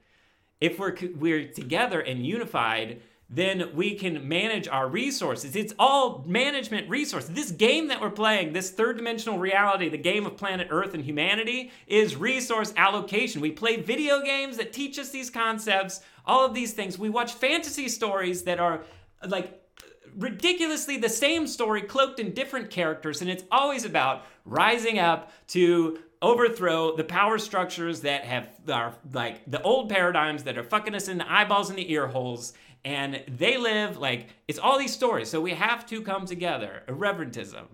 If 0.60 0.80
we're, 0.80 0.96
we're 1.16 1.48
together 1.50 2.00
and 2.00 2.26
unified, 2.26 3.04
then 3.30 3.72
we 3.74 3.96
can 3.96 4.28
manage 4.28 4.68
our 4.68 4.88
resources. 4.88 5.56
It's 5.56 5.74
all 5.80 6.24
management 6.28 6.90
resources. 6.90 7.32
This 7.32 7.52
game 7.52 7.88
that 7.88 8.00
we're 8.00 8.12
playing, 8.12 8.54
this 8.54 8.70
third 8.70 8.98
dimensional 8.98 9.40
reality, 9.40 9.90
the 9.90 9.98
game 9.98 10.26
of 10.26 10.38
planet 10.38 10.68
Earth 10.70 10.94
and 10.94 11.04
humanity, 11.04 11.72
is 11.88 12.16
resource 12.16 12.74
allocation. 12.78 13.42
We 13.42 13.52
play 13.52 13.78
video 13.78 14.22
games 14.22 14.58
that 14.58 14.72
teach 14.72 15.00
us 15.00 15.10
these 15.10 15.30
concepts, 15.30 16.02
all 16.26 16.46
of 16.46 16.54
these 16.54 16.74
things. 16.74 17.00
We 17.00 17.10
watch 17.10 17.34
fantasy 17.34 17.88
stories 17.88 18.44
that 18.44 18.60
are 18.60 18.84
like 19.26 19.60
ridiculously 20.16 20.98
the 20.98 21.10
same 21.10 21.48
story 21.48 21.82
cloaked 21.82 22.20
in 22.20 22.34
different 22.34 22.70
characters, 22.70 23.22
and 23.22 23.30
it's 23.30 23.44
always 23.52 23.86
about 23.86 24.26
rising 24.46 25.00
up 25.00 25.32
to 25.48 25.98
overthrow 26.22 26.96
the 26.96 27.04
power 27.04 27.38
structures 27.38 28.02
that 28.02 28.24
have 28.24 28.48
are 28.72 28.96
like 29.12 29.42
the 29.50 29.62
old 29.62 29.90
paradigms 29.90 30.44
that 30.44 30.58
are 30.58 30.64
fucking 30.64 30.96
us 30.96 31.08
in 31.10 31.18
the 31.18 31.32
eyeballs 31.32 31.70
and 31.70 31.78
the 31.78 31.92
ear 31.92 32.08
holes 32.08 32.54
and 32.86 33.24
they 33.28 33.58
live 33.58 33.98
like 33.98 34.30
it's 34.48 34.60
all 34.60 34.78
these 34.78 34.94
stories. 34.94 35.30
So 35.30 35.40
we 35.42 35.52
have 35.52 35.86
to 35.88 36.02
come 36.02 36.26
together. 36.26 36.84
Irreverentism. 36.88 37.66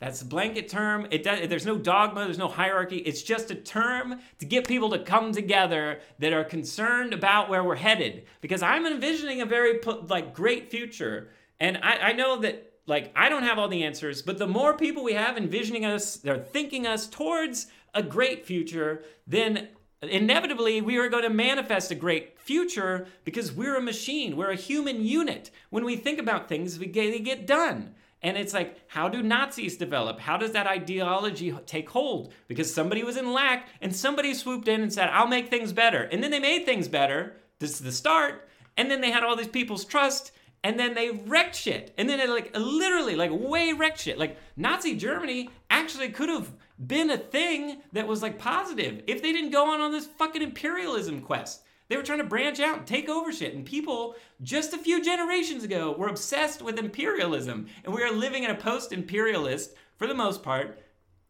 That's 0.00 0.20
a 0.22 0.26
blanket 0.26 0.68
term. 0.68 1.06
It 1.10 1.22
does, 1.22 1.48
there's 1.48 1.64
no 1.64 1.78
dogma, 1.78 2.24
there's 2.24 2.36
no 2.36 2.48
hierarchy. 2.48 2.98
It's 2.98 3.22
just 3.22 3.50
a 3.50 3.54
term 3.54 4.20
to 4.38 4.44
get 4.44 4.68
people 4.68 4.90
to 4.90 4.98
come 4.98 5.32
together 5.32 6.00
that 6.18 6.32
are 6.32 6.44
concerned 6.44 7.14
about 7.14 7.48
where 7.48 7.64
we're 7.64 7.76
headed. 7.76 8.26
Because 8.40 8.62
I'm 8.62 8.86
envisioning 8.86 9.40
a 9.40 9.46
very 9.46 9.80
like 10.08 10.34
great 10.34 10.70
future, 10.70 11.30
and 11.60 11.78
I, 11.78 12.08
I 12.08 12.12
know 12.12 12.38
that 12.40 12.72
like 12.86 13.12
I 13.16 13.28
don't 13.28 13.44
have 13.44 13.58
all 13.58 13.68
the 13.68 13.84
answers, 13.84 14.20
but 14.20 14.36
the 14.36 14.46
more 14.46 14.76
people 14.76 15.04
we 15.04 15.14
have 15.14 15.38
envisioning 15.38 15.84
us, 15.84 16.16
they're 16.16 16.38
thinking 16.38 16.86
us 16.86 17.06
towards 17.06 17.68
a 17.94 18.02
great 18.02 18.44
future, 18.44 19.04
then 19.26 19.68
inevitably 20.08 20.80
we 20.80 20.96
are 20.96 21.08
going 21.08 21.22
to 21.22 21.30
manifest 21.30 21.90
a 21.90 21.94
great 21.94 22.38
future 22.38 23.06
because 23.24 23.52
we're 23.52 23.76
a 23.76 23.82
machine 23.82 24.36
we're 24.36 24.50
a 24.50 24.56
human 24.56 25.04
unit. 25.04 25.50
When 25.70 25.84
we 25.84 25.96
think 25.96 26.18
about 26.18 26.48
things 26.48 26.78
we 26.78 26.86
get, 26.86 27.12
they 27.12 27.20
get 27.20 27.46
done. 27.46 27.94
And 28.22 28.36
it's 28.38 28.54
like 28.54 28.78
how 28.88 29.08
do 29.08 29.22
nazis 29.22 29.76
develop? 29.76 30.20
How 30.20 30.36
does 30.36 30.52
that 30.52 30.66
ideology 30.66 31.54
take 31.66 31.90
hold? 31.90 32.32
Because 32.48 32.72
somebody 32.72 33.02
was 33.02 33.16
in 33.16 33.32
lack 33.32 33.68
and 33.80 33.94
somebody 33.94 34.34
swooped 34.34 34.68
in 34.68 34.80
and 34.80 34.92
said 34.92 35.10
i'll 35.10 35.26
make 35.26 35.48
things 35.48 35.72
better. 35.72 36.02
And 36.02 36.22
then 36.22 36.30
they 36.30 36.40
made 36.40 36.64
things 36.64 36.88
better 36.88 37.36
this 37.58 37.72
is 37.72 37.80
the 37.80 37.92
start 37.92 38.48
and 38.76 38.90
then 38.90 39.00
they 39.00 39.10
had 39.10 39.22
all 39.22 39.36
these 39.36 39.48
people's 39.48 39.84
trust 39.84 40.32
and 40.62 40.78
then 40.78 40.94
they 40.94 41.10
wrecked 41.10 41.54
shit. 41.54 41.92
And 41.98 42.08
then 42.08 42.18
it 42.18 42.28
like 42.30 42.56
literally 42.56 43.14
like 43.14 43.30
way 43.32 43.74
wrecked 43.74 44.00
shit. 44.00 44.18
Like 44.18 44.38
nazi 44.56 44.96
germany 44.96 45.50
actually 45.70 46.08
could 46.08 46.30
have 46.30 46.50
been 46.78 47.10
a 47.10 47.18
thing 47.18 47.82
that 47.92 48.06
was 48.06 48.22
like 48.22 48.38
positive 48.38 49.02
if 49.06 49.22
they 49.22 49.32
didn't 49.32 49.50
go 49.50 49.72
on 49.72 49.80
on 49.80 49.92
this 49.92 50.06
fucking 50.06 50.42
imperialism 50.42 51.20
quest. 51.20 51.62
They 51.88 51.96
were 51.96 52.02
trying 52.02 52.18
to 52.18 52.24
branch 52.24 52.60
out 52.60 52.78
and 52.78 52.86
take 52.86 53.08
over 53.08 53.30
shit. 53.30 53.54
And 53.54 53.64
people 53.64 54.16
just 54.42 54.72
a 54.72 54.78
few 54.78 55.04
generations 55.04 55.64
ago 55.64 55.94
were 55.96 56.08
obsessed 56.08 56.62
with 56.62 56.78
imperialism. 56.78 57.66
And 57.84 57.94
we 57.94 58.02
are 58.02 58.12
living 58.12 58.44
in 58.44 58.50
a 58.50 58.54
post 58.54 58.92
imperialist, 58.92 59.74
for 59.96 60.06
the 60.06 60.14
most 60.14 60.42
part, 60.42 60.78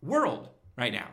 world 0.00 0.48
right 0.76 0.92
now. 0.92 1.08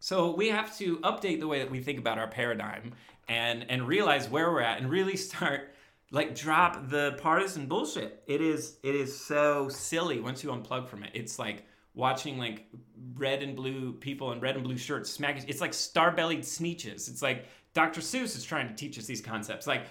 So 0.00 0.34
we 0.34 0.48
have 0.48 0.76
to 0.78 0.98
update 0.98 1.38
the 1.38 1.46
way 1.46 1.60
that 1.60 1.70
we 1.70 1.80
think 1.80 2.00
about 2.00 2.18
our 2.18 2.26
paradigm 2.26 2.94
and, 3.28 3.64
and 3.70 3.86
realize 3.86 4.28
where 4.28 4.50
we're 4.50 4.60
at 4.60 4.80
and 4.80 4.90
really 4.90 5.16
start 5.16 5.72
like 6.10 6.34
drop 6.34 6.90
the 6.90 7.16
partisan 7.22 7.66
bullshit. 7.66 8.22
It 8.26 8.40
is 8.40 8.76
it 8.82 8.94
is 8.94 9.18
so 9.18 9.68
silly 9.68 10.20
once 10.20 10.44
you 10.44 10.50
unplug 10.50 10.88
from 10.88 11.04
it. 11.04 11.10
It's 11.14 11.38
like 11.38 11.64
watching 11.94 12.38
like 12.38 12.66
red 13.14 13.42
and 13.42 13.54
blue 13.54 13.92
people 13.92 14.32
in 14.32 14.40
red 14.40 14.54
and 14.54 14.64
blue 14.64 14.78
shirts 14.78 15.10
smack. 15.10 15.42
It's 15.48 15.60
like 15.60 15.74
star-bellied 15.74 16.40
Sneetches. 16.40 17.08
It's 17.08 17.22
like 17.22 17.46
Dr. 17.74 18.00
Seuss 18.00 18.36
is 18.36 18.44
trying 18.44 18.68
to 18.68 18.74
teach 18.74 18.98
us 18.98 19.06
these 19.06 19.20
concepts. 19.20 19.66
Like, 19.66 19.86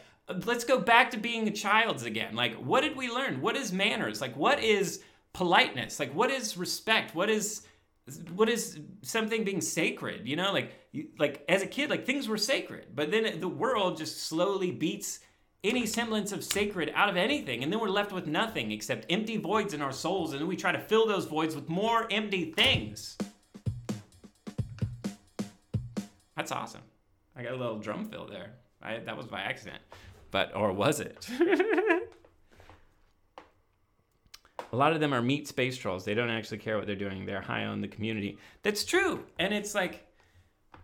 let's 0.45 0.63
go 0.63 0.79
back 0.79 1.11
to 1.11 1.17
being 1.17 1.47
a 1.47 1.51
child's 1.51 2.03
again. 2.03 2.35
Like, 2.35 2.55
what 2.55 2.81
did 2.81 2.95
we 2.95 3.09
learn? 3.09 3.41
What 3.41 3.55
is 3.55 3.71
manners? 3.71 4.21
Like, 4.21 4.35
what 4.35 4.63
is 4.63 5.03
politeness? 5.33 5.99
Like, 5.99 6.13
what 6.13 6.31
is 6.31 6.57
respect? 6.57 7.15
What 7.15 7.29
is 7.29 7.63
what 8.33 8.49
is 8.49 8.79
something 9.03 9.43
being 9.43 9.61
sacred? 9.61 10.27
You 10.27 10.35
know, 10.35 10.51
like 10.51 10.73
like 11.19 11.45
as 11.47 11.61
a 11.61 11.67
kid, 11.67 11.89
like 11.89 12.05
things 12.05 12.27
were 12.27 12.37
sacred, 12.37 12.87
but 12.95 13.11
then 13.11 13.39
the 13.39 13.47
world 13.47 13.97
just 13.97 14.23
slowly 14.23 14.71
beats 14.71 15.19
any 15.63 15.85
semblance 15.85 16.31
of 16.31 16.43
sacred 16.43 16.91
out 16.95 17.09
of 17.09 17.15
anything. 17.15 17.63
And 17.63 17.71
then 17.71 17.79
we're 17.79 17.89
left 17.89 18.11
with 18.11 18.25
nothing 18.27 18.71
except 18.71 19.05
empty 19.09 19.37
voids 19.37 19.73
in 19.73 19.81
our 19.81 19.91
souls. 19.91 20.31
And 20.31 20.41
then 20.41 20.47
we 20.47 20.55
try 20.55 20.71
to 20.71 20.79
fill 20.79 21.05
those 21.05 21.25
voids 21.25 21.55
with 21.55 21.69
more 21.69 22.07
empty 22.11 22.51
things. 22.51 23.17
That's 26.35 26.51
awesome. 26.51 26.81
I 27.35 27.43
got 27.43 27.53
a 27.53 27.57
little 27.57 27.77
drum 27.77 28.05
fill 28.05 28.25
there. 28.25 28.53
I, 28.81 28.97
that 28.99 29.15
was 29.15 29.27
by 29.27 29.41
accident. 29.41 29.81
But, 30.31 30.55
or 30.55 30.71
was 30.71 30.99
it? 30.99 31.27
a 34.71 34.75
lot 34.75 34.93
of 34.93 34.99
them 34.99 35.13
are 35.13 35.21
meat 35.21 35.47
space 35.47 35.77
trolls. 35.77 36.03
They 36.03 36.15
don't 36.15 36.31
actually 36.31 36.57
care 36.57 36.77
what 36.77 36.87
they're 36.87 36.95
doing. 36.95 37.25
They're 37.25 37.41
high 37.41 37.65
on 37.65 37.81
the 37.81 37.87
community. 37.87 38.39
That's 38.63 38.83
true. 38.83 39.23
And 39.37 39.53
it's 39.53 39.75
like, 39.75 40.07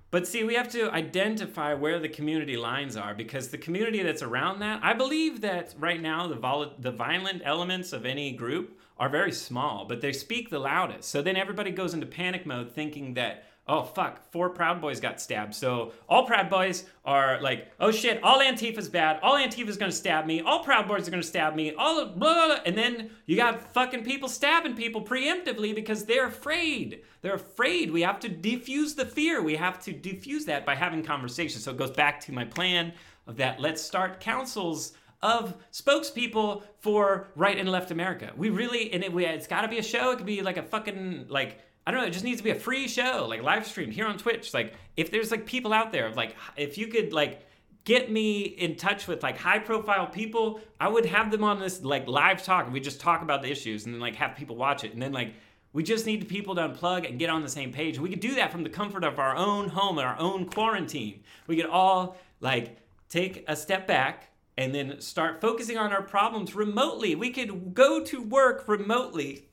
but 0.10 0.28
see, 0.28 0.44
we 0.44 0.56
have 0.56 0.70
to 0.72 0.90
identify 0.92 1.74
where 1.74 2.00
the 2.00 2.08
community 2.08 2.56
lines 2.56 2.96
are 2.96 3.14
because 3.14 3.50
the 3.50 3.58
community 3.58 4.02
that's 4.02 4.22
around 4.22 4.60
that, 4.60 4.80
I 4.84 4.94
believe 4.94 5.42
that 5.42 5.76
right 5.78 6.02
now 6.02 6.28
the, 6.28 6.36
vol- 6.36 6.74
the 6.80 6.92
violent 6.92 7.42
elements 7.44 7.92
of 7.92 8.06
any 8.06 8.32
group 8.32 8.80
are 8.98 9.10
very 9.10 9.32
small, 9.34 9.86
but 9.86 10.02
they 10.02 10.14
speak 10.14 10.50
the 10.50 10.60
loudest. 10.60 11.10
So 11.10 11.22
then 11.22 11.36
everybody 11.36 11.72
goes 11.72 11.94
into 11.94 12.08
panic 12.08 12.46
mode 12.46 12.72
thinking 12.72 13.16
that 13.16 13.44
oh 13.68 13.84
fuck, 13.84 14.32
four 14.32 14.50
Proud 14.50 14.82
Boys 14.82 15.00
got 15.00 15.20
stabbed. 15.22 15.54
So 15.54 15.92
all 16.08 16.26
Proud 16.26 16.50
Boys 16.50 16.86
are 17.06 17.42
like, 17.42 17.72
oh 17.80 17.92
shit, 17.92 18.22
all 18.24 18.42
Antifa's 18.42 18.90
bad. 18.90 19.20
All 19.22 19.36
Antifa's 19.36 19.78
gonna 19.78 19.92
stab 19.92 20.26
me. 20.26 20.42
All 20.42 20.64
Proud 20.64 20.88
Boys 20.88 21.08
are 21.08 21.12
gonna 21.12 21.24
stab 21.24 21.56
me. 21.56 21.74
All 21.74 22.06
blah, 22.06 22.34
blah, 22.34 22.46
blah. 22.48 22.58
and 22.66 22.78
then 22.78 23.12
you 23.26 23.36
got 23.36 23.74
fucking 23.74 24.04
people 24.04 24.30
stabbing 24.30 24.76
people 24.76 25.04
preemptively 25.04 25.74
because 25.76 26.06
they're 26.06 26.28
afraid. 26.28 27.02
They're 27.22 27.36
afraid. 27.36 27.92
We 27.92 28.02
have 28.02 28.20
to 28.22 28.30
defuse 28.30 28.96
the 28.96 29.06
fear. 29.06 29.42
We 29.42 29.56
have 29.56 29.80
to 29.84 29.94
defuse 29.94 30.46
that 30.46 30.66
by 30.66 30.76
having 30.76 31.04
conversations. 31.04 31.64
So 31.64 31.72
it 31.72 31.78
goes 31.78 31.92
back 31.92 32.20
to 32.22 32.32
my 32.32 32.46
plan 32.46 32.94
of 33.26 33.38
that. 33.38 33.60
Let's 33.60 33.82
start 33.82 34.20
councils 34.20 34.94
of 35.22 35.56
spokespeople 35.72 36.64
for 36.80 37.28
right 37.36 37.58
and 37.58 37.70
left 37.70 37.92
America. 37.92 38.32
We 38.36 38.50
really, 38.50 38.94
and 38.94 39.04
it, 39.04 39.12
we, 39.12 39.26
it's 39.26 39.48
got 39.48 39.62
to 39.62 39.68
be 39.68 39.80
a 39.80 39.84
show. 39.84 40.12
It 40.12 40.18
could 40.18 40.26
be 40.26 40.42
like 40.42 40.58
a 40.58 40.64
fucking 40.64 41.26
like 41.30 41.60
I 41.88 41.92
don't 41.92 42.02
know. 42.02 42.08
It 42.08 42.12
just 42.12 42.26
needs 42.26 42.40
to 42.40 42.44
be 42.44 42.50
a 42.50 42.56
free 42.56 42.90
show, 42.90 43.28
like 43.30 43.42
live 43.42 43.66
stream 43.66 43.90
here 43.90 44.06
on 44.06 44.18
Twitch. 44.18 44.54
Like, 44.54 44.74
if 44.98 45.10
there's 45.10 45.32
like 45.32 45.46
people 45.46 45.72
out 45.72 45.94
there, 45.94 46.12
like, 46.12 46.36
if 46.58 46.78
you 46.78 46.88
could 46.88 47.14
like 47.14 47.48
get 47.86 48.12
me 48.12 48.42
in 48.42 48.76
touch 48.76 49.08
with 49.08 49.24
like 49.24 49.38
high 49.38 49.60
profile 49.60 50.06
people, 50.06 50.60
I 50.82 50.90
would 50.90 51.06
have 51.06 51.32
them 51.32 51.46
on 51.46 51.62
this 51.62 51.82
like 51.82 52.06
live 52.06 52.44
talk, 52.44 52.66
and 52.66 52.74
we 52.74 52.82
just 52.82 53.00
talk 53.00 53.22
about 53.22 53.42
the 53.42 53.50
issues, 53.50 53.86
and 53.86 53.94
then 53.94 54.02
like 54.02 54.16
have 54.18 54.36
people 54.36 54.58
watch 54.58 54.84
it, 54.84 54.92
and 54.92 55.02
then 55.02 55.14
like 55.14 55.34
we 55.72 55.82
just 55.82 56.06
need 56.06 56.28
people 56.28 56.56
to 56.56 56.68
unplug 56.68 57.08
and 57.08 57.18
get 57.18 57.30
on 57.30 57.42
the 57.42 57.48
same 57.48 57.72
page. 57.72 57.98
We 57.98 58.10
could 58.10 58.20
do 58.20 58.36
that 58.36 58.52
from 58.52 58.64
the 58.64 58.70
comfort 58.70 59.06
of 59.06 59.18
our 59.18 59.38
own 59.38 59.70
home 59.70 59.98
and 59.98 60.06
our 60.06 60.20
own 60.20 60.46
quarantine. 60.50 61.24
We 61.48 61.56
could 61.56 61.68
all 61.68 62.18
like 62.42 62.80
take 63.08 63.46
a 63.48 63.56
step 63.56 63.88
back 63.88 64.30
and 64.58 64.76
then 64.76 65.00
start 65.00 65.40
focusing 65.40 65.78
on 65.78 65.94
our 65.94 66.02
problems 66.02 66.54
remotely. 66.54 67.16
We 67.16 67.30
could 67.30 67.74
go 67.74 68.04
to 68.04 68.22
work 68.22 68.68
remotely 68.68 69.47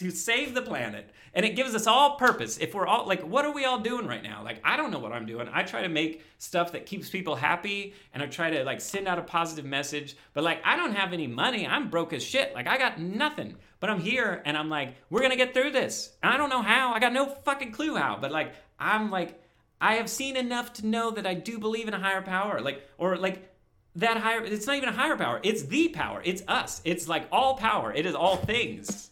to 0.00 0.10
save 0.10 0.54
the 0.54 0.62
planet. 0.62 1.10
And 1.34 1.44
it 1.44 1.54
gives 1.54 1.74
us 1.74 1.86
all 1.86 2.16
purpose. 2.16 2.56
If 2.56 2.74
we're 2.74 2.86
all 2.86 3.06
like, 3.06 3.22
what 3.22 3.44
are 3.44 3.52
we 3.52 3.66
all 3.66 3.78
doing 3.78 4.06
right 4.06 4.22
now? 4.22 4.42
Like, 4.42 4.58
I 4.64 4.78
don't 4.78 4.90
know 4.90 4.98
what 4.98 5.12
I'm 5.12 5.26
doing. 5.26 5.46
I 5.52 5.62
try 5.62 5.82
to 5.82 5.90
make 5.90 6.24
stuff 6.38 6.72
that 6.72 6.86
keeps 6.86 7.10
people 7.10 7.36
happy 7.36 7.92
and 8.14 8.22
I 8.22 8.26
try 8.26 8.48
to 8.48 8.64
like 8.64 8.80
send 8.80 9.06
out 9.06 9.18
a 9.18 9.22
positive 9.22 9.66
message. 9.66 10.16
But 10.32 10.42
like, 10.42 10.62
I 10.64 10.76
don't 10.76 10.94
have 10.94 11.12
any 11.12 11.26
money. 11.26 11.66
I'm 11.66 11.90
broke 11.90 12.14
as 12.14 12.22
shit. 12.22 12.54
Like, 12.54 12.66
I 12.66 12.78
got 12.78 12.98
nothing. 12.98 13.56
But 13.78 13.90
I'm 13.90 14.00
here 14.00 14.42
and 14.46 14.56
I'm 14.56 14.70
like, 14.70 14.94
we're 15.10 15.20
gonna 15.20 15.36
get 15.36 15.52
through 15.52 15.72
this. 15.72 16.16
And 16.22 16.32
I 16.32 16.38
don't 16.38 16.50
know 16.50 16.62
how. 16.62 16.94
I 16.94 16.98
got 16.98 17.12
no 17.12 17.26
fucking 17.26 17.72
clue 17.72 17.94
how. 17.94 18.16
But 18.18 18.32
like, 18.32 18.54
I'm 18.78 19.10
like, 19.10 19.38
I 19.82 19.96
have 19.96 20.08
seen 20.08 20.34
enough 20.34 20.72
to 20.74 20.86
know 20.86 21.10
that 21.10 21.26
I 21.26 21.34
do 21.34 21.58
believe 21.58 21.88
in 21.88 21.94
a 21.94 22.00
higher 22.00 22.22
power. 22.22 22.62
Like, 22.62 22.88
or 22.96 23.18
like, 23.18 23.50
that 23.96 24.16
higher 24.18 24.44
it's 24.44 24.66
not 24.68 24.76
even 24.76 24.88
a 24.88 24.92
higher 24.92 25.16
power 25.16 25.40
it's 25.42 25.64
the 25.64 25.88
power 25.88 26.22
it's 26.24 26.44
us 26.46 26.80
it's 26.84 27.08
like 27.08 27.26
all 27.32 27.56
power 27.56 27.92
it 27.92 28.06
is 28.06 28.14
all 28.14 28.36
things 28.36 29.09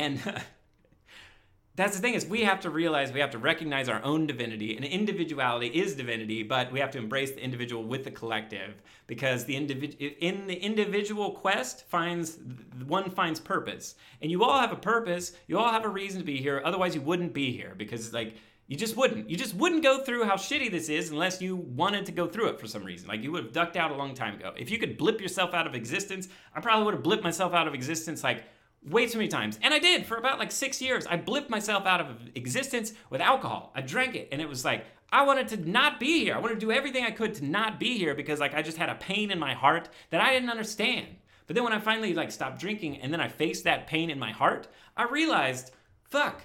and 0.00 0.20
that's 1.76 1.94
the 1.94 2.02
thing 2.02 2.14
is 2.14 2.26
we 2.26 2.42
have 2.42 2.60
to 2.60 2.70
realize 2.70 3.12
we 3.12 3.20
have 3.20 3.30
to 3.30 3.38
recognize 3.38 3.88
our 3.88 4.02
own 4.02 4.26
divinity 4.26 4.76
and 4.76 4.84
individuality 4.84 5.68
is 5.68 5.94
divinity 5.94 6.42
but 6.42 6.72
we 6.72 6.80
have 6.80 6.90
to 6.90 6.98
embrace 6.98 7.32
the 7.32 7.42
individual 7.42 7.84
with 7.84 8.04
the 8.04 8.10
collective 8.10 8.82
because 9.06 9.44
the 9.44 9.56
individual 9.56 10.12
in 10.20 10.46
the 10.46 10.54
individual 10.54 11.32
quest 11.32 11.88
finds 11.88 12.38
one 12.86 13.10
finds 13.10 13.38
purpose 13.38 13.94
and 14.20 14.30
you 14.30 14.42
all 14.42 14.58
have 14.58 14.72
a 14.72 14.76
purpose 14.76 15.32
you 15.46 15.58
all 15.58 15.70
have 15.70 15.84
a 15.84 15.88
reason 15.88 16.18
to 16.18 16.26
be 16.26 16.38
here 16.38 16.60
otherwise 16.64 16.94
you 16.94 17.00
wouldn't 17.00 17.32
be 17.32 17.52
here 17.52 17.74
because 17.76 18.12
like 18.12 18.34
you 18.70 18.76
just 18.76 18.96
wouldn't. 18.96 19.28
You 19.28 19.36
just 19.36 19.56
wouldn't 19.56 19.82
go 19.82 20.04
through 20.04 20.26
how 20.26 20.36
shitty 20.36 20.70
this 20.70 20.88
is 20.88 21.10
unless 21.10 21.42
you 21.42 21.56
wanted 21.56 22.06
to 22.06 22.12
go 22.12 22.28
through 22.28 22.50
it 22.50 22.60
for 22.60 22.68
some 22.68 22.84
reason. 22.84 23.08
Like 23.08 23.20
you 23.20 23.32
would 23.32 23.42
have 23.42 23.52
ducked 23.52 23.76
out 23.76 23.90
a 23.90 23.96
long 23.96 24.14
time 24.14 24.34
ago. 24.34 24.52
If 24.56 24.70
you 24.70 24.78
could 24.78 24.96
blip 24.96 25.20
yourself 25.20 25.54
out 25.54 25.66
of 25.66 25.74
existence, 25.74 26.28
I 26.54 26.60
probably 26.60 26.84
would 26.84 26.94
have 26.94 27.02
blipped 27.02 27.24
myself 27.24 27.52
out 27.52 27.66
of 27.66 27.74
existence 27.74 28.22
like 28.22 28.44
way 28.88 29.06
too 29.06 29.18
many 29.18 29.28
times. 29.28 29.58
And 29.62 29.74
I 29.74 29.78
did 29.78 30.06
for 30.06 30.16
about 30.16 30.38
like 30.38 30.50
six 30.50 30.80
years. 30.80 31.06
I 31.06 31.16
blipped 31.16 31.50
myself 31.50 31.86
out 31.86 32.00
of 32.00 32.08
existence 32.34 32.92
with 33.10 33.20
alcohol. 33.20 33.72
I 33.74 33.82
drank 33.82 34.14
it 34.14 34.28
and 34.32 34.40
it 34.40 34.48
was 34.48 34.64
like, 34.64 34.86
I 35.12 35.24
wanted 35.24 35.48
to 35.48 35.56
not 35.68 35.98
be 35.98 36.20
here. 36.20 36.34
I 36.34 36.38
wanted 36.38 36.54
to 36.54 36.66
do 36.66 36.72
everything 36.72 37.04
I 37.04 37.10
could 37.10 37.34
to 37.34 37.44
not 37.44 37.80
be 37.80 37.98
here 37.98 38.14
because 38.14 38.40
like 38.40 38.54
I 38.54 38.62
just 38.62 38.78
had 38.78 38.88
a 38.88 38.94
pain 38.94 39.30
in 39.30 39.38
my 39.38 39.54
heart 39.54 39.88
that 40.10 40.20
I 40.20 40.32
didn't 40.32 40.50
understand. 40.50 41.06
But 41.46 41.56
then 41.56 41.64
when 41.64 41.72
I 41.72 41.80
finally 41.80 42.14
like 42.14 42.30
stopped 42.30 42.60
drinking 42.60 42.98
and 42.98 43.12
then 43.12 43.20
I 43.20 43.28
faced 43.28 43.64
that 43.64 43.88
pain 43.88 44.08
in 44.08 44.18
my 44.18 44.30
heart, 44.30 44.68
I 44.96 45.04
realized, 45.04 45.72
fuck, 46.04 46.42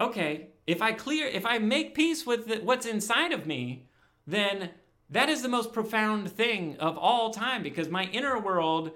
okay, 0.00 0.48
if 0.66 0.80
I 0.80 0.92
clear, 0.92 1.26
if 1.26 1.44
I 1.44 1.58
make 1.58 1.94
peace 1.94 2.24
with 2.24 2.46
the, 2.46 2.56
what's 2.56 2.86
inside 2.86 3.32
of 3.32 3.46
me, 3.46 3.86
then 4.26 4.70
that 5.10 5.28
is 5.28 5.42
the 5.42 5.48
most 5.48 5.72
profound 5.72 6.30
thing 6.30 6.76
of 6.78 6.96
all 6.96 7.30
time 7.30 7.62
because 7.62 7.88
my 7.88 8.04
inner 8.04 8.38
world 8.38 8.92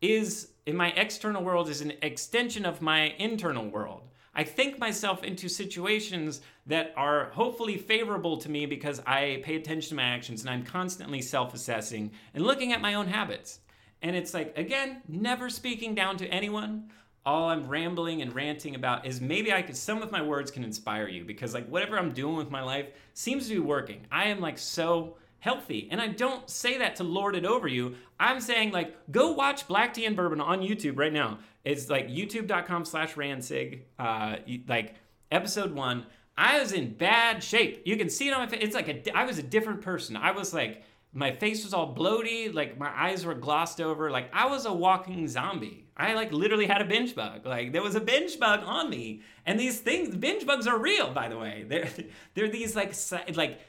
is, 0.00 0.50
in 0.66 0.76
my 0.76 0.90
external 0.90 1.42
world, 1.42 1.68
is 1.68 1.80
an 1.80 1.92
extension 2.02 2.64
of 2.64 2.80
my 2.80 3.14
internal 3.18 3.66
world. 3.66 4.02
I 4.34 4.44
think 4.44 4.78
myself 4.78 5.22
into 5.22 5.48
situations 5.48 6.40
that 6.66 6.92
are 6.96 7.30
hopefully 7.30 7.76
favorable 7.76 8.36
to 8.38 8.50
me 8.50 8.66
because 8.66 9.00
I 9.06 9.40
pay 9.44 9.56
attention 9.56 9.90
to 9.90 9.94
my 9.94 10.02
actions 10.02 10.40
and 10.40 10.50
I'm 10.50 10.64
constantly 10.64 11.22
self 11.22 11.54
assessing 11.54 12.10
and 12.32 12.44
looking 12.44 12.72
at 12.72 12.80
my 12.80 12.94
own 12.94 13.06
habits. 13.06 13.60
And 14.02 14.16
it's 14.16 14.34
like, 14.34 14.56
again, 14.58 15.02
never 15.08 15.48
speaking 15.48 15.94
down 15.94 16.16
to 16.16 16.26
anyone, 16.26 16.90
all 17.24 17.48
I'm 17.48 17.66
rambling 17.66 18.22
and 18.22 18.34
ranting 18.34 18.74
about 18.74 19.06
is 19.06 19.20
maybe 19.20 19.52
I 19.52 19.62
could 19.62 19.76
some 19.76 20.02
of 20.02 20.12
my 20.12 20.20
words 20.20 20.50
can 20.50 20.64
inspire 20.64 21.08
you 21.08 21.24
because 21.24 21.54
like 21.54 21.66
whatever 21.68 21.98
I'm 21.98 22.12
doing 22.12 22.36
with 22.36 22.50
my 22.50 22.62
life 22.62 22.88
seems 23.14 23.48
to 23.48 23.54
be 23.54 23.60
working. 23.60 24.06
I 24.10 24.24
am 24.24 24.40
like 24.40 24.58
so 24.58 25.16
healthy. 25.44 25.88
And 25.90 26.00
I 26.00 26.08
don't 26.08 26.48
say 26.48 26.78
that 26.78 26.96
to 26.96 27.04
lord 27.04 27.36
it 27.36 27.44
over 27.44 27.68
you. 27.68 27.96
I'm 28.18 28.40
saying 28.40 28.72
like 28.72 28.96
go 29.12 29.32
watch 29.32 29.68
Black 29.68 29.92
Tea 29.92 30.06
and 30.06 30.16
Bourbon 30.16 30.40
on 30.40 30.62
YouTube 30.62 30.98
right 30.98 31.12
now. 31.12 31.38
It's 31.64 31.90
like 31.90 32.08
youtube.com 32.08 32.86
slash 32.86 33.12
ransig. 33.12 33.82
Uh, 33.98 34.36
like 34.66 34.94
episode 35.30 35.74
one. 35.74 36.06
I 36.38 36.58
was 36.60 36.72
in 36.72 36.94
bad 36.94 37.44
shape. 37.44 37.82
You 37.84 37.98
can 37.98 38.08
see 38.08 38.28
it 38.28 38.32
on 38.32 38.40
my 38.40 38.46
face. 38.46 38.60
It's 38.62 38.74
like 38.74 38.88
a, 38.88 39.16
I 39.16 39.26
was 39.26 39.38
a 39.38 39.42
different 39.42 39.82
person. 39.82 40.16
I 40.16 40.30
was 40.30 40.54
like, 40.54 40.82
my 41.12 41.30
face 41.30 41.62
was 41.62 41.74
all 41.74 41.94
bloaty. 41.94 42.52
Like 42.52 42.78
my 42.78 42.90
eyes 42.90 43.26
were 43.26 43.34
glossed 43.34 43.82
over. 43.82 44.10
Like 44.10 44.30
I 44.32 44.46
was 44.46 44.64
a 44.64 44.72
walking 44.72 45.28
zombie. 45.28 45.84
I 45.94 46.14
like 46.14 46.32
literally 46.32 46.66
had 46.66 46.80
a 46.80 46.86
binge 46.86 47.14
bug. 47.14 47.44
Like 47.44 47.74
there 47.74 47.82
was 47.82 47.96
a 47.96 48.00
binge 48.00 48.40
bug 48.40 48.62
on 48.64 48.88
me. 48.88 49.20
And 49.44 49.60
these 49.60 49.78
things, 49.78 50.16
binge 50.16 50.46
bugs 50.46 50.66
are 50.66 50.78
real, 50.78 51.12
by 51.12 51.28
the 51.28 51.36
way. 51.36 51.66
They're 51.68 51.90
they're 52.34 52.48
these 52.48 52.74
like 52.74 52.94
like 53.36 53.60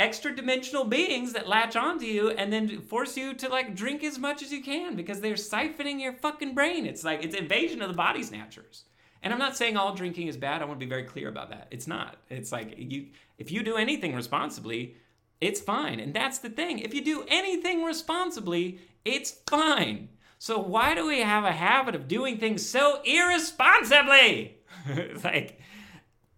extra 0.00 0.34
dimensional 0.34 0.84
beings 0.84 1.34
that 1.34 1.46
latch 1.46 1.76
onto 1.76 2.06
you 2.06 2.30
and 2.30 2.52
then 2.52 2.80
force 2.80 3.16
you 3.16 3.34
to 3.34 3.48
like 3.48 3.76
drink 3.76 4.02
as 4.02 4.18
much 4.18 4.42
as 4.42 4.50
you 4.50 4.62
can 4.62 4.96
because 4.96 5.20
they're 5.20 5.34
siphoning 5.34 6.00
your 6.00 6.14
fucking 6.14 6.54
brain. 6.54 6.86
It's 6.86 7.04
like 7.04 7.22
it's 7.22 7.36
invasion 7.36 7.82
of 7.82 7.88
the 7.88 7.94
body 7.94 8.22
snatchers. 8.22 8.84
And 9.22 9.32
I'm 9.32 9.38
not 9.38 9.56
saying 9.56 9.76
all 9.76 9.94
drinking 9.94 10.28
is 10.28 10.38
bad. 10.38 10.62
I 10.62 10.64
want 10.64 10.80
to 10.80 10.86
be 10.86 10.88
very 10.88 11.04
clear 11.04 11.28
about 11.28 11.50
that. 11.50 11.68
It's 11.70 11.86
not. 11.86 12.16
It's 12.30 12.50
like 12.50 12.74
you 12.78 13.08
if 13.38 13.52
you 13.52 13.62
do 13.62 13.76
anything 13.76 14.14
responsibly, 14.14 14.96
it's 15.40 15.60
fine. 15.60 16.00
And 16.00 16.14
that's 16.14 16.38
the 16.38 16.50
thing. 16.50 16.78
If 16.78 16.94
you 16.94 17.04
do 17.04 17.24
anything 17.28 17.84
responsibly, 17.84 18.80
it's 19.04 19.32
fine. 19.48 20.08
So 20.38 20.58
why 20.58 20.94
do 20.94 21.06
we 21.06 21.20
have 21.20 21.44
a 21.44 21.52
habit 21.52 21.94
of 21.94 22.08
doing 22.08 22.38
things 22.38 22.66
so 22.66 23.02
irresponsibly? 23.04 24.56
it's 24.86 25.22
like, 25.22 25.60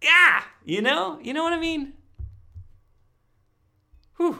yeah, 0.01 0.43
you 0.65 0.81
know, 0.81 1.19
you 1.21 1.33
know 1.33 1.43
what 1.43 1.53
I 1.53 1.59
mean? 1.59 1.93
Whew. 4.23 4.39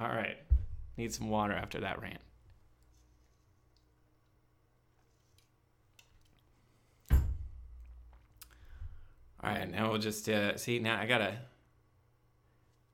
All 0.00 0.08
right, 0.08 0.36
need 0.96 1.14
some 1.14 1.28
water 1.28 1.52
after 1.52 1.78
that 1.78 2.02
rant. 2.02 2.18
All 7.12 7.20
right, 9.44 9.70
now 9.70 9.90
we'll 9.90 10.00
just 10.00 10.28
uh, 10.28 10.56
see. 10.56 10.80
Now 10.80 10.98
I 11.00 11.06
gotta. 11.06 11.36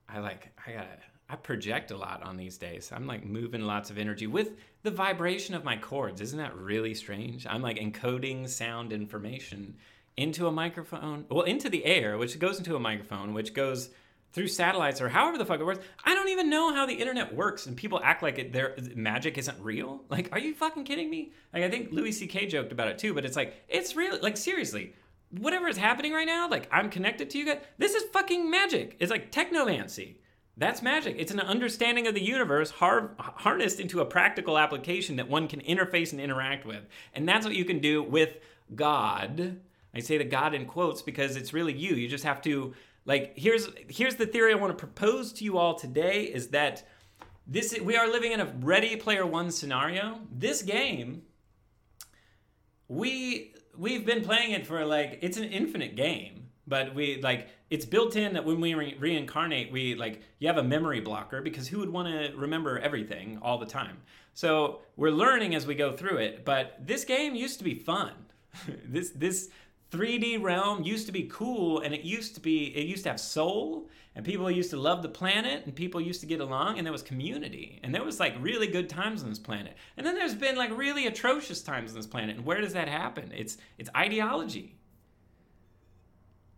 I 0.07 0.19
like. 0.19 0.51
I 0.67 0.73
gotta 0.73 0.99
I 1.27 1.35
project 1.35 1.89
a 1.89 1.97
lot 1.97 2.21
on 2.21 2.37
these 2.37 2.59
days. 2.59 2.91
I'm 2.93 3.07
like 3.07 3.25
moving 3.25 3.61
lots 3.61 3.89
of 3.89 3.97
energy 3.97 4.27
with 4.27 4.51
the 4.83 4.91
vibration 4.91 5.55
of 5.55 5.63
my 5.63 5.77
cords. 5.77 6.21
Isn't 6.21 6.37
that 6.37 6.55
really 6.55 6.93
strange? 6.93 7.47
I'm 7.47 7.63
like 7.63 7.79
encoding 7.79 8.47
sound 8.47 8.93
information 8.93 9.77
into 10.15 10.45
a 10.45 10.51
microphone, 10.51 11.25
well, 11.31 11.41
into 11.41 11.69
the 11.69 11.85
air, 11.85 12.19
which 12.19 12.37
goes 12.37 12.59
into 12.59 12.75
a 12.75 12.79
microphone, 12.79 13.33
which 13.33 13.55
goes 13.55 13.89
through 14.33 14.47
satellites 14.47 15.01
or 15.01 15.09
however 15.09 15.37
the 15.37 15.45
fuck 15.45 15.59
it 15.59 15.65
works. 15.65 15.85
I 16.05 16.15
don't 16.15 16.29
even 16.29 16.49
know 16.49 16.73
how 16.73 16.85
the 16.85 16.93
internet 16.93 17.33
works, 17.33 17.65
and 17.65 17.75
people 17.75 17.99
act 18.03 18.23
like 18.23 18.39
it, 18.39 18.53
their 18.53 18.75
magic 18.95 19.37
isn't 19.37 19.59
real. 19.61 20.03
Like, 20.09 20.29
are 20.31 20.39
you 20.39 20.53
fucking 20.53 20.83
kidding 20.83 21.09
me? 21.09 21.31
Like, 21.53 21.63
I 21.63 21.69
think 21.69 21.91
Louis 21.91 22.11
C.K. 22.11 22.47
joked 22.47 22.71
about 22.71 22.87
it 22.87 22.97
too, 22.97 23.13
but 23.13 23.25
it's 23.25 23.35
like 23.35 23.55
it's 23.67 23.95
real. 23.95 24.17
Like, 24.21 24.37
seriously, 24.37 24.93
whatever 25.31 25.67
is 25.67 25.77
happening 25.77 26.13
right 26.13 26.27
now, 26.27 26.49
like 26.49 26.67
I'm 26.71 26.89
connected 26.89 27.29
to 27.31 27.37
you 27.37 27.45
guys. 27.45 27.59
This 27.77 27.95
is 27.95 28.03
fucking 28.11 28.49
magic. 28.49 28.97
It's 28.99 29.11
like 29.11 29.31
technomancy. 29.31 30.15
That's 30.57 30.81
magic. 30.81 31.15
It's 31.17 31.31
an 31.31 31.39
understanding 31.39 32.07
of 32.07 32.13
the 32.13 32.23
universe 32.23 32.71
har- 32.71 33.15
harnessed 33.17 33.79
into 33.79 34.01
a 34.01 34.05
practical 34.05 34.57
application 34.57 35.15
that 35.15 35.29
one 35.29 35.47
can 35.47 35.61
interface 35.61 36.11
and 36.11 36.19
interact 36.19 36.65
with. 36.65 36.83
And 37.13 37.27
that's 37.27 37.45
what 37.45 37.55
you 37.55 37.65
can 37.65 37.79
do 37.79 38.03
with 38.03 38.37
God. 38.75 39.59
I 39.93 39.99
say 39.99 40.17
the 40.17 40.23
God 40.23 40.53
in 40.53 40.65
quotes 40.65 41.01
because 41.01 41.35
it's 41.35 41.53
really 41.53 41.73
you. 41.73 41.95
You 41.95 42.07
just 42.07 42.25
have 42.25 42.41
to 42.43 42.73
like 43.05 43.33
here's 43.35 43.67
here's 43.89 44.15
the 44.15 44.25
theory 44.25 44.53
I 44.53 44.55
want 44.55 44.77
to 44.77 44.85
propose 44.85 45.33
to 45.33 45.43
you 45.43 45.57
all 45.57 45.75
today 45.75 46.23
is 46.23 46.49
that 46.49 46.87
this 47.47 47.77
we 47.81 47.95
are 47.95 48.09
living 48.09 48.31
in 48.31 48.39
a 48.39 48.45
ready 48.59 48.95
player 48.95 49.25
one 49.25 49.51
scenario. 49.51 50.19
This 50.31 50.61
game 50.61 51.23
we 52.87 53.53
we've 53.77 54.05
been 54.05 54.23
playing 54.23 54.51
it 54.51 54.67
for 54.67 54.85
like 54.85 55.19
it's 55.21 55.37
an 55.37 55.45
infinite 55.45 55.95
game, 55.95 56.49
but 56.67 56.93
we 56.93 57.21
like 57.21 57.49
it's 57.69 57.85
built 57.85 58.15
in 58.15 58.33
that 58.33 58.45
when 58.45 58.59
we 58.59 58.73
re- 58.73 58.95
reincarnate, 58.99 59.71
we 59.71 59.95
like 59.95 60.21
you 60.39 60.47
have 60.47 60.57
a 60.57 60.63
memory 60.63 60.99
blocker 60.99 61.41
because 61.41 61.67
who 61.67 61.79
would 61.79 61.89
want 61.89 62.07
to 62.07 62.35
remember 62.37 62.77
everything 62.79 63.39
all 63.41 63.57
the 63.57 63.65
time? 63.65 63.97
So 64.33 64.81
we're 64.95 65.11
learning 65.11 65.55
as 65.55 65.65
we 65.65 65.75
go 65.75 65.91
through 65.95 66.17
it. 66.17 66.45
But 66.45 66.85
this 66.85 67.05
game 67.05 67.33
used 67.33 67.57
to 67.59 67.63
be 67.63 67.73
fun. 67.73 68.11
this 68.85 69.11
this 69.11 69.49
3D 69.91 70.41
realm 70.41 70.83
used 70.83 71.05
to 71.05 71.11
be 71.11 71.23
cool, 71.23 71.79
and 71.79 71.93
it 71.93 72.01
used 72.01 72.35
to 72.35 72.41
be 72.41 72.65
it 72.75 72.87
used 72.87 73.03
to 73.03 73.09
have 73.09 73.19
soul, 73.19 73.89
and 74.15 74.25
people 74.25 74.49
used 74.49 74.69
to 74.69 74.77
love 74.77 75.01
the 75.01 75.09
planet, 75.09 75.65
and 75.65 75.75
people 75.75 75.99
used 75.99 76.21
to 76.21 76.27
get 76.27 76.39
along, 76.39 76.77
and 76.77 76.85
there 76.85 76.93
was 76.93 77.03
community, 77.03 77.79
and 77.83 77.93
there 77.93 78.03
was 78.03 78.19
like 78.19 78.33
really 78.39 78.67
good 78.67 78.89
times 78.89 79.21
on 79.23 79.29
this 79.29 79.39
planet. 79.39 79.75
And 79.97 80.05
then 80.05 80.15
there's 80.15 80.35
been 80.35 80.55
like 80.55 80.75
really 80.75 81.07
atrocious 81.07 81.61
times 81.61 81.91
on 81.91 81.97
this 81.97 82.07
planet. 82.07 82.37
And 82.37 82.45
where 82.45 82.61
does 82.61 82.73
that 82.73 82.87
happen? 82.87 83.31
It's 83.35 83.57
it's 83.77 83.89
ideology 83.95 84.77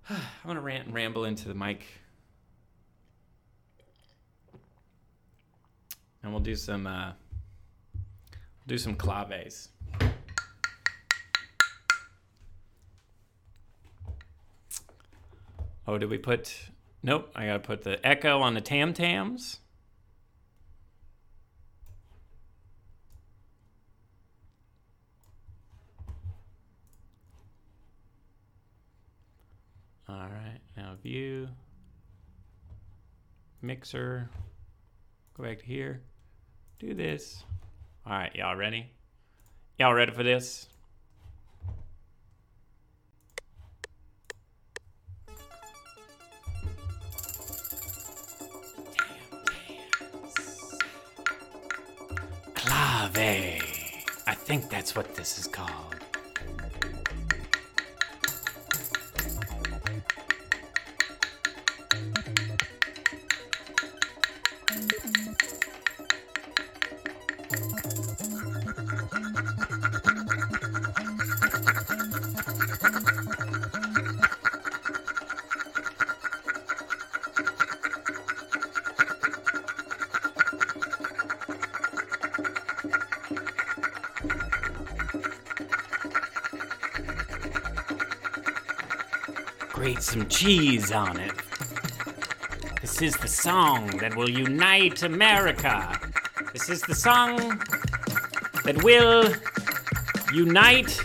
I 0.09 0.47
want 0.47 0.57
to 0.57 0.61
rant 0.61 0.85
and 0.85 0.93
ramble 0.93 1.25
into 1.25 1.47
the 1.47 1.53
mic. 1.53 1.85
And 6.21 6.31
we'll 6.31 6.41
do 6.41 6.55
some 6.55 6.87
uh, 6.87 7.11
do 8.67 8.77
some 8.77 8.95
claves. 8.95 9.69
Oh, 15.85 15.97
did 15.97 16.09
we 16.09 16.17
put? 16.17 16.69
Nope. 17.01 17.31
I 17.35 17.45
gotta 17.47 17.59
put 17.59 17.83
the 17.83 18.05
echo 18.05 18.39
on 18.39 18.53
the 18.53 18.61
tam 18.61 18.93
tams. 18.93 19.59
All 30.07 30.15
right. 30.15 30.59
Now 30.77 30.95
view. 31.01 31.49
Mixer. 33.61 34.29
Go 35.35 35.43
back 35.43 35.59
to 35.59 35.65
here. 35.65 36.01
Do 36.79 36.93
this. 36.93 37.43
All 38.05 38.13
right. 38.13 38.33
Y'all 38.35 38.55
ready? 38.55 38.91
Y'all 39.79 39.93
ready 39.93 40.13
for 40.13 40.23
this? 40.23 40.67
Clave. 53.13 53.61
I 54.25 54.33
think 54.33 54.71
that's 54.71 54.95
what 54.95 55.15
this 55.15 55.37
is 55.37 55.45
called. 55.45 56.02
Cheese 90.43 90.91
on 90.91 91.17
it. 91.21 91.31
This 92.81 93.01
is 93.01 93.15
the 93.15 93.29
song 93.29 93.87
that 93.99 94.13
will 94.13 94.29
unite 94.29 95.01
America. 95.03 95.97
This 96.51 96.67
is 96.67 96.81
the 96.81 96.93
song 96.93 97.37
that 98.65 98.83
will 98.83 99.33
unite 100.33 100.99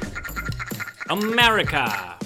America. 1.09 2.18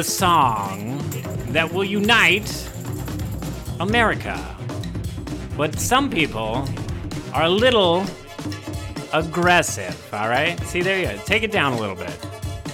The 0.00 0.04
song 0.04 0.96
that 1.48 1.70
will 1.70 1.84
unite 1.84 2.50
America. 3.80 4.56
But 5.58 5.78
some 5.78 6.08
people 6.08 6.66
are 7.34 7.42
a 7.42 7.50
little 7.50 8.06
aggressive, 9.12 9.94
all 10.14 10.30
right? 10.30 10.58
See, 10.60 10.80
there 10.80 10.98
you 10.98 11.04
go. 11.04 11.22
Take 11.26 11.42
it 11.42 11.52
down 11.52 11.74
a 11.74 11.78
little 11.78 11.96
bit. 11.96 12.18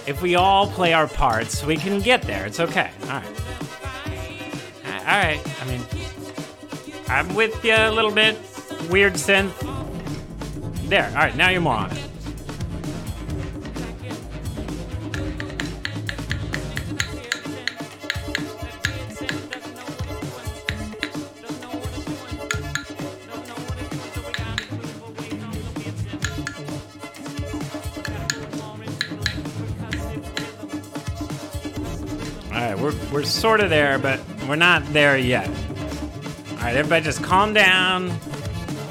If 0.07 0.23
we 0.23 0.37
all 0.37 0.69
play 0.69 0.93
our 0.93 1.09
parts, 1.09 1.65
we 1.65 1.75
can 1.75 1.99
get 1.99 2.23
there. 2.23 2.47
It's 2.47 2.61
okay. 2.61 2.93
All 3.03 3.09
right. 3.09 3.41
All 4.87 5.19
right. 5.19 5.41
I 5.61 5.65
mean, 5.67 5.83
I'm 7.09 7.35
with 7.35 7.65
you 7.65 7.75
a 7.75 7.91
little 7.91 8.13
bit. 8.13 8.37
Weird 8.89 9.15
synth. 9.15 9.53
There. 10.89 11.09
All 11.09 11.17
right. 11.17 11.35
Now 11.35 11.49
you're 11.49 11.61
more 11.61 11.75
on 11.75 11.91
it. 11.91 12.06
Sort 33.47 33.61
of 33.61 33.71
there, 33.71 33.97
but 33.97 34.19
we're 34.49 34.57
not 34.57 34.85
there 34.93 35.17
yet. 35.17 35.49
All 35.49 36.57
right, 36.57 36.75
everybody, 36.75 37.05
just 37.05 37.23
calm 37.23 37.55
down 37.55 38.11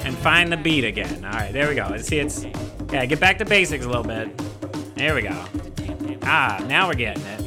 and 0.06 0.18
find 0.20 0.50
the 0.50 0.56
beat 0.56 0.86
again. 0.86 1.26
All 1.26 1.32
right, 1.32 1.52
there 1.52 1.68
we 1.68 1.76
go. 1.76 1.98
See, 1.98 2.20
it's 2.20 2.46
yeah. 2.90 3.06
Get 3.06 3.20
back 3.20 3.38
to 3.40 3.46
basics 3.46 3.84
a 3.84 3.88
little 3.90 4.06
bit. 4.06 4.30
There 4.96 5.14
we 5.14 5.24
go. 5.24 5.46
Ah, 6.24 6.64
now 6.70 6.88
we're 6.88 6.94
getting 6.94 7.22
it. 7.26 7.46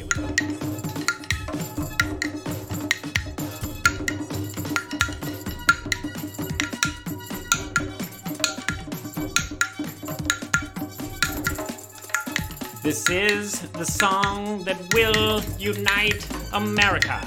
This 12.82 13.08
is 13.10 13.60
the 13.72 13.84
song 13.84 14.64
that 14.64 14.78
will 14.94 15.42
unite 15.58 16.17
America. 16.58 17.20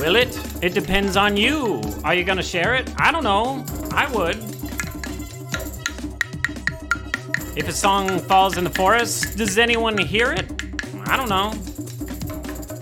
Will 0.00 0.16
it? 0.16 0.36
It 0.64 0.74
depends 0.74 1.16
on 1.16 1.36
you. 1.36 1.80
Are 2.02 2.12
you 2.12 2.24
gonna 2.24 2.42
share 2.42 2.74
it? 2.74 2.92
I 2.98 3.12
don't 3.12 3.22
know. 3.22 3.64
I 3.92 4.10
would. 4.12 4.36
If 7.56 7.68
a 7.68 7.72
song 7.72 8.18
falls 8.18 8.58
in 8.58 8.64
the 8.64 8.70
forest, 8.74 9.38
does 9.38 9.58
anyone 9.58 9.96
hear 9.96 10.32
it? 10.32 10.50
I 11.06 11.16
don't 11.16 11.28
know. 11.28 11.50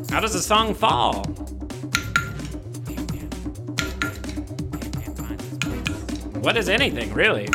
How 0.08 0.20
does 0.20 0.34
a 0.34 0.42
song 0.42 0.72
fall? 0.74 1.24
What 6.40 6.56
is 6.56 6.70
anything, 6.70 7.12
really? 7.12 7.48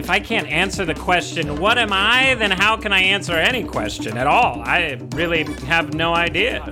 If 0.00 0.08
I 0.08 0.18
can't 0.18 0.48
answer 0.48 0.86
the 0.86 0.94
question, 0.94 1.60
what 1.60 1.76
am 1.76 1.92
I, 1.92 2.34
then 2.36 2.50
how 2.50 2.74
can 2.74 2.90
I 2.90 3.02
answer 3.02 3.34
any 3.34 3.62
question 3.62 4.16
at 4.16 4.26
all? 4.26 4.62
I 4.62 4.98
really 5.14 5.44
have 5.66 5.92
no 5.92 6.14
idea. 6.14 6.62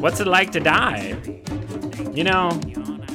What's 0.00 0.18
it 0.18 0.26
like 0.26 0.50
to 0.50 0.58
die? 0.58 1.16
You 2.12 2.24
know, 2.24 2.50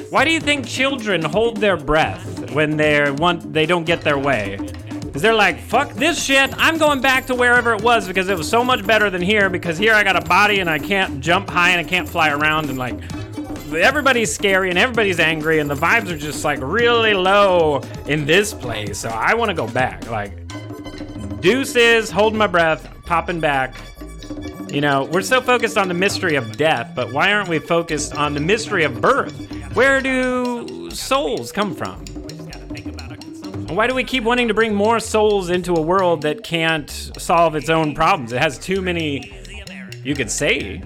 why 0.08 0.24
do 0.24 0.30
you 0.30 0.40
think 0.40 0.66
children 0.66 1.22
hold 1.22 1.58
their 1.58 1.76
breath 1.76 2.50
when 2.52 2.78
they 2.78 3.10
want 3.10 3.52
they 3.52 3.66
don't 3.66 3.84
get 3.84 4.00
their 4.00 4.18
way? 4.18 4.56
Because 5.02 5.20
they're 5.20 5.34
like, 5.34 5.60
fuck 5.60 5.92
this 5.92 6.24
shit. 6.24 6.54
I'm 6.56 6.78
going 6.78 7.02
back 7.02 7.26
to 7.26 7.34
wherever 7.34 7.74
it 7.74 7.82
was 7.82 8.08
because 8.08 8.30
it 8.30 8.38
was 8.38 8.48
so 8.48 8.64
much 8.64 8.86
better 8.86 9.10
than 9.10 9.20
here. 9.20 9.50
Because 9.50 9.76
here 9.76 9.92
I 9.92 10.02
got 10.02 10.16
a 10.16 10.26
body 10.26 10.60
and 10.60 10.70
I 10.70 10.78
can't 10.78 11.20
jump 11.20 11.50
high 11.50 11.72
and 11.72 11.86
I 11.86 11.88
can't 11.88 12.08
fly 12.08 12.30
around 12.30 12.70
and 12.70 12.78
like 12.78 12.98
everybody's 13.74 14.34
scary 14.34 14.70
and 14.70 14.78
everybody's 14.78 15.20
angry 15.20 15.58
and 15.58 15.68
the 15.68 15.74
vibes 15.74 16.10
are 16.10 16.18
just 16.18 16.44
like 16.44 16.58
really 16.62 17.14
low 17.14 17.80
in 18.06 18.24
this 18.24 18.52
place. 18.54 18.98
So 18.98 19.08
I 19.08 19.34
want 19.34 19.50
to 19.50 19.54
go 19.54 19.66
back. 19.68 20.08
Like 20.10 20.32
deuces, 21.40 22.10
holding 22.10 22.38
my 22.38 22.46
breath, 22.46 22.88
popping 23.04 23.40
back. 23.40 23.74
You 24.70 24.80
know, 24.80 25.04
we're 25.04 25.22
so 25.22 25.40
focused 25.40 25.76
on 25.76 25.88
the 25.88 25.94
mystery 25.94 26.36
of 26.36 26.56
death, 26.56 26.92
but 26.94 27.12
why 27.12 27.32
aren't 27.32 27.48
we 27.48 27.58
focused 27.58 28.14
on 28.14 28.32
the 28.32 28.40
mystery 28.40 28.84
of 28.84 29.00
birth? 29.00 29.36
Where 29.74 30.00
do 30.00 30.90
souls 30.90 31.52
come 31.52 31.74
from? 31.74 32.04
Why 33.68 33.86
do 33.86 33.94
we 33.94 34.04
keep 34.04 34.24
wanting 34.24 34.48
to 34.48 34.54
bring 34.54 34.74
more 34.74 35.00
souls 35.00 35.50
into 35.50 35.74
a 35.74 35.80
world 35.80 36.22
that 36.22 36.42
can't 36.42 36.90
solve 36.90 37.56
its 37.56 37.68
own 37.68 37.94
problems? 37.94 38.32
It 38.32 38.40
has 38.40 38.58
too 38.58 38.82
many, 38.82 39.32
you 40.04 40.14
could 40.14 40.30
say, 40.30 40.82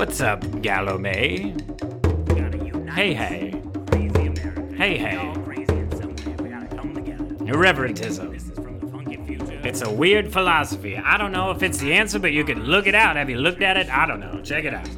What's 0.00 0.22
up, 0.22 0.62
Galloway? 0.62 1.52
We. 1.52 2.40
Hey, 2.90 3.12
hey. 3.12 3.50
Hey, 4.74 4.96
hey. 4.96 5.18
Irreverentism. 7.44 8.32
It's 9.62 9.82
a 9.82 9.92
weird 9.92 10.32
philosophy. 10.32 10.96
I 10.96 11.18
don't 11.18 11.32
know 11.32 11.50
if 11.50 11.62
it's 11.62 11.76
the 11.76 11.92
answer, 11.92 12.18
but 12.18 12.32
you 12.32 12.44
can 12.44 12.64
look 12.64 12.86
it 12.86 12.94
out. 12.94 13.16
Have 13.16 13.28
you 13.28 13.36
looked 13.36 13.60
at 13.60 13.76
it? 13.76 13.90
I 13.90 14.06
don't 14.06 14.20
know. 14.20 14.40
Check 14.40 14.64
it 14.64 14.72
out. 14.72 14.88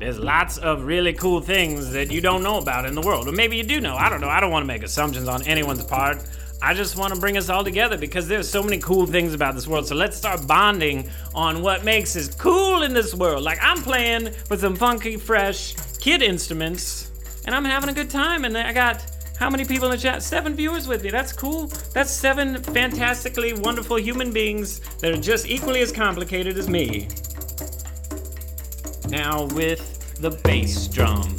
There's 0.00 0.18
lots 0.18 0.58
of 0.58 0.82
really 0.82 1.12
cool 1.12 1.40
things 1.40 1.92
that 1.92 2.10
you 2.10 2.20
don't 2.20 2.42
know 2.42 2.58
about 2.58 2.84
in 2.84 2.96
the 2.96 3.00
world. 3.00 3.28
Or 3.28 3.32
maybe 3.32 3.58
you 3.58 3.62
do 3.62 3.80
know. 3.80 3.94
I 3.94 4.08
don't 4.08 4.20
know. 4.20 4.28
I 4.28 4.40
don't 4.40 4.50
want 4.50 4.64
to 4.64 4.66
make 4.66 4.82
assumptions 4.82 5.28
on 5.28 5.44
anyone's 5.44 5.84
part. 5.84 6.18
I 6.62 6.74
just 6.74 6.96
want 6.96 7.14
to 7.14 7.18
bring 7.18 7.38
us 7.38 7.48
all 7.48 7.64
together 7.64 7.96
because 7.96 8.28
there's 8.28 8.48
so 8.48 8.62
many 8.62 8.78
cool 8.78 9.06
things 9.06 9.32
about 9.32 9.54
this 9.54 9.66
world. 9.66 9.86
So 9.86 9.94
let's 9.94 10.16
start 10.16 10.46
bonding 10.46 11.08
on 11.34 11.62
what 11.62 11.84
makes 11.84 12.14
us 12.16 12.34
cool 12.34 12.82
in 12.82 12.92
this 12.92 13.14
world. 13.14 13.42
Like 13.42 13.58
I'm 13.62 13.82
playing 13.82 14.24
with 14.50 14.60
some 14.60 14.76
funky, 14.76 15.16
fresh 15.16 15.74
kid 15.98 16.20
instruments, 16.20 17.10
and 17.46 17.54
I'm 17.54 17.64
having 17.64 17.88
a 17.88 17.94
good 17.94 18.10
time. 18.10 18.44
And 18.44 18.56
I 18.58 18.74
got 18.74 19.02
how 19.38 19.48
many 19.48 19.64
people 19.64 19.86
in 19.86 19.92
the 19.92 19.98
chat? 19.98 20.22
Seven 20.22 20.54
viewers 20.54 20.86
with 20.86 21.02
me. 21.02 21.10
That's 21.10 21.32
cool. 21.32 21.68
That's 21.94 22.10
seven 22.10 22.62
fantastically 22.62 23.54
wonderful 23.54 23.96
human 23.96 24.30
beings 24.30 24.80
that 24.98 25.12
are 25.12 25.20
just 25.20 25.48
equally 25.48 25.80
as 25.80 25.90
complicated 25.90 26.58
as 26.58 26.68
me. 26.68 27.08
Now 29.08 29.46
with 29.46 30.14
the 30.20 30.30
bass 30.30 30.86
drum. 30.88 31.34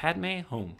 Padme 0.00 0.42
home. 0.48 0.76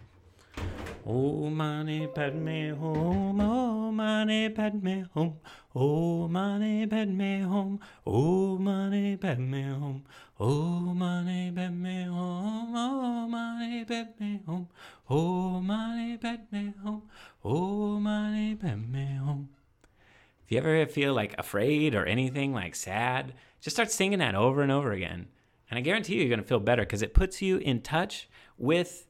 Oh, 1.04 1.50
Mane 1.50 2.08
Padme 2.14 2.70
home, 2.70 3.40
oh, 3.40 3.90
Mane 3.90 4.54
Padme 4.54 5.02
home, 5.12 5.40
oh, 5.74 6.28
Mane 6.28 6.88
Padme 6.88 7.42
home, 7.42 7.80
oh, 8.06 8.58
Mane 8.58 9.18
Padme 9.18 9.72
home, 9.72 10.04
oh, 10.38 10.94
Mane 10.94 11.52
Padme 11.52 12.04
home, 12.04 12.62
oh, 12.70 13.26
Mane 13.26 13.84
Padme 13.84 14.38
home, 14.46 14.68
oh, 15.10 15.60
money, 15.62 16.16
Padme 16.16 16.68
home, 16.84 17.02
oh, 17.44 17.98
Mane 17.98 18.56
Padme 18.56 19.16
home. 19.16 19.48
If 20.44 20.52
you 20.52 20.58
ever 20.58 20.86
feel 20.86 21.12
like 21.12 21.34
afraid 21.36 21.96
or 21.96 22.06
anything 22.06 22.54
like 22.54 22.76
sad, 22.76 23.34
just 23.60 23.74
start 23.74 23.90
singing 23.90 24.20
that 24.20 24.36
over 24.36 24.62
and 24.62 24.70
over 24.70 24.92
again. 24.92 25.26
And 25.68 25.76
I 25.76 25.80
guarantee 25.80 26.14
you, 26.14 26.20
you're 26.20 26.28
going 26.28 26.40
to 26.40 26.46
feel 26.46 26.60
better 26.60 26.82
because 26.82 27.02
it 27.02 27.14
puts 27.14 27.42
you 27.42 27.56
in 27.56 27.82
touch 27.82 28.28
with 28.56 29.07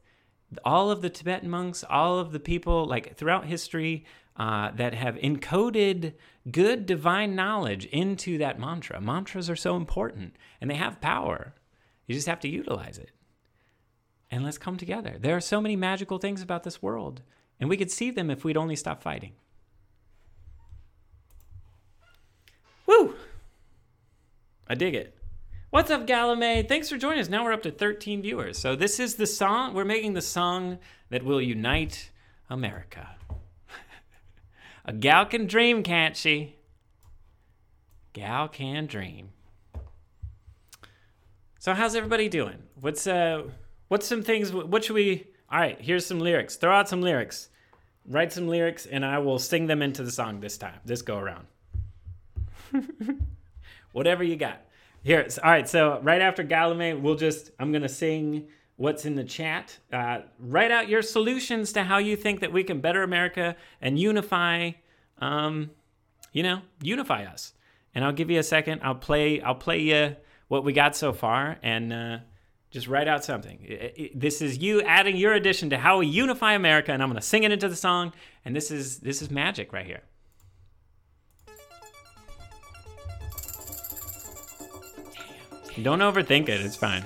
all 0.65 0.91
of 0.91 1.01
the 1.01 1.09
Tibetan 1.09 1.49
monks, 1.49 1.83
all 1.89 2.19
of 2.19 2.31
the 2.31 2.39
people 2.39 2.85
like 2.85 3.15
throughout 3.15 3.45
history 3.45 4.05
uh, 4.37 4.71
that 4.71 4.93
have 4.93 5.15
encoded 5.15 6.13
good 6.49 6.85
divine 6.85 7.35
knowledge 7.35 7.85
into 7.85 8.37
that 8.37 8.59
mantra. 8.59 8.99
Mantras 9.01 9.49
are 9.49 9.55
so 9.55 9.75
important 9.75 10.35
and 10.59 10.69
they 10.69 10.75
have 10.75 11.01
power. 11.01 11.53
You 12.07 12.15
just 12.15 12.27
have 12.27 12.39
to 12.41 12.47
utilize 12.47 12.97
it. 12.97 13.11
And 14.31 14.43
let's 14.43 14.57
come 14.57 14.77
together. 14.77 15.17
There 15.19 15.35
are 15.35 15.41
so 15.41 15.59
many 15.59 15.75
magical 15.75 16.19
things 16.19 16.41
about 16.41 16.63
this 16.63 16.81
world, 16.81 17.21
and 17.59 17.69
we 17.69 17.77
could 17.77 17.91
see 17.91 18.11
them 18.11 18.29
if 18.29 18.43
we'd 18.43 18.57
only 18.57 18.75
stop 18.75 19.01
fighting. 19.01 19.33
Woo! 22.85 23.15
I 24.67 24.75
dig 24.75 24.95
it. 24.95 25.18
What's 25.71 25.91
up, 25.91 26.07
Galame? 26.07 26.67
Thanks 26.67 26.89
for 26.89 26.97
joining 26.97 27.19
us. 27.19 27.29
Now 27.29 27.43
we're 27.43 27.53
up 27.53 27.61
to 27.61 27.69
13 27.69 28.23
viewers. 28.23 28.57
So 28.57 28.75
this 28.75 28.99
is 28.99 29.15
the 29.15 29.27
song. 29.27 29.75
We're 29.75 29.85
making 29.85 30.13
the 30.13 30.21
song 30.21 30.79
that 31.11 31.21
will 31.21 31.39
unite 31.39 32.09
America. 32.49 33.09
A 34.85 34.93
gal 34.93 35.27
can 35.27 35.45
dream, 35.45 35.83
can't 35.83 36.17
she? 36.17 36.55
Gal 38.13 38.47
can 38.47 38.87
dream. 38.87 39.29
So 41.59 41.75
how's 41.75 41.93
everybody 41.93 42.29
doing? 42.29 42.63
What's 42.81 43.05
uh 43.05 43.43
what's 43.89 44.07
some 44.07 44.23
things 44.23 44.51
what 44.51 44.83
should 44.83 44.95
we 44.95 45.27
All 45.51 45.59
right, 45.59 45.79
here's 45.79 46.03
some 46.03 46.19
lyrics. 46.19 46.55
Throw 46.55 46.73
out 46.73 46.89
some 46.89 47.03
lyrics. 47.03 47.49
Write 48.07 48.33
some 48.33 48.47
lyrics 48.47 48.87
and 48.87 49.05
I 49.05 49.19
will 49.19 49.37
sing 49.37 49.67
them 49.67 49.83
into 49.83 50.01
the 50.03 50.11
song 50.11 50.39
this 50.39 50.57
time. 50.57 50.79
This 50.83 51.03
go 51.03 51.19
around. 51.19 51.45
Whatever 53.91 54.23
you 54.23 54.35
got. 54.35 54.63
Here, 55.03 55.27
all 55.43 55.51
right. 55.51 55.67
So 55.67 55.99
right 56.01 56.21
after 56.21 56.43
Galame, 56.43 56.99
we'll 57.01 57.15
just 57.15 57.51
I'm 57.59 57.71
gonna 57.71 57.89
sing 57.89 58.47
what's 58.75 59.05
in 59.05 59.15
the 59.15 59.23
chat. 59.23 59.77
Uh, 59.91 60.19
write 60.39 60.71
out 60.71 60.89
your 60.89 61.01
solutions 61.01 61.73
to 61.73 61.83
how 61.83 61.97
you 61.97 62.15
think 62.15 62.41
that 62.41 62.51
we 62.51 62.63
can 62.63 62.81
better 62.81 63.03
America 63.03 63.55
and 63.81 63.97
unify, 63.99 64.71
um, 65.19 65.71
you 66.33 66.43
know, 66.43 66.61
unify 66.81 67.23
us. 67.25 67.53
And 67.95 68.05
I'll 68.05 68.13
give 68.13 68.29
you 68.29 68.39
a 68.39 68.43
second. 68.43 68.81
I'll 68.83 68.95
play. 68.95 69.41
I'll 69.41 69.55
play 69.55 69.79
you 69.79 70.15
what 70.47 70.63
we 70.63 70.73
got 70.73 70.95
so 70.95 71.13
far, 71.13 71.57
and 71.63 71.93
uh, 71.93 72.17
just 72.71 72.87
write 72.87 73.07
out 73.07 73.23
something. 73.23 73.65
I- 73.69 73.93
I- 73.97 74.11
this 74.15 74.41
is 74.41 74.57
you 74.57 74.81
adding 74.81 75.15
your 75.15 75.33
addition 75.33 75.69
to 75.71 75.77
how 75.77 75.99
we 75.99 76.07
unify 76.07 76.53
America, 76.53 76.91
and 76.91 77.01
I'm 77.01 77.09
gonna 77.09 77.21
sing 77.21 77.43
it 77.43 77.51
into 77.51 77.67
the 77.69 77.75
song. 77.75 78.13
And 78.45 78.55
this 78.55 78.69
is 78.69 78.99
this 78.99 79.21
is 79.21 79.29
magic 79.31 79.71
right 79.73 79.85
here. 79.85 80.01
Don't 85.83 85.99
overthink 85.99 86.49
it. 86.49 86.61
It's 86.61 86.75
fine. 86.75 87.03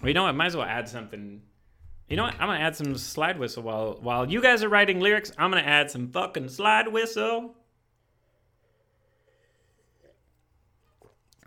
Well, 0.00 0.08
you 0.08 0.14
know 0.14 0.24
what? 0.24 0.34
Might 0.34 0.46
as 0.46 0.56
well 0.56 0.66
add 0.66 0.88
something. 0.88 1.40
You 2.08 2.16
know 2.18 2.24
what? 2.24 2.34
I'm 2.34 2.48
gonna 2.48 2.60
add 2.60 2.76
some 2.76 2.98
slide 2.98 3.38
whistle 3.38 3.62
while 3.62 3.98
while 4.02 4.30
you 4.30 4.42
guys 4.42 4.62
are 4.62 4.68
writing 4.68 5.00
lyrics. 5.00 5.32
I'm 5.38 5.50
gonna 5.50 5.62
add 5.62 5.90
some 5.90 6.08
fucking 6.10 6.50
slide 6.50 6.88
whistle. 6.88 7.54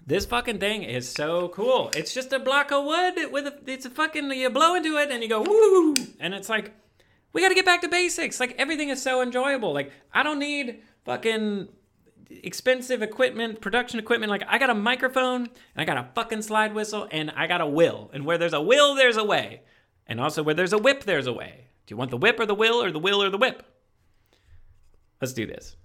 This 0.07 0.25
fucking 0.25 0.59
thing 0.59 0.83
is 0.83 1.07
so 1.07 1.49
cool. 1.49 1.91
It's 1.93 2.13
just 2.13 2.33
a 2.33 2.39
block 2.39 2.71
of 2.71 2.85
wood 2.85 3.31
with 3.31 3.45
a. 3.45 3.59
It's 3.67 3.85
a 3.85 3.89
fucking. 3.89 4.31
You 4.31 4.49
blow 4.49 4.73
into 4.73 4.97
it 4.97 5.11
and 5.11 5.21
you 5.21 5.29
go 5.29 5.41
woo, 5.41 5.93
and 6.19 6.33
it's 6.33 6.49
like, 6.49 6.73
we 7.37 7.43
got 7.43 7.49
to 7.49 7.55
get 7.55 7.65
back 7.65 7.81
to 7.81 7.87
basics. 7.87 8.39
Like 8.39 8.55
everything 8.57 8.89
is 8.89 8.99
so 8.99 9.21
enjoyable. 9.21 9.71
Like 9.71 9.91
I 10.11 10.23
don't 10.23 10.39
need 10.39 10.81
fucking 11.05 11.67
expensive 12.31 13.03
equipment, 13.03 13.61
production 13.61 13.99
equipment. 13.99 14.31
Like 14.31 14.41
I 14.47 14.57
got 14.57 14.71
a 14.71 14.73
microphone 14.73 15.41
and 15.41 15.49
I 15.77 15.85
got 15.85 15.97
a 15.97 16.09
fucking 16.15 16.41
slide 16.41 16.73
whistle 16.73 17.07
and 17.11 17.29
I 17.35 17.45
got 17.45 17.61
a 17.61 17.67
will. 17.67 18.09
And 18.11 18.25
where 18.25 18.39
there's 18.39 18.53
a 18.53 18.61
will, 18.61 18.95
there's 18.95 19.17
a 19.17 19.23
way. 19.23 19.61
And 20.07 20.19
also 20.19 20.41
where 20.41 20.55
there's 20.55 20.73
a 20.73 20.79
whip, 20.79 21.03
there's 21.03 21.27
a 21.27 21.31
way. 21.31 21.67
Do 21.85 21.93
you 21.93 21.97
want 21.97 22.09
the 22.09 22.17
whip 22.17 22.39
or 22.39 22.47
the 22.47 22.55
will 22.55 22.81
or 22.81 22.89
the 22.89 22.97
will 22.97 23.21
or 23.21 23.29
the 23.29 23.37
whip? 23.37 23.61
Let's 25.21 25.33
do 25.33 25.45
this. 25.45 25.75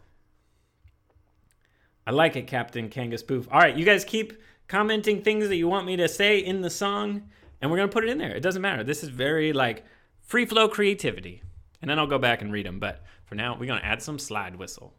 I 2.07 2.13
like 2.13 2.35
it, 2.35 2.47
Captain 2.47 2.89
Kangas 2.89 3.27
Poof. 3.27 3.47
All 3.53 3.61
right, 3.61 3.77
you 3.77 3.85
guys 3.85 4.07
keep 4.07 4.41
commenting 4.69 5.21
things 5.21 5.49
that 5.49 5.57
you 5.57 5.69
want 5.69 5.85
me 5.85 5.97
to 5.99 6.09
say 6.09 6.39
in 6.39 6.63
the 6.63 6.71
song, 6.71 7.29
and 7.61 7.71
we're 7.71 7.77
gonna 7.77 7.89
put 7.89 8.05
it 8.05 8.11
in 8.11 8.17
there. 8.17 8.35
It 8.35 8.41
doesn't 8.41 8.63
matter. 8.63 8.83
This 8.83 9.03
is 9.03 9.11
very 9.11 9.53
like 9.53 9.85
free 10.33 10.47
flow 10.47 10.67
creativity, 10.67 11.43
and 11.83 11.91
then 11.91 11.99
I'll 11.99 12.07
go 12.07 12.17
back 12.17 12.41
and 12.41 12.51
read 12.51 12.65
them. 12.65 12.79
But 12.79 13.05
for 13.27 13.35
now, 13.35 13.55
we're 13.55 13.67
gonna 13.67 13.83
add 13.83 14.01
some 14.01 14.19
slide 14.19 14.57
whistle. 14.57 14.95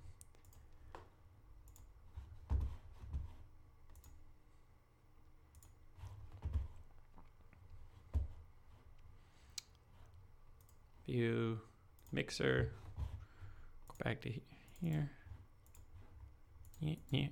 View, 11.07 11.61
mixer, 12.11 12.69
go 12.95 13.95
back 14.03 14.21
to 14.21 14.29
here. 14.83 15.09
Yeah, 16.79 16.93
yeah. 17.09 17.27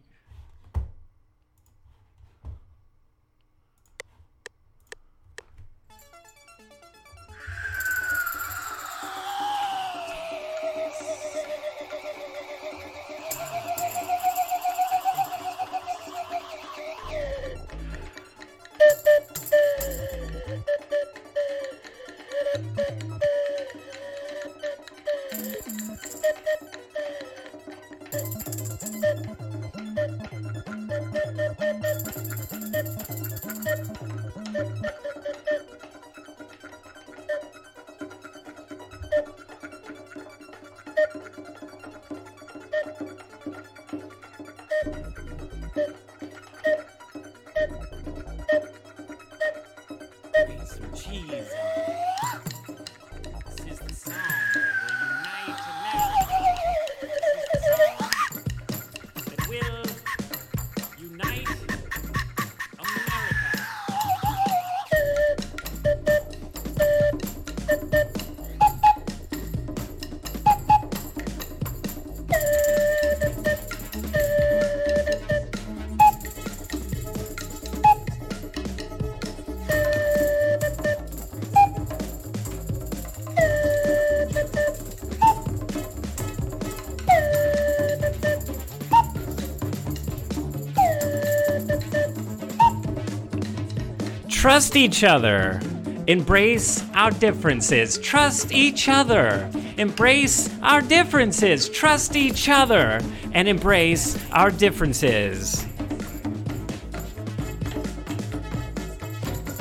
Trust 94.52 94.76
each 94.76 95.06
other. 95.06 95.62
Embrace 96.08 96.84
our 96.94 97.10
differences. 97.10 97.98
Trust 98.00 98.52
each 98.52 98.90
other. 98.90 99.50
Embrace 99.78 100.50
our 100.62 100.82
differences. 100.82 101.70
Trust 101.70 102.18
each 102.18 102.50
other 102.50 103.00
and 103.32 103.48
embrace 103.48 104.20
our 104.34 104.52
differences. 104.52 105.66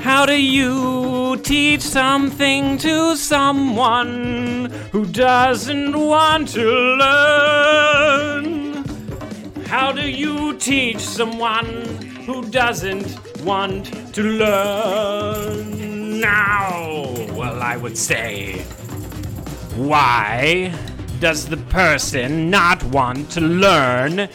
How 0.00 0.26
do 0.26 0.34
you 0.34 1.36
teach 1.44 1.82
something 1.82 2.76
to 2.78 3.14
someone 3.14 4.72
who 4.90 5.06
doesn't 5.06 5.96
want 5.96 6.48
to 6.48 6.68
learn? 6.98 8.44
How 9.66 9.92
do 9.92 10.10
you 10.10 10.54
teach 10.54 10.98
someone 10.98 11.84
who 12.26 12.44
doesn't 12.46 13.29
want 13.42 14.14
to 14.14 14.22
learn? 14.22 16.20
Now, 16.20 17.14
well, 17.34 17.62
I 17.62 17.76
would 17.76 17.96
say, 17.96 18.58
why 19.76 20.72
does 21.20 21.46
the 21.46 21.56
person 21.56 22.50
not 22.50 22.82
want 22.84 23.30
to 23.32 23.40
learn 23.40 24.28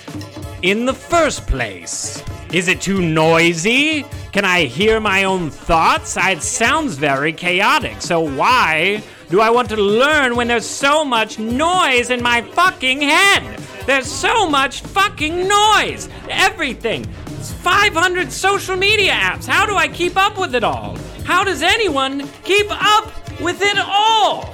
in 0.62 0.86
the 0.86 0.94
first 0.94 1.46
place? 1.48 2.24
Is 2.52 2.68
it 2.68 2.82
too 2.82 3.02
noisy? 3.02 4.06
Can 4.32 4.46
I 4.46 4.66
hear 4.66 5.00
my 5.00 5.24
own 5.24 5.50
thoughts? 5.50 6.18
Ah, 6.18 6.32
it 6.32 6.42
sounds 6.42 6.96
very 6.96 7.34
chaotic. 7.34 8.02
So 8.02 8.20
why 8.20 9.04
do 9.30 9.42
I 9.42 9.50
want 9.50 9.70
to 9.70 9.78
learn 9.78 10.36
when 10.36 10.48
there's 10.48 10.66
so 10.66 11.04
much 11.04 11.40
noise 11.40 12.10
in 12.10 12.22
my 12.22 12.42
fucking 12.42 13.02
head? 13.02 13.60
There's 13.86 14.12
so 14.12 14.50
much 14.50 14.82
fucking 14.82 15.48
noise. 15.48 16.10
Everything. 16.30 17.06
It's 17.46 17.54
500 17.54 18.32
social 18.32 18.76
media 18.76 19.12
apps. 19.12 19.46
How 19.46 19.68
do 19.68 19.76
I 19.76 19.88
keep 19.88 20.18
up 20.18 20.36
with 20.36 20.56
it 20.56 20.64
all? 20.64 20.98
How 21.26 21.44
does 21.44 21.62
anyone 21.62 22.28
keep 22.44 22.66
up 22.72 23.06
with 23.40 23.62
it 23.62 23.78
all? 23.78 24.50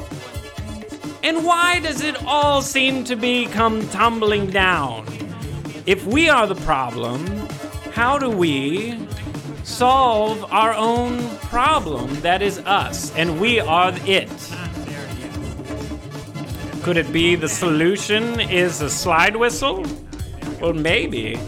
And 1.23 1.45
why 1.45 1.79
does 1.79 2.01
it 2.01 2.21
all 2.25 2.61
seem 2.61 3.05
to 3.05 3.15
be 3.15 3.45
come 3.45 3.87
tumbling 3.91 4.47
down? 4.47 5.07
If 5.85 6.05
we 6.05 6.27
are 6.27 6.45
the 6.45 6.55
problem, 6.65 7.25
how 7.93 8.17
do 8.17 8.29
we 8.29 8.99
solve 9.63 10.43
our 10.51 10.73
own 10.73 11.29
problem 11.37 12.13
that 12.19 12.41
is 12.41 12.57
us 12.59 13.15
and 13.15 13.39
we 13.39 13.61
are 13.61 13.93
it? 14.05 14.29
Could 16.83 16.97
it 16.97 17.13
be 17.13 17.35
the 17.35 17.47
solution 17.47 18.41
is 18.41 18.81
a 18.81 18.89
slide 18.89 19.37
whistle? 19.37 19.85
Well, 20.59 20.73
maybe. 20.73 21.39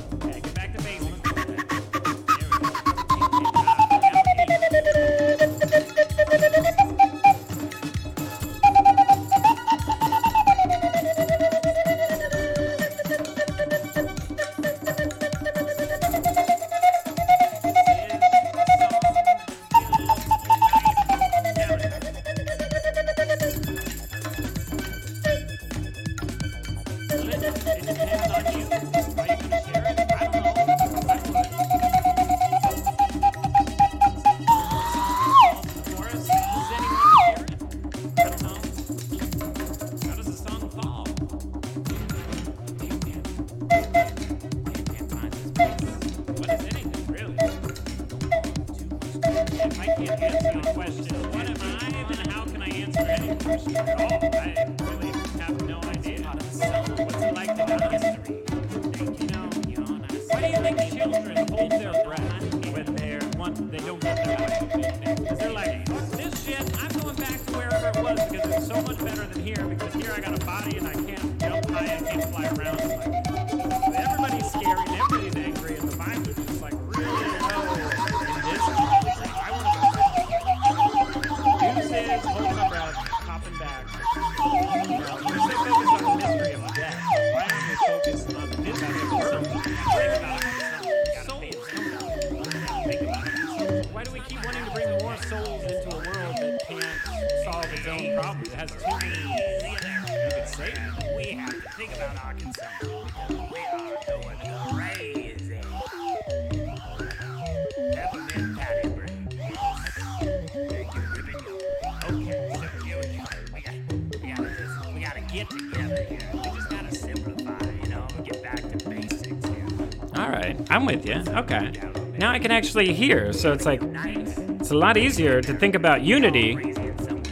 Okay. 121.33 121.71
Now 122.17 122.31
I 122.31 122.39
can 122.39 122.51
actually 122.51 122.93
hear, 122.93 123.33
so 123.33 123.51
it's 123.53 123.65
like 123.65 123.81
it's 123.83 124.71
a 124.71 124.77
lot 124.77 124.97
easier 124.97 125.41
to 125.41 125.53
think 125.53 125.75
about 125.75 126.01
unity 126.03 126.53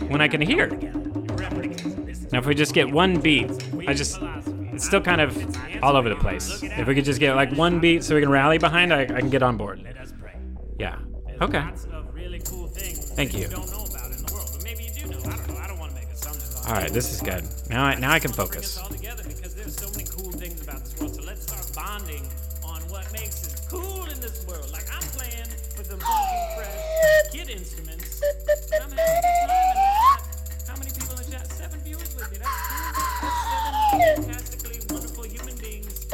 when 0.08 0.22
I 0.22 0.28
can 0.28 0.42
hear. 0.42 0.68
Now, 2.32 2.40
if 2.40 2.46
we 2.46 2.56
just 2.56 2.74
get 2.74 2.90
one 2.90 3.20
beat, 3.20 3.52
I 3.88 3.94
just 3.94 4.20
it's 4.74 4.86
still 4.86 5.02
kind 5.02 5.22
of 5.22 5.38
all 5.84 5.96
over 5.96 6.10
the 6.10 6.16
place. 6.16 6.64
If 6.64 6.88
we 6.88 6.96
could 6.96 7.06
just 7.06 7.20
get 7.20 7.36
like 7.36 7.52
one 7.54 7.80
beat 7.80 8.04
so 8.04 8.16
we 8.16 8.22
can 8.22 8.30
rally 8.30 8.58
behind, 8.58 8.94
I, 8.94 9.02
I 9.02 9.20
can 9.20 9.30
get 9.30 9.44
on 9.44 9.58
board. 9.58 9.86
Yeah. 10.80 10.98
Okay. 11.42 11.64
Thank 13.16 13.34
you. 13.34 13.50
All 16.68 16.74
right, 16.74 16.92
this 16.92 17.14
is 17.14 17.22
good. 17.22 17.44
Now 17.70 17.84
I 17.84 17.96
now 17.96 18.12
I 18.12 18.20
can 18.20 18.32
focus. 18.32 18.81
Instruments. 27.72 28.22
How 30.68 30.76
many 30.76 30.92
people 30.92 31.18
in 31.18 31.32
chat? 31.32 31.48
Seven 31.52 31.80
viewers 31.82 32.16
with 32.16 32.32
me. 32.32 32.38
That's. 32.38 32.52
That's 33.92 34.26
seven 34.26 34.26
fantastically 34.26 34.80
wonderful 34.90 35.24
human 35.24 35.56
beings. 35.58 36.06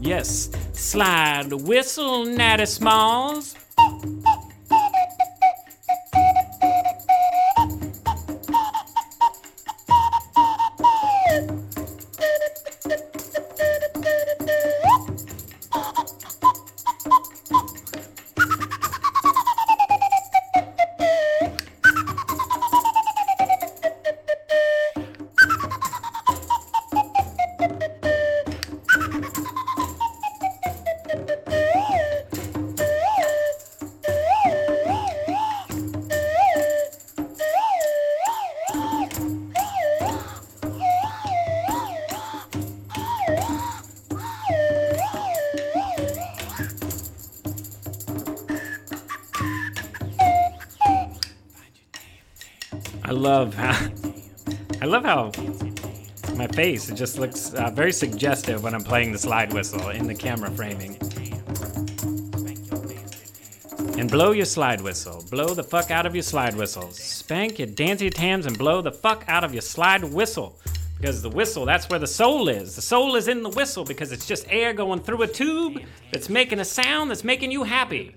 Yes. 0.00 0.50
Slide 0.72 1.50
the 1.50 1.56
whistle, 1.56 2.24
Natty 2.24 2.64
Smalls. 2.66 3.47
Face 56.58 56.88
it 56.88 56.96
just 56.96 57.20
looks 57.20 57.54
uh, 57.54 57.70
very 57.70 57.92
suggestive 57.92 58.64
when 58.64 58.74
I'm 58.74 58.82
playing 58.82 59.12
the 59.12 59.18
slide 59.18 59.52
whistle 59.52 59.90
in 59.90 60.08
the 60.08 60.14
camera 60.14 60.50
framing. 60.50 60.98
And 63.96 64.10
blow 64.10 64.32
your 64.32 64.44
slide 64.44 64.80
whistle. 64.80 65.24
Blow 65.30 65.54
the 65.54 65.62
fuck 65.62 65.92
out 65.92 66.04
of 66.04 66.16
your 66.16 66.24
slide 66.24 66.56
whistle. 66.56 66.90
Spank 66.90 67.60
your 67.60 67.68
dancy 67.68 68.10
tams 68.10 68.44
and 68.46 68.58
blow 68.58 68.82
the 68.82 68.90
fuck 68.90 69.24
out 69.28 69.44
of 69.44 69.52
your 69.54 69.62
slide 69.62 70.02
whistle. 70.02 70.58
Because 70.96 71.22
the 71.22 71.30
whistle, 71.30 71.64
that's 71.64 71.88
where 71.90 72.00
the 72.00 72.08
soul 72.08 72.48
is. 72.48 72.74
The 72.74 72.82
soul 72.82 73.14
is 73.14 73.28
in 73.28 73.44
the 73.44 73.50
whistle 73.50 73.84
because 73.84 74.10
it's 74.10 74.26
just 74.26 74.44
air 74.48 74.72
going 74.72 74.98
through 74.98 75.22
a 75.22 75.28
tube 75.28 75.80
that's 76.10 76.28
making 76.28 76.58
a 76.58 76.64
sound 76.64 77.08
that's 77.08 77.22
making 77.22 77.52
you 77.52 77.62
happy. 77.62 78.16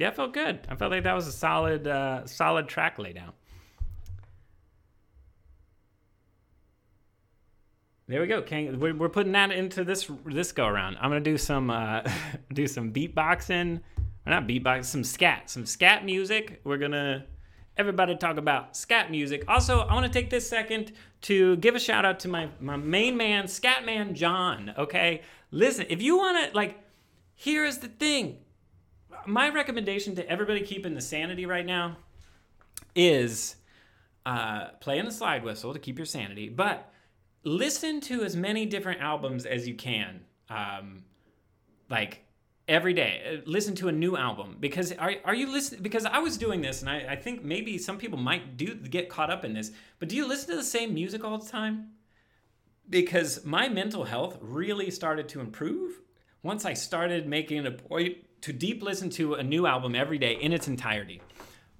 Yeah, 0.00 0.08
I 0.08 0.12
felt 0.12 0.32
good. 0.32 0.60
I 0.66 0.76
felt 0.76 0.90
like 0.90 1.04
that 1.04 1.12
was 1.12 1.26
a 1.26 1.32
solid, 1.32 1.86
uh, 1.86 2.24
solid 2.24 2.68
track 2.68 2.96
laydown. 2.96 3.32
There 8.08 8.22
we 8.22 8.26
go. 8.26 8.40
King. 8.40 8.80
We're, 8.80 9.10
putting 9.10 9.32
that 9.32 9.52
into 9.52 9.84
this 9.84 10.10
this 10.24 10.52
go 10.52 10.66
around. 10.66 10.96
I'm 10.96 11.10
gonna 11.10 11.20
do 11.20 11.36
some 11.36 11.68
uh, 11.68 12.00
do 12.54 12.66
some 12.66 12.94
beatboxing, 12.94 13.80
or 14.26 14.30
not 14.30 14.46
beatbox, 14.46 14.86
some 14.86 15.04
scat, 15.04 15.50
some 15.50 15.66
scat 15.66 16.02
music. 16.06 16.62
We're 16.64 16.78
gonna 16.78 17.26
everybody 17.76 18.16
talk 18.16 18.38
about 18.38 18.78
scat 18.78 19.10
music. 19.10 19.44
Also, 19.48 19.80
I 19.80 19.92
want 19.92 20.06
to 20.06 20.12
take 20.12 20.30
this 20.30 20.48
second 20.48 20.92
to 21.22 21.56
give 21.58 21.74
a 21.74 21.78
shout 21.78 22.06
out 22.06 22.20
to 22.20 22.28
my 22.28 22.48
my 22.58 22.76
main 22.76 23.18
man, 23.18 23.44
Scatman 23.44 24.14
John. 24.14 24.72
Okay, 24.78 25.20
listen, 25.50 25.84
if 25.90 26.00
you 26.00 26.16
want 26.16 26.48
to 26.48 26.56
like, 26.56 26.82
here 27.34 27.66
is 27.66 27.80
the 27.80 27.88
thing 27.88 28.38
my 29.26 29.48
recommendation 29.50 30.14
to 30.16 30.28
everybody 30.28 30.62
keeping 30.62 30.94
the 30.94 31.00
sanity 31.00 31.46
right 31.46 31.66
now 31.66 31.96
is 32.94 33.56
uh, 34.26 34.68
playing 34.80 35.04
the 35.04 35.12
slide 35.12 35.44
whistle 35.44 35.72
to 35.72 35.78
keep 35.78 35.98
your 35.98 36.06
sanity, 36.06 36.48
but 36.48 36.92
listen 37.44 38.00
to 38.02 38.22
as 38.22 38.36
many 38.36 38.66
different 38.66 39.00
albums 39.00 39.46
as 39.46 39.66
you 39.66 39.74
can. 39.74 40.20
Um, 40.48 41.04
like 41.88 42.24
every 42.68 42.92
day, 42.92 43.22
Uh, 43.26 43.50
listen 43.50 43.74
to 43.76 43.88
a 43.88 43.92
new 43.92 44.16
album 44.16 44.56
because 44.60 44.92
are, 44.92 45.14
are 45.24 45.34
you 45.34 45.50
listening? 45.50 45.82
Because 45.82 46.04
I 46.06 46.18
was 46.18 46.36
doing 46.36 46.60
this, 46.60 46.82
and 46.82 46.90
I, 46.90 47.12
I 47.12 47.16
think 47.16 47.42
maybe 47.42 47.78
some 47.78 47.98
people 47.98 48.18
might 48.18 48.56
do 48.56 48.74
get 48.74 49.08
caught 49.08 49.30
up 49.30 49.44
in 49.44 49.54
this. 49.54 49.72
But 49.98 50.08
do 50.08 50.16
you 50.16 50.26
listen 50.26 50.50
to 50.50 50.56
the 50.56 50.62
same 50.62 50.94
music 50.94 51.24
all 51.24 51.38
the 51.38 51.48
time? 51.48 51.92
because 52.90 53.44
my 53.44 53.68
mental 53.68 54.04
health 54.04 54.36
really 54.40 54.90
started 54.90 55.28
to 55.28 55.40
improve 55.40 56.00
once 56.42 56.64
I 56.64 56.74
started 56.74 57.26
making 57.26 57.58
it 57.58 57.66
a 57.66 57.70
point 57.70 58.16
to 58.42 58.52
deep 58.52 58.82
listen 58.82 59.10
to 59.10 59.34
a 59.34 59.42
new 59.42 59.66
album 59.66 59.94
every 59.94 60.18
day 60.18 60.34
in 60.34 60.52
its 60.52 60.68
entirety. 60.68 61.20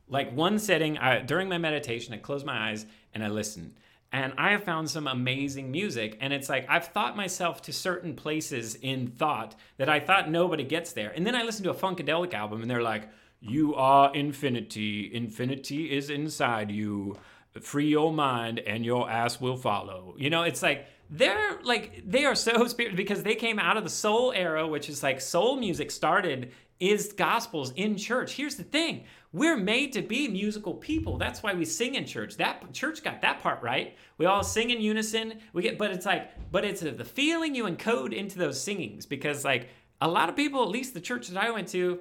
Like 0.09 0.35
one 0.35 0.59
setting, 0.59 0.99
I, 0.99 1.21
during 1.21 1.49
my 1.49 1.59
meditation, 1.59 2.13
I 2.13 2.19
close 2.19 2.45
my 2.45 2.71
eyes 2.71 2.87
and 3.15 3.23
I 3.23 3.29
listen. 3.29 3.75
And 4.13 4.33
I 4.37 4.51
have 4.51 4.65
found 4.65 4.91
some 4.91 5.07
amazing 5.07 5.71
music. 5.71 6.19
And 6.21 6.33
it's 6.33 6.49
like 6.49 6.67
I've 6.69 6.89
thought 6.89 7.17
myself 7.17 7.63
to 7.63 7.73
certain 7.73 8.17
places 8.17 8.75
in 8.75 9.09
thought 9.09 9.55
that 9.77 9.89
I 9.89 10.01
thought 10.01 10.29
nobody 10.29 10.65
gets 10.65 10.93
there. 10.93 11.11
And 11.11 11.25
then 11.27 11.37
I 11.37 11.45
listen 11.45 11.63
to 11.65 11.71
a 11.71 11.75
Funkadelic 11.75 12.35
album 12.35 12.61
and 12.61 12.71
they're 12.71 12.83
like, 12.83 13.09
You 13.41 13.75
are 13.77 14.13
infinity. 14.15 15.15
Infinity 15.15 15.97
is 15.97 16.11
inside 16.11 16.71
you. 16.73 17.17
Free 17.61 17.89
your 17.89 18.13
mind 18.13 18.59
and 18.61 18.85
your 18.85 19.09
ass 19.09 19.41
will 19.41 19.57
follow. 19.57 20.15
You 20.19 20.31
know, 20.31 20.43
it's 20.43 20.63
like 20.63 20.87
they're 21.11 21.61
like 21.63 22.03
they 22.07 22.25
are 22.25 22.35
so 22.35 22.67
spiritual 22.69 22.97
because 22.97 23.23
they 23.23 23.35
came 23.35 23.59
out 23.59 23.77
of 23.77 23.85
the 23.85 23.91
soul 23.91 24.33
era, 24.33 24.67
which 24.67 24.89
is 24.89 25.03
like 25.03 25.21
soul 25.21 25.57
music 25.57 25.91
started 25.91 26.53
is 26.81 27.13
gospels 27.13 27.73
in 27.73 27.97
church. 27.97 28.33
Here's 28.33 28.57
the 28.57 28.65
thing. 28.65 29.05
we're 29.33 29.57
made 29.57 29.93
to 29.93 30.03
be 30.03 30.27
musical 30.29 30.75
people. 30.75 31.19
That's 31.19 31.43
why 31.43 31.53
we 31.53 31.67
sing 31.67 31.95
in 31.95 32.07
church. 32.07 32.39
That 32.39 32.73
church 32.73 33.05
got 33.05 33.21
that 33.21 33.41
part 33.41 33.63
right. 33.63 33.97
We 34.17 34.25
all 34.25 34.43
sing 34.43 34.71
in 34.71 34.81
unison. 34.81 35.35
We 35.53 35.63
get, 35.63 35.77
but 35.77 35.91
it's 35.91 36.07
like, 36.07 36.51
but 36.51 36.65
it's 36.65 36.81
the 36.81 37.05
feeling 37.05 37.55
you 37.55 37.65
encode 37.65 38.15
into 38.15 38.39
those 38.39 38.61
singings 38.61 39.05
because 39.05 39.45
like 39.45 39.69
a 40.01 40.09
lot 40.09 40.31
of 40.31 40.37
people, 40.37 40.63
at 40.63 40.71
least 40.71 40.95
the 40.95 41.01
church 41.01 41.29
that 41.29 41.43
I 41.43 41.51
went 41.51 41.69
to, 41.69 42.01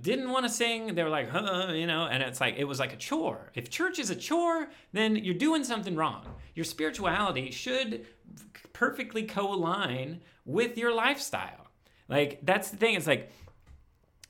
didn't 0.00 0.30
want 0.30 0.44
to 0.44 0.50
sing. 0.50 0.94
They 0.94 1.02
were 1.02 1.10
like, 1.10 1.28
huh, 1.28 1.72
you 1.72 1.86
know, 1.86 2.06
and 2.06 2.22
it's 2.22 2.40
like, 2.40 2.54
it 2.56 2.64
was 2.64 2.78
like 2.78 2.92
a 2.92 2.96
chore. 2.96 3.50
If 3.54 3.68
church 3.68 3.98
is 3.98 4.10
a 4.10 4.16
chore, 4.16 4.68
then 4.92 5.16
you're 5.16 5.34
doing 5.34 5.64
something 5.64 5.96
wrong. 5.96 6.26
Your 6.54 6.64
spirituality 6.64 7.50
should 7.50 8.06
perfectly 8.72 9.24
co 9.24 9.52
align 9.52 10.20
with 10.44 10.76
your 10.76 10.94
lifestyle. 10.94 11.68
Like, 12.08 12.40
that's 12.42 12.70
the 12.70 12.76
thing. 12.76 12.94
It's 12.94 13.06
like, 13.06 13.30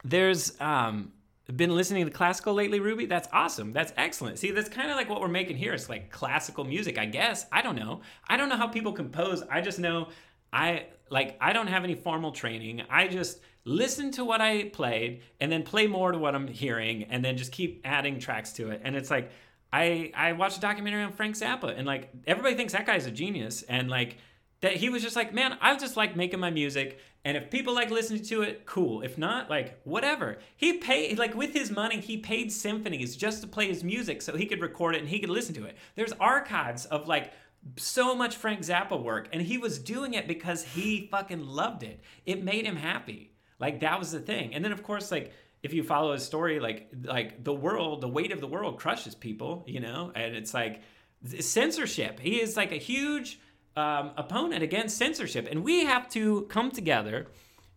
there's, 0.04 0.60
um, 0.60 1.12
been 1.54 1.74
listening 1.74 2.06
to 2.06 2.10
classical 2.10 2.54
lately, 2.54 2.80
Ruby? 2.80 3.04
That's 3.06 3.28
awesome. 3.32 3.72
That's 3.72 3.92
excellent. 3.96 4.38
See, 4.38 4.50
that's 4.50 4.68
kind 4.68 4.90
of 4.90 4.96
like 4.96 5.10
what 5.10 5.20
we're 5.20 5.28
making 5.28 5.56
here. 5.56 5.74
It's 5.74 5.90
like 5.90 6.10
classical 6.10 6.64
music, 6.64 6.96
I 6.98 7.04
guess. 7.04 7.46
I 7.52 7.60
don't 7.60 7.76
know. 7.76 8.00
I 8.26 8.36
don't 8.36 8.48
know 8.48 8.56
how 8.56 8.66
people 8.66 8.92
compose. 8.92 9.42
I 9.50 9.60
just 9.60 9.78
know 9.78 10.08
I 10.52 10.86
like 11.10 11.36
I 11.40 11.52
don't 11.52 11.66
have 11.66 11.84
any 11.84 11.94
formal 11.94 12.32
training. 12.32 12.82
I 12.88 13.08
just 13.08 13.40
listen 13.66 14.10
to 14.12 14.24
what 14.24 14.40
I 14.40 14.68
played 14.70 15.22
and 15.40 15.52
then 15.52 15.64
play 15.64 15.86
more 15.86 16.12
to 16.12 16.18
what 16.18 16.34
I'm 16.34 16.48
hearing 16.48 17.04
and 17.04 17.24
then 17.24 17.36
just 17.36 17.52
keep 17.52 17.82
adding 17.84 18.18
tracks 18.18 18.52
to 18.54 18.70
it. 18.70 18.80
And 18.84 18.96
it's 18.96 19.10
like 19.10 19.30
I 19.74 20.12
I 20.14 20.32
watched 20.32 20.59
a 20.59 20.60
documentary 20.60 21.02
on 21.02 21.12
Frank 21.12 21.34
Zappa 21.34 21.76
and 21.76 21.84
like 21.84 22.10
everybody 22.28 22.55
thinks 22.55 22.74
that 22.74 22.86
guy's 22.86 23.06
a 23.06 23.10
genius 23.10 23.62
and 23.62 23.90
like 23.90 24.18
that 24.60 24.76
he 24.76 24.88
was 24.88 25.02
just 25.02 25.16
like, 25.16 25.34
man, 25.34 25.59
I 25.60 25.76
just 25.76 25.96
like 25.96 26.16
making 26.16 26.40
my 26.40 26.48
music, 26.48 26.98
and 27.24 27.36
if 27.36 27.51
people 27.51 27.74
like 27.74 27.90
listening 27.90 28.22
to 28.22 28.42
it, 28.42 28.64
cool. 28.64 29.02
If 29.02 29.18
not, 29.18 29.51
like 29.51 29.80
whatever. 29.84 30.38
He 30.56 30.74
paid 30.74 31.18
like 31.18 31.34
with 31.34 31.52
his 31.52 31.70
money, 31.72 32.01
he 32.01 32.16
paid 32.16 32.52
symphonies 32.52 33.16
just 33.16 33.42
to 33.42 33.48
play 33.48 33.66
his 33.66 33.82
music 33.82 34.22
so 34.22 34.36
he 34.36 34.46
could 34.46 34.62
record 34.62 34.94
it 34.94 35.01
and 35.01 35.09
he 35.09 35.18
could 35.18 35.28
listen 35.28 35.55
to 35.56 35.64
it. 35.64 35.76
There's 35.96 36.12
archives 36.12 36.86
of 36.86 37.09
like 37.09 37.32
so 37.76 38.14
much 38.14 38.36
Frank 38.36 38.60
Zappa 38.60 39.02
work, 39.02 39.28
and 39.32 39.42
he 39.42 39.59
was 39.59 39.78
doing 39.78 40.14
it 40.14 40.28
because 40.28 40.62
he 40.62 41.09
fucking 41.10 41.44
loved 41.44 41.82
it. 41.82 42.01
It 42.24 42.44
made 42.44 42.64
him 42.64 42.76
happy. 42.76 43.32
Like 43.59 43.80
that 43.80 43.98
was 43.98 44.12
the 44.12 44.20
thing. 44.20 44.55
And 44.55 44.64
then 44.64 44.72
of 44.72 44.82
course, 44.84 45.10
like 45.10 45.32
if 45.65 45.73
you 45.73 45.82
follow 45.82 46.12
his 46.12 46.23
story, 46.23 46.61
like 46.61 46.91
like 47.03 47.43
the 47.43 47.53
world, 47.53 48.03
the 48.03 48.09
weight 48.09 48.32
of 48.32 48.41
the 48.41 48.47
world 48.47 48.78
crushes 48.78 49.15
people, 49.15 49.65
you 49.66 49.81
know, 49.81 50.12
and 50.15 50.36
it's 50.36 50.52
like 50.52 50.83
censorship. 51.41 52.20
He 52.20 52.41
is 52.41 52.55
like 52.55 52.70
a 52.70 52.76
huge 52.76 53.41
um, 53.75 54.10
opponent 54.18 54.62
against 54.62 54.99
censorship, 54.99 55.49
and 55.51 55.65
we 55.65 55.86
have 55.86 56.09
to 56.10 56.43
come 56.43 56.70
together. 56.70 57.28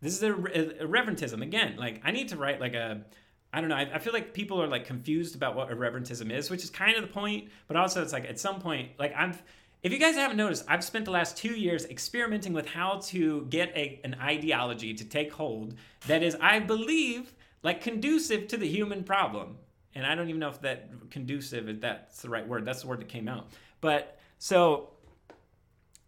This 0.01 0.13
is 0.13 0.21
a, 0.21 0.33
a, 0.33 0.85
irreverentism 0.85 1.41
again. 1.41 1.77
Like 1.77 2.01
I 2.03 2.11
need 2.11 2.27
to 2.29 2.37
write 2.37 2.59
like 2.59 2.73
a. 2.73 3.05
I 3.53 3.61
don't 3.61 3.69
know. 3.69 3.77
I, 3.77 3.89
I 3.93 3.99
feel 3.99 4.11
like 4.11 4.33
people 4.33 4.61
are 4.61 4.67
like 4.67 4.85
confused 4.85 5.33
about 5.33 5.55
what 5.55 5.69
irreverentism 5.69 6.29
is, 6.29 6.49
which 6.49 6.65
is 6.65 6.69
kind 6.69 6.97
of 6.97 7.03
the 7.03 7.07
point. 7.07 7.49
But 7.69 7.77
also, 7.77 8.03
it's 8.03 8.11
like 8.11 8.25
at 8.25 8.37
some 8.37 8.59
point, 8.59 8.91
like 8.99 9.13
I'm. 9.15 9.33
If 9.81 9.93
you 9.93 9.99
guys 9.99 10.15
haven't 10.15 10.35
noticed, 10.35 10.65
I've 10.67 10.83
spent 10.83 11.05
the 11.05 11.11
last 11.11 11.37
two 11.37 11.53
years 11.53 11.85
experimenting 11.85 12.51
with 12.51 12.67
how 12.67 12.99
to 13.05 13.45
get 13.49 13.69
a, 13.77 14.01
an 14.03 14.17
ideology 14.19 14.93
to 14.95 15.05
take 15.05 15.31
hold 15.31 15.75
that 16.07 16.23
is, 16.23 16.35
I 16.41 16.59
believe, 16.59 17.31
like 17.63 17.81
conducive 17.81 18.47
to 18.49 18.57
the 18.57 18.67
human 18.67 19.03
problem. 19.03 19.57
And 19.95 20.05
I 20.05 20.15
don't 20.15 20.29
even 20.29 20.39
know 20.39 20.49
if 20.49 20.61
that 20.61 21.09
conducive 21.09 21.69
if 21.69 21.81
that's 21.81 22.21
the 22.21 22.29
right 22.29 22.47
word. 22.47 22.65
That's 22.65 22.81
the 22.81 22.87
word 22.87 22.99
that 22.99 23.07
came 23.07 23.27
out. 23.27 23.49
But 23.81 24.19
so 24.37 24.91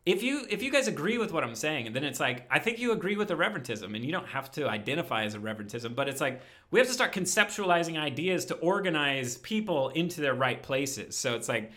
if 0.06 0.24
you 0.24 0.46
if 0.50 0.64
you 0.64 0.72
guys 0.72 0.88
agree 0.88 1.18
with 1.18 1.32
what 1.32 1.44
I'm 1.44 1.56
saying, 1.56 1.94
then 1.94 2.04
it's 2.04 2.20
like 2.20 2.48
I 2.50 2.60
think 2.60 2.80
you 2.80 2.92
agree 2.92 3.16
with 3.16 3.30
irreverentism, 3.30 3.96
and 3.96 4.04
you 4.04 4.12
don't 4.12 4.28
have 4.28 4.52
to 4.54 4.68
identify 4.68 5.24
as 5.24 5.36
irreverentism, 5.36 5.96
but 5.96 6.08
it's 6.08 6.22
like 6.22 6.42
we 6.72 6.80
have 6.80 6.88
to 6.88 6.94
start 6.94 7.14
conceptualizing 7.14 7.98
ideas 7.98 8.46
to 8.46 8.56
organize 8.56 9.38
people 9.38 9.90
into 9.90 10.22
their 10.22 10.34
right 10.34 10.62
places. 10.64 11.18
So 11.18 11.36
it's 11.36 11.50
like 11.50 11.72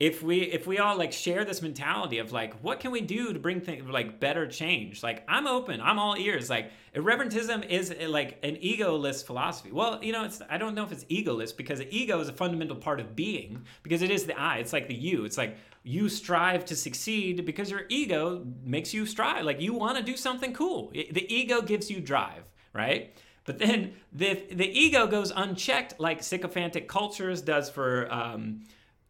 if 0.00 0.22
we 0.22 0.40
if 0.40 0.66
we 0.66 0.78
all 0.78 0.96
like 0.96 1.12
share 1.12 1.44
this 1.44 1.60
mentality 1.60 2.18
of 2.18 2.32
like 2.32 2.54
what 2.62 2.80
can 2.80 2.90
we 2.90 3.02
do 3.02 3.34
to 3.34 3.38
bring 3.38 3.60
things 3.60 3.86
like 3.86 4.18
better 4.18 4.46
change? 4.46 5.02
Like 5.02 5.22
i'm 5.28 5.46
open 5.46 5.80
i'm 5.82 5.98
all 5.98 6.16
ears. 6.16 6.48
Like 6.48 6.72
irreverentism 6.96 7.68
is 7.68 7.94
eh, 7.96 8.08
like 8.08 8.38
an 8.42 8.56
egoless 8.56 9.22
philosophy. 9.22 9.70
Well 9.70 10.02
you 10.02 10.12
know 10.12 10.24
it's 10.24 10.40
i 10.48 10.56
don't 10.56 10.74
know 10.74 10.84
if 10.84 10.90
it's 10.90 11.04
egoless 11.04 11.54
because 11.54 11.82
ego 11.90 12.18
is 12.18 12.30
a 12.30 12.32
fundamental 12.32 12.76
part 12.76 12.98
of 12.98 13.14
being 13.14 13.62
because 13.82 14.00
it 14.00 14.10
is 14.10 14.24
the 14.24 14.38
i 14.40 14.56
it's 14.56 14.72
like 14.72 14.88
the 14.88 14.94
you. 14.94 15.26
It's 15.26 15.36
like 15.36 15.58
you 15.82 16.08
strive 16.08 16.64
to 16.66 16.76
succeed 16.76 17.44
because 17.44 17.70
your 17.70 17.82
ego 17.90 18.46
makes 18.64 18.94
you 18.94 19.04
strive. 19.04 19.44
Like 19.44 19.60
you 19.60 19.74
want 19.74 19.98
to 19.98 20.02
do 20.02 20.16
something 20.16 20.54
cool. 20.54 20.90
The 20.92 21.26
ego 21.32 21.60
gives 21.60 21.90
you 21.90 22.00
drive 22.00 22.50
right? 22.72 23.14
But 23.44 23.58
then 23.58 23.94
the 24.12 24.34
the 24.52 24.66
ego 24.66 25.06
goes 25.06 25.32
unchecked 25.34 25.98
like 25.98 26.22
sycophantic 26.22 26.88
cultures 26.88 27.42
does 27.42 27.68
for 27.68 28.12
um, 28.12 28.62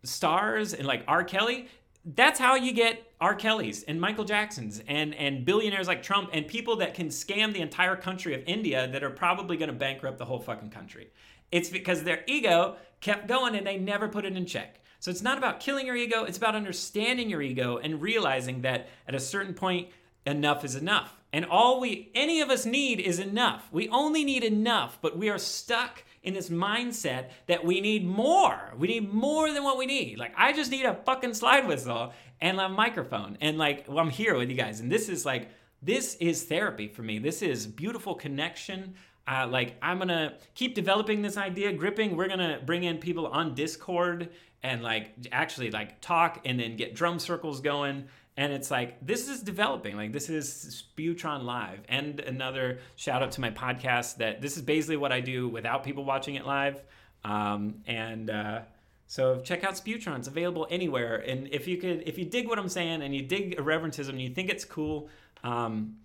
stars 0.03 0.75
and 0.75 0.87
like 0.87 1.05
R. 1.07 1.25
Kelly, 1.25 1.69
that's 2.05 2.39
how 2.39 2.55
you 2.55 2.73
get 2.73 3.13
R. 3.21 3.35
Kelly's 3.35 3.83
and 3.83 4.01
Michael 4.01 4.25
Jackson's 4.25 4.81
and 4.89 5.15
and 5.15 5.45
billionaires 5.45 5.87
like 5.87 6.03
Trump 6.03 6.31
and 6.33 6.47
people 6.47 6.77
that 6.77 6.95
can 6.95 7.09
scam 7.09 7.53
the 7.53 7.61
entire 7.61 7.97
country 7.97 8.35
of 8.35 8.43
India 8.47 8.89
that 8.89 9.03
are 9.03 9.11
probably 9.11 9.57
going 9.57 9.69
to 9.71 9.77
bankrupt 9.77 10.19
the 10.19 10.25
whole 10.25 10.41
fucking 10.41 10.71
country. 10.71 11.11
It's 11.53 11.69
because 11.69 12.03
their 12.03 12.23
ego 12.27 12.77
kept 13.01 13.27
going 13.27 13.55
and 13.55 13.67
they 13.67 13.77
never 13.77 14.09
put 14.09 14.25
it 14.25 14.37
in 14.37 14.47
check. 14.47 14.81
So 15.01 15.11
it's 15.11 15.23
not 15.23 15.39
about 15.39 15.61
killing 15.61 15.87
your 15.87 15.97
ego, 15.97 16.25
it's 16.25 16.39
about 16.39 16.55
understanding 16.55 17.31
your 17.31 17.43
ego 17.43 17.79
and 17.79 18.03
realizing 18.03 18.63
that 18.63 18.89
at 19.09 19.15
a 19.15 19.21
certain 19.21 19.55
point 19.55 19.89
enough 20.27 20.65
is 20.65 20.75
enough. 20.75 21.17
And 21.33 21.45
all 21.45 21.81
we 21.81 22.11
any 22.15 22.41
of 22.41 22.51
us 22.51 22.67
need 22.67 23.01
is 23.01 23.19
enough. 23.19 23.69
We 23.73 23.89
only 23.89 24.25
need 24.25 24.45
enough, 24.45 24.99
but 25.01 25.17
we 25.17 25.29
are 25.29 25.39
stuck 25.39 26.05
in 26.23 26.35
this 26.35 26.51
mindset 26.51 27.31
that 27.47 27.65
we 27.65 27.81
need 27.81 28.07
more. 28.07 28.75
We 28.77 28.89
need 28.89 29.13
more 29.13 29.53
than 29.53 29.65
what 29.65 29.79
we 29.79 29.87
need. 29.87 30.19
Like 30.19 30.33
I 30.37 30.53
just 30.53 30.71
need 30.71 30.85
a 30.85 30.95
fucking 30.95 31.35
slide 31.35 31.67
whistle 31.67 32.13
and 32.41 32.61
a 32.61 32.69
microphone, 32.69 33.39
and 33.41 33.59
like 33.59 33.87
well, 33.89 33.99
I'm 33.99 34.11
here 34.11 34.37
with 34.37 34.51
you 34.51 34.57
guys, 34.57 34.81
and 34.81 34.91
this 34.91 35.09
is 35.09 35.25
like 35.25 35.49
this 35.83 36.17
is 36.17 36.45
therapy 36.45 36.89
for 36.89 37.03
me. 37.03 37.19
This 37.19 37.43
is 37.43 37.67
beautiful 37.67 38.15
connection. 38.15 38.95
Uh, 39.27 39.47
like 39.49 39.77
I'm 39.81 39.99
gonna 39.99 40.35
keep 40.55 40.75
developing 40.75 41.23
this 41.23 41.37
idea, 41.37 41.73
gripping. 41.73 42.17
We're 42.17 42.29
gonna 42.29 42.61
bring 42.65 42.85
in 42.85 42.99
people 42.99 43.27
on 43.27 43.55
Discord 43.55 44.31
and 44.63 44.83
like 44.83 45.13
actually 45.33 45.71
like 45.71 46.01
talk 46.01 46.41
and 46.45 46.61
then 46.61 46.77
get 46.77 46.95
drum 46.95 47.19
circles 47.19 47.61
going 47.61 48.05
and 48.41 48.55
it's 48.55 48.71
like 48.71 48.97
this 49.05 49.29
is 49.29 49.43
developing. 49.43 49.99
Like 49.99 50.13
this 50.13 50.31
is 50.31 50.83
spewtron 50.97 51.45
live. 51.45 51.81
And 51.91 52.21
another 52.21 52.79
shout 52.97 53.23
out 53.23 53.33
to 53.33 53.41
my 53.43 53.51
podcast 53.51 54.17
that 54.17 54.41
this 54.41 54.57
is 54.57 54.63
basically 54.63 54.97
what 54.97 55.13
i 55.13 55.21
do 55.21 55.47
without 55.47 55.85
people 55.85 56.07
watching 56.07 56.37
it 56.37 56.47
live. 56.47 56.81
Um, 57.23 57.83
and 57.87 58.31
uh, 58.31 58.61
so 59.07 59.41
check 59.41 59.63
out 59.63 59.75
spewtron. 59.75 60.17
It's 60.21 60.27
available 60.27 60.67
anywhere. 60.71 61.17
And 61.17 61.49
if 61.49 61.69
you 61.69 61.77
could 61.77 62.05
if 62.07 62.17
you 62.17 62.25
dig 62.25 62.49
what 62.49 62.59
i'm 62.59 62.71
saying 62.71 63.03
and 63.03 63.15
you 63.15 63.21
dig 63.21 63.59
irreverentism 63.59 64.09
and 64.09 64.23
you 64.23 64.31
think 64.31 64.49
it's 64.49 64.65
cool 64.65 65.11
um, 65.45 65.97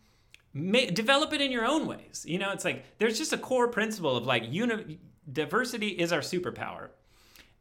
may, 0.54 0.88
develop 0.88 1.32
it 1.32 1.40
in 1.40 1.54
your 1.54 1.66
own 1.66 1.88
ways. 1.88 2.26
You 2.28 2.38
know 2.38 2.52
it's 2.52 2.66
like 2.66 2.84
there's 2.98 3.18
just 3.18 3.32
a 3.32 3.38
core 3.38 3.70
principle 3.70 4.18
of 4.18 4.26
like 4.26 4.44
uni- 4.50 5.00
diversity 5.32 5.88
is 5.88 6.12
our 6.12 6.20
superpower. 6.20 6.90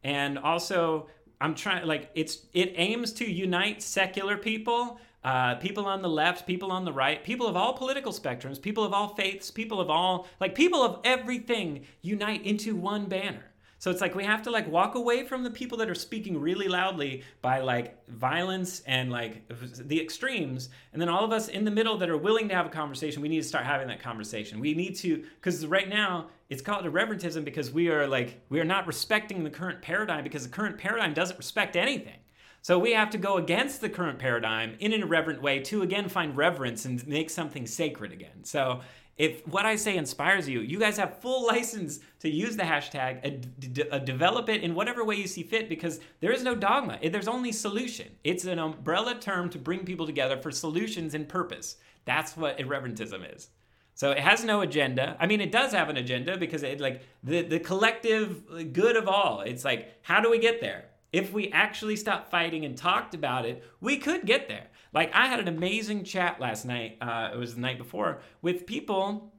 And 0.03 0.37
also 0.37 1.07
I'm 1.41 1.55
trying 1.55 1.85
like 1.85 2.09
it's 2.15 2.39
it 2.53 2.73
aims 2.75 3.11
to 3.13 3.29
unite 3.29 3.81
secular 3.81 4.37
people, 4.37 4.99
uh, 5.23 5.55
people 5.55 5.85
on 5.85 6.01
the 6.01 6.09
left, 6.09 6.47
people 6.47 6.71
on 6.71 6.85
the 6.85 6.93
right, 6.93 7.23
people 7.23 7.47
of 7.47 7.55
all 7.55 7.73
political 7.73 8.11
spectrums, 8.11 8.61
people 8.61 8.83
of 8.83 8.93
all 8.93 9.09
faiths, 9.09 9.51
people 9.51 9.79
of 9.79 9.89
all 9.89 10.27
like 10.39 10.55
people 10.55 10.81
of 10.81 10.99
everything 11.03 11.85
unite 12.01 12.45
into 12.45 12.75
one 12.75 13.05
banner. 13.05 13.51
So 13.85 13.91
it's 13.91 14.01
like 14.01 14.15
we 14.15 14.23
have 14.23 14.41
to 14.41 14.49
like 14.49 14.67
walk 14.67 14.95
away 14.95 15.27
from 15.27 15.43
the 15.43 15.51
people 15.51 15.77
that 15.77 15.91
are 15.91 15.93
speaking 15.93 16.41
really 16.41 16.67
loudly 16.67 17.21
by 17.43 17.59
like 17.59 18.03
violence 18.07 18.79
and 18.87 19.11
like 19.11 19.47
the 19.47 20.01
extremes, 20.01 20.69
and 20.91 20.99
then 20.99 21.07
all 21.07 21.23
of 21.23 21.31
us 21.31 21.49
in 21.49 21.65
the 21.65 21.69
middle 21.69 21.95
that 21.99 22.09
are 22.09 22.17
willing 22.17 22.49
to 22.49 22.55
have 22.55 22.65
a 22.65 22.69
conversation. 22.69 23.21
We 23.21 23.29
need 23.29 23.43
to 23.43 23.47
start 23.47 23.63
having 23.63 23.87
that 23.89 24.01
conversation. 24.01 24.59
We 24.59 24.73
need 24.73 24.95
to 24.95 25.23
because 25.35 25.67
right 25.67 25.87
now 25.87 26.29
it's 26.49 26.63
called 26.63 26.83
irreverentism 26.83 27.45
because 27.45 27.69
we 27.71 27.89
are 27.89 28.07
like 28.07 28.41
we 28.49 28.59
are 28.59 28.65
not 28.65 28.87
respecting 28.87 29.43
the 29.43 29.51
current 29.51 29.83
paradigm 29.83 30.23
because 30.23 30.47
the 30.47 30.51
current 30.51 30.79
paradigm 30.79 31.13
doesn't 31.13 31.37
respect 31.37 31.75
anything. 31.75 32.17
So 32.63 32.79
we 32.79 32.93
have 32.93 33.11
to 33.11 33.19
go 33.19 33.37
against 33.37 33.81
the 33.81 33.89
current 33.89 34.17
paradigm 34.17 34.77
in 34.79 34.93
an 34.93 35.03
irreverent 35.03 35.43
way 35.43 35.59
to 35.59 35.83
again 35.83 36.09
find 36.09 36.35
reverence 36.35 36.85
and 36.85 37.07
make 37.07 37.29
something 37.29 37.67
sacred 37.67 38.11
again. 38.11 38.45
So 38.45 38.81
if 39.17 39.47
what 39.47 39.65
I 39.65 39.75
say 39.77 39.95
inspires 39.95 40.47
you, 40.49 40.59
you 40.59 40.79
guys 40.79 40.97
have 40.97 41.21
full 41.21 41.45
license 41.47 41.99
to 42.19 42.29
use 42.29 42.55
the 42.55 42.63
hashtag, 42.63 43.91
uh, 43.91 43.99
develop 43.99 44.49
it 44.49 44.61
in 44.61 44.75
whatever 44.75 45.03
way 45.03 45.15
you 45.15 45.27
see 45.27 45.43
fit 45.43 45.69
because 45.69 45.99
there 46.19 46.31
is 46.31 46.43
no 46.43 46.55
dogma. 46.55 46.99
There's 47.01 47.27
only 47.27 47.51
solution. 47.51 48.07
It's 48.23 48.45
an 48.45 48.59
umbrella 48.59 49.15
term 49.15 49.49
to 49.51 49.57
bring 49.57 49.85
people 49.85 50.05
together 50.05 50.37
for 50.37 50.51
solutions 50.51 51.13
and 51.13 51.27
purpose. 51.27 51.77
That's 52.03 52.35
what 52.35 52.57
irreverentism 52.59 53.35
is. 53.35 53.49
So 53.93 54.11
it 54.11 54.19
has 54.19 54.43
no 54.43 54.59
agenda. 54.59 55.15
I 55.19 55.25
mean, 55.25 55.39
it 55.39 55.53
does 55.53 55.71
have 55.71 55.87
an 55.87 55.95
agenda 55.95 56.37
because 56.37 56.63
it 56.63 56.81
like 56.81 57.01
the 57.23 57.41
the 57.43 57.59
collective 57.59 58.73
good 58.73 58.97
of 58.97 59.07
all. 59.07 59.39
It's 59.39 59.63
like 59.63 59.93
how 60.01 60.19
do 60.19 60.29
we 60.29 60.37
get 60.37 60.59
there? 60.59 60.85
If 61.13 61.31
we 61.31 61.49
actually 61.51 61.95
stopped 61.95 62.29
fighting 62.29 62.65
and 62.65 62.77
talked 62.77 63.15
about 63.15 63.45
it, 63.45 63.63
we 63.79 63.97
could 63.97 64.25
get 64.25 64.49
there. 64.49 64.67
Like 64.95 65.13
I 65.13 65.27
had 65.27 65.41
an 65.41 65.49
amazing 65.49 66.05
chat 66.05 66.39
last 66.39 66.65
night. 66.65 66.97
Uh, 67.01 67.29
it 67.33 67.37
was 67.37 67.53
the 67.55 67.61
night 67.61 67.77
before 67.77 68.21
with 68.41 68.65
people 68.65 69.33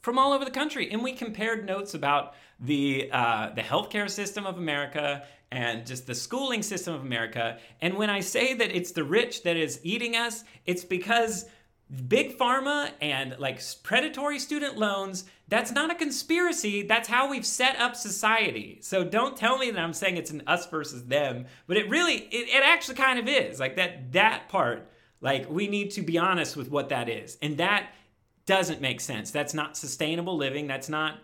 from 0.00 0.18
all 0.18 0.32
over 0.32 0.44
the 0.44 0.50
country, 0.52 0.90
and 0.92 1.02
we 1.02 1.12
compared 1.12 1.66
notes 1.66 1.94
about 1.94 2.34
the 2.60 3.10
uh, 3.12 3.50
the 3.54 3.60
healthcare 3.60 4.08
system 4.08 4.46
of 4.46 4.56
America 4.56 5.24
and 5.50 5.84
just 5.84 6.06
the 6.06 6.14
schooling 6.14 6.62
system 6.62 6.94
of 6.94 7.00
America. 7.00 7.58
And 7.80 7.94
when 7.94 8.08
I 8.08 8.20
say 8.20 8.54
that 8.54 8.74
it's 8.74 8.92
the 8.92 9.02
rich 9.02 9.42
that 9.42 9.56
is 9.56 9.80
eating 9.82 10.14
us, 10.14 10.44
it's 10.64 10.84
because 10.84 11.46
big 12.08 12.38
pharma 12.38 12.90
and 13.00 13.36
like 13.38 13.60
predatory 13.82 14.38
student 14.38 14.78
loans 14.78 15.24
that's 15.48 15.70
not 15.70 15.90
a 15.90 15.94
conspiracy. 15.94 16.82
That's 16.82 17.08
how 17.08 17.28
we've 17.28 17.44
set 17.44 17.78
up 17.78 17.94
society. 17.96 18.78
So 18.82 19.04
don't 19.04 19.36
tell 19.36 19.58
me 19.58 19.70
that 19.70 19.80
i'm 19.80 19.92
saying 19.92 20.16
it's 20.16 20.30
an 20.30 20.42
us 20.46 20.66
versus 20.66 21.04
them 21.04 21.46
but 21.66 21.76
it 21.76 21.88
really 21.88 22.14
it, 22.14 22.48
it 22.48 22.62
actually 22.64 22.96
kind 22.96 23.18
of 23.18 23.28
is. 23.28 23.60
Like 23.60 23.76
that 23.76 24.12
that 24.12 24.48
part 24.48 24.90
like 25.20 25.48
we 25.50 25.68
need 25.68 25.90
to 25.92 26.02
be 26.02 26.18
honest 26.18 26.56
with 26.56 26.70
what 26.70 26.88
that 26.88 27.08
is. 27.08 27.36
And 27.42 27.58
that 27.58 27.90
doesn't 28.46 28.80
make 28.80 29.00
sense. 29.00 29.30
That's 29.30 29.54
not 29.54 29.76
sustainable 29.76 30.36
living. 30.36 30.66
That's 30.66 30.88
not 30.88 31.18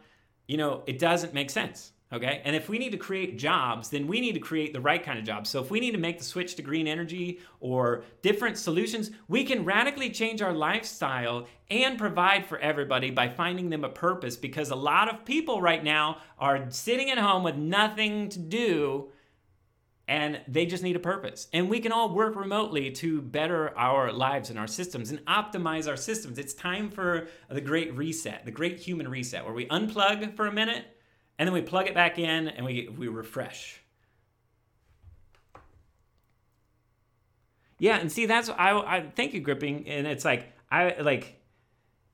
you 0.46 0.56
know 0.56 0.82
it 0.86 0.98
doesn't 0.98 1.32
make 1.32 1.50
sense 1.50 1.92
Okay. 2.12 2.42
And 2.44 2.56
if 2.56 2.68
we 2.68 2.78
need 2.78 2.90
to 2.90 2.98
create 2.98 3.38
jobs, 3.38 3.88
then 3.88 4.08
we 4.08 4.20
need 4.20 4.32
to 4.32 4.40
create 4.40 4.72
the 4.72 4.80
right 4.80 5.02
kind 5.02 5.16
of 5.16 5.24
jobs. 5.24 5.48
So 5.48 5.62
if 5.62 5.70
we 5.70 5.78
need 5.78 5.92
to 5.92 5.98
make 5.98 6.18
the 6.18 6.24
switch 6.24 6.56
to 6.56 6.62
green 6.62 6.88
energy 6.88 7.38
or 7.60 8.02
different 8.20 8.58
solutions, 8.58 9.12
we 9.28 9.44
can 9.44 9.64
radically 9.64 10.10
change 10.10 10.42
our 10.42 10.52
lifestyle 10.52 11.46
and 11.70 11.96
provide 11.96 12.46
for 12.46 12.58
everybody 12.58 13.10
by 13.10 13.28
finding 13.28 13.70
them 13.70 13.84
a 13.84 13.88
purpose 13.88 14.36
because 14.36 14.70
a 14.70 14.76
lot 14.76 15.12
of 15.12 15.24
people 15.24 15.62
right 15.62 15.84
now 15.84 16.18
are 16.36 16.68
sitting 16.70 17.10
at 17.10 17.18
home 17.18 17.44
with 17.44 17.54
nothing 17.54 18.28
to 18.30 18.40
do 18.40 19.12
and 20.08 20.40
they 20.48 20.66
just 20.66 20.82
need 20.82 20.96
a 20.96 21.00
purpose. 21.00 21.46
And 21.52 21.70
we 21.70 21.78
can 21.78 21.92
all 21.92 22.12
work 22.12 22.34
remotely 22.34 22.90
to 22.90 23.22
better 23.22 23.78
our 23.78 24.12
lives 24.12 24.50
and 24.50 24.58
our 24.58 24.66
systems 24.66 25.12
and 25.12 25.24
optimize 25.26 25.88
our 25.88 25.96
systems. 25.96 26.36
It's 26.36 26.54
time 26.54 26.90
for 26.90 27.28
the 27.48 27.60
great 27.60 27.96
reset, 27.96 28.44
the 28.44 28.50
great 28.50 28.80
human 28.80 29.06
reset, 29.06 29.44
where 29.44 29.54
we 29.54 29.66
unplug 29.68 30.34
for 30.34 30.48
a 30.48 30.52
minute 30.52 30.84
and 31.40 31.46
then 31.46 31.54
we 31.54 31.62
plug 31.62 31.86
it 31.86 31.94
back 31.94 32.18
in 32.18 32.48
and 32.48 32.66
we, 32.66 32.90
we 32.98 33.08
refresh. 33.08 33.80
Yeah, 37.78 37.96
and 37.96 38.12
see 38.12 38.26
that's 38.26 38.50
I 38.50 38.72
I 38.72 39.10
thank 39.16 39.32
you 39.32 39.40
gripping 39.40 39.88
and 39.88 40.06
it's 40.06 40.22
like 40.22 40.52
I 40.70 41.00
like 41.00 41.40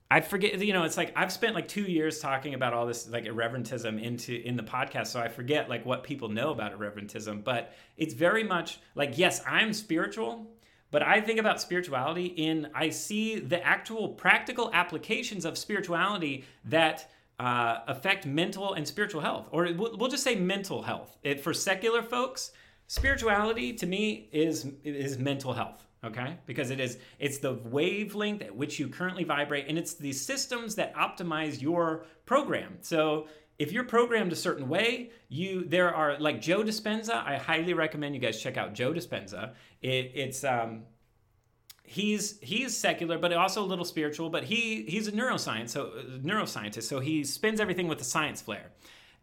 I 0.09 0.21
forget 0.21 0.61
you 0.65 0.73
know 0.73 0.85
it's 0.85 0.97
like 0.97 1.13
I've 1.17 1.33
spent 1.33 1.57
like 1.57 1.67
2 1.67 1.83
years 1.83 2.21
talking 2.21 2.55
about 2.55 2.73
all 2.73 2.87
this 2.87 3.09
like 3.09 3.25
irreverentism 3.25 4.01
into 4.01 4.33
in 4.33 4.57
the 4.57 4.63
podcast 4.63 5.09
so 5.09 5.19
I 5.19 5.27
forget 5.27 5.69
like 5.69 5.85
what 5.85 6.05
people 6.05 6.29
know 6.29 6.53
about 6.53 6.79
irreverentism 6.79 7.43
but 7.43 7.75
it's 7.97 8.15
very 8.15 8.45
much 8.45 8.79
like 8.95 9.19
yes, 9.19 9.43
I'm 9.45 9.73
spiritual 9.73 10.47
but 10.93 11.03
I 11.03 11.21
think 11.21 11.41
about 11.41 11.61
spirituality 11.61 12.27
in 12.27 12.69
I 12.77 12.91
see 12.91 13.41
the 13.41 13.61
actual 13.67 14.11
practical 14.11 14.71
applications 14.73 15.45
of 15.45 15.59
spirituality 15.59 16.45
that 16.67 17.11
uh, 17.39 17.81
affect 17.87 18.27
mental 18.27 18.75
and 18.75 18.87
spiritual 18.87 19.21
health, 19.21 19.49
or 19.51 19.69
we'll, 19.77 19.97
we'll 19.97 20.11
just 20.11 20.25
say 20.25 20.35
mental 20.35 20.83
health. 20.83 21.17
It, 21.23 21.41
for 21.41 21.53
secular 21.53 22.03
folks, 22.03 22.53
spirituality 22.87 23.73
to 23.75 23.87
me 23.87 24.29
is 24.33 24.69
is 24.85 25.19
mental 25.19 25.53
health. 25.53 25.85
Okay, 26.05 26.37
because 26.47 26.71
it 26.71 26.79
is 26.79 26.99
it's 27.19 27.39
the 27.39 27.55
wavelength 27.65 28.43
at 28.43 28.55
which 28.55 28.79
you 28.79 28.89
currently 28.89 29.25
vibrate, 29.25 29.67
and 29.69 29.77
it's 29.77 29.95
the 29.95 30.13
systems 30.13 30.75
that 30.77 30.95
optimize 30.95 31.61
your 31.61 32.07
program. 32.27 32.79
So 32.81 33.27
if 33.59 33.73
you're 33.73 33.85
programmed 33.85 34.33
a 34.33 34.37
certain 34.37 34.69
way, 34.69 35.11
you 35.29 35.65
there 35.65 35.95
are 35.95 36.19
like 36.19 36.41
Joe 36.41 36.63
Dispenza. 36.63 37.25
I 37.27 37.37
highly 37.37 37.75
recommend 37.75 38.15
you 38.15 38.21
guys 38.21 38.41
check 38.41 38.57
out 38.57 38.75
Joe 38.75 38.93
Dispenza. 38.93 39.55
It, 39.83 40.13
it's 40.15 40.45
um, 40.45 40.83
he's 41.87 42.39
he's 42.41 42.77
secular 42.77 43.17
but 43.17 43.33
also 43.33 43.63
a 43.63 43.65
little 43.65 43.85
spiritual 43.85 44.29
but 44.29 44.45
he 44.45 44.83
he's 44.89 45.07
a 45.07 45.13
neuroscience 45.13 45.71
so 45.71 45.87
uh, 45.87 46.03
neuroscientist 46.19 46.83
so 46.83 46.99
he 46.99 47.23
spins 47.25 47.61
everything 47.61 47.87
with 47.87 48.01
a 48.01 48.05
science 48.05 48.43
flair 48.43 48.73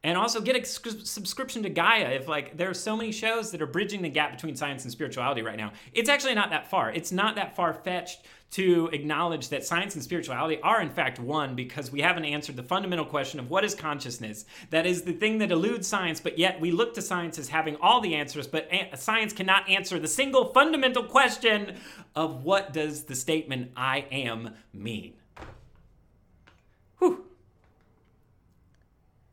and 0.03 0.17
also 0.17 0.41
get 0.41 0.55
a 0.55 0.65
subscription 0.65 1.63
to 1.63 1.69
Gaia 1.69 2.09
if 2.09 2.27
like 2.27 2.57
there 2.57 2.69
are 2.69 2.73
so 2.73 2.97
many 2.97 3.11
shows 3.11 3.51
that 3.51 3.61
are 3.61 3.67
bridging 3.67 4.01
the 4.01 4.09
gap 4.09 4.31
between 4.31 4.55
science 4.55 4.83
and 4.83 4.91
spirituality 4.91 5.41
right 5.41 5.57
now. 5.57 5.71
It's 5.93 6.09
actually 6.09 6.35
not 6.35 6.49
that 6.49 6.69
far. 6.69 6.91
It's 6.91 7.11
not 7.11 7.35
that 7.35 7.55
far 7.55 7.73
fetched 7.73 8.25
to 8.51 8.87
acknowledge 8.93 9.49
that 9.49 9.65
science 9.65 9.95
and 9.95 10.03
spirituality 10.03 10.61
are 10.61 10.79
in 10.79 10.89
fact 10.89 11.19
one 11.19 11.55
because 11.55 11.91
we 11.91 12.01
haven't 12.01 12.25
answered 12.25 12.55
the 12.55 12.63
fundamental 12.63 13.05
question 13.05 13.39
of 13.39 13.49
what 13.49 13.63
is 13.63 13.73
consciousness. 13.73 14.45
That 14.69 14.85
is 14.85 15.01
the 15.01 15.13
thing 15.13 15.39
that 15.39 15.51
eludes 15.51 15.87
science, 15.87 16.19
but 16.19 16.37
yet 16.37 16.61
we 16.61 16.71
look 16.71 16.93
to 16.95 17.01
science 17.01 17.39
as 17.39 17.49
having 17.49 17.77
all 17.77 17.99
the 17.99 18.13
answers, 18.13 18.45
but 18.45 18.69
science 18.95 19.33
cannot 19.33 19.67
answer 19.67 19.97
the 19.97 20.07
single 20.07 20.53
fundamental 20.53 21.03
question 21.03 21.77
of 22.15 22.43
what 22.43 22.73
does 22.73 23.05
the 23.05 23.15
statement 23.15 23.71
I 23.75 24.05
am 24.11 24.53
mean. 24.71 25.13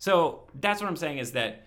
So 0.01 0.47
that's 0.59 0.81
what 0.81 0.89
I'm 0.89 0.97
saying 0.97 1.19
is 1.19 1.33
that 1.33 1.67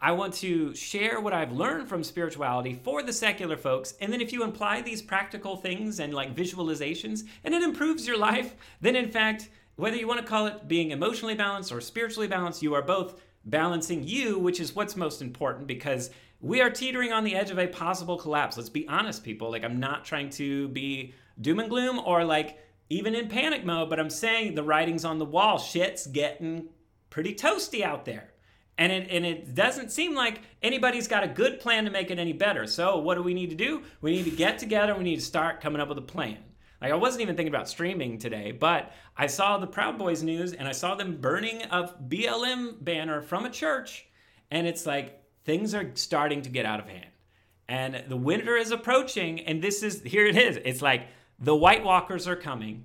I 0.00 0.12
want 0.12 0.34
to 0.34 0.72
share 0.74 1.20
what 1.20 1.34
I've 1.34 1.52
learned 1.52 1.88
from 1.88 2.04
spirituality 2.04 2.80
for 2.82 3.02
the 3.02 3.12
secular 3.12 3.56
folks. 3.56 3.92
And 4.00 4.12
then 4.12 4.20
if 4.20 4.32
you 4.32 4.44
apply 4.44 4.80
these 4.80 5.02
practical 5.02 5.56
things 5.56 5.98
and 5.98 6.14
like 6.14 6.34
visualizations 6.34 7.24
and 7.42 7.52
it 7.52 7.62
improves 7.62 8.06
your 8.06 8.16
life, 8.16 8.54
then 8.80 8.94
in 8.94 9.10
fact, 9.10 9.50
whether 9.74 9.96
you 9.96 10.06
want 10.06 10.20
to 10.20 10.26
call 10.26 10.46
it 10.46 10.68
being 10.68 10.92
emotionally 10.92 11.34
balanced 11.34 11.72
or 11.72 11.80
spiritually 11.80 12.28
balanced, 12.28 12.62
you 12.62 12.72
are 12.72 12.82
both 12.82 13.20
balancing 13.44 14.06
you, 14.06 14.38
which 14.38 14.60
is 14.60 14.74
what's 14.74 14.96
most 14.96 15.20
important 15.20 15.66
because 15.66 16.10
we 16.40 16.60
are 16.60 16.70
teetering 16.70 17.12
on 17.12 17.24
the 17.24 17.34
edge 17.34 17.50
of 17.50 17.58
a 17.58 17.66
possible 17.66 18.16
collapse. 18.16 18.56
Let's 18.56 18.68
be 18.68 18.86
honest, 18.86 19.24
people. 19.24 19.50
Like, 19.50 19.64
I'm 19.64 19.80
not 19.80 20.04
trying 20.04 20.30
to 20.30 20.68
be 20.68 21.14
doom 21.40 21.58
and 21.58 21.68
gloom 21.68 21.98
or 21.98 22.24
like 22.24 22.60
even 22.88 23.16
in 23.16 23.28
panic 23.28 23.64
mode, 23.64 23.90
but 23.90 23.98
I'm 23.98 24.08
saying 24.08 24.54
the 24.54 24.62
writing's 24.62 25.04
on 25.04 25.18
the 25.18 25.24
wall. 25.24 25.58
Shit's 25.58 26.06
getting 26.06 26.68
pretty 27.16 27.34
toasty 27.34 27.80
out 27.80 28.04
there. 28.04 28.28
And 28.76 28.92
it, 28.92 29.08
and 29.10 29.24
it 29.24 29.54
doesn't 29.54 29.90
seem 29.90 30.14
like 30.14 30.42
anybody's 30.62 31.08
got 31.08 31.24
a 31.24 31.26
good 31.26 31.60
plan 31.60 31.86
to 31.86 31.90
make 31.90 32.10
it 32.10 32.18
any 32.18 32.34
better. 32.34 32.66
So, 32.66 32.98
what 32.98 33.14
do 33.14 33.22
we 33.22 33.32
need 33.32 33.48
to 33.48 33.56
do? 33.56 33.84
We 34.02 34.10
need 34.10 34.26
to 34.26 34.30
get 34.30 34.58
together. 34.58 34.94
We 34.94 35.02
need 35.02 35.16
to 35.16 35.24
start 35.24 35.62
coming 35.62 35.80
up 35.80 35.88
with 35.88 35.96
a 35.96 36.02
plan. 36.02 36.36
Like, 36.82 36.92
I 36.92 36.94
wasn't 36.94 37.22
even 37.22 37.34
thinking 37.34 37.54
about 37.54 37.70
streaming 37.70 38.18
today, 38.18 38.52
but 38.52 38.92
I 39.16 39.28
saw 39.28 39.56
the 39.56 39.66
Proud 39.66 39.96
Boys 39.96 40.22
news 40.22 40.52
and 40.52 40.68
I 40.68 40.72
saw 40.72 40.94
them 40.94 41.16
burning 41.16 41.62
a 41.62 41.84
BLM 42.06 42.84
banner 42.84 43.22
from 43.22 43.46
a 43.46 43.50
church. 43.50 44.04
And 44.50 44.66
it's 44.66 44.84
like 44.84 45.22
things 45.46 45.74
are 45.74 45.92
starting 45.94 46.42
to 46.42 46.50
get 46.50 46.66
out 46.66 46.80
of 46.80 46.86
hand. 46.86 47.08
And 47.66 48.04
the 48.08 48.16
winter 48.18 48.58
is 48.58 48.72
approaching. 48.72 49.40
And 49.40 49.62
this 49.62 49.82
is 49.82 50.02
here 50.02 50.26
it 50.26 50.36
is. 50.36 50.58
It's 50.66 50.82
like 50.82 51.08
the 51.38 51.56
White 51.56 51.82
Walkers 51.82 52.28
are 52.28 52.36
coming 52.36 52.84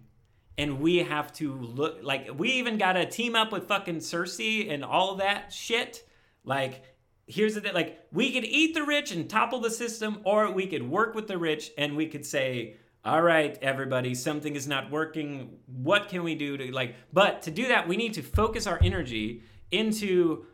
and 0.57 0.79
we 0.79 0.97
have 0.97 1.31
to 1.33 1.53
look 1.53 1.99
like 2.01 2.29
we 2.37 2.49
even 2.53 2.77
got 2.77 2.93
to 2.93 3.05
team 3.05 3.35
up 3.35 3.51
with 3.51 3.67
fucking 3.67 3.97
Cersei 3.97 4.71
and 4.71 4.83
all 4.83 5.15
that 5.15 5.51
shit. 5.53 6.07
Like, 6.43 6.83
here's 7.27 7.55
the 7.55 7.61
thing: 7.61 7.73
like, 7.73 7.99
we 8.11 8.31
could 8.31 8.45
eat 8.45 8.73
the 8.73 8.83
rich 8.83 9.11
and 9.11 9.29
topple 9.29 9.59
the 9.59 9.71
system, 9.71 10.19
or 10.23 10.51
we 10.51 10.67
could 10.67 10.87
work 10.87 11.15
with 11.15 11.27
the 11.27 11.37
rich 11.37 11.71
and 11.77 11.95
we 11.95 12.07
could 12.07 12.25
say, 12.25 12.75
"All 13.05 13.21
right, 13.21 13.57
everybody, 13.61 14.13
something 14.13 14.55
is 14.55 14.67
not 14.67 14.91
working. 14.91 15.57
What 15.65 16.09
can 16.09 16.23
we 16.23 16.35
do 16.35 16.57
to 16.57 16.71
like?" 16.71 16.95
But 17.13 17.43
to 17.43 17.51
do 17.51 17.67
that, 17.69 17.87
we 17.87 17.97
need 17.97 18.13
to 18.15 18.21
focus 18.21 18.67
our 18.67 18.79
energy 18.81 19.43
into 19.71 20.45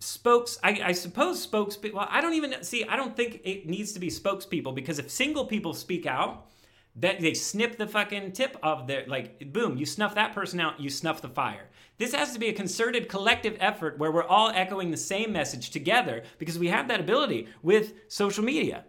spokes 0.00 0.58
I, 0.62 0.80
I 0.84 0.92
suppose 0.92 1.46
spokespeople 1.46 1.94
well 1.94 2.08
i 2.10 2.20
don't 2.20 2.34
even 2.34 2.62
see 2.62 2.84
i 2.84 2.94
don't 2.94 3.16
think 3.16 3.40
it 3.42 3.66
needs 3.66 3.92
to 3.92 3.98
be 3.98 4.08
spokespeople 4.08 4.74
because 4.74 4.98
if 4.98 5.10
single 5.10 5.46
people 5.46 5.72
speak 5.72 6.04
out 6.04 6.50
that 6.96 7.20
they 7.20 7.34
snip 7.34 7.76
the 7.76 7.86
fucking 7.86 8.32
tip 8.32 8.56
of 8.62 8.86
their 8.86 9.04
like 9.06 9.52
boom 9.52 9.76
you 9.76 9.86
snuff 9.86 10.14
that 10.14 10.32
person 10.32 10.60
out 10.60 10.78
you 10.80 10.88
snuff 10.88 11.20
the 11.20 11.28
fire 11.28 11.68
this 11.98 12.14
has 12.14 12.32
to 12.32 12.38
be 12.38 12.48
a 12.48 12.52
concerted 12.52 13.08
collective 13.08 13.56
effort 13.60 13.98
where 13.98 14.12
we're 14.12 14.24
all 14.24 14.50
echoing 14.50 14.90
the 14.90 14.96
same 14.96 15.32
message 15.32 15.70
together 15.70 16.22
because 16.38 16.58
we 16.58 16.68
have 16.68 16.88
that 16.88 17.00
ability 17.00 17.48
with 17.62 17.94
social 18.08 18.44
media 18.44 18.84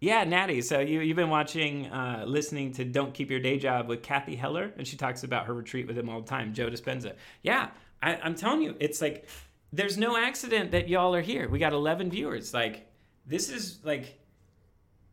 Yeah, 0.00 0.24
Natty. 0.24 0.62
So 0.62 0.80
you, 0.80 1.00
you've 1.00 1.16
been 1.16 1.28
watching, 1.28 1.86
uh, 1.88 2.24
listening 2.26 2.72
to 2.72 2.84
Don't 2.86 3.12
Keep 3.12 3.30
Your 3.30 3.40
Day 3.40 3.58
Job 3.58 3.86
with 3.86 4.02
Cathy 4.02 4.34
Heller, 4.34 4.72
and 4.78 4.86
she 4.86 4.96
talks 4.96 5.24
about 5.24 5.44
her 5.46 5.52
retreat 5.52 5.86
with 5.86 5.98
him 5.98 6.08
all 6.08 6.22
the 6.22 6.26
time, 6.26 6.54
Joe 6.54 6.70
Dispenza. 6.70 7.16
Yeah, 7.42 7.68
I, 8.02 8.16
I'm 8.16 8.34
telling 8.34 8.62
you, 8.62 8.74
it's 8.80 9.02
like 9.02 9.28
there's 9.72 9.96
no 9.96 10.16
accident 10.16 10.72
that 10.72 10.88
y'all 10.88 11.14
are 11.14 11.20
here. 11.20 11.48
We 11.48 11.58
got 11.58 11.72
11 11.72 12.10
viewers. 12.10 12.52
Like, 12.52 12.90
this 13.26 13.50
is 13.50 13.78
like, 13.84 14.20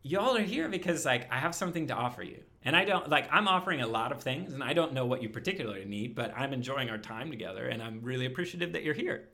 y'all 0.07 0.35
are 0.35 0.41
here 0.41 0.67
because 0.69 1.05
like 1.05 1.31
I 1.31 1.37
have 1.37 1.53
something 1.53 1.87
to 1.87 1.93
offer 1.93 2.23
you. 2.23 2.41
And 2.63 2.75
I 2.75 2.85
don't 2.85 3.09
like 3.09 3.29
I'm 3.31 3.47
offering 3.47 3.81
a 3.81 3.87
lot 3.87 4.11
of 4.11 4.21
things 4.21 4.53
and 4.53 4.63
I 4.63 4.73
don't 4.73 4.93
know 4.93 5.05
what 5.05 5.21
you 5.21 5.29
particularly 5.29 5.85
need, 5.85 6.15
but 6.15 6.33
I'm 6.35 6.53
enjoying 6.53 6.89
our 6.89 6.97
time 6.97 7.29
together 7.29 7.67
and 7.67 7.81
I'm 7.81 8.01
really 8.01 8.25
appreciative 8.25 8.73
that 8.73 8.83
you're 8.83 8.93
here. 8.93 9.29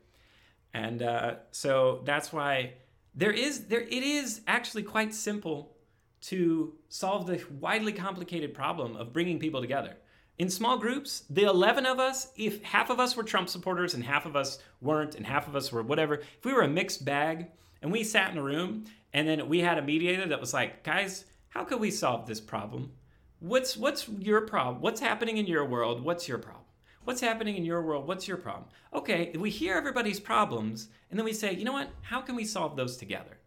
And 0.72 1.02
uh, 1.02 1.36
so 1.50 2.02
that's 2.04 2.32
why 2.32 2.74
there 3.14 3.32
is 3.32 3.66
there 3.66 3.80
it 3.80 4.02
is 4.02 4.40
actually 4.46 4.82
quite 4.82 5.14
simple 5.14 5.76
to 6.22 6.74
solve 6.88 7.26
the 7.26 7.42
widely 7.60 7.92
complicated 7.92 8.54
problem 8.54 8.96
of 8.96 9.12
bringing 9.12 9.38
people 9.38 9.60
together 9.60 9.96
in 10.38 10.50
small 10.50 10.78
groups, 10.78 11.22
the 11.30 11.44
11 11.44 11.86
of 11.86 12.00
us, 12.00 12.32
if 12.36 12.62
half 12.62 12.90
of 12.90 12.98
us 12.98 13.16
were 13.16 13.22
Trump 13.22 13.48
supporters 13.48 13.94
and 13.94 14.02
half 14.02 14.26
of 14.26 14.34
us 14.34 14.58
weren't, 14.80 15.14
and 15.14 15.26
half 15.26 15.46
of 15.46 15.54
us 15.54 15.70
were 15.70 15.82
whatever, 15.82 16.16
if 16.16 16.44
we 16.44 16.52
were 16.52 16.62
a 16.62 16.68
mixed 16.68 17.04
bag 17.04 17.46
and 17.80 17.92
we 17.92 18.02
sat 18.02 18.32
in 18.32 18.38
a 18.38 18.42
room 18.42 18.84
and 19.12 19.28
then 19.28 19.48
we 19.48 19.60
had 19.60 19.78
a 19.78 19.82
mediator 19.82 20.26
that 20.26 20.40
was 20.40 20.52
like, 20.52 20.82
guys, 20.82 21.24
how 21.50 21.62
could 21.62 21.78
we 21.78 21.90
solve 21.90 22.26
this 22.26 22.40
problem? 22.40 22.92
What's 23.38 23.76
what's 23.76 24.08
your 24.08 24.40
problem? 24.40 24.80
What's 24.82 25.00
happening 25.00 25.36
in 25.36 25.46
your 25.46 25.64
world? 25.64 26.02
What's 26.02 26.26
your 26.26 26.38
problem? 26.38 26.64
What's 27.04 27.20
happening 27.20 27.56
in 27.56 27.64
your 27.64 27.82
world? 27.82 28.08
What's 28.08 28.26
your 28.26 28.38
problem? 28.38 28.64
Okay, 28.92 29.32
we 29.38 29.50
hear 29.50 29.76
everybody's 29.76 30.18
problems 30.18 30.88
and 31.10 31.18
then 31.18 31.24
we 31.24 31.32
say, 31.32 31.54
you 31.54 31.64
know 31.64 31.72
what? 31.72 31.90
How 32.02 32.20
can 32.20 32.34
we 32.34 32.44
solve 32.44 32.74
those 32.74 32.96
together? 32.96 33.38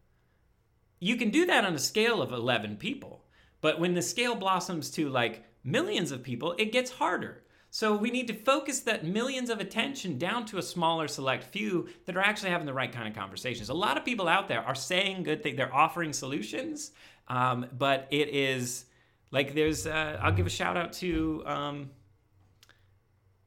You 0.99 1.17
can 1.17 1.31
do 1.31 1.45
that 1.47 1.65
on 1.65 1.73
a 1.73 1.79
scale 1.79 2.21
of 2.21 2.31
11 2.31 2.77
people. 2.77 3.25
But 3.59 3.79
when 3.79 3.93
the 3.93 4.01
scale 4.01 4.35
blossoms 4.35 4.89
to 4.91 5.09
like 5.09 5.43
millions 5.67 6.11
of 6.11 6.23
people, 6.23 6.55
it 6.57 6.71
gets 6.71 6.91
harder. 6.91 7.43
So 7.69 7.95
we 7.95 8.09
need 8.09 8.27
to 8.27 8.33
focus 8.33 8.79
that 8.81 9.05
millions 9.05 9.49
of 9.49 9.59
attention 9.59 10.17
down 10.17 10.45
to 10.45 10.57
a 10.57 10.61
smaller 10.61 11.07
select 11.07 11.43
few 11.43 11.89
that 12.05 12.15
are 12.15 12.21
actually 12.21 12.51
having 12.51 12.65
the 12.65 12.73
right 12.73 12.91
kind 12.91 13.07
of 13.07 13.13
conversations. 13.13 13.69
A 13.69 13.73
lot 13.73 13.97
of 13.97 14.05
people 14.05 14.27
out 14.29 14.47
there 14.47 14.61
are 14.61 14.73
saying 14.73 15.23
good 15.23 15.43
things, 15.43 15.57
they're 15.57 15.75
offering 15.75 16.13
solutions, 16.13 16.91
um, 17.27 17.67
but 17.77 18.07
it 18.09 18.29
is 18.29 18.85
like 19.31 19.53
there's, 19.53 19.85
uh, 19.85 20.17
I'll 20.21 20.31
give 20.31 20.45
a 20.45 20.49
shout 20.49 20.77
out 20.77 20.93
to, 20.93 21.43
um, 21.45 21.89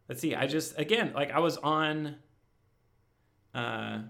let's 0.09 0.21
see, 0.21 0.35
I 0.35 0.47
just, 0.47 0.79
again, 0.79 1.13
like 1.15 1.33
I 1.33 1.39
was 1.39 1.57
on, 1.57 2.17
uh, 3.55 4.01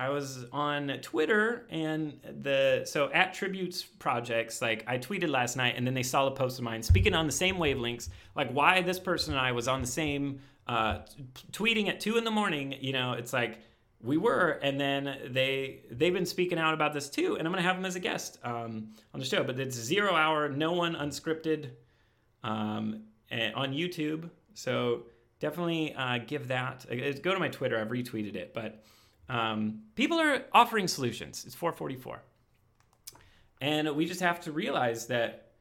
I 0.00 0.08
was 0.08 0.46
on 0.50 0.88
Twitter 1.02 1.66
and 1.68 2.18
the 2.40 2.84
so 2.86 3.12
at 3.12 3.34
Tributes 3.34 3.82
Projects, 3.82 4.62
like 4.62 4.82
I 4.86 4.96
tweeted 4.96 5.28
last 5.28 5.58
night 5.58 5.74
and 5.76 5.86
then 5.86 5.92
they 5.92 6.02
saw 6.02 6.24
the 6.24 6.30
post 6.30 6.58
of 6.58 6.64
mine 6.64 6.82
speaking 6.82 7.12
on 7.12 7.26
the 7.26 7.32
same 7.32 7.56
wavelengths, 7.56 8.08
like 8.34 8.50
why 8.50 8.80
this 8.80 8.98
person 8.98 9.34
and 9.34 9.40
I 9.40 9.52
was 9.52 9.68
on 9.68 9.82
the 9.82 9.86
same 9.86 10.40
uh, 10.66 11.00
tweeting 11.52 11.90
at 11.90 12.00
two 12.00 12.16
in 12.16 12.24
the 12.24 12.30
morning. 12.30 12.74
You 12.80 12.94
know, 12.94 13.12
it's 13.12 13.34
like 13.34 13.58
we 14.02 14.16
were, 14.16 14.58
and 14.62 14.80
then 14.80 15.18
they 15.28 15.82
they've 15.90 16.14
been 16.14 16.24
speaking 16.24 16.58
out 16.58 16.72
about 16.72 16.94
this 16.94 17.10
too, 17.10 17.36
and 17.36 17.46
I'm 17.46 17.52
gonna 17.52 17.60
have 17.62 17.76
them 17.76 17.84
as 17.84 17.94
a 17.94 18.00
guest 18.00 18.38
um, 18.42 18.94
on 19.12 19.20
the 19.20 19.26
show. 19.26 19.44
But 19.44 19.60
it's 19.60 19.76
zero 19.76 20.14
hour, 20.14 20.48
no 20.48 20.72
one 20.72 20.94
unscripted 20.94 21.72
um, 22.42 23.02
eh, 23.30 23.50
on 23.54 23.74
YouTube, 23.74 24.30
so 24.54 25.02
definitely 25.40 25.94
uh, 25.94 26.20
give 26.26 26.48
that. 26.48 26.86
uh, 26.90 27.12
Go 27.20 27.34
to 27.34 27.38
my 27.38 27.48
Twitter, 27.48 27.78
I've 27.78 27.88
retweeted 27.88 28.34
it, 28.34 28.54
but. 28.54 28.82
Um, 29.30 29.82
people 29.94 30.18
are 30.18 30.42
offering 30.52 30.88
solutions. 30.88 31.44
It's 31.46 31.54
444. 31.54 32.20
And 33.60 33.94
we 33.94 34.04
just 34.04 34.20
have 34.20 34.40
to 34.40 34.52
realize 34.52 35.06
that 35.06 35.52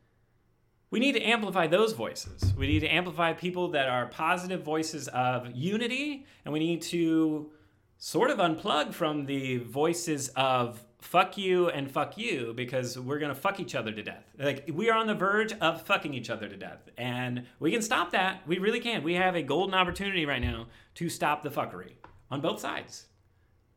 we 0.90 1.00
need 1.00 1.12
to 1.12 1.22
amplify 1.22 1.68
those 1.68 1.94
voices. 1.94 2.52
We 2.58 2.66
need 2.66 2.80
to 2.80 2.88
amplify 2.88 3.34
people 3.34 3.70
that 3.70 3.88
are 3.88 4.08
positive 4.08 4.64
voices 4.64 5.08
of 5.10 5.52
unity, 5.56 6.26
and 6.46 6.52
we 6.52 6.60
need 6.60 6.82
to 6.84 7.52
sort 8.00 8.32
of 8.32 8.40
unplug 8.40 8.94
from 8.94 9.28
the 9.28 9.58
voices 9.58 10.30
of 10.30 10.84
fuck 11.00 11.38
you 11.38 11.70
and 11.70 11.92
fuck 11.92 12.18
you 12.18 12.54
because 12.56 12.98
we're 12.98 13.20
gonna 13.20 13.36
fuck 13.36 13.60
each 13.60 13.76
other 13.76 13.92
to 13.92 14.02
death. 14.02 14.24
Like 14.40 14.68
we 14.74 14.90
are 14.90 14.98
on 14.98 15.06
the 15.06 15.14
verge 15.14 15.54
of 15.54 15.84
fucking 15.84 16.16
each 16.16 16.32
other 16.32 16.50
to 16.50 16.58
death, 16.58 16.90
and 16.98 17.46
we 17.60 17.72
can 17.72 17.84
stop 17.84 18.12
that. 18.14 18.42
We 18.48 18.58
really 18.58 18.80
can. 18.80 19.04
We 19.04 19.14
have 19.14 19.36
a 19.36 19.44
golden 19.44 19.76
opportunity 19.76 20.26
right 20.26 20.42
now 20.42 20.68
to 20.96 21.08
stop 21.08 21.44
the 21.44 21.52
fuckery 21.52 21.92
on 22.32 22.42
both 22.42 22.60
sides 22.60 23.09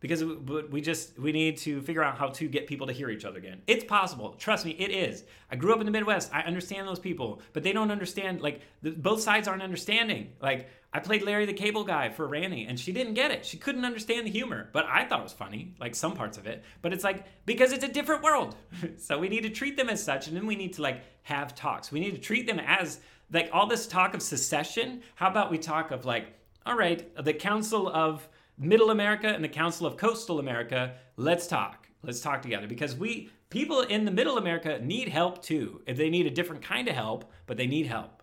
because 0.02 0.22
we- 0.22 0.82
just 0.82 1.16
we 1.18 1.31
need 1.32 1.56
to 1.58 1.81
figure 1.81 2.02
out 2.02 2.18
how 2.18 2.28
to 2.28 2.48
get 2.48 2.66
people 2.66 2.89
to 2.89 2.92
hear 2.92 3.08
each 3.08 3.24
other 3.24 3.39
again. 3.39 3.62
It's 3.66 3.84
possible. 3.84 4.34
Trust 4.34 4.66
me 4.66 4.72
it 4.72 4.90
is. 4.90 5.24
I 5.50 5.56
grew 5.56 5.72
up 5.72 5.78
in 5.81 5.86
the 5.86 5.92
midwest. 5.92 6.28
I 6.34 6.42
understand 6.42 6.86
those 6.89 6.98
people 6.98 7.40
but 7.52 7.62
they 7.62 7.72
don't 7.72 7.90
understand 7.90 8.40
like 8.42 8.60
the, 8.82 8.90
both 8.90 9.22
sides 9.22 9.48
aren't 9.48 9.62
understanding. 9.62 10.32
Like 10.42 10.68
i 10.94 10.98
played 10.98 11.22
larry 11.22 11.47
the 11.47 11.55
cable 11.55 11.84
guy 11.84 12.10
for 12.10 12.26
randy 12.26 12.66
and 12.66 12.78
she 12.78 12.92
didn't 12.92 13.14
get 13.14 13.31
it. 13.31 13.47
She 13.47 13.56
couldn't 13.56 13.84
understand 13.84 14.26
the 14.26 14.31
humor 14.31 14.68
but 14.72 14.84
i 14.86 15.05
thought 15.05 15.20
it 15.20 15.22
was 15.22 15.32
funny 15.32 15.74
like 15.81 15.94
some 15.94 16.14
parts 16.14 16.36
of 16.36 16.47
it. 16.47 16.64
But 16.82 16.92
it's 16.92 17.05
like 17.05 17.24
because 17.47 17.72
it's 17.72 17.84
a 17.84 17.89
different 17.89 18.22
world. 18.22 18.56
So 18.98 19.18
we 19.18 19.28
need 19.28 19.44
to 19.44 19.50
treat 19.50 19.76
them 19.76 19.89
as 19.89 20.02
such 20.02 20.26
and 20.26 20.36
then 20.36 20.47
we 20.47 20.56
need 20.56 20.72
to 20.74 20.82
like 20.82 21.02
have 21.22 21.55
talks. 21.55 21.92
We 21.92 22.00
need 22.00 22.14
to 22.16 22.20
treat 22.20 22.47
them 22.48 22.58
as 22.58 22.98
like 23.32 23.48
all 23.52 23.66
this 23.68 23.86
talk 23.86 24.14
of 24.14 24.20
secession. 24.20 25.02
How 25.14 25.28
about 25.31 25.50
we 25.50 25.58
talk 25.58 25.92
of 25.92 26.05
like 26.05 26.26
all 26.66 26.76
right 26.76 27.00
the 27.24 27.32
council 27.32 27.89
of 27.89 28.28
Middle 28.62 28.91
America 28.91 29.28
and 29.28 29.42
the 29.42 29.49
Council 29.49 29.86
of 29.86 29.97
Coastal 29.97 30.39
America, 30.39 30.94
let's 31.16 31.47
talk. 31.47 31.89
Let's 32.02 32.20
talk 32.20 32.42
together 32.42 32.66
because 32.66 32.97
we 32.97 33.31
people 33.50 33.82
in 33.82 34.05
the 34.05 34.10
Middle 34.10 34.39
America 34.39 34.78
need 34.81 35.08
help 35.08 35.42
too. 35.42 35.82
If 35.86 35.97
they 35.97 36.10
need 36.10 36.26
a 36.26 36.31
different 36.31 36.62
kind 36.62 36.89
of 36.89 36.94
help, 36.94 37.31
but 37.47 37.57
they 37.57 37.66
need 37.66 37.86
help. 37.86 38.23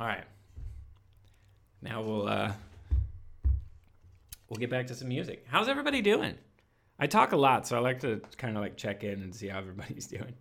All 0.00 0.06
right. 0.06 0.24
Now 1.82 2.02
we'll 2.02 2.28
uh 2.28 2.52
we'll 4.48 4.60
get 4.60 4.70
back 4.70 4.86
to 4.88 4.94
some 4.94 5.08
music. 5.08 5.44
How's 5.48 5.68
everybody 5.68 6.02
doing? 6.02 6.34
I 7.00 7.06
talk 7.06 7.32
a 7.32 7.36
lot, 7.36 7.66
so 7.66 7.76
I 7.76 7.80
like 7.80 8.00
to 8.00 8.20
kind 8.36 8.56
of 8.56 8.62
like 8.62 8.76
check 8.76 9.04
in 9.04 9.22
and 9.22 9.34
see 9.34 9.48
how 9.48 9.58
everybody's 9.58 10.06
doing. 10.18 10.34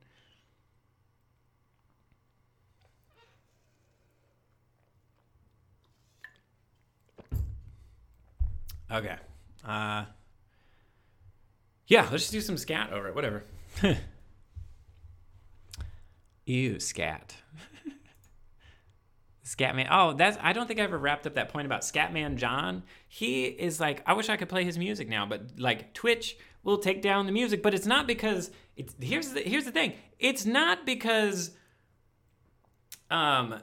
Okay. 8.92 9.16
Uh, 9.66 10.06
yeah, 11.88 12.02
let's 12.04 12.24
just 12.24 12.32
do 12.32 12.42
some 12.42 12.58
scat 12.58 12.92
over 12.92 13.08
it. 13.08 13.16
Whatever. 13.16 13.44
Ew, 16.46 16.80
scat. 16.80 17.36
Scatman. 19.46 19.88
Oh, 19.92 20.14
that's. 20.14 20.38
I 20.42 20.54
don't 20.54 20.68
think 20.68 20.80
I 20.80 20.84
ever 20.84 20.98
wrapped 20.98 21.28
up 21.28 21.36
that 21.36 21.50
point 21.50 21.66
about 21.66 21.82
Scatman 21.82 22.36
John. 22.36 22.84
He 23.08 23.46
is 23.46 23.80
like. 23.80 24.02
I 24.06 24.14
wish 24.14 24.30
I 24.30 24.38
could 24.38 24.50
play 24.50 24.64
his 24.64 24.78
music 24.78 25.10
now, 25.10 25.26
but 25.26 25.58
like 25.58 25.94
Twitch 25.94 26.38
will 26.64 26.78
take 26.78 27.02
down 27.02 27.26
the 27.26 27.32
music. 27.32 27.64
But 27.64 27.74
it's 27.74 27.86
not 27.86 28.08
because 28.08 28.52
it's. 28.76 28.96
Here's 29.02 29.34
the. 29.34 29.42
Here's 29.42 29.66
the 29.66 29.72
thing. 29.72 29.94
It's 30.20 30.46
not 30.46 30.86
because. 30.86 31.52
Um, 33.10 33.56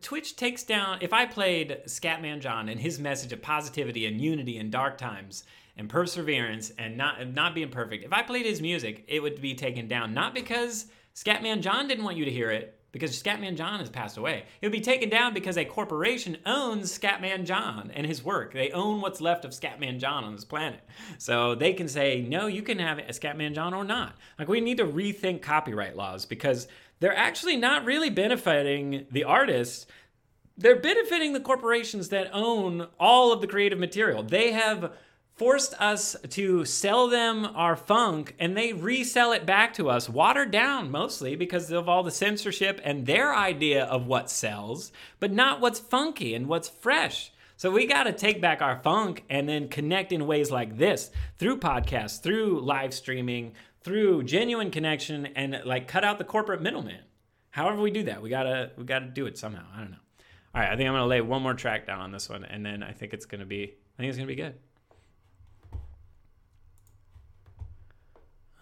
Twitch 0.00 0.36
takes 0.36 0.62
down. 0.62 0.98
If 1.00 1.12
I 1.12 1.26
played 1.26 1.82
Scatman 1.86 2.40
John 2.40 2.68
and 2.68 2.80
his 2.80 2.98
message 2.98 3.32
of 3.32 3.42
positivity 3.42 4.06
and 4.06 4.20
unity 4.20 4.58
in 4.58 4.70
dark 4.70 4.98
times 4.98 5.44
and 5.76 5.88
perseverance 5.88 6.70
and 6.78 6.96
not 6.96 7.26
not 7.32 7.54
being 7.54 7.70
perfect, 7.70 8.04
if 8.04 8.12
I 8.12 8.22
played 8.22 8.46
his 8.46 8.60
music, 8.60 9.04
it 9.08 9.20
would 9.22 9.40
be 9.40 9.54
taken 9.54 9.88
down. 9.88 10.14
Not 10.14 10.34
because 10.34 10.86
Scatman 11.14 11.60
John 11.60 11.88
didn't 11.88 12.04
want 12.04 12.16
you 12.16 12.24
to 12.24 12.30
hear 12.30 12.50
it, 12.50 12.80
because 12.94 13.20
Scatman 13.20 13.56
John 13.56 13.80
has 13.80 13.90
passed 13.90 14.16
away. 14.16 14.44
It 14.60 14.66
would 14.66 14.72
be 14.72 14.80
taken 14.80 15.08
down 15.08 15.34
because 15.34 15.58
a 15.58 15.64
corporation 15.64 16.36
owns 16.46 16.96
Scatman 16.96 17.44
John 17.44 17.90
and 17.92 18.06
his 18.06 18.22
work. 18.22 18.52
They 18.52 18.70
own 18.70 19.00
what's 19.00 19.20
left 19.20 19.44
of 19.44 19.50
Scatman 19.50 19.98
John 19.98 20.22
on 20.22 20.32
this 20.32 20.44
planet. 20.44 20.78
So 21.18 21.56
they 21.56 21.72
can 21.72 21.88
say, 21.88 22.22
no, 22.22 22.46
you 22.46 22.62
can 22.62 22.78
have 22.78 22.98
a 22.98 23.02
Scatman 23.08 23.52
John 23.52 23.74
or 23.74 23.82
not. 23.82 24.16
Like, 24.38 24.46
we 24.46 24.60
need 24.60 24.76
to 24.76 24.84
rethink 24.84 25.42
copyright 25.42 25.96
laws 25.96 26.24
because 26.24 26.68
they're 27.04 27.14
actually 27.14 27.58
not 27.58 27.84
really 27.84 28.08
benefiting 28.08 29.04
the 29.10 29.24
artists. 29.24 29.86
They're 30.56 30.80
benefiting 30.80 31.34
the 31.34 31.40
corporations 31.40 32.08
that 32.08 32.30
own 32.32 32.88
all 32.98 33.30
of 33.30 33.42
the 33.42 33.46
creative 33.46 33.78
material. 33.78 34.22
They 34.22 34.52
have 34.52 34.90
forced 35.34 35.74
us 35.78 36.16
to 36.30 36.64
sell 36.64 37.08
them 37.08 37.44
our 37.54 37.76
funk 37.76 38.34
and 38.38 38.56
they 38.56 38.72
resell 38.72 39.32
it 39.32 39.44
back 39.44 39.74
to 39.74 39.90
us, 39.90 40.08
watered 40.08 40.50
down 40.50 40.90
mostly 40.90 41.36
because 41.36 41.70
of 41.70 41.90
all 41.90 42.02
the 42.02 42.10
censorship 42.10 42.80
and 42.82 43.04
their 43.04 43.36
idea 43.36 43.84
of 43.84 44.06
what 44.06 44.30
sells, 44.30 44.90
but 45.20 45.30
not 45.30 45.60
what's 45.60 45.80
funky 45.80 46.34
and 46.34 46.46
what's 46.46 46.70
fresh. 46.70 47.32
So 47.58 47.70
we 47.70 47.84
got 47.84 48.04
to 48.04 48.14
take 48.14 48.40
back 48.40 48.62
our 48.62 48.80
funk 48.82 49.24
and 49.28 49.46
then 49.46 49.68
connect 49.68 50.10
in 50.10 50.26
ways 50.26 50.50
like 50.50 50.78
this 50.78 51.10
through 51.36 51.58
podcasts, 51.58 52.22
through 52.22 52.60
live 52.62 52.94
streaming, 52.94 53.52
through 53.84 54.24
genuine 54.24 54.70
connection 54.70 55.26
and 55.36 55.60
like 55.64 55.86
cut 55.86 56.04
out 56.04 56.18
the 56.18 56.24
corporate 56.24 56.62
middleman. 56.62 57.02
However 57.50 57.80
we 57.80 57.90
do 57.90 58.02
that, 58.04 58.22
we 58.22 58.30
got 58.30 58.44
to 58.44 58.72
we 58.76 58.84
got 58.84 59.00
to 59.00 59.06
do 59.06 59.26
it 59.26 59.38
somehow. 59.38 59.64
I 59.74 59.80
don't 59.80 59.90
know. 59.90 59.98
All 60.54 60.60
right, 60.60 60.72
I 60.72 60.76
think 60.76 60.88
I'm 60.88 60.94
to 61.02 61.06
lay 61.06 61.20
one 61.20 61.42
more 61.42 61.54
track 61.54 61.86
down 61.86 62.00
on 62.00 62.10
this 62.10 62.28
one 62.28 62.44
and 62.44 62.64
then 62.64 62.82
I 62.82 62.92
think 62.92 63.12
it's 63.12 63.26
to 63.40 63.46
be 63.46 63.74
I 63.98 64.02
think 64.02 64.08
it's 64.08 64.18
to 64.28 64.34
be 64.34 64.34
good. 64.34 64.54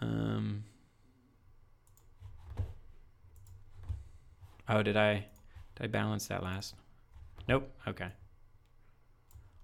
Um. 0.01 0.65
Oh, 4.67 4.83
did 4.83 4.97
I 4.97 5.25
did 5.75 5.85
I 5.85 5.87
balance 5.87 6.27
that 6.27 6.43
last? 6.43 6.75
Nope. 7.47 7.69
Okay. 7.87 8.09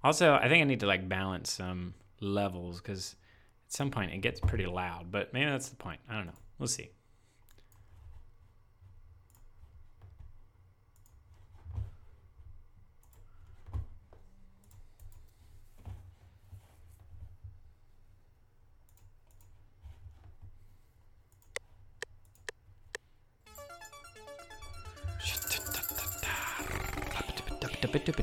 Also, 0.03 0.33
I 0.33 0.47
think 0.47 0.61
I 0.61 0.63
need 0.63 0.79
to 0.79 0.87
like 0.87 1.09
balance 1.09 1.51
some 1.51 1.93
levels 2.21 2.79
because 2.79 3.15
some 3.69 3.91
point 3.91 4.11
it 4.11 4.21
gets 4.21 4.39
pretty 4.39 4.65
loud. 4.65 5.11
But 5.11 5.33
maybe 5.33 5.49
that's 5.49 5.69
the 5.69 5.75
point. 5.75 5.99
I 6.09 6.15
don't 6.15 6.25
know. 6.25 6.39
We'll 6.57 6.67
see. 6.67 6.91
Putting 27.81 28.19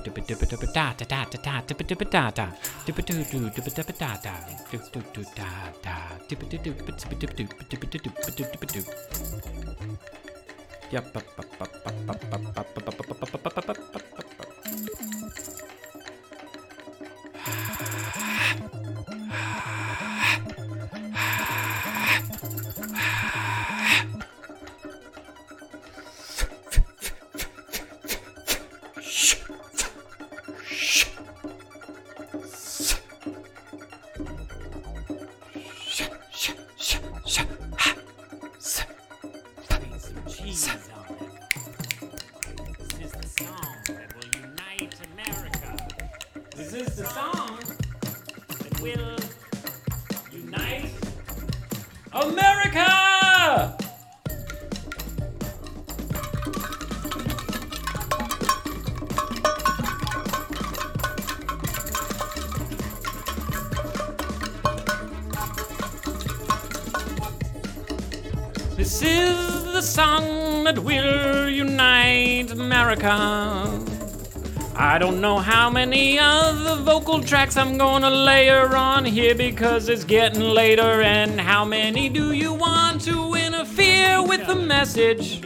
I 74.96 74.98
don't 74.98 75.20
know 75.20 75.36
how 75.36 75.68
many 75.68 76.18
other 76.18 76.76
vocal 76.76 77.22
tracks 77.22 77.58
I'm 77.58 77.76
gonna 77.76 78.08
layer 78.08 78.74
on 78.74 79.04
here 79.04 79.34
because 79.34 79.90
it's 79.90 80.04
getting 80.04 80.40
later. 80.40 81.02
And 81.02 81.38
how 81.38 81.66
many 81.66 82.08
do 82.08 82.32
you 82.32 82.54
want 82.54 83.02
to 83.02 83.34
interfere 83.34 84.22
with 84.22 84.46
the 84.46 84.54
message? 84.54 85.44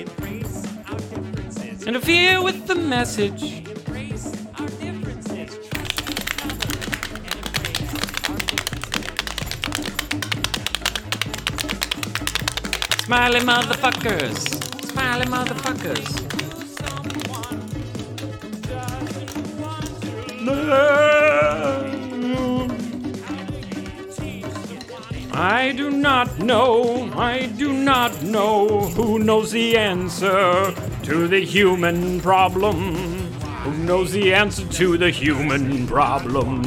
Interfere 1.84 2.40
with 2.40 2.68
the 2.68 2.76
message. 2.76 3.66
Smiley 13.04 13.40
motherfuckers. 13.40 14.38
Smiley 14.92 15.26
motherfuckers. 15.26 16.30
Not 26.00 26.38
know, 26.38 27.12
I 27.14 27.46
do 27.46 27.72
not 27.72 28.22
know 28.22 28.88
who 28.96 29.18
knows 29.18 29.52
the 29.52 29.76
answer 29.76 30.74
to 31.02 31.28
the 31.28 31.40
human 31.44 32.20
problem. 32.20 32.76
Who 33.64 33.72
knows 33.84 34.12
the 34.12 34.32
answer 34.32 34.66
to 34.66 34.96
the 34.96 35.10
human 35.10 35.86
problem? 35.86 36.62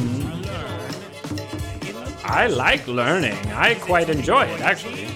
I 2.24 2.48
like 2.48 2.88
learning. 2.88 3.38
I 3.52 3.74
quite 3.76 4.10
enjoy 4.10 4.46
it, 4.46 4.62
actually. 4.62 5.08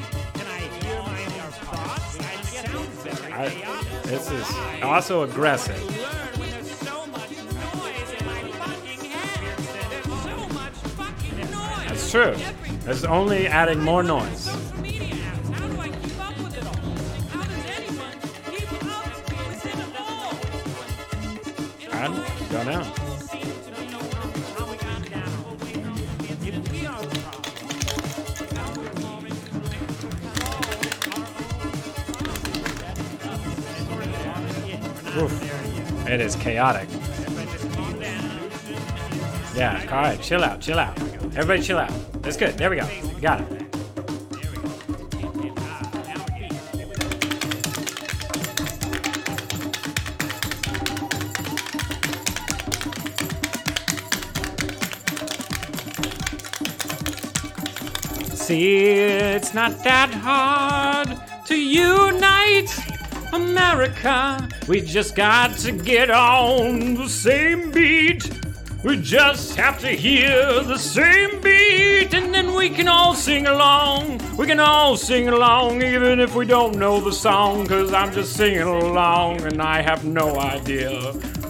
I 3.32 3.78
this 4.04 4.32
is 4.32 4.48
also 4.82 5.24
aggressive. 5.24 5.76
That's 11.88 12.12
true. 12.12 12.36
It's 12.90 13.04
only 13.04 13.48
adding 13.48 13.82
more 13.82 14.02
noise. 14.02 14.48
I 21.92 22.08
don't 22.50 22.66
know. 22.66 22.80
Oof. 35.18 36.08
It 36.08 36.22
is 36.22 36.38
chaotic. 36.38 36.88
Yeah, 39.56 39.86
all 39.92 39.98
right, 39.98 40.22
chill 40.22 40.42
out, 40.42 40.62
chill 40.62 40.80
out. 40.80 40.98
Everybody 41.36 41.62
chill 41.62 41.80
out. 41.80 42.17
That's 42.28 42.36
good. 42.36 42.58
There 42.58 42.70
we 42.70 42.76
go. 42.76 42.86
We 43.16 43.22
got 43.22 43.40
it. 43.40 43.48
See, 58.36 58.90
it's 58.90 59.54
not 59.54 59.82
that 59.86 60.10
hard 60.12 61.18
to 61.46 61.56
unite 61.58 62.78
America. 63.32 64.50
We 64.68 64.82
just 64.82 65.16
got 65.16 65.58
to 65.60 65.72
get 65.72 66.12
on 66.12 66.96
the 66.96 67.08
same 67.08 67.72
beat. 67.72 68.30
We 68.84 69.02
just 69.02 69.56
have 69.56 69.80
to 69.80 69.88
hear 69.88 70.62
the 70.64 70.78
same 70.78 71.27
we 72.70 72.76
can 72.76 72.90
all 72.90 73.16
sing 73.16 73.48
along. 73.48 74.20
We 74.36 74.46
can 74.46 74.60
all 74.60 74.98
sing 74.98 75.30
along, 75.30 75.82
even 75.82 76.20
if 76.20 76.36
we 76.36 76.46
don't 76.46 76.76
know 76.76 77.00
the 77.00 77.14
song, 77.14 77.66
cause 77.66 77.94
I'm 77.94 78.12
just 78.12 78.34
singing 78.34 78.64
along, 78.64 79.40
and 79.44 79.62
I 79.62 79.82
have 79.82 80.04
no 80.04 80.38
idea 80.38 80.92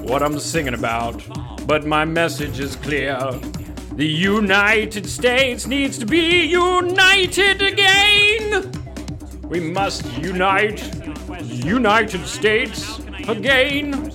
what 0.04 0.22
I'm 0.22 0.38
singing 0.38 0.76
about. 0.76 1.24
But 1.66 1.88
my 1.88 2.06
message 2.06 2.60
is 2.60 2.76
clear. 2.76 3.18
The 3.94 4.06
United 4.06 5.10
States 5.10 5.66
needs 5.66 5.98
to 5.98 6.06
be 6.06 6.46
united 6.46 7.64
again. 7.64 8.72
We 9.46 9.60
must 9.60 10.06
unite 10.20 10.84
United 11.42 12.28
States 12.28 13.00
again. 13.28 14.07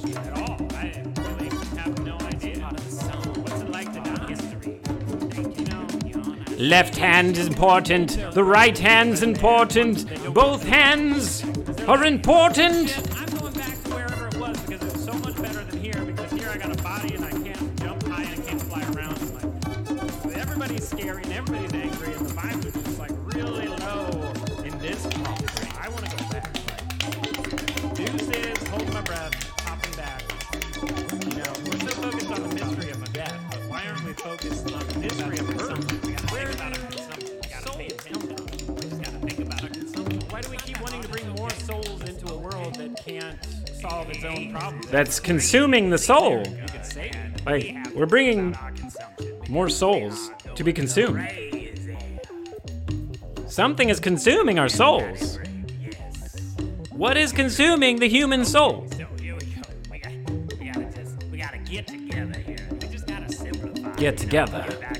Left 6.63 6.95
hand 6.95 7.37
is 7.39 7.49
important, 7.49 8.17
the 8.35 8.45
right 8.45 8.79
hand's 8.79 9.25
important, 9.25 10.07
both 10.33 10.63
hands 10.63 11.43
are 11.89 12.05
important. 12.05 12.97
That's 45.03 45.19
consuming 45.19 45.91
the 45.91 45.99
soul. 45.99 46.45
Like, 47.45 47.77
we're 47.93 48.07
bringing 48.07 48.57
more 49.49 49.69
souls 49.69 50.31
to 50.55 50.63
be 50.63 50.73
consumed. 50.73 51.29
Something 53.49 53.89
is 53.89 53.99
consuming 53.99 54.61
our 54.61 54.69
souls. 54.69 55.41
What 56.93 57.17
is 57.17 57.33
consuming 57.33 57.99
the 57.99 58.09
human 58.09 58.45
soul? 58.45 58.87
Get 63.97 64.21
here 64.21 64.92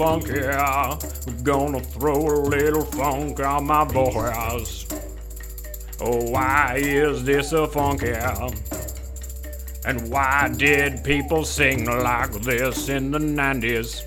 funky. 0.00 0.40
Gonna 1.42 1.80
throw 1.80 2.16
a 2.16 2.40
little 2.40 2.86
funk 2.86 3.38
on 3.40 3.66
my 3.66 3.84
voice. 3.84 4.86
Oh, 6.00 6.30
why 6.30 6.80
is 6.82 7.22
this 7.22 7.52
a 7.52 7.66
funky? 7.68 8.14
And 9.84 10.10
why 10.10 10.50
did 10.56 11.04
people 11.04 11.44
sing 11.44 11.84
like 11.84 12.32
this 12.32 12.88
in 12.88 13.10
the 13.10 13.18
90s? 13.18 14.00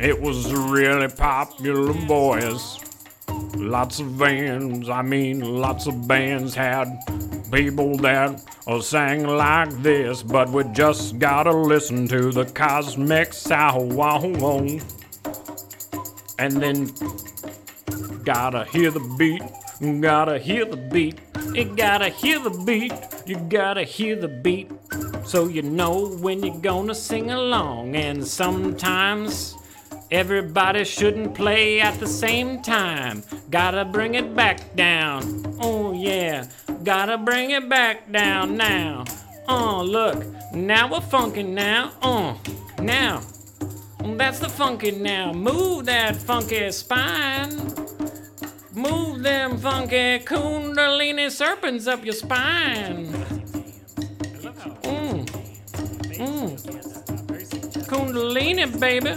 It 0.00 0.20
was 0.20 0.54
really 0.54 1.08
popular, 1.08 1.92
boys. 2.06 2.78
Lots 3.56 3.98
of 3.98 4.16
bands, 4.16 4.88
I 4.88 5.02
mean, 5.02 5.40
lots 5.40 5.88
of 5.88 6.06
bands 6.06 6.54
had 6.54 6.86
people 7.50 7.96
that 7.98 8.40
sang 8.82 9.26
like 9.26 9.70
this, 9.82 10.22
but 10.22 10.48
we 10.50 10.64
just 10.72 11.18
gotta 11.18 11.52
listen 11.52 12.06
to 12.08 12.30
the 12.30 12.44
cosmic 12.44 13.32
sound. 13.32 13.92
And 16.38 16.52
then 16.62 16.90
gotta 18.24 18.64
hear 18.64 18.90
the 18.90 19.00
beat, 19.18 19.42
gotta 20.00 20.38
hear 20.38 20.64
the 20.64 20.76
beat, 20.76 21.20
you 21.54 21.64
gotta 21.64 22.08
hear 22.08 22.38
the 22.38 22.50
beat, 22.50 22.92
you 23.26 23.36
gotta 23.48 23.82
hear 23.82 24.16
the 24.16 24.28
beat, 24.28 24.70
so 25.24 25.48
you 25.48 25.62
know 25.62 26.08
when 26.20 26.42
you're 26.42 26.60
gonna 26.60 26.94
sing 26.94 27.30
along. 27.30 27.96
And 27.96 28.26
sometimes 28.26 29.56
everybody 30.10 30.84
shouldn't 30.84 31.34
play 31.34 31.80
at 31.80 31.98
the 32.00 32.06
same 32.06 32.62
time. 32.62 33.22
Gotta 33.50 33.84
bring 33.84 34.14
it 34.14 34.34
back 34.34 34.74
down. 34.76 35.56
Oh 35.60 35.92
yeah, 35.92 36.46
gotta 36.84 37.18
bring 37.18 37.50
it 37.50 37.68
back 37.68 38.10
down 38.10 38.56
now. 38.56 39.04
Oh 39.48 39.82
look, 39.82 40.24
now 40.52 40.90
we're 40.90 41.00
funky 41.00 41.42
now. 41.42 41.92
Oh, 42.02 42.40
now. 42.80 43.20
Mm, 44.00 44.16
that's 44.16 44.38
the 44.38 44.48
funky 44.48 44.90
now. 44.92 45.32
Move 45.32 45.86
that 45.86 46.16
funky 46.16 46.70
spine. 46.72 47.56
Move 48.72 49.22
them 49.22 49.58
funky 49.58 50.20
kundalini 50.20 51.30
serpents 51.30 51.86
up 51.86 52.04
your 52.04 52.14
spine. 52.14 53.06
Mm, 54.82 56.58
significant. 56.58 57.86
kundalini, 57.86 58.80
baby. 58.80 59.14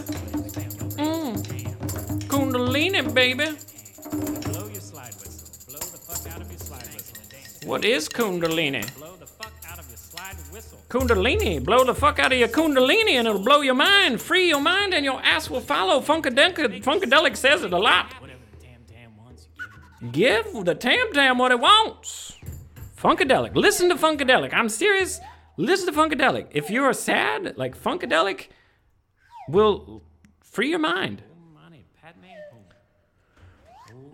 Whistle 6.54 7.16
and 7.18 7.30
dance. 7.30 7.66
What 7.66 7.86
is 7.86 8.10
kundalini? 8.10 8.84
Kundalini. 10.90 11.64
Blow 11.64 11.84
the 11.84 11.96
fuck 11.96 12.20
out 12.20 12.32
of 12.32 12.38
your 12.38 12.48
kundalini 12.48 13.14
and 13.14 13.28
it'll 13.28 13.42
blow 13.42 13.62
your 13.62 13.74
mind. 13.74 14.22
Free 14.22 14.48
your 14.48 14.62
mind 14.62 14.94
and 14.94 15.04
your 15.04 15.22
ass 15.24 15.50
will 15.50 15.62
follow. 15.62 16.02
Funkadelic, 16.02 16.84
Funkadelic 16.84 17.36
says 17.36 17.64
it 17.64 17.74
a 17.74 17.80
lot. 17.80 18.14
Give 20.12 20.66
the 20.66 20.76
tam 20.76 21.14
tam 21.14 21.38
what 21.38 21.52
it 21.52 21.60
wants. 21.60 22.34
Funkadelic. 22.98 23.56
Listen 23.56 23.90
to 23.90 23.96
Funkadelic. 23.96 24.54
I'm 24.54 24.70
serious. 24.70 25.20
Listen 25.58 25.94
to 25.94 26.00
Funkadelic. 26.00 26.48
If 26.52 26.70
you're 26.70 26.94
sad, 26.94 27.58
like 27.58 27.82
Funkadelic 27.82 28.48
will 29.48 30.04
free 30.42 30.70
your 30.70 30.80
mind. 30.80 31.24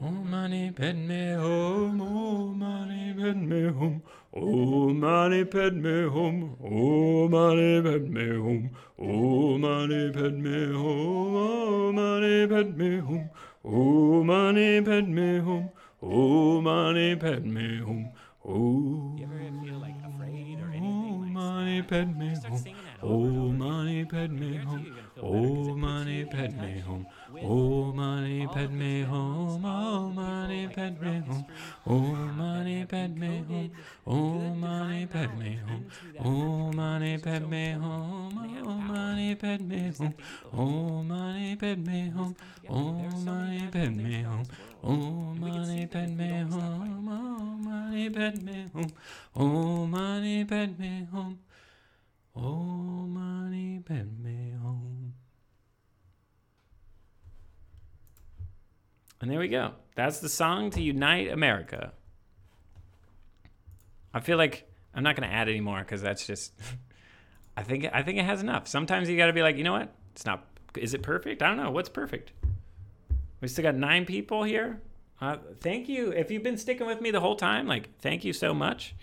Oh, 0.02 0.10
money, 0.12 0.72
Padme 0.72 1.36
home. 1.36 2.02
Oh, 2.02 2.48
money, 2.54 3.14
Padme 3.18 3.70
home. 3.78 4.02
Oh, 4.34 4.94
money, 4.94 5.44
Padme 5.46 6.08
home. 6.08 6.56
Oh, 6.64 7.28
money, 7.28 7.82
Padme 7.82 8.40
home. 8.42 8.72
Oh, 8.98 9.58
money, 9.58 10.12
Padme 10.12 10.72
home. 10.74 11.12
Oh, 11.36 11.92
money, 11.92 12.48
Padme 12.48 13.00
home. 13.02 13.30
Oh, 13.66 14.24
money, 14.24 14.82
Padme 14.82 15.40
home. 15.44 15.70
Oh, 16.02 16.62
money, 16.62 17.16
Padme 17.18 17.80
home. 17.84 18.12
Oh, 18.46 19.16
You 19.18 19.26
ever 19.26 19.66
feel 19.66 19.80
like 19.80 19.96
afraid 20.06 20.60
or 20.62 20.70
anything? 20.70 21.14
oh, 21.14 21.20
Like, 21.24 21.32
money, 21.34 21.82
Padme 21.82 22.22
and 22.22 22.38
Oh, 23.04 23.52
money, 23.52 24.06
Padme 24.06 24.56
Oh, 25.22 25.76
money, 25.76 26.16
you 26.16 26.22
in 26.22 26.28
Padme 26.30 26.80
touch 26.80 26.86
Oh, 27.42 27.92
money, 27.94 28.46
all 28.46 28.54
Padme 28.54 29.06
Oh, 29.12 29.58
money, 29.58 30.68
people, 30.68 30.68
like, 30.68 30.76
Padme 30.76 31.24
Oh, 31.88 32.02
that 32.12 32.34
money, 32.34 32.80
have 32.80 32.90
Padme 32.90 33.70
Oh, 34.06 34.54
money, 34.54 35.08
divine 35.08 35.08
Padme 35.08 35.58
Oh, 36.20 36.72
map. 36.72 36.74
money, 36.74 37.18
So 37.24 37.24
Padme 37.24 37.54
have 37.80 37.82
Oh, 37.82 38.82
money, 38.82 39.36
Padme 39.36 39.82
those 40.42 40.54
Oh, 40.54 41.04
money, 41.04 41.56
Padme. 41.56 42.12
Oh, 42.70 43.02
There 43.02 43.10
are 43.10 43.16
so 43.16 43.36
many 43.36 43.52
money, 43.52 43.68
magical 43.68 43.72
Padme 43.72 44.24
home. 44.26 44.48
about 44.48 44.50
this 44.50 44.60
world. 44.60 44.84
Oh, 44.84 45.34
And 45.36 45.46
we 45.46 45.52
money, 45.52 45.86
them 45.88 46.02
if 46.04 46.20
we 46.20 46.28
Padme 46.28 46.50
stop 46.50 46.72
fighting. 46.80 47.00
home. 47.00 47.00
Oh, 47.14 47.58
money, 47.58 48.10
Padme 48.10 48.68
home. 48.74 48.94
Oh, 49.36 49.86
money, 49.88 50.46
Padme 50.46 51.06
home. 51.12 51.40
Oh, 52.36 53.08
money, 53.08 53.80
Padme 53.86 54.58
home. 54.64 55.14
And 59.22 59.30
there 59.30 59.40
we 59.40 59.48
go. 59.48 59.74
That's 59.96 60.20
the 60.20 60.30
song 60.30 60.70
to 60.72 60.82
unite 60.82 61.30
America. 61.30 61.92
I 64.14 64.22
feel 64.22 64.38
like 64.38 64.70
I'm 64.94 65.04
not 65.04 65.16
going 65.16 65.30
to 65.30 65.34
add 65.36 65.50
any 65.50 65.62
more 65.62 65.80
because 65.80 66.02
that's 66.02 66.26
just. 66.26 66.54
I 67.58 67.64
think 67.64 67.86
I 67.92 68.04
think 68.04 68.18
it 68.18 68.26
has 68.26 68.42
enough. 68.42 68.68
Sometimes 68.68 69.10
you 69.10 69.18
got 69.18 69.28
to 69.28 69.34
be 69.34 69.42
like, 69.42 69.58
you 69.58 69.64
know 69.66 69.74
what? 69.74 69.94
It's 70.14 70.26
not. 70.26 70.46
Is 70.78 70.94
it 70.94 71.04
perfect? 71.04 71.42
I 71.44 71.48
don't 71.48 71.58
know. 71.58 71.72
What's 71.72 71.90
perfect? 71.90 72.32
We 73.42 73.48
still 73.48 73.64
got 73.64 73.76
nine 73.76 74.06
people 74.06 74.44
here. 74.44 74.82
Uh, 75.22 75.38
thank 75.60 75.90
you. 75.90 76.12
If 76.12 76.32
you've 76.32 76.44
been 76.44 76.58
sticking 76.58 76.88
with 76.88 77.02
me 77.02 77.12
the 77.12 77.20
whole 77.20 77.36
time, 77.36 77.68
like, 77.68 77.90
thank 78.00 78.24
you 78.24 78.32
so 78.32 78.54
much. 78.54 78.96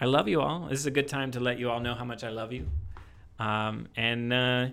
I 0.00 0.06
love 0.06 0.28
you 0.28 0.40
all. 0.40 0.66
This 0.70 0.78
is 0.78 0.86
a 0.86 0.90
good 0.90 1.08
time 1.08 1.30
to 1.32 1.40
let 1.40 1.58
you 1.58 1.70
all 1.70 1.80
know 1.80 1.94
how 1.94 2.04
much 2.04 2.24
I 2.24 2.30
love 2.30 2.52
you. 2.52 2.66
Um, 3.38 3.88
and 3.96 4.32
uh, 4.32 4.66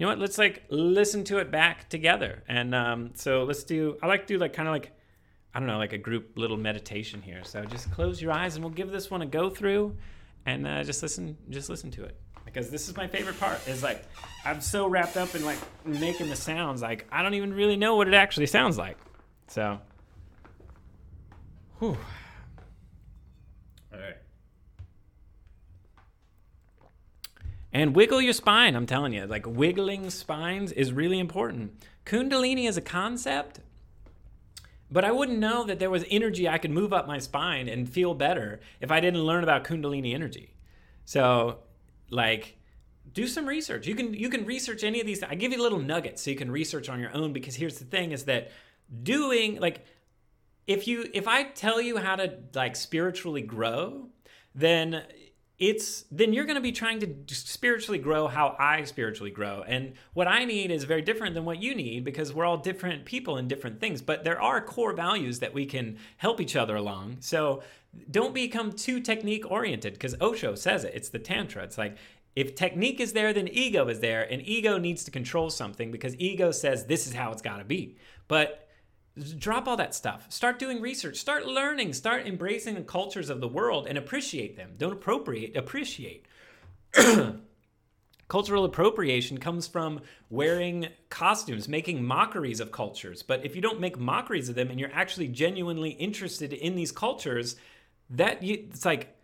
you 0.00 0.06
know 0.06 0.12
what? 0.12 0.18
Let's 0.18 0.38
like 0.38 0.64
listen 0.70 1.24
to 1.24 1.38
it 1.38 1.50
back 1.50 1.90
together. 1.90 2.42
And 2.48 2.74
um, 2.74 3.10
so 3.16 3.44
let's 3.44 3.64
do. 3.64 3.98
I 4.02 4.06
like 4.06 4.26
to 4.26 4.34
do 4.34 4.38
like 4.38 4.54
kind 4.54 4.66
of 4.66 4.72
like 4.72 4.92
I 5.52 5.58
don't 5.58 5.68
know, 5.68 5.76
like 5.76 5.92
a 5.92 5.98
group 5.98 6.38
little 6.38 6.56
meditation 6.56 7.20
here. 7.20 7.44
So 7.44 7.66
just 7.66 7.90
close 7.90 8.22
your 8.22 8.32
eyes 8.32 8.54
and 8.54 8.64
we'll 8.64 8.72
give 8.72 8.90
this 8.90 9.10
one 9.10 9.20
a 9.20 9.26
go 9.26 9.50
through, 9.50 9.94
and 10.46 10.66
uh, 10.66 10.82
just 10.84 11.02
listen. 11.02 11.36
Just 11.50 11.68
listen 11.68 11.90
to 11.90 12.04
it 12.04 12.16
because 12.46 12.70
this 12.70 12.88
is 12.88 12.96
my 12.96 13.08
favorite 13.08 13.38
part. 13.38 13.68
Is 13.68 13.82
like 13.82 14.02
I'm 14.42 14.62
so 14.62 14.88
wrapped 14.88 15.18
up 15.18 15.34
in 15.34 15.44
like 15.44 15.58
making 15.84 16.30
the 16.30 16.36
sounds. 16.36 16.80
Like 16.80 17.06
I 17.12 17.22
don't 17.22 17.34
even 17.34 17.52
really 17.52 17.76
know 17.76 17.96
what 17.96 18.08
it 18.08 18.14
actually 18.14 18.46
sounds 18.46 18.78
like. 18.78 18.96
So. 19.48 19.80
Whew. 21.78 21.98
All 23.92 23.98
right. 23.98 24.16
And 27.72 27.94
wiggle 27.94 28.20
your 28.20 28.32
spine, 28.32 28.74
I'm 28.74 28.86
telling 28.86 29.12
you. 29.12 29.26
Like 29.26 29.46
wiggling 29.46 30.10
spines 30.10 30.72
is 30.72 30.92
really 30.92 31.18
important. 31.18 31.72
Kundalini 32.04 32.68
is 32.68 32.76
a 32.76 32.82
concept, 32.82 33.60
but 34.90 35.04
I 35.04 35.12
wouldn't 35.12 35.38
know 35.38 35.64
that 35.64 35.78
there 35.78 35.90
was 35.90 36.04
energy 36.10 36.48
I 36.48 36.58
could 36.58 36.72
move 36.72 36.92
up 36.92 37.06
my 37.06 37.18
spine 37.18 37.68
and 37.68 37.88
feel 37.88 38.14
better 38.14 38.60
if 38.80 38.90
I 38.90 39.00
didn't 39.00 39.22
learn 39.22 39.44
about 39.44 39.64
Kundalini 39.64 40.14
energy. 40.14 40.56
So, 41.04 41.58
like 42.10 42.56
do 43.12 43.26
some 43.26 43.46
research. 43.46 43.86
You 43.86 43.94
can 43.94 44.14
you 44.14 44.28
can 44.28 44.44
research 44.44 44.84
any 44.84 45.00
of 45.00 45.06
these. 45.06 45.22
I 45.22 45.34
give 45.34 45.52
you 45.52 45.62
little 45.62 45.78
nuggets 45.78 46.22
so 46.22 46.30
you 46.30 46.36
can 46.36 46.50
research 46.50 46.88
on 46.88 47.00
your 47.00 47.14
own 47.14 47.32
because 47.32 47.54
here's 47.54 47.78
the 47.78 47.84
thing 47.84 48.12
is 48.12 48.24
that 48.24 48.50
doing 49.02 49.60
like 49.60 49.84
if 50.66 50.86
you 50.86 51.08
if 51.12 51.26
I 51.28 51.44
tell 51.44 51.80
you 51.80 51.98
how 51.98 52.16
to 52.16 52.38
like 52.54 52.76
spiritually 52.76 53.42
grow, 53.42 54.08
then 54.54 55.02
it's 55.60 56.06
then 56.10 56.32
you're 56.32 56.46
going 56.46 56.56
to 56.56 56.62
be 56.62 56.72
trying 56.72 57.00
to 57.00 57.34
spiritually 57.34 57.98
grow 57.98 58.26
how 58.26 58.56
I 58.58 58.84
spiritually 58.84 59.30
grow. 59.30 59.62
And 59.66 59.92
what 60.14 60.26
I 60.26 60.46
need 60.46 60.70
is 60.70 60.84
very 60.84 61.02
different 61.02 61.34
than 61.34 61.44
what 61.44 61.62
you 61.62 61.74
need 61.74 62.02
because 62.02 62.32
we're 62.32 62.46
all 62.46 62.56
different 62.56 63.04
people 63.04 63.36
and 63.36 63.46
different 63.46 63.78
things, 63.78 64.00
but 64.00 64.24
there 64.24 64.40
are 64.40 64.62
core 64.62 64.94
values 64.94 65.38
that 65.40 65.52
we 65.52 65.66
can 65.66 65.98
help 66.16 66.40
each 66.40 66.56
other 66.56 66.76
along. 66.76 67.18
So 67.20 67.62
don't 68.10 68.32
become 68.32 68.72
too 68.72 69.00
technique 69.00 69.50
oriented 69.50 69.92
because 69.92 70.14
Osho 70.18 70.54
says 70.54 70.84
it. 70.84 70.94
It's 70.94 71.10
the 71.10 71.18
tantra. 71.18 71.62
It's 71.62 71.76
like 71.76 71.98
if 72.34 72.54
technique 72.54 72.98
is 72.98 73.12
there, 73.12 73.34
then 73.34 73.48
ego 73.48 73.86
is 73.88 74.00
there, 74.00 74.22
and 74.32 74.40
ego 74.46 74.78
needs 74.78 75.04
to 75.04 75.10
control 75.10 75.50
something 75.50 75.90
because 75.90 76.16
ego 76.16 76.52
says 76.52 76.86
this 76.86 77.06
is 77.06 77.12
how 77.12 77.32
it's 77.32 77.42
got 77.42 77.58
to 77.58 77.64
be. 77.64 77.98
But 78.28 78.69
drop 79.38 79.68
all 79.68 79.76
that 79.76 79.94
stuff. 79.94 80.26
Start 80.28 80.58
doing 80.58 80.80
research. 80.80 81.16
Start 81.16 81.46
learning. 81.46 81.92
Start 81.92 82.26
embracing 82.26 82.74
the 82.74 82.82
cultures 82.82 83.30
of 83.30 83.40
the 83.40 83.48
world 83.48 83.86
and 83.86 83.98
appreciate 83.98 84.56
them. 84.56 84.72
Don't 84.76 84.92
appropriate, 84.92 85.56
appreciate. 85.56 86.26
Cultural 88.28 88.64
appropriation 88.64 89.38
comes 89.38 89.66
from 89.66 90.00
wearing 90.28 90.86
costumes, 91.08 91.68
making 91.68 92.04
mockeries 92.04 92.60
of 92.60 92.70
cultures. 92.70 93.24
But 93.24 93.44
if 93.44 93.56
you 93.56 93.60
don't 93.60 93.80
make 93.80 93.98
mockeries 93.98 94.48
of 94.48 94.54
them 94.54 94.70
and 94.70 94.78
you're 94.78 94.92
actually 94.92 95.26
genuinely 95.28 95.90
interested 95.90 96.52
in 96.52 96.76
these 96.76 96.92
cultures, 96.92 97.56
that 98.10 98.42
you, 98.42 98.66
it's 98.70 98.84
like 98.84 99.16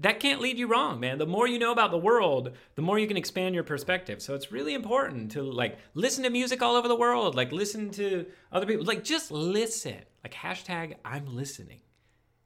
that 0.00 0.20
can't 0.20 0.40
lead 0.40 0.58
you 0.58 0.66
wrong, 0.66 1.00
man. 1.00 1.18
The 1.18 1.26
more 1.26 1.46
you 1.46 1.58
know 1.58 1.72
about 1.72 1.90
the 1.90 1.98
world, 1.98 2.52
the 2.74 2.82
more 2.82 2.98
you 2.98 3.06
can 3.06 3.16
expand 3.16 3.54
your 3.54 3.64
perspective. 3.64 4.20
So 4.20 4.34
it's 4.34 4.52
really 4.52 4.74
important 4.74 5.32
to 5.32 5.42
like 5.42 5.78
listen 5.94 6.24
to 6.24 6.30
music 6.30 6.62
all 6.62 6.76
over 6.76 6.88
the 6.88 6.96
world, 6.96 7.34
like 7.34 7.52
listen 7.52 7.90
to 7.92 8.26
other 8.52 8.66
people, 8.66 8.84
like 8.84 9.04
just 9.04 9.30
listen. 9.30 9.98
Like 10.22 10.34
hashtag 10.34 10.96
I'm 11.04 11.34
listening. 11.34 11.80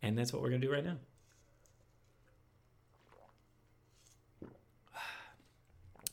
And 0.03 0.17
that's 0.17 0.33
what 0.33 0.43
we're 0.43 0.51
gonna 0.51 0.61
do 0.61 0.73
right 0.73 0.85
now. 0.85 0.97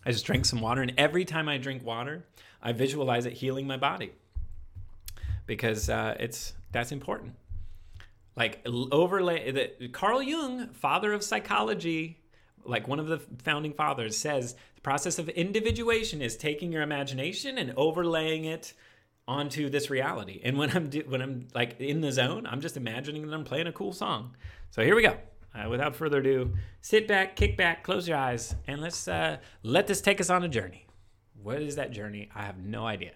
I 0.05 0.11
just 0.11 0.25
drank 0.25 0.45
some 0.45 0.61
water, 0.61 0.81
and 0.81 0.93
every 0.97 1.25
time 1.25 1.49
I 1.49 1.57
drink 1.57 1.83
water, 1.83 2.25
I 2.61 2.71
visualize 2.71 3.25
it 3.25 3.33
healing 3.33 3.67
my 3.67 3.75
body 3.75 4.13
because 5.45 5.89
uh, 5.89 6.15
it's 6.17 6.53
that's 6.71 6.93
important 6.93 7.33
like 8.37 8.65
overlay 8.65 9.51
the 9.51 9.89
Carl 9.89 10.21
Jung, 10.21 10.69
father 10.69 11.11
of 11.11 11.23
psychology, 11.23 12.19
like 12.63 12.87
one 12.87 12.99
of 12.99 13.07
the 13.07 13.19
founding 13.43 13.73
fathers 13.73 14.15
says 14.15 14.55
the 14.75 14.81
process 14.81 15.17
of 15.17 15.27
individuation 15.29 16.21
is 16.21 16.37
taking 16.37 16.71
your 16.71 16.83
imagination 16.83 17.57
and 17.57 17.73
overlaying 17.75 18.45
it 18.45 18.73
onto 19.27 19.69
this 19.69 19.89
reality. 19.89 20.39
And 20.43 20.57
when 20.57 20.69
I'm 20.69 20.89
do, 20.89 21.03
when 21.07 21.21
I'm 21.21 21.47
like 21.55 21.79
in 21.81 22.01
the 22.01 22.11
zone, 22.11 22.45
I'm 22.45 22.61
just 22.61 22.77
imagining 22.77 23.25
that 23.25 23.33
I'm 23.33 23.43
playing 23.43 23.67
a 23.67 23.71
cool 23.71 23.91
song. 23.91 24.35
So 24.69 24.83
here 24.83 24.95
we 24.95 25.01
go. 25.01 25.17
Uh, 25.55 25.67
without 25.69 25.95
further 25.95 26.19
ado, 26.19 26.53
sit 26.81 27.07
back, 27.07 27.35
kick 27.35 27.57
back, 27.57 27.83
close 27.83 28.07
your 28.07 28.17
eyes, 28.17 28.55
and 28.67 28.79
let's 28.79 29.07
uh, 29.07 29.37
let 29.63 29.87
this 29.87 30.01
take 30.01 30.21
us 30.21 30.29
on 30.29 30.43
a 30.43 30.47
journey. 30.47 30.85
What 31.41 31.61
is 31.63 31.77
that 31.77 31.91
journey? 31.91 32.29
I 32.35 32.43
have 32.43 32.59
no 32.59 32.85
idea. 32.85 33.13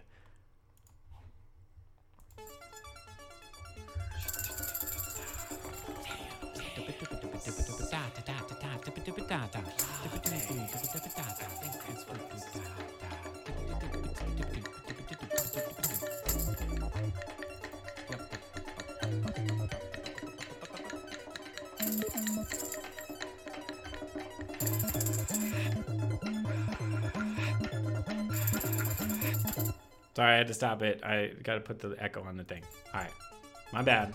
Sorry, 30.16 30.34
I 30.34 30.38
had 30.38 30.48
to 30.48 30.54
stop 30.54 30.82
it. 30.82 31.04
I 31.04 31.32
got 31.44 31.56
to 31.56 31.62
put 31.62 31.80
the 31.80 31.96
echo 32.00 32.24
on 32.24 32.38
the 32.38 32.44
thing. 32.44 32.64
All 32.94 33.02
right, 33.02 33.12
my 33.72 33.82
bad. 33.82 34.14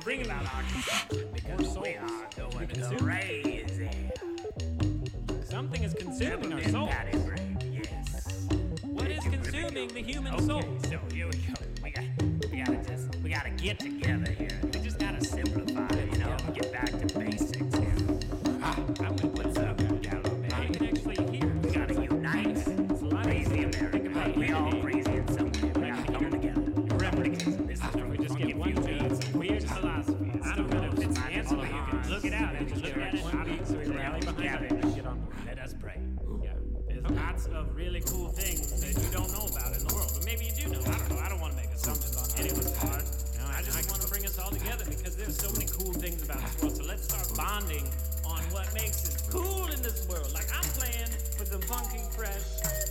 We're 0.00 0.04
bringing 0.04 0.28
that 0.28 0.46
action. 0.46 0.89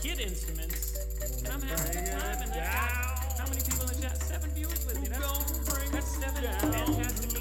Get 0.02 0.22
instruments, 0.22 0.98
and 1.40 1.48
I'm 1.50 1.62
having 1.62 1.92
a 1.92 1.94
good 1.94 2.12
time. 2.12 2.42
And 2.42 2.52
that's 2.54 3.40
how 3.40 3.48
many 3.50 3.62
people 3.62 3.82
in 3.82 3.96
the 3.98 4.02
chat? 4.02 4.18
Seven 4.24 4.50
viewers 4.52 4.86
with 4.86 5.02
me. 5.02 5.10
That's, 5.10 5.92
that's 5.92 6.18
seven 6.18 6.44
fantastic. 6.44 7.39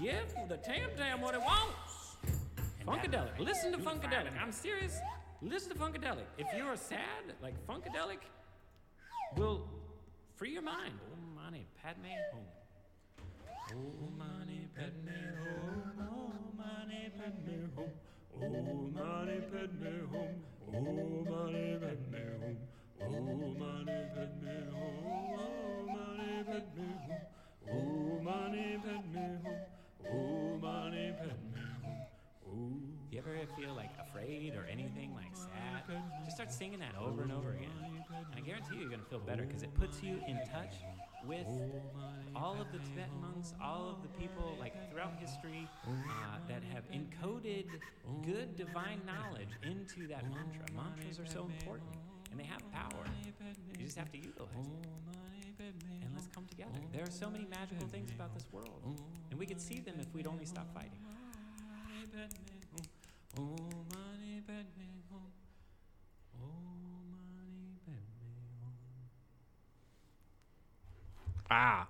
Give 0.00 0.34
the 0.48 0.56
Tam 0.56 0.88
Tam 0.96 1.20
what 1.20 1.34
it 1.34 1.40
wants. 1.40 2.16
Funkadelic. 2.86 3.38
Listen 3.38 3.70
to 3.72 3.78
Funkadelic. 3.78 4.32
I'm 4.40 4.50
serious. 4.50 4.98
Listen 5.42 5.72
to 5.72 5.78
Funkadelic. 5.78 6.24
If 6.38 6.46
you're 6.56 6.74
sad, 6.76 7.34
like 7.42 7.54
Funkadelic 7.66 8.20
will 9.36 9.68
free 10.36 10.52
your 10.52 10.62
mind. 10.62 10.94
Oh 11.12 11.42
money, 11.42 11.66
Padme 11.82 12.06
Hum. 12.32 12.44
Om 13.72 14.18
Mani 14.18 14.68
Padme 14.74 15.18
home. 15.38 15.92
Oh, 16.00 16.32
Mani 16.56 17.10
Padme 17.16 17.70
Hum. 17.76 18.00
Om 18.22 18.96
Mani 18.96 19.40
Padme 19.52 19.94
Hum. 20.10 20.32
Om 20.72 21.34
Mani 21.34 21.78
Padme 21.78 22.18
home. 22.18 22.18
Oh 22.18 22.18
money, 22.18 22.18
Padme 22.18 22.22
Hum. 22.40 22.56
Om 23.00 23.52
Mani 23.58 23.98
Padme 24.14 24.54
Hum. 24.70 24.80
Oh, 24.80 25.20
Om 27.70 28.24
Mani 28.24 28.78
Padme 28.82 29.24
home. 29.44 29.69
If 33.10 33.12
you 33.12 33.18
ever 33.18 33.46
feel 33.58 33.74
like 33.74 33.90
afraid 34.00 34.54
or 34.54 34.66
anything 34.70 35.14
like 35.14 35.34
sad, 35.34 35.82
just 36.24 36.36
start 36.36 36.52
singing 36.52 36.78
that 36.78 36.94
over 37.00 37.22
and 37.22 37.32
over 37.32 37.50
again. 37.52 37.70
And 37.82 38.34
I 38.36 38.40
guarantee 38.40 38.76
you, 38.76 38.80
you're 38.82 38.88
going 38.88 39.00
to 39.00 39.06
feel 39.06 39.18
better 39.18 39.44
because 39.44 39.62
it 39.62 39.74
puts 39.74 40.02
you 40.02 40.20
in 40.28 40.38
touch 40.52 40.74
with 41.26 41.46
all 42.36 42.60
of 42.60 42.70
the 42.72 42.78
Tibetan 42.78 43.20
monks, 43.20 43.52
all 43.62 43.90
of 43.90 44.02
the 44.02 44.08
people 44.18 44.56
like 44.58 44.74
throughout 44.90 45.14
history 45.18 45.68
uh, 45.88 46.38
that 46.48 46.62
have 46.72 46.84
encoded 46.92 47.66
good 48.24 48.56
divine 48.56 49.00
knowledge 49.04 49.50
into 49.62 50.06
that 50.08 50.24
mantra. 50.24 50.64
Mantras 50.74 51.18
are 51.18 51.26
so 51.26 51.50
important 51.58 51.90
and 52.30 52.38
they 52.38 52.44
have 52.44 52.62
power. 52.72 53.04
You 53.78 53.84
just 53.84 53.98
have 53.98 54.10
to 54.12 54.18
utilize 54.18 54.66
it. 54.66 54.86
And 55.58 56.10
let's 56.14 56.28
come 56.28 56.46
together. 56.46 56.78
There 56.92 57.02
are 57.02 57.10
so 57.10 57.28
many 57.28 57.46
magical 57.50 57.86
things 57.88 58.10
about 58.12 58.32
this 58.34 58.46
world 58.52 59.02
we 59.40 59.46
could 59.46 59.60
see 59.60 59.80
them 59.80 59.94
if 59.98 60.14
we'd 60.14 60.26
only 60.26 60.44
stop 60.44 60.72
fighting. 60.74 60.90
Ah. 71.50 71.88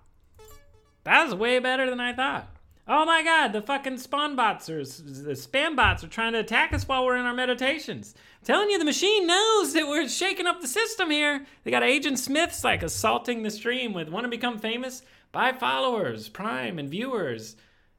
That 1.02 1.24
was 1.24 1.34
way 1.34 1.58
better 1.58 1.90
than 1.90 1.98
I 1.98 2.12
thought. 2.12 2.48
Oh 2.86 3.04
my 3.04 3.22
god, 3.22 3.48
the 3.52 3.62
fucking 3.62 3.98
spawn 3.98 4.36
bots 4.36 4.70
or 4.70 4.78
the 4.78 5.32
spam 5.32 5.74
bots 5.74 6.04
are 6.04 6.08
trying 6.08 6.32
to 6.34 6.38
attack 6.38 6.72
us 6.72 6.86
while 6.86 7.04
we're 7.04 7.16
in 7.16 7.26
our 7.26 7.34
meditations. 7.34 8.14
I'm 8.40 8.46
telling 8.46 8.70
you, 8.70 8.78
the 8.78 8.84
machine 8.84 9.26
knows 9.26 9.72
that 9.74 9.88
we're 9.88 10.08
shaking 10.08 10.46
up 10.46 10.60
the 10.60 10.68
system 10.68 11.10
here. 11.10 11.46
They 11.64 11.70
got 11.72 11.82
Agent 11.82 12.20
Smith's 12.20 12.62
like 12.62 12.84
assaulting 12.84 13.42
the 13.42 13.50
stream 13.50 13.92
with 13.92 14.08
want 14.08 14.24
to 14.24 14.30
become 14.30 14.58
famous. 14.58 15.02
Buy 15.32 15.52
followers, 15.52 16.28
Prime, 16.28 16.78
and 16.78 16.90
viewers. 16.90 17.56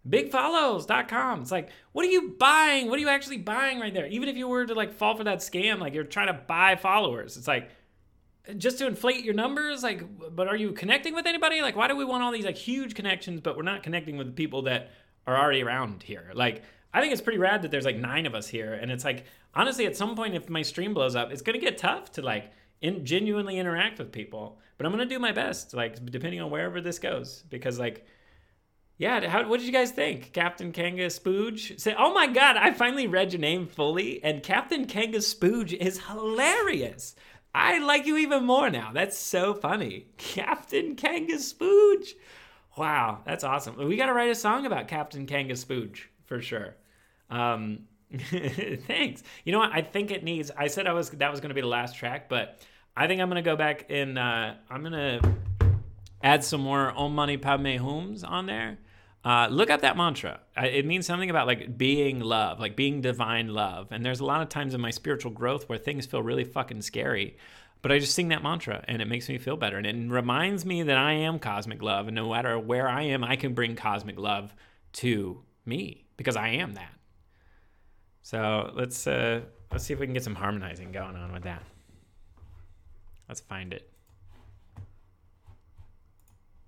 Bigfollows.com. 0.07 1.41
It's 1.41 1.51
like, 1.51 1.69
what 1.91 2.05
are 2.05 2.09
you 2.09 2.35
buying? 2.39 2.89
What 2.89 2.97
are 2.97 3.01
you 3.01 3.09
actually 3.09 3.37
buying 3.37 3.79
right 3.79 3.93
there? 3.93 4.07
Even 4.07 4.29
if 4.29 4.35
you 4.35 4.47
were 4.47 4.65
to 4.65 4.73
like 4.73 4.93
fall 4.93 5.15
for 5.15 5.23
that 5.23 5.39
scam, 5.39 5.79
like 5.79 5.93
you're 5.93 6.03
trying 6.03 6.27
to 6.27 6.33
buy 6.33 6.75
followers. 6.75 7.37
It's 7.37 7.47
like, 7.47 7.69
just 8.57 8.79
to 8.79 8.87
inflate 8.87 9.23
your 9.23 9.33
numbers 9.33 9.83
like 9.83 10.03
but 10.35 10.47
are 10.47 10.55
you 10.55 10.71
connecting 10.71 11.13
with 11.13 11.27
anybody 11.27 11.61
like 11.61 11.75
why 11.75 11.87
do 11.87 11.95
we 11.95 12.03
want 12.03 12.23
all 12.23 12.31
these 12.31 12.45
like 12.45 12.57
huge 12.57 12.95
connections 12.95 13.39
but 13.39 13.55
we're 13.55 13.63
not 13.63 13.83
connecting 13.83 14.17
with 14.17 14.27
the 14.27 14.33
people 14.33 14.63
that 14.63 14.89
are 15.27 15.37
already 15.37 15.61
around 15.61 16.01
here 16.03 16.31
like 16.33 16.63
i 16.93 16.99
think 16.99 17.13
it's 17.13 17.21
pretty 17.21 17.37
rad 17.37 17.61
that 17.61 17.69
there's 17.69 17.85
like 17.85 17.97
nine 17.97 18.25
of 18.25 18.33
us 18.33 18.47
here 18.47 18.73
and 18.73 18.91
it's 18.91 19.05
like 19.05 19.25
honestly 19.53 19.85
at 19.85 19.95
some 19.95 20.15
point 20.15 20.33
if 20.35 20.49
my 20.49 20.61
stream 20.63 20.93
blows 20.93 21.15
up 21.15 21.31
it's 21.31 21.41
gonna 21.41 21.59
get 21.59 21.77
tough 21.77 22.11
to 22.11 22.21
like 22.21 22.51
in 22.81 23.05
genuinely 23.05 23.57
interact 23.57 23.99
with 23.99 24.11
people 24.11 24.59
but 24.77 24.85
i'm 24.85 24.91
gonna 24.91 25.05
do 25.05 25.19
my 25.19 25.31
best 25.31 25.73
like 25.73 26.03
depending 26.11 26.41
on 26.41 26.51
wherever 26.51 26.81
this 26.81 26.99
goes 26.99 27.43
because 27.49 27.79
like 27.79 28.05
yeah, 29.01 29.27
how, 29.27 29.47
what 29.47 29.59
did 29.59 29.65
you 29.65 29.73
guys 29.73 29.89
think? 29.89 30.31
Captain 30.31 30.71
Kanga 30.71 31.07
Spooge? 31.07 31.79
Say, 31.79 31.95
oh 31.97 32.13
my 32.13 32.27
god, 32.27 32.55
I 32.55 32.69
finally 32.69 33.07
read 33.07 33.33
your 33.33 33.39
name 33.39 33.65
fully, 33.65 34.23
and 34.23 34.43
Captain 34.43 34.85
Kanga 34.85 35.17
Spooge 35.17 35.73
is 35.73 36.05
hilarious. 36.05 37.15
I 37.51 37.79
like 37.79 38.05
you 38.05 38.17
even 38.17 38.45
more 38.45 38.69
now. 38.69 38.91
That's 38.93 39.17
so 39.17 39.55
funny. 39.55 40.05
Captain 40.17 40.95
Kanga 40.95 41.37
Spooge. 41.37 42.13
Wow, 42.77 43.21
that's 43.25 43.43
awesome. 43.43 43.75
We 43.75 43.97
got 43.97 44.05
to 44.05 44.13
write 44.13 44.29
a 44.29 44.35
song 44.35 44.67
about 44.67 44.87
Captain 44.87 45.25
Kanga 45.25 45.55
Spooge 45.55 46.01
for 46.27 46.39
sure. 46.39 46.75
Um, 47.31 47.87
thanks. 48.19 49.23
You 49.43 49.51
know 49.51 49.59
what? 49.59 49.71
I 49.73 49.81
think 49.81 50.11
it 50.11 50.23
needs. 50.23 50.51
I 50.55 50.67
said 50.67 50.85
I 50.85 50.93
was 50.93 51.09
that 51.09 51.31
was 51.31 51.39
to 51.39 51.51
be 51.51 51.61
the 51.61 51.65
last 51.65 51.95
track, 51.95 52.29
but 52.29 52.59
I 52.95 53.07
think 53.07 53.21
I'm 53.21 53.29
going 53.29 53.41
to 53.43 53.49
go 53.49 53.55
back 53.55 53.85
and 53.89 54.19
uh, 54.19 54.53
I'm 54.69 54.81
going 54.81 55.21
to 55.21 55.35
add 56.23 56.43
some 56.43 56.61
more 56.61 56.91
Om 56.91 57.15
Mani 57.15 57.37
Padme 57.37 57.77
Hums 57.77 58.23
on 58.23 58.45
there. 58.45 58.77
Uh, 59.23 59.47
look 59.51 59.69
up 59.69 59.81
that 59.81 59.95
mantra. 59.95 60.39
It 60.57 60.85
means 60.85 61.05
something 61.05 61.29
about 61.29 61.45
like 61.45 61.77
being 61.77 62.19
love, 62.19 62.59
like 62.59 62.75
being 62.75 63.01
divine 63.01 63.49
love. 63.49 63.91
And 63.91 64.03
there's 64.03 64.19
a 64.19 64.25
lot 64.25 64.41
of 64.41 64.49
times 64.49 64.73
in 64.73 64.81
my 64.81 64.89
spiritual 64.89 65.31
growth 65.31 65.69
where 65.69 65.77
things 65.77 66.07
feel 66.07 66.23
really 66.23 66.43
fucking 66.43 66.81
scary, 66.81 67.37
but 67.83 67.91
I 67.91 67.99
just 67.99 68.15
sing 68.15 68.29
that 68.29 68.41
mantra 68.41 68.83
and 68.87 69.01
it 69.01 69.07
makes 69.07 69.29
me 69.29 69.37
feel 69.37 69.57
better. 69.57 69.77
And 69.77 69.85
it 69.85 70.11
reminds 70.11 70.65
me 70.65 70.83
that 70.83 70.97
I 70.97 71.13
am 71.13 71.37
cosmic 71.37 71.83
love. 71.83 72.07
And 72.07 72.15
no 72.15 72.31
matter 72.31 72.57
where 72.57 72.89
I 72.89 73.03
am, 73.03 73.23
I 73.23 73.35
can 73.35 73.53
bring 73.53 73.75
cosmic 73.75 74.17
love 74.17 74.55
to 74.93 75.43
me 75.65 76.05
because 76.17 76.35
I 76.35 76.49
am 76.49 76.73
that. 76.73 76.93
So 78.23 78.71
let's 78.75 79.05
uh, 79.07 79.41
let's 79.71 79.83
see 79.83 79.93
if 79.93 79.99
we 79.99 80.07
can 80.07 80.13
get 80.13 80.23
some 80.23 80.35
harmonizing 80.35 80.91
going 80.91 81.15
on 81.15 81.31
with 81.31 81.43
that. 81.43 81.63
Let's 83.31 83.39
find 83.39 83.71
it. 83.73 83.89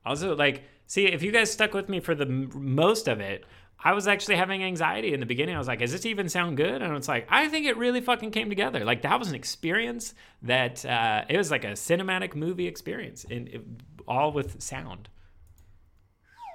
Also, 0.05 0.33
like, 0.33 0.63
see, 0.87 1.07
if 1.07 1.21
you 1.21 1.29
guys 1.29 1.51
stuck 1.51 1.73
with 1.73 1.89
me 1.89 1.99
for 1.99 2.15
the 2.15 2.23
m- 2.23 2.49
most 2.53 3.09
of 3.09 3.19
it, 3.19 3.43
I 3.83 3.91
was 3.91 4.07
actually 4.07 4.37
having 4.37 4.63
anxiety 4.63 5.13
in 5.13 5.19
the 5.19 5.25
beginning. 5.25 5.55
I 5.55 5.57
was 5.57 5.67
like, 5.67 5.79
"Does 5.79 5.91
this 5.91 6.05
even 6.05 6.29
sound 6.29 6.55
good?" 6.55 6.81
And 6.81 6.95
it's 6.95 7.09
like, 7.09 7.27
I 7.29 7.49
think 7.49 7.65
it 7.65 7.75
really 7.75 7.99
fucking 7.99 8.31
came 8.31 8.47
together. 8.47 8.85
Like 8.85 9.01
that 9.01 9.19
was 9.19 9.27
an 9.27 9.35
experience 9.35 10.13
that 10.43 10.85
uh, 10.85 11.25
it 11.27 11.37
was 11.37 11.51
like 11.51 11.65
a 11.65 11.73
cinematic 11.73 12.33
movie 12.33 12.67
experience, 12.67 13.25
it, 13.29 13.61
all 14.07 14.31
with 14.31 14.61
sound. 14.61 15.09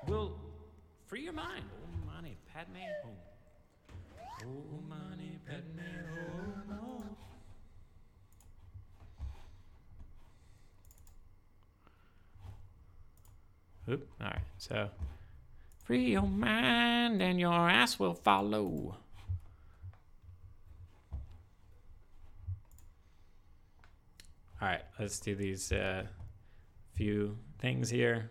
Will 0.07 0.39
free 1.07 1.25
your 1.25 1.35
mind. 1.35 1.65
Om 1.85 2.07
Mani 2.07 2.39
Padme 2.55 2.97
Hum. 3.03 3.13
Om 4.43 4.89
Mani 4.89 5.39
Padme 5.47 5.83
Hum. 6.17 6.29
Oop. 13.91 14.07
All 14.21 14.27
right. 14.27 14.41
So, 14.59 14.91
free 15.85 16.11
your 16.11 16.23
mind 16.23 17.23
and 17.23 17.41
your 17.41 17.71
ass 17.71 17.99
will 17.99 18.15
follow. 18.15 18.97
All 24.61 24.69
right. 24.69 24.83
Let's 24.99 25.21
do 25.21 25.35
these 25.35 25.73
uh, 25.73 26.05
few 26.95 27.39
things 27.59 27.89
here. 27.89 28.31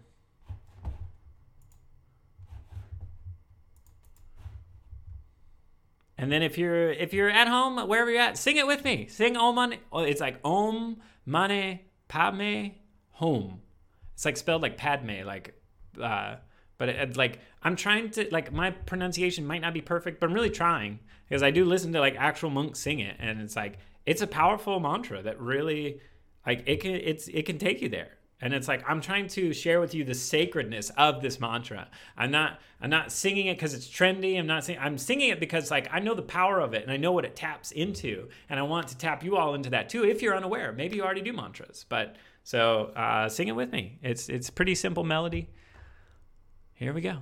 And 6.19 6.31
then 6.31 6.41
if 6.41 6.57
you're 6.57 6.91
if 6.91 7.13
you're 7.13 7.29
at 7.29 7.47
home 7.47 7.77
wherever 7.87 8.09
you're 8.09 8.21
at, 8.21 8.37
sing 8.37 8.57
it 8.57 8.65
with 8.65 8.83
me. 8.83 9.07
Sing 9.07 9.37
Om 9.37 9.55
Mani. 9.55 9.79
Oh, 9.91 10.01
it's 10.01 10.21
like 10.21 10.39
Om 10.43 10.97
Mani 11.25 11.85
Padme 12.07 12.69
Home. 13.11 13.61
It's 14.17 14.25
like 14.25 14.35
spelled 14.35 14.63
like 14.63 14.77
Padme, 14.77 15.23
like, 15.27 15.53
uh, 16.01 16.37
but 16.79 16.89
it, 16.89 16.95
it, 16.95 17.17
like 17.17 17.37
I'm 17.61 17.75
trying 17.75 18.09
to 18.11 18.27
like 18.31 18.51
my 18.51 18.71
pronunciation 18.71 19.45
might 19.45 19.61
not 19.61 19.75
be 19.75 19.81
perfect, 19.81 20.19
but 20.19 20.27
I'm 20.27 20.33
really 20.33 20.49
trying 20.49 20.97
because 21.29 21.43
I 21.43 21.51
do 21.51 21.63
listen 21.63 21.93
to 21.93 21.99
like 21.99 22.15
actual 22.17 22.49
monks 22.49 22.79
sing 22.79 22.99
it, 22.99 23.15
and 23.19 23.39
it's 23.39 23.55
like 23.55 23.77
it's 24.07 24.23
a 24.23 24.27
powerful 24.27 24.79
mantra 24.79 25.21
that 25.21 25.39
really 25.39 26.01
like 26.47 26.63
it 26.65 26.81
can 26.81 26.95
it's 26.95 27.27
it 27.27 27.45
can 27.45 27.59
take 27.59 27.79
you 27.79 27.89
there. 27.89 28.09
And 28.41 28.55
it's 28.55 28.67
like 28.67 28.83
I'm 28.89 29.01
trying 29.01 29.27
to 29.27 29.53
share 29.53 29.79
with 29.79 29.93
you 29.93 30.03
the 30.03 30.15
sacredness 30.15 30.89
of 30.97 31.21
this 31.21 31.39
mantra. 31.39 31.87
I'm 32.17 32.31
not 32.31 32.59
I'm 32.81 32.89
not 32.89 33.11
singing 33.11 33.45
it 33.45 33.57
because 33.57 33.75
it's 33.75 33.87
trendy. 33.87 34.39
I'm 34.39 34.47
not 34.47 34.63
saying 34.63 34.79
I'm 34.81 34.97
singing 34.97 35.29
it 35.29 35.39
because 35.39 35.69
like 35.69 35.89
I 35.91 35.99
know 35.99 36.15
the 36.15 36.23
power 36.23 36.59
of 36.59 36.73
it 36.73 36.81
and 36.81 36.91
I 36.91 36.97
know 36.97 37.11
what 37.11 37.23
it 37.23 37.35
taps 37.35 37.69
into, 37.69 38.29
and 38.49 38.59
I 38.59 38.63
want 38.63 38.87
to 38.87 38.97
tap 38.97 39.23
you 39.23 39.37
all 39.37 39.53
into 39.53 39.69
that 39.69 39.89
too. 39.89 40.05
If 40.05 40.23
you're 40.23 40.35
unaware, 40.35 40.71
maybe 40.71 40.95
you 40.95 41.03
already 41.03 41.21
do 41.21 41.33
mantras, 41.33 41.85
but 41.87 42.15
so 42.47 42.93
uh, 42.95 43.27
sing 43.27 43.49
it 43.49 43.57
with 43.57 43.73
me. 43.73 43.99
It's 44.01 44.29
it's 44.29 44.49
pretty 44.49 44.73
simple 44.73 45.03
melody. 45.03 45.49
Here 46.75 46.93
we 46.93 47.01
go. 47.01 47.17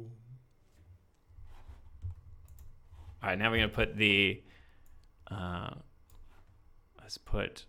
All 3.21 3.29
right, 3.29 3.37
now 3.37 3.51
we're 3.51 3.57
gonna 3.57 3.69
put 3.69 3.97
the. 3.97 4.41
Uh, 5.29 5.69
let's 6.99 7.17
put 7.17 7.65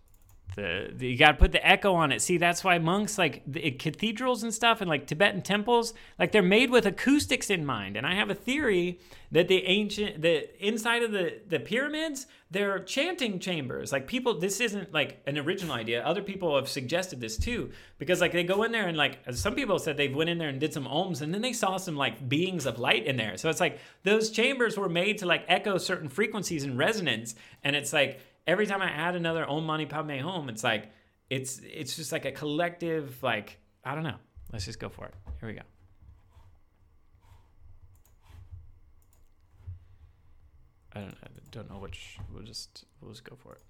the, 0.55 0.93
you 0.99 1.17
gotta 1.17 1.37
put 1.37 1.51
the 1.51 1.65
echo 1.65 1.93
on 1.95 2.11
it. 2.11 2.21
See, 2.21 2.37
that's 2.37 2.63
why 2.63 2.77
monks 2.77 3.17
like 3.17 3.41
the 3.47 3.71
cathedrals 3.71 4.43
and 4.43 4.53
stuff 4.53 4.81
and 4.81 4.89
like 4.89 5.07
Tibetan 5.07 5.41
temples, 5.41 5.93
like 6.19 6.31
they're 6.31 6.41
made 6.41 6.69
with 6.69 6.85
acoustics 6.85 7.49
in 7.49 7.65
mind. 7.65 7.97
And 7.97 8.05
I 8.05 8.15
have 8.15 8.29
a 8.29 8.35
theory 8.35 8.99
that 9.31 9.47
the 9.47 9.63
ancient, 9.65 10.21
the 10.21 10.49
inside 10.65 11.01
of 11.01 11.11
the 11.11 11.41
the 11.47 11.59
pyramids, 11.59 12.27
they're 12.51 12.79
chanting 12.79 13.39
chambers. 13.39 13.91
Like 13.91 14.05
people, 14.05 14.39
this 14.39 14.59
isn't 14.61 14.93
like 14.93 15.21
an 15.25 15.39
original 15.39 15.73
idea. 15.73 16.03
Other 16.03 16.21
people 16.21 16.55
have 16.55 16.69
suggested 16.69 17.19
this 17.19 17.35
too, 17.35 17.71
because 17.97 18.21
like 18.21 18.31
they 18.31 18.43
go 18.43 18.61
in 18.61 18.71
there 18.71 18.87
and 18.87 18.95
like 18.95 19.19
some 19.31 19.55
people 19.55 19.79
said 19.79 19.97
they 19.97 20.09
went 20.09 20.29
in 20.29 20.37
there 20.37 20.49
and 20.49 20.59
did 20.59 20.71
some 20.71 20.85
ohms, 20.85 21.21
and 21.21 21.33
then 21.33 21.41
they 21.41 21.53
saw 21.53 21.77
some 21.77 21.95
like 21.95 22.29
beings 22.29 22.67
of 22.67 22.77
light 22.77 23.05
in 23.07 23.17
there. 23.17 23.37
So 23.37 23.49
it's 23.49 23.59
like 23.59 23.79
those 24.03 24.29
chambers 24.29 24.77
were 24.77 24.89
made 24.89 25.17
to 25.19 25.25
like 25.25 25.45
echo 25.47 25.79
certain 25.79 26.09
frequencies 26.09 26.63
and 26.63 26.77
resonance, 26.77 27.33
and 27.63 27.75
it's 27.75 27.91
like 27.91 28.19
every 28.47 28.65
time 28.65 28.81
I 28.81 28.89
add 28.89 29.15
another 29.15 29.45
"Oh 29.47 29.61
Mani 29.61 29.85
Padme 29.85 30.19
Hum, 30.19 30.49
it's 30.49 30.63
like 30.63 30.91
it's 31.29 31.59
it's 31.63 31.95
just 31.95 32.11
like 32.11 32.25
a 32.25 32.31
collective 32.31 33.21
like 33.23 33.57
I 33.83 33.95
don't 33.95 34.03
know. 34.03 34.17
Let's 34.51 34.65
just 34.65 34.79
go 34.79 34.89
for 34.89 35.05
it. 35.05 35.13
Here 35.39 35.49
we 35.49 35.55
go. 35.55 35.61
I 40.93 40.99
don't 40.99 41.17
I 41.23 41.27
don't 41.51 41.69
know 41.69 41.77
which. 41.77 42.17
We'll 42.31 42.43
just 42.43 42.85
we'll 43.01 43.11
just 43.11 43.23
go 43.23 43.35
for 43.35 43.53
it. 43.53 43.61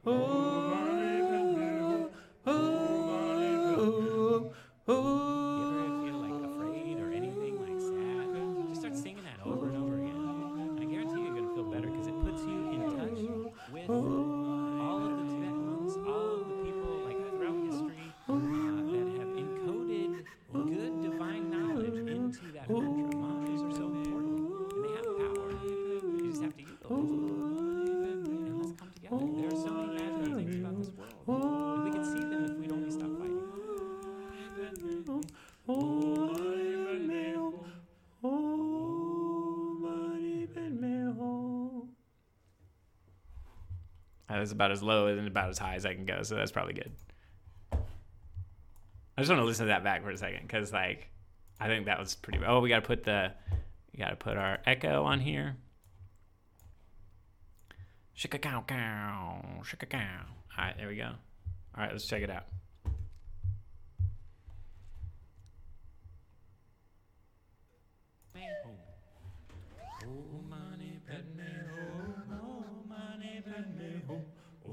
Oh. 0.07 0.74
That 44.45 44.49
was 44.49 44.53
about 44.53 44.73
as 44.73 44.83
low 44.83 45.07
and 45.07 45.27
about 45.27 45.49
as 45.49 45.57
high 45.57 45.75
as 45.75 45.87
I 45.87 45.95
can 45.95 46.05
go, 46.05 46.23
so 46.23 46.35
that's 46.35 46.53
probably 46.53 46.75
good. 46.75 46.93
I 47.73 49.23
just 49.23 49.31
want 49.31 49.41
to 49.41 49.47
listen 49.47 49.65
to 49.65 49.69
that 49.69 49.83
back 49.83 50.03
for 50.03 50.11
a 50.11 50.19
second 50.19 50.43
because, 50.43 50.71
like, 50.71 51.09
I 51.59 51.67
think 51.67 51.87
that 51.87 51.99
was 51.99 52.15
pretty. 52.15 52.41
Oh, 52.47 52.61
we 52.61 52.69
got 52.69 52.81
to 52.81 52.87
put 52.87 53.05
the, 53.05 53.33
we 53.91 54.01
got 54.01 54.11
to 54.11 54.17
put 54.17 54.37
our 54.37 54.59
echo 54.67 55.05
on 55.05 55.21
here. 55.21 55.57
Shika 58.15 58.39
cow 58.39 58.63
cow, 58.69 59.63
shika 59.63 59.89
cow. 59.89 60.27
All 60.59 60.65
right, 60.65 60.77
there 60.77 60.89
we 60.89 60.97
go. 60.97 61.05
All 61.07 61.83
right, 61.83 61.91
let's 61.91 62.07
check 62.07 62.21
it 62.21 62.29
out. 62.29 62.45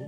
You 0.01 0.07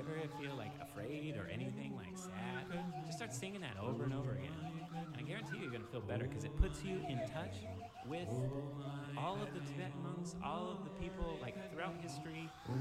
ever 0.00 0.20
feel 0.40 0.56
like 0.56 0.72
afraid 0.82 1.36
or 1.36 1.48
anything 1.48 1.94
like 1.96 2.16
sad? 2.16 2.66
Just 3.06 3.16
start 3.16 3.32
singing 3.32 3.62
that 3.62 3.78
over 3.82 4.04
and 4.04 4.12
over 4.12 4.32
again. 4.32 4.52
And 4.94 5.16
I 5.16 5.22
guarantee 5.22 5.56
you're 5.62 5.70
gonna 5.70 5.84
feel 5.90 6.02
better 6.02 6.26
because 6.26 6.44
it 6.44 6.54
puts 6.60 6.84
you 6.84 7.00
in 7.08 7.18
touch 7.32 7.56
with 8.08 8.28
all 9.16 9.34
of 9.40 9.52
the 9.54 9.60
Tibetan 9.60 10.02
monks, 10.02 10.34
all 10.44 10.70
of 10.70 10.84
the 10.84 10.90
people 11.02 11.38
like 11.40 11.56
throughout 11.72 11.94
history 12.00 12.48
uh, 12.68 12.74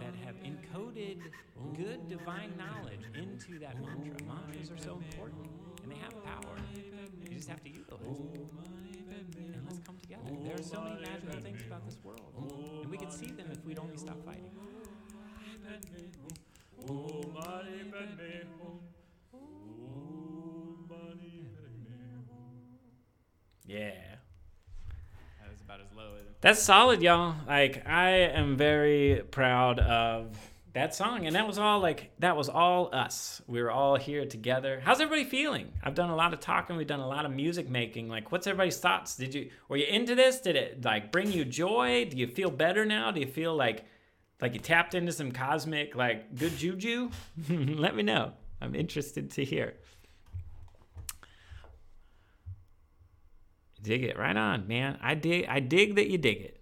that 0.00 0.14
have 0.24 0.36
encoded 0.42 1.18
good 1.76 2.08
divine 2.08 2.52
knowledge 2.56 3.04
into 3.14 3.58
that 3.58 3.80
mantra. 3.80 4.16
Mantras 4.26 4.70
are 4.70 4.78
so 4.78 5.00
important 5.10 5.46
and 5.82 5.92
they 5.92 5.96
have 5.96 6.12
power. 6.24 6.56
You 7.22 7.36
just 7.36 7.48
have 7.48 7.62
to 7.62 7.70
utilize 7.70 8.18
them. 8.18 8.48
And 9.36 9.64
let's 9.66 9.80
come 9.80 9.96
together. 10.00 10.22
There 10.42 10.54
are 10.54 10.62
so 10.62 10.80
many 10.80 11.00
magical 11.02 11.40
things 11.40 11.62
about 11.66 11.84
this 11.84 11.98
world. 12.02 12.32
And 12.82 12.90
we 12.90 12.96
could 12.96 13.12
see 13.12 13.30
them 13.30 13.46
if 13.52 13.64
we'd 13.64 13.78
only 13.78 13.96
stop 13.96 14.24
fighting. 14.24 14.50
Oh, 16.88 17.22
money 17.32 17.84
Padme 17.90 18.48
home. 18.60 18.80
Oh, 19.32 20.76
money 20.88 21.48
Padme 21.54 22.28
home. 22.28 22.78
Yeah. 23.66 24.16
That 25.40 25.50
was 25.50 25.60
about 25.60 25.80
as 25.80 25.92
low 25.96 26.14
as. 26.18 26.32
That's 26.44 26.62
solid, 26.62 27.00
y'all. 27.00 27.36
Like 27.48 27.88
I 27.88 28.10
am 28.10 28.58
very 28.58 29.22
proud 29.30 29.78
of 29.78 30.38
that 30.74 30.94
song, 30.94 31.24
and 31.24 31.34
that 31.36 31.46
was 31.46 31.56
all 31.56 31.80
like 31.80 32.10
that 32.18 32.36
was 32.36 32.50
all 32.50 32.94
us. 32.94 33.40
We 33.46 33.62
were 33.62 33.70
all 33.70 33.96
here 33.96 34.26
together. 34.26 34.82
How's 34.84 35.00
everybody 35.00 35.24
feeling? 35.24 35.72
I've 35.82 35.94
done 35.94 36.10
a 36.10 36.14
lot 36.14 36.34
of 36.34 36.40
talking. 36.40 36.76
We've 36.76 36.86
done 36.86 37.00
a 37.00 37.08
lot 37.08 37.24
of 37.24 37.32
music 37.32 37.70
making. 37.70 38.10
Like, 38.10 38.30
what's 38.30 38.46
everybody's 38.46 38.76
thoughts? 38.76 39.16
Did 39.16 39.34
you 39.34 39.48
were 39.70 39.78
you 39.78 39.86
into 39.86 40.14
this? 40.14 40.42
Did 40.42 40.56
it 40.56 40.84
like 40.84 41.10
bring 41.10 41.32
you 41.32 41.46
joy? 41.46 42.04
Do 42.10 42.18
you 42.18 42.26
feel 42.26 42.50
better 42.50 42.84
now? 42.84 43.10
Do 43.10 43.20
you 43.20 43.26
feel 43.26 43.56
like 43.56 43.86
like 44.42 44.52
you 44.52 44.60
tapped 44.60 44.94
into 44.94 45.12
some 45.12 45.32
cosmic 45.32 45.96
like 45.96 46.36
good 46.36 46.58
juju? 46.58 47.08
Let 47.48 47.96
me 47.96 48.02
know. 48.02 48.32
I'm 48.60 48.74
interested 48.74 49.30
to 49.30 49.46
hear. 49.46 49.76
Dig 53.84 54.02
it 54.02 54.18
right 54.18 54.36
on, 54.36 54.66
man. 54.66 54.98
I 55.02 55.14
dig 55.14 55.46
I 55.48 55.60
dig 55.60 55.94
that 55.96 56.10
you 56.10 56.18
dig 56.18 56.40
it. 56.40 56.60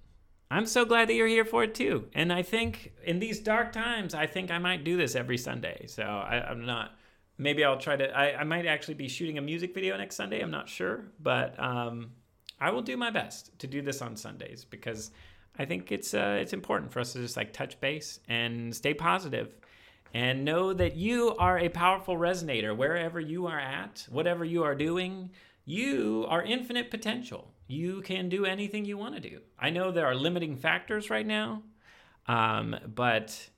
I'm 0.50 0.66
so 0.66 0.84
glad 0.84 1.08
that 1.08 1.14
you're 1.14 1.28
here 1.28 1.44
for 1.46 1.62
it 1.62 1.74
too. 1.74 2.08
And 2.14 2.32
I 2.32 2.42
think 2.42 2.92
in 3.04 3.20
these 3.20 3.38
dark 3.40 3.72
times, 3.72 4.12
I 4.12 4.26
think 4.26 4.50
I 4.50 4.58
might 4.58 4.84
do 4.84 4.96
this 4.96 5.14
every 5.14 5.38
Sunday. 5.38 5.86
So 5.86 6.02
I, 6.02 6.46
I'm 6.50 6.66
not 6.66 6.90
maybe 7.38 7.64
I'll 7.64 7.78
try 7.78 7.96
to 7.96 8.10
I, 8.10 8.40
I 8.40 8.44
might 8.44 8.66
actually 8.66 8.94
be 8.94 9.08
shooting 9.08 9.38
a 9.38 9.40
music 9.40 9.72
video 9.72 9.96
next 9.96 10.16
Sunday. 10.16 10.40
I'm 10.40 10.50
not 10.50 10.68
sure. 10.68 11.04
But 11.20 11.58
um 11.58 12.10
I 12.60 12.70
will 12.70 12.82
do 12.82 12.96
my 12.96 13.10
best 13.10 13.56
to 13.60 13.66
do 13.66 13.82
this 13.82 14.02
on 14.02 14.16
Sundays 14.16 14.64
because 14.64 15.12
I 15.58 15.64
think 15.64 15.92
it's 15.92 16.12
uh, 16.12 16.38
it's 16.40 16.52
important 16.52 16.92
for 16.92 17.00
us 17.00 17.12
to 17.12 17.20
just 17.20 17.36
like 17.36 17.52
touch 17.52 17.80
base 17.80 18.20
and 18.28 18.74
stay 18.74 18.94
positive 18.94 19.54
and 20.14 20.44
know 20.44 20.72
that 20.72 20.96
you 20.96 21.34
are 21.36 21.58
a 21.58 21.68
powerful 21.68 22.16
resonator 22.16 22.76
wherever 22.76 23.20
you 23.20 23.46
are 23.46 23.58
at, 23.58 24.06
whatever 24.10 24.44
you 24.44 24.62
are 24.64 24.74
doing. 24.74 25.30
You 25.64 26.26
are 26.28 26.42
infinite 26.42 26.90
potential. 26.90 27.52
You 27.68 28.02
can 28.02 28.28
do 28.28 28.44
anything 28.44 28.84
you 28.84 28.98
want 28.98 29.14
to 29.14 29.20
do. 29.20 29.40
I 29.58 29.70
know 29.70 29.90
there 29.90 30.06
are 30.06 30.14
limiting 30.14 30.56
factors 30.56 31.08
right 31.08 31.26
now, 31.26 31.62
um, 32.26 32.76
but 32.94 33.48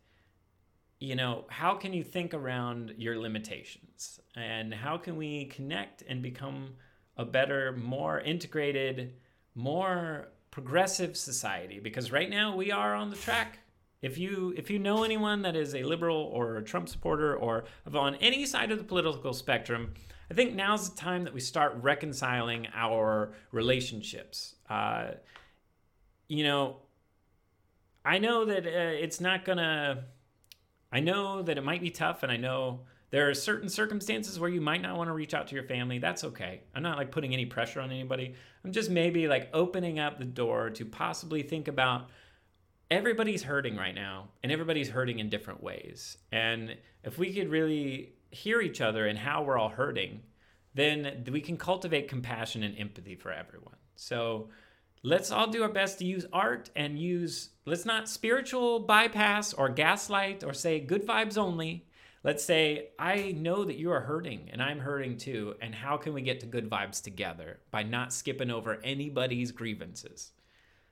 you 1.01 1.15
know, 1.15 1.45
how 1.49 1.75
can 1.75 1.93
you 1.93 2.03
think 2.03 2.33
around 2.33 2.95
your 2.97 3.19
limitations? 3.19 4.21
And 4.37 4.73
how 4.73 4.97
can 4.97 5.17
we 5.17 5.47
connect 5.47 6.03
and 6.03 6.23
become 6.23 6.75
a 7.17 7.25
better, 7.25 7.73
more 7.73 8.21
integrated, 8.21 9.15
more 9.55 10.29
progressive 10.51 11.17
society? 11.17 11.79
Because 11.81 12.11
right 12.11 12.31
now 12.31 12.57
we 12.57 12.73
are 12.73 12.95
on 12.95 13.11
the 13.11 13.17
track. 13.17 13.59
If 14.01 14.19
you 14.19 14.55
if 14.57 14.71
you 14.71 14.79
know 14.79 15.03
anyone 15.03 15.43
that 15.43 15.57
is 15.57 15.75
a 15.75 15.83
liberal 15.83 16.31
or 16.33 16.57
a 16.57 16.63
Trump 16.63 16.89
supporter 16.89 17.35
or 17.35 17.65
on 17.95 18.17
any 18.17 18.45
side 18.45 18.71
of 18.71 18.79
the 18.79 18.85
political 18.85 19.33
spectrum, 19.33 19.95
I 20.31 20.35
think 20.35 20.55
now's 20.55 20.91
the 20.91 20.97
time 20.97 21.25
that 21.25 21.35
we 21.35 21.41
start 21.41 21.77
reconciling 21.81 22.69
our 22.75 23.35
relationships. 23.53 24.57
Uh, 24.69 25.13
you 26.29 26.45
know, 26.45 26.77
I 28.05 28.19
know 28.19 28.45
that 28.45 28.67
uh, 28.67 28.71
it's 28.71 29.21
not 29.21 29.45
gonna. 29.45 30.05
I 30.93 31.01
know 31.01 31.43
that 31.43 31.59
it 31.59 31.65
might 31.65 31.81
be 31.81 31.91
tough, 31.91 32.23
and 32.23 32.31
I 32.31 32.37
know 32.37 32.81
there 33.11 33.29
are 33.29 33.35
certain 33.35 33.69
circumstances 33.69 34.39
where 34.39 34.51
you 34.51 34.61
might 34.61 34.83
not 34.83 34.97
want 34.97 35.09
to 35.09 35.13
reach 35.13 35.35
out 35.35 35.49
to 35.49 35.55
your 35.55 35.65
family. 35.65 35.99
That's 35.99 36.25
okay. 36.25 36.63
I'm 36.75 36.83
not 36.83 36.99
like 36.99 37.11
putting 37.11 37.33
any 37.33 37.47
pressure 37.47 37.81
on 37.81 37.91
anybody. 37.91 38.35
I'm 38.65 38.73
just 38.73 38.91
maybe 38.91 39.29
like 39.29 39.51
opening 39.53 39.99
up 39.99 40.19
the 40.19 40.25
door 40.25 40.71
to 40.71 40.85
possibly 40.85 41.43
think 41.43 41.69
about 41.69 42.09
everybody's 42.91 43.43
hurting 43.43 43.77
right 43.77 43.95
now, 43.95 44.29
and 44.43 44.51
everybody's 44.51 44.89
hurting 44.89 45.19
in 45.19 45.29
different 45.29 45.63
ways. 45.63 46.17
And 46.33 46.77
if 47.03 47.19
we 47.19 47.33
could 47.33 47.51
really 47.51 48.15
hear 48.35 48.61
each 48.61 48.81
other 48.81 49.07
and 49.07 49.19
how 49.19 49.43
we're 49.43 49.59
all 49.59 49.69
hurting, 49.69 50.23
then 50.75 51.25
we 51.31 51.41
can 51.41 51.57
cultivate 51.57 52.09
compassion 52.09 52.63
and 52.63 52.77
empathy 52.79 53.15
for 53.15 53.33
everyone. 53.33 53.77
So 53.97 54.49
let's 55.03 55.31
all 55.31 55.47
do 55.47 55.63
our 55.63 55.69
best 55.69 55.99
to 56.01 56.05
use 56.05 56.27
art 56.33 56.71
and 56.75 56.99
use, 56.99 57.51
let's 57.65 57.85
not 57.85 58.09
spiritual 58.09 58.81
bypass 58.81 59.53
or 59.53 59.69
gaslight 59.69 60.43
or 60.43 60.53
say 60.53 60.81
good 60.81 61.07
vibes 61.07 61.39
only. 61.39 61.87
Let's 62.25 62.43
say, 62.43 62.89
I 62.99 63.33
know 63.33 63.65
that 63.65 63.77
you 63.77 63.93
are 63.93 64.01
hurting 64.01 64.49
and 64.51 64.63
I'm 64.63 64.79
hurting 64.81 65.19
too. 65.19 65.55
And 65.61 65.75
how 65.75 65.99
can 65.99 66.15
we 66.15 66.23
get 66.23 66.41
to 66.41 66.47
good 66.47 66.69
vibes 66.69 67.03
together 67.03 67.61
by 67.71 67.83
not 67.83 68.13
skipping 68.13 68.51
over 68.51 68.81
anybody's 68.83 69.53
grievances? 69.53 70.33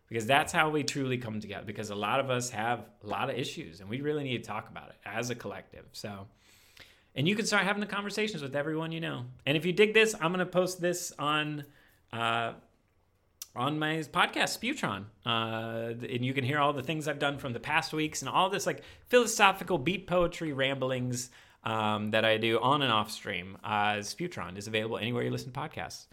Because 0.08 0.26
that's 0.26 0.52
how 0.52 0.68
we 0.68 0.84
truly 0.84 1.16
come 1.16 1.40
together. 1.40 1.64
Because 1.64 1.88
a 1.88 1.94
lot 1.94 2.20
of 2.20 2.28
us 2.28 2.50
have 2.50 2.84
a 3.02 3.06
lot 3.06 3.30
of 3.30 3.36
issues 3.36 3.80
and 3.80 3.88
we 3.88 4.02
really 4.02 4.24
need 4.24 4.44
to 4.44 4.46
talk 4.46 4.68
about 4.68 4.90
it 4.90 4.96
as 5.06 5.30
a 5.30 5.34
collective. 5.34 5.86
So, 5.92 6.28
and 7.15 7.28
you 7.28 7.34
can 7.34 7.47
start 7.47 7.65
having 7.65 7.81
the 7.81 7.86
conversations 7.86 8.42
with 8.42 8.57
everyone 8.57 8.92
you 8.92 9.00
know. 9.00 9.26
And 9.47 9.57
if 9.57 9.65
you 9.65 9.73
dig 9.73 9.94
this, 9.94 10.15
I'm 10.20 10.32
to 10.34 10.47
post 10.47 10.81
this 10.81 11.12
on 11.18 11.65
uh, 12.12 12.52
on 13.55 13.78
my 13.78 13.97
podcast 13.97 14.58
Spewtron, 14.58 15.05
uh, 15.26 15.94
and 16.08 16.24
you 16.24 16.32
can 16.32 16.44
hear 16.44 16.58
all 16.58 16.73
the 16.73 16.82
things 16.82 17.07
I've 17.07 17.18
done 17.18 17.39
from 17.39 17.52
the 17.52 17.60
past 17.60 17.92
weeks 17.92 18.23
and 18.23 18.28
all 18.28 18.49
this 18.49 18.66
like 18.66 18.82
philosophical 19.08 19.78
beat 19.78 20.07
poetry 20.07 20.52
ramblings 20.52 21.31
um, 21.65 22.10
that 22.12 22.24
I 22.24 22.39
do 22.39 22.58
on 22.60 22.82
and 22.82 22.92
off 22.92 23.10
stream. 23.10 23.58
Uh, 23.62 23.97
Spewtron 23.97 24.57
is 24.57 24.66
available 24.66 24.99
anywhere 24.99 25.23
you 25.23 25.31
listen 25.31 25.52
to 25.52 25.58
podcasts. 25.60 26.07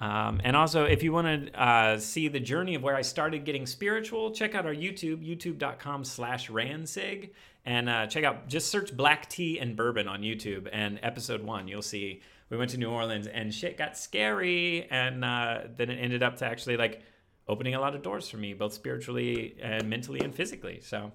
Um, 0.00 0.40
and 0.44 0.54
also, 0.54 0.84
if 0.84 1.02
you 1.02 1.12
want 1.12 1.26
to 1.46 1.60
uh, 1.60 1.98
see 1.98 2.28
the 2.28 2.38
journey 2.38 2.76
of 2.76 2.82
where 2.82 2.94
I 2.94 3.02
started 3.02 3.44
getting 3.44 3.66
spiritual, 3.66 4.30
check 4.30 4.54
out 4.54 4.64
our 4.64 4.74
YouTube, 4.74 5.26
youtube.com 5.26 6.04
slash 6.04 6.48
ransig. 6.48 7.30
And 7.68 7.90
uh, 7.90 8.06
check 8.06 8.24
out, 8.24 8.48
just 8.48 8.70
search 8.70 8.96
black 8.96 9.28
tea 9.28 9.58
and 9.60 9.76
bourbon 9.76 10.08
on 10.08 10.22
YouTube. 10.22 10.70
And 10.72 10.98
episode 11.02 11.42
one, 11.42 11.68
you'll 11.68 11.82
see 11.82 12.22
we 12.48 12.56
went 12.56 12.70
to 12.70 12.78
New 12.78 12.88
Orleans 12.88 13.26
and 13.26 13.52
shit 13.52 13.76
got 13.76 13.94
scary. 13.94 14.88
And 14.90 15.22
uh, 15.22 15.64
then 15.76 15.90
it 15.90 15.96
ended 15.96 16.22
up 16.22 16.38
to 16.38 16.46
actually 16.46 16.78
like 16.78 17.02
opening 17.46 17.74
a 17.74 17.80
lot 17.80 17.94
of 17.94 18.02
doors 18.02 18.26
for 18.26 18.38
me, 18.38 18.54
both 18.54 18.72
spiritually 18.72 19.54
and 19.62 19.86
mentally 19.90 20.20
and 20.20 20.34
physically. 20.34 20.80
So 20.80 21.12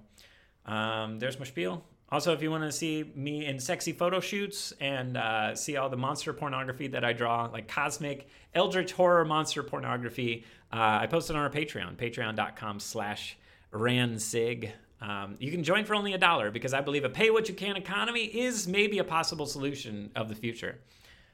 um, 0.68 1.18
there's 1.18 1.40
my 1.40 1.46
spiel. 1.46 1.84
Also, 2.12 2.34
if 2.34 2.44
you 2.44 2.52
want 2.52 2.66
to 2.66 2.72
see 2.72 3.12
me 3.16 3.48
in 3.48 3.60
sexy 3.60 3.92
photo 3.92 4.20
shoots 4.20 4.74
and 4.80 5.18
uh, 5.18 5.56
see 5.56 5.78
all 5.78 5.90
the 5.90 5.98
monster 5.98 6.34
pornography 6.34 6.86
that 6.90 7.04
I 7.04 7.14
draw, 7.14 7.50
like 7.52 7.68
cosmic, 7.68 8.28
eldritch 8.54 8.92
horror 8.92 9.26
monster 9.26 9.64
pornography, 9.64 10.46
uh, 10.72 11.00
I 11.02 11.08
post 11.08 11.32
it 11.32 11.36
on 11.36 11.42
our 11.42 11.50
Patreon, 11.50 11.96
patreon.com 11.96 12.80
slash 12.80 13.40
ransig. 13.74 14.70
Um, 15.04 15.36
you 15.38 15.52
can 15.52 15.64
join 15.64 15.84
for 15.84 15.96
only 15.96 16.14
a 16.14 16.18
dollar 16.18 16.50
because 16.50 16.74
I 16.74 16.80
believe 16.80 17.04
a 17.04 17.10
pay 17.10 17.30
what 17.30 17.50
you 17.50 17.54
can 17.54 17.76
economy 17.76 18.24
is 18.24 18.70
maybe 18.70 19.00
a 19.00 19.04
possible 19.04 19.46
solution 19.46 20.10
of 20.16 20.30
the 20.30 20.36
future 20.36 20.80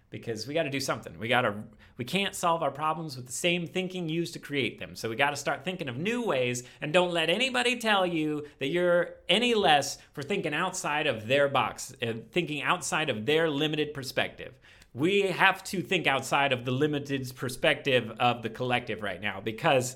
because 0.10 0.48
we 0.48 0.56
got 0.56 0.64
to 0.64 0.72
do 0.72 0.80
something. 0.80 1.18
We 1.20 1.28
got 1.28 1.42
to 1.42 1.54
we 1.98 2.04
can't 2.06 2.34
solve 2.34 2.64
our 2.64 2.72
problems 2.72 3.16
with 3.16 3.28
the 3.28 3.32
same 3.32 3.68
thinking 3.68 4.10
used 4.10 4.34
to 4.34 4.40
create 4.40 4.80
them. 4.80 4.96
So 4.96 5.08
we 5.08 5.16
got 5.16 5.32
to 5.32 5.36
start 5.36 5.64
thinking 5.64 5.88
of 5.88 5.98
new 5.98 6.24
ways 6.24 6.64
and 6.82 6.92
don't 6.92 7.12
let 7.12 7.30
anybody 7.30 7.78
tell 7.78 8.08
you 8.08 8.48
that 8.58 8.70
you're 8.70 9.16
any 9.28 9.54
less 9.54 10.00
for 10.14 10.24
thinking 10.24 10.56
outside 10.56 11.06
of 11.06 11.28
their 11.28 11.48
box 11.48 11.94
and 12.02 12.32
thinking 12.32 12.64
outside 12.64 13.10
of 13.10 13.28
their 13.28 13.52
limited 13.52 13.94
perspective. 13.94 14.54
We 14.96 15.24
have 15.24 15.64
to 15.66 15.82
think 15.84 16.08
outside 16.08 16.54
of 16.54 16.66
the 16.66 16.72
limited 16.72 17.32
perspective 17.36 18.12
of 18.20 18.42
the 18.42 18.50
collective 18.50 19.04
right 19.04 19.22
now 19.22 19.42
because 19.42 19.96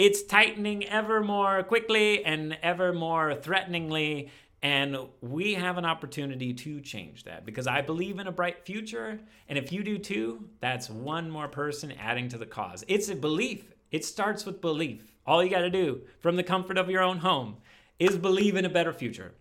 it's 0.00 0.22
tightening 0.22 0.82
ever 0.86 1.22
more 1.22 1.62
quickly 1.62 2.24
and 2.24 2.56
ever 2.62 2.90
more 2.90 3.34
threateningly 3.34 4.30
and 4.62 4.96
we 5.20 5.54
have 5.54 5.76
an 5.76 5.84
opportunity 5.84 6.54
to 6.54 6.80
change 6.80 7.24
that 7.24 7.44
because 7.44 7.66
I 7.66 7.82
believe 7.82 8.18
in 8.18 8.26
a 8.26 8.32
bright 8.32 8.64
future. 8.64 9.20
And 9.48 9.58
if 9.58 9.72
you 9.72 9.82
do 9.82 9.96
too, 9.96 10.48
that's 10.60 10.90
one 10.90 11.30
more 11.30 11.48
person 11.48 11.92
adding 11.92 12.28
to 12.28 12.38
the 12.38 12.46
cause. 12.46 12.84
It's 12.86 13.08
a 13.08 13.14
belief, 13.14 13.74
it 13.90 14.04
starts 14.04 14.44
with 14.44 14.60
belief. 14.60 15.16
All 15.26 15.42
you 15.42 15.50
got 15.50 15.60
to 15.60 15.70
do 15.70 16.02
from 16.18 16.36
the 16.36 16.42
comfort 16.42 16.76
of 16.76 16.90
your 16.90 17.02
own 17.02 17.18
home 17.18 17.56
is 17.98 18.16
believe 18.16 18.56
in 18.56 18.64
a 18.64 18.70
better 18.70 18.92
future. 18.92 19.32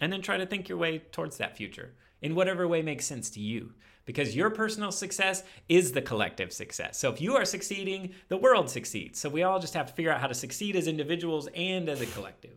And 0.00 0.12
then 0.12 0.22
try 0.22 0.38
to 0.38 0.46
think 0.46 0.68
your 0.68 0.78
way 0.78 0.98
towards 0.98 1.36
that 1.38 1.56
future 1.56 1.92
in 2.20 2.34
whatever 2.34 2.66
way 2.66 2.82
makes 2.82 3.04
sense 3.04 3.28
to 3.30 3.40
you. 3.40 3.72
Because 4.04 4.34
your 4.34 4.50
personal 4.50 4.90
success 4.90 5.44
is 5.68 5.92
the 5.92 6.02
collective 6.02 6.52
success. 6.52 6.98
So 6.98 7.12
if 7.12 7.20
you 7.20 7.36
are 7.36 7.44
succeeding, 7.44 8.14
the 8.28 8.36
world 8.36 8.68
succeeds. 8.68 9.20
So 9.20 9.28
we 9.28 9.42
all 9.44 9.60
just 9.60 9.74
have 9.74 9.86
to 9.86 9.92
figure 9.92 10.12
out 10.12 10.20
how 10.20 10.26
to 10.26 10.34
succeed 10.34 10.74
as 10.74 10.88
individuals 10.88 11.48
and 11.54 11.88
as 11.88 12.00
a 12.00 12.06
collective 12.06 12.56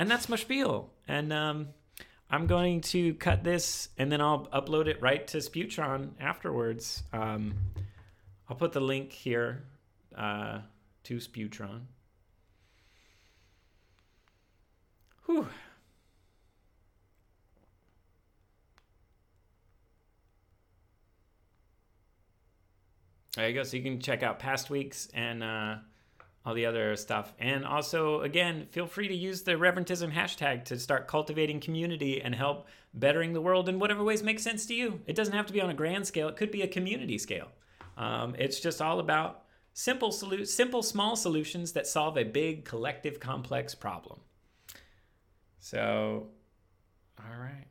and 0.00 0.10
that's 0.10 0.30
my 0.30 0.36
spiel. 0.36 0.90
And 1.06 1.30
um, 1.30 1.68
I'm 2.30 2.46
going 2.46 2.80
to 2.82 3.14
cut 3.14 3.44
this 3.44 3.90
and 3.98 4.10
then 4.10 4.20
I'll 4.20 4.46
upload 4.46 4.86
it 4.86 5.00
right 5.02 5.26
to 5.28 5.38
Spewtron 5.38 6.12
afterwards. 6.18 7.02
Um, 7.12 7.54
I'll 8.48 8.56
put 8.56 8.72
the 8.72 8.80
link 8.80 9.12
here 9.12 9.64
uh, 10.16 10.60
to 11.04 11.16
Spewtron. 11.16 11.82
Whew. 15.26 15.46
There 23.36 23.48
you 23.48 23.54
go. 23.54 23.62
So 23.62 23.76
you 23.76 23.82
can 23.82 24.00
check 24.00 24.22
out 24.22 24.38
past 24.38 24.70
weeks 24.70 25.08
and 25.14 25.42
uh, 25.42 25.76
all 26.44 26.54
the 26.54 26.66
other 26.66 26.96
stuff. 26.96 27.32
And 27.38 27.64
also, 27.64 28.22
again, 28.22 28.66
feel 28.70 28.86
free 28.86 29.08
to 29.08 29.14
use 29.14 29.42
the 29.42 29.52
Reverentism 29.52 30.12
hashtag 30.12 30.64
to 30.66 30.78
start 30.78 31.06
cultivating 31.06 31.60
community 31.60 32.20
and 32.20 32.34
help 32.34 32.66
bettering 32.94 33.32
the 33.32 33.40
world 33.40 33.68
in 33.68 33.78
whatever 33.78 34.02
ways 34.02 34.22
make 34.22 34.40
sense 34.40 34.66
to 34.66 34.74
you. 34.74 35.00
It 35.06 35.14
doesn't 35.14 35.34
have 35.34 35.46
to 35.46 35.52
be 35.52 35.60
on 35.60 35.70
a 35.70 35.74
grand 35.74 36.06
scale, 36.06 36.28
it 36.28 36.36
could 36.36 36.50
be 36.50 36.62
a 36.62 36.68
community 36.68 37.18
scale. 37.18 37.48
Um, 37.96 38.34
it's 38.38 38.58
just 38.58 38.80
all 38.80 38.98
about 38.98 39.44
simple, 39.74 40.10
solu- 40.10 40.46
simple, 40.46 40.82
small 40.82 41.14
solutions 41.14 41.72
that 41.72 41.86
solve 41.86 42.16
a 42.16 42.24
big, 42.24 42.64
collective, 42.64 43.20
complex 43.20 43.74
problem. 43.74 44.20
So, 45.58 46.28
all 47.18 47.38
right. 47.38 47.66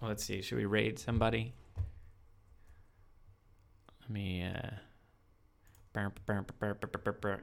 Well, 0.00 0.08
let's 0.08 0.24
see. 0.24 0.40
Should 0.40 0.56
we 0.56 0.64
raid 0.64 0.98
somebody? 0.98 1.52
Me. 4.10 4.42
Uh... 4.42 4.70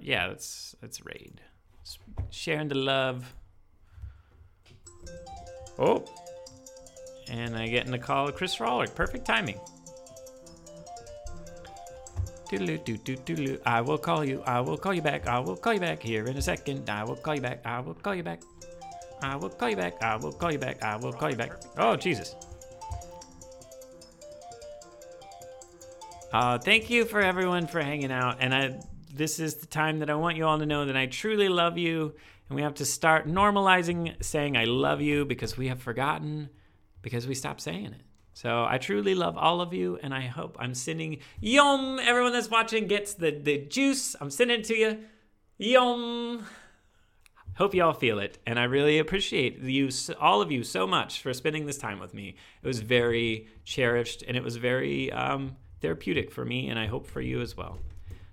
Yeah, 0.02 0.28
that's 0.28 0.76
that's 0.82 1.06
raid. 1.06 1.42
Sharing 2.30 2.68
the 2.68 2.76
love. 2.76 3.34
Oh, 5.80 6.04
and 7.30 7.56
I 7.56 7.68
get 7.68 7.86
in 7.86 7.92
the 7.92 8.00
call 8.00 8.28
of 8.28 8.36
Chris 8.36 8.58
Rawlick. 8.58 8.96
Perfect 8.96 9.26
timing. 9.26 9.60
I 13.66 13.82
will 13.82 13.98
call 13.98 14.24
you. 14.24 14.42
I 14.46 14.62
will 14.62 14.78
call 14.78 14.94
you 14.94 15.02
back. 15.02 15.28
I 15.28 15.40
will 15.40 15.58
call 15.58 15.74
you 15.74 15.80
back 15.80 16.02
here 16.02 16.26
in 16.26 16.38
a 16.38 16.42
second. 16.42 16.90
I 16.90 17.04
will 17.04 17.16
call 17.16 17.36
you 17.36 17.42
back. 17.42 17.66
I 17.66 17.80
will 17.80 17.94
call 17.94 18.16
you 18.16 18.24
back. 18.24 18.42
I 19.22 19.36
will 19.36 19.50
call 19.50 19.70
you 19.70 19.76
back. 19.76 20.02
I 20.02 20.16
will 20.16 20.32
call 20.32 20.52
you 20.52 20.60
back. 20.60 20.82
I 20.84 20.96
will 20.96 21.12
call 21.14 21.30
you 21.30 21.36
back. 21.36 21.52
Oh, 21.78 21.96
Jesus. 21.96 22.36
Uh, 26.32 26.58
thank 26.58 26.90
you 26.90 27.06
for 27.06 27.22
everyone 27.22 27.68
for 27.68 27.82
hanging 27.82 28.12
out. 28.12 28.38
And 28.42 28.54
I, 28.54 28.80
this 29.14 29.40
is 29.40 29.56
the 29.56 29.66
time 29.66 30.00
that 30.00 30.10
I 30.10 30.16
want 30.16 30.36
you 30.36 30.46
all 30.46 30.60
to 30.60 30.66
know 30.66 30.86
that 30.86 30.98
I 30.98 31.06
truly 31.06 31.48
love 31.48 31.78
you. 31.78 32.14
And 32.50 32.56
we 32.56 32.62
have 32.62 32.76
to 32.76 32.86
start 32.86 33.28
normalizing 33.28 34.22
saying 34.24 34.58
I 34.58 34.66
love 34.66 35.02
you 35.02 35.26
because 35.26 35.58
we 35.58 35.70
have 35.70 35.82
forgotten 35.82 36.50
because 37.02 37.28
we 37.28 37.34
stopped 37.34 37.62
saying 37.62 37.86
it. 37.86 38.02
So 38.34 38.66
I 38.70 38.78
truly 38.78 39.16
love 39.16 39.36
all 39.36 39.62
of 39.62 39.74
you, 39.74 39.98
and 40.04 40.14
I 40.14 40.22
hope 40.22 40.58
I'm 40.60 40.76
sending 40.76 41.22
yum. 41.42 42.00
Everyone 42.00 42.34
that's 42.34 42.52
watching 42.52 42.86
gets 42.86 43.16
the 43.16 43.32
the 43.32 43.58
juice. 43.58 44.16
I'm 44.22 44.30
sending 44.30 44.60
it 44.60 44.66
to 44.66 44.76
you, 44.76 45.00
yum. 45.58 46.46
Hope 47.56 47.74
you 47.74 47.84
all 47.84 47.94
feel 47.94 48.20
it, 48.20 48.38
and 48.46 48.60
I 48.60 48.66
really 48.66 49.00
appreciate 49.00 49.58
you, 49.58 49.90
all 50.20 50.44
of 50.44 50.52
you, 50.52 50.64
so 50.64 50.86
much 50.86 51.20
for 51.24 51.34
spending 51.34 51.66
this 51.66 51.80
time 51.80 52.00
with 52.00 52.14
me. 52.14 52.36
It 52.62 52.68
was 52.68 52.80
very 52.80 53.48
cherished, 53.64 54.24
and 54.28 54.38
it 54.38 54.44
was 54.44 54.58
very 54.58 55.12
um, 55.12 55.56
therapeutic 55.82 56.32
for 56.32 56.46
me, 56.46 56.70
and 56.70 56.80
I 56.80 56.88
hope 56.88 57.08
for 57.08 57.22
you 57.22 57.42
as 57.42 57.56
well. 57.56 57.80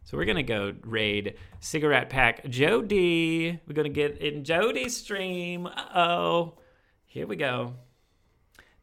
So 0.04 0.18
we're 0.18 0.26
gonna 0.26 0.42
go 0.42 0.74
raid 0.82 1.36
cigarette 1.60 2.10
pack 2.10 2.48
Jody. 2.48 3.58
We're 3.66 3.74
gonna 3.74 3.88
get 3.88 4.18
in 4.18 4.44
Jody's 4.44 4.96
stream. 4.96 5.66
Uh 5.66 5.88
oh, 5.94 6.58
here 7.06 7.26
we 7.26 7.36
go. 7.36 7.74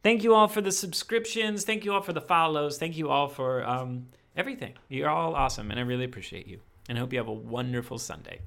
Thank 0.02 0.24
you 0.24 0.34
all 0.34 0.48
for 0.48 0.60
the 0.60 0.72
subscriptions. 0.72 1.64
Thank 1.64 1.84
you 1.84 1.92
all 1.92 2.02
for 2.02 2.12
the 2.12 2.20
follows. 2.20 2.76
Thank 2.76 2.96
you 2.96 3.08
all 3.08 3.28
for 3.28 3.64
um, 3.64 4.08
everything. 4.36 4.74
You're 4.88 5.08
all 5.08 5.36
awesome, 5.36 5.70
and 5.70 5.78
I 5.78 5.84
really 5.84 6.04
appreciate 6.04 6.48
you. 6.48 6.58
And 6.88 6.98
I 6.98 7.00
hope 7.00 7.12
you 7.12 7.20
have 7.20 7.28
a 7.28 7.32
wonderful 7.32 7.98
Sunday. 7.98 8.40